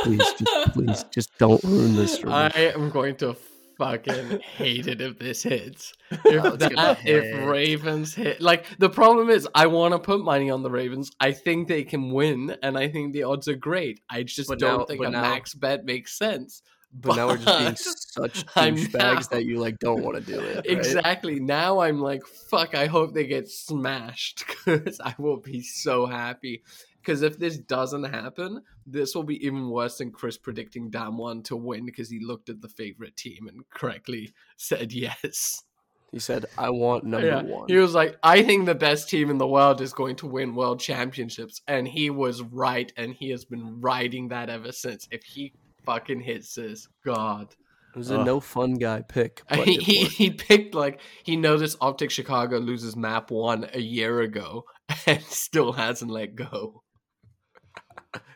please, 0.03 0.33
just 0.37 0.73
please, 0.73 1.05
just 1.11 1.37
don't 1.39 1.63
ruin 1.63 1.95
this 1.95 2.19
for 2.19 2.27
me. 2.27 2.33
I 2.33 2.47
am 2.75 2.91
going 2.91 3.15
to 3.17 3.35
fucking 3.79 4.39
hate 4.55 4.85
it 4.85 5.01
if 5.01 5.17
this 5.17 5.41
hits. 5.41 5.93
Oh, 6.11 6.17
If 6.25 6.45
it's 6.45 6.57
gonna 6.67 6.75
that, 6.75 6.99
if. 7.07 7.47
Ravens 7.49 8.13
hit, 8.13 8.39
like 8.39 8.65
the 8.77 8.89
problem 8.89 9.31
is, 9.31 9.47
I 9.55 9.65
want 9.65 9.93
to 9.93 9.99
put 9.99 10.23
money 10.23 10.51
on 10.51 10.61
the 10.61 10.69
Ravens. 10.69 11.09
I 11.19 11.31
think 11.31 11.67
they 11.67 11.83
can 11.83 12.11
win, 12.11 12.55
and 12.61 12.77
I 12.77 12.87
think 12.87 13.13
the 13.13 13.23
odds 13.23 13.47
are 13.47 13.55
great. 13.55 13.99
I 14.11 14.21
just 14.21 14.47
But 14.47 14.59
don't 14.59 14.79
now- 14.81 14.85
think 14.85 15.03
a 15.03 15.09
now- 15.09 15.21
max 15.21 15.55
bet 15.55 15.85
makes 15.85 16.15
sense. 16.17 16.61
But 16.93 17.15
now 17.15 17.27
we're 17.27 17.37
just 17.37 17.59
being 17.59 17.75
such 18.29 18.45
douchebags 18.47 19.29
that 19.29 19.45
you 19.45 19.59
like 19.59 19.79
don't 19.79 20.03
want 20.03 20.15
to 20.17 20.21
do 20.21 20.39
it. 20.39 20.55
right? 20.57 20.65
Exactly. 20.65 21.39
Now 21.39 21.79
I'm 21.79 21.99
like, 21.99 22.25
fuck. 22.25 22.75
I 22.75 22.85
hope 22.85 23.13
they 23.13 23.25
get 23.25 23.49
smashed 23.49 24.43
because 24.65 24.99
I 25.03 25.15
will 25.17 25.37
be 25.37 25.61
so 25.61 26.05
happy. 26.05 26.63
Because 27.01 27.21
if 27.21 27.37
this 27.37 27.57
doesn't 27.57 28.05
happen, 28.05 28.61
this 28.87 29.13
will 29.13 29.23
be 29.23 29.45
even 29.45 29.69
worse 29.69 29.97
than 29.97 30.11
Chris 30.11 30.37
predicting 30.37 30.89
Damwon 30.89 31.43
to 31.45 31.55
win 31.57 31.85
because 31.85 32.09
he 32.09 32.19
looked 32.19 32.47
at 32.49 32.61
the 32.61 32.69
favorite 32.69 33.17
team 33.17 33.47
and 33.47 33.69
correctly 33.69 34.31
said 34.55 34.93
yes. 34.93 35.63
He 36.13 36.19
said, 36.19 36.45
"I 36.59 36.69
want 36.69 37.03
number 37.05 37.25
Yeah. 37.27 37.41
one." 37.41 37.67
He 37.67 37.75
was 37.77 37.95
like, 37.95 38.15
I 38.21 38.43
think 38.43 38.67
the 38.67 38.75
best 38.75 39.09
team 39.09 39.31
in 39.31 39.39
the 39.39 39.47
world 39.47 39.81
is 39.81 39.93
going 39.93 40.15
to 40.17 40.27
win 40.27 40.53
world 40.53 40.79
championships. 40.79 41.61
And 41.67 41.87
he 41.87 42.11
was 42.11 42.41
right. 42.43 42.93
And 42.95 43.15
he 43.15 43.31
has 43.31 43.43
been 43.45 43.81
riding 43.81 44.27
that 44.27 44.47
ever 44.49 44.71
since. 44.71 45.07
If 45.11 45.23
he 45.23 45.53
fucking 45.85 46.21
hits 46.21 46.55
this, 46.55 46.87
God. 47.05 47.53
It 47.95 47.97
was 47.97 48.09
a 48.09 48.19
Ugh. 48.19 48.25
no 48.25 48.39
fun 48.39 48.73
guy 48.75 49.01
pick. 49.01 49.43
But 49.49 49.67
he, 49.67 49.75
he, 49.77 50.03
he 50.05 50.29
picked 50.31 50.73
like 50.73 50.99
he 51.23 51.35
noticed 51.35 51.79
OpTic 51.79 52.09
Chicago 52.09 52.57
loses 52.57 52.95
map 52.95 53.29
one 53.29 53.67
a 53.73 53.79
year 53.79 54.21
ago 54.21 54.65
and 55.05 55.21
still 55.23 55.73
hasn't 55.73 56.09
let 56.09 56.35
go. 56.35 56.81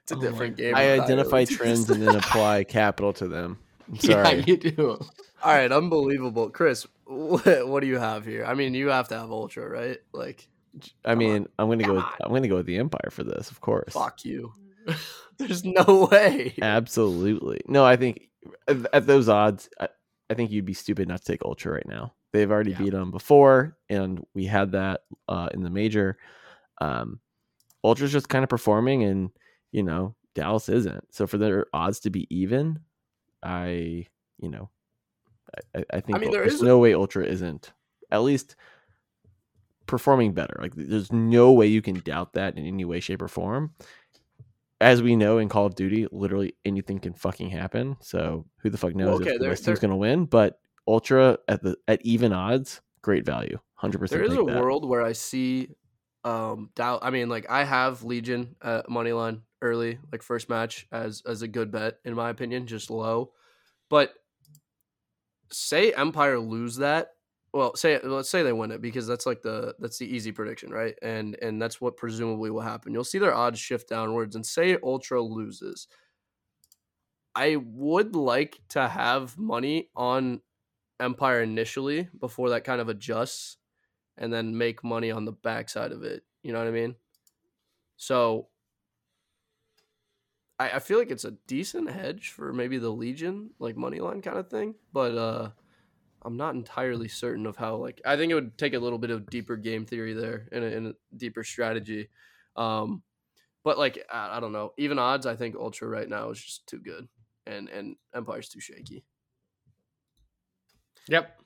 it's 0.02 0.12
a 0.12 0.16
Oh 0.16 0.22
different 0.22 0.58
game. 0.58 0.76
I 0.76 0.84
entirely. 0.84 1.04
identify 1.04 1.46
trends 1.50 1.90
and 1.90 2.02
then 2.06 2.16
apply 2.16 2.66
capital 2.66 3.14
to 3.14 3.28
them. 3.28 3.58
I'm 3.90 3.96
Yeah, 4.02 4.30
you 4.32 4.58
do. 4.58 4.90
All 5.44 5.54
right, 5.54 5.72
unbelievable, 5.72 6.50
Chris. 6.50 6.86
What, 7.06 7.68
what 7.68 7.80
do 7.82 7.88
you 7.88 7.98
have 8.00 8.26
here? 8.26 8.44
I 8.46 8.54
mean, 8.54 8.74
you 8.74 8.90
have 8.90 9.08
to 9.10 9.18
have 9.18 9.32
Ultra, 9.32 9.68
right? 9.70 9.98
Like, 10.14 10.48
I 11.06 11.16
mean, 11.16 11.48
I'm 11.58 11.70
gonna 11.70 11.84
go. 11.84 11.96
With. 11.96 12.06
I'm 12.22 12.32
gonna 12.34 12.48
go 12.50 12.58
with 12.58 12.66
the 12.66 12.78
Empire 12.78 13.10
for 13.12 13.24
this, 13.24 13.50
of 13.50 13.62
course. 13.62 13.94
fuck 13.94 14.26
you. 14.26 14.52
There's 15.38 15.64
no 15.64 16.08
way. 16.12 16.56
Absolutely. 16.62 17.62
No, 17.68 17.86
I 17.86 17.96
think 17.96 18.30
at 18.68 19.06
those 19.08 19.30
odds, 19.30 19.70
I, 19.80 19.90
I 20.30 20.34
think 20.34 20.52
you'd 20.52 20.66
be 20.66 20.74
stupid 20.74 21.08
not 21.08 21.22
to 21.24 21.32
take 21.32 21.44
Ultra 21.46 21.74
right 21.74 21.88
now. 21.88 22.14
They've 22.34 22.50
already 22.52 22.72
Yeah. 22.72 22.80
beat 22.80 22.92
them 22.92 23.12
before, 23.12 23.78
and 23.90 24.24
we 24.34 24.46
had 24.46 24.72
that 24.74 25.02
uh, 25.30 25.50
in 25.54 25.64
the 25.64 25.70
major. 25.70 26.18
Um, 26.82 27.20
Ultra's 27.84 28.12
just 28.12 28.30
kind 28.30 28.44
of 28.44 28.50
performing, 28.50 29.04
and 29.04 29.30
you 29.72 29.84
know 29.84 30.16
Dallas 30.36 30.70
isn't. 30.70 31.06
So 31.14 31.26
for 31.28 31.38
their 31.38 31.68
odds 31.74 32.00
to 32.02 32.10
be 32.10 32.28
even, 32.36 32.80
I 33.44 34.08
you 34.40 34.50
know, 34.50 34.70
I, 35.76 35.80
I- 35.80 35.86
I 35.94 36.00
think 36.02 36.20
mean, 36.20 36.32
there 36.32 36.42
there's 36.42 36.56
is- 36.56 36.62
no 36.62 36.80
way 36.80 36.94
Ultra 36.94 37.26
isn't 37.26 37.72
at 38.12 38.20
least 38.24 38.56
performing 39.86 40.34
better. 40.34 40.58
Like 40.62 40.74
there's 40.76 41.12
no 41.12 41.52
way 41.54 41.68
you 41.68 41.82
can 41.82 42.00
doubt 42.02 42.34
that 42.34 42.58
in 42.58 42.66
any 42.66 42.84
way, 42.86 43.00
shape, 43.00 43.22
or 43.22 43.28
form 43.28 43.74
as 44.80 45.02
we 45.02 45.16
know 45.16 45.38
in 45.40 45.50
Call 45.50 45.66
of 45.66 45.76
Duty, 45.76 46.08
literally 46.12 46.56
anything 46.66 47.00
can 47.00 47.14
fucking 47.14 47.50
happen. 47.50 47.98
So 48.02 48.46
who 48.58 48.70
the 48.70 48.78
fuck 48.78 48.96
knows 48.96 49.22
okay, 49.22 49.32
if 49.32 49.42
the 49.42 49.50
best 49.50 49.66
team's 49.66 49.80
going 49.80 49.92
to 49.92 49.98
win? 49.98 50.26
But 50.26 50.60
Ultra 50.88 51.38
at 51.48 51.62
the 51.64 51.78
at 51.88 52.02
even 52.04 52.34
odds, 52.34 52.82
great 53.02 53.26
value, 53.26 53.60
hundred 53.76 54.00
percent. 54.00 54.22
There 54.22 54.32
is 54.32 54.38
a 54.38 54.44
world 54.44 54.88
where 54.88 55.02
I 55.02 55.14
see 55.14 55.70
um 56.24 56.70
doubt. 56.76 57.00
I 57.02 57.10
mean, 57.10 57.30
like 57.30 57.50
I 57.50 57.64
have 57.64 58.04
Legion 58.04 58.56
at 58.62 58.90
money 58.90 59.14
line 59.14 59.42
early, 59.62 59.98
like 60.12 60.22
first 60.22 60.50
match 60.50 60.88
as 60.92 61.24
as 61.26 61.42
a 61.42 61.48
good 61.48 61.72
bet 61.72 61.96
in 62.06 62.14
my 62.14 62.30
opinion, 62.30 62.68
just 62.68 62.90
low. 62.90 63.32
But 63.90 64.14
say 65.52 65.92
Empire 65.94 66.40
lose 66.40 66.78
that. 66.78 67.10
Well, 67.54 67.76
say 67.76 68.00
let's 68.04 68.30
say 68.30 68.44
they 68.44 68.54
win 68.54 68.72
it 68.72 68.82
because 68.82 69.08
that's 69.08 69.26
like 69.26 69.42
the 69.42 69.74
that's 69.80 69.98
the 69.98 70.06
easy 70.06 70.32
prediction, 70.32 70.70
right? 70.72 70.96
And 71.02 71.36
and 71.42 71.62
that's 71.62 71.82
what 71.82 71.98
presumably 71.98 72.52
will 72.52 72.62
happen. 72.62 72.94
You'll 72.94 73.04
see 73.04 73.20
their 73.20 73.34
odds 73.34 73.60
shift 73.60 73.90
downwards 73.90 74.36
and 74.36 74.46
say 74.46 74.78
Ultra 74.84 75.22
loses. 75.22 75.88
I 77.36 77.56
would 77.58 78.16
like 78.16 78.60
to 78.70 78.88
have 78.88 79.38
money 79.38 79.90
on 79.96 80.42
Empire 81.00 81.42
initially 81.44 82.10
before 82.20 82.50
that 82.52 82.64
kind 82.64 82.82
of 82.82 82.90
adjusts 82.90 83.58
and 84.18 84.34
then 84.34 84.58
make 84.58 84.84
money 84.84 85.12
on 85.12 85.26
the 85.26 85.34
backside 85.34 85.92
of 85.92 86.04
it. 86.04 86.26
You 86.44 86.54
know 86.54 86.60
what 86.60 86.68
I 86.70 86.72
mean? 86.72 86.96
So 87.98 88.50
I, 90.60 90.72
I 90.72 90.80
feel 90.80 90.98
like 91.00 91.12
it's 91.12 91.26
a 91.26 91.32
decent 91.32 91.90
hedge 91.90 92.30
for 92.30 92.54
maybe 92.54 92.78
the 92.78 92.90
Legion, 92.90 93.52
like 93.60 93.78
money 93.78 94.00
line 94.00 94.22
kind 94.22 94.38
of 94.38 94.50
thing. 94.50 94.76
But 94.92 95.16
uh 95.18 95.52
I'm 96.28 96.36
not 96.36 96.56
entirely 96.56 97.08
certain 97.08 97.46
of 97.46 97.56
how 97.56 97.78
like 97.78 98.02
I 98.06 98.18
think 98.18 98.32
it 98.32 98.36
would 98.36 98.58
take 98.58 98.74
a 98.74 98.80
little 98.80 99.00
bit 99.00 99.12
of 99.12 99.30
deeper 99.30 99.56
game 99.56 99.86
theory 99.86 100.14
there 100.14 100.50
and 100.52 100.62
a, 100.62 100.76
and 100.76 100.88
a 100.88 100.94
deeper 101.16 101.42
strategy. 101.46 102.10
Um 102.58 103.02
but 103.64 103.78
like 103.78 104.06
I, 104.12 104.36
I 104.36 104.40
don't 104.42 104.52
know. 104.52 104.74
Even 104.78 105.00
odds, 105.00 105.26
I 105.26 105.38
think 105.38 105.56
Ultra 105.56 105.88
right 105.88 106.10
now 106.10 106.30
is 106.30 106.44
just 106.44 106.68
too 106.68 106.80
good. 106.80 107.08
And 107.46 107.70
and 107.70 107.96
Empire's 108.14 108.50
too 108.50 108.60
shaky. 108.60 109.06
Yep. 111.08 111.40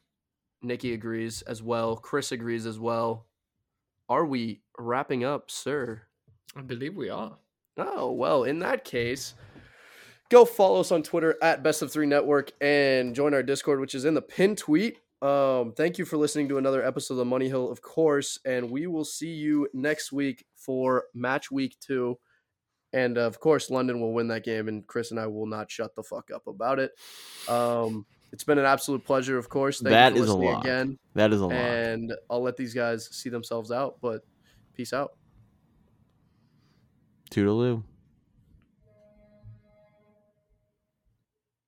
Nikki 0.64 0.94
agrees 0.94 1.44
as 1.44 1.62
well. 1.62 1.96
Chris 1.96 2.32
agrees 2.32 2.66
as 2.66 2.80
well. 2.80 3.28
Are 4.10 4.26
we 4.26 4.62
wrapping 4.80 5.24
up, 5.24 5.52
sir? 5.52 6.02
I 6.56 6.62
believe 6.62 6.96
we 6.96 7.10
are. 7.10 7.38
Oh, 7.78 8.12
well, 8.12 8.46
in 8.46 8.60
that 8.60 8.84
case, 8.84 9.36
go 10.32 10.46
follow 10.46 10.80
us 10.80 10.92
on 10.92 11.04
Twitter 11.04 11.38
at 11.44 11.62
Best 11.62 11.82
of 11.84 11.92
Three 11.92 12.08
Network 12.08 12.52
and 12.62 13.14
join 13.14 13.34
our 13.36 13.44
Discord, 13.44 13.80
which 13.80 13.94
is 13.94 14.06
in 14.06 14.14
the 14.16 14.22
pin 14.22 14.56
tweet. 14.56 14.98
Um, 15.22 15.74
thank 15.74 16.00
you 16.00 16.06
for 16.06 16.18
listening 16.18 16.48
to 16.50 16.58
another 16.58 16.84
episode 16.84 17.20
of 17.20 17.28
Money 17.28 17.48
Hill, 17.50 17.70
of 17.70 17.82
course, 17.82 18.40
and 18.46 18.72
we 18.72 18.88
will 18.88 19.06
see 19.06 19.34
you 19.34 19.68
next 19.74 20.12
week 20.12 20.46
for 20.56 21.04
match 21.14 21.52
week 21.52 21.76
two. 21.80 22.18
And 22.94 23.18
of 23.18 23.40
course, 23.40 23.70
London 23.70 24.02
will 24.02 24.14
win 24.14 24.30
that 24.30 24.44
game, 24.44 24.68
and 24.68 24.88
Chris 24.88 25.12
and 25.12 25.20
I 25.20 25.28
will 25.28 25.46
not 25.46 25.70
shut 25.70 25.96
the 25.96 26.02
fuck 26.04 26.32
up 26.34 26.48
about 26.48 26.80
it. 26.80 26.92
Um, 27.48 28.06
it's 28.32 28.44
been 28.44 28.58
an 28.58 28.66
absolute 28.66 29.04
pleasure, 29.06 29.38
of 29.38 29.48
course. 29.50 29.80
Thank 29.82 29.92
That 29.92 30.16
you 30.16 30.24
is 30.24 30.30
a 30.30 30.36
lot. 30.36 30.66
again, 30.66 30.98
That 31.14 31.34
is 31.34 31.42
a 31.42 31.46
lot. 31.46 31.54
and 31.56 32.14
I'll 32.30 32.42
let 32.42 32.58
these 32.58 32.74
guys 32.74 33.08
see 33.12 33.30
themselves 33.30 33.72
out. 33.72 33.98
But 34.02 34.22
peace 34.74 34.94
out. 34.94 35.12
Toodaloo. 37.30 37.84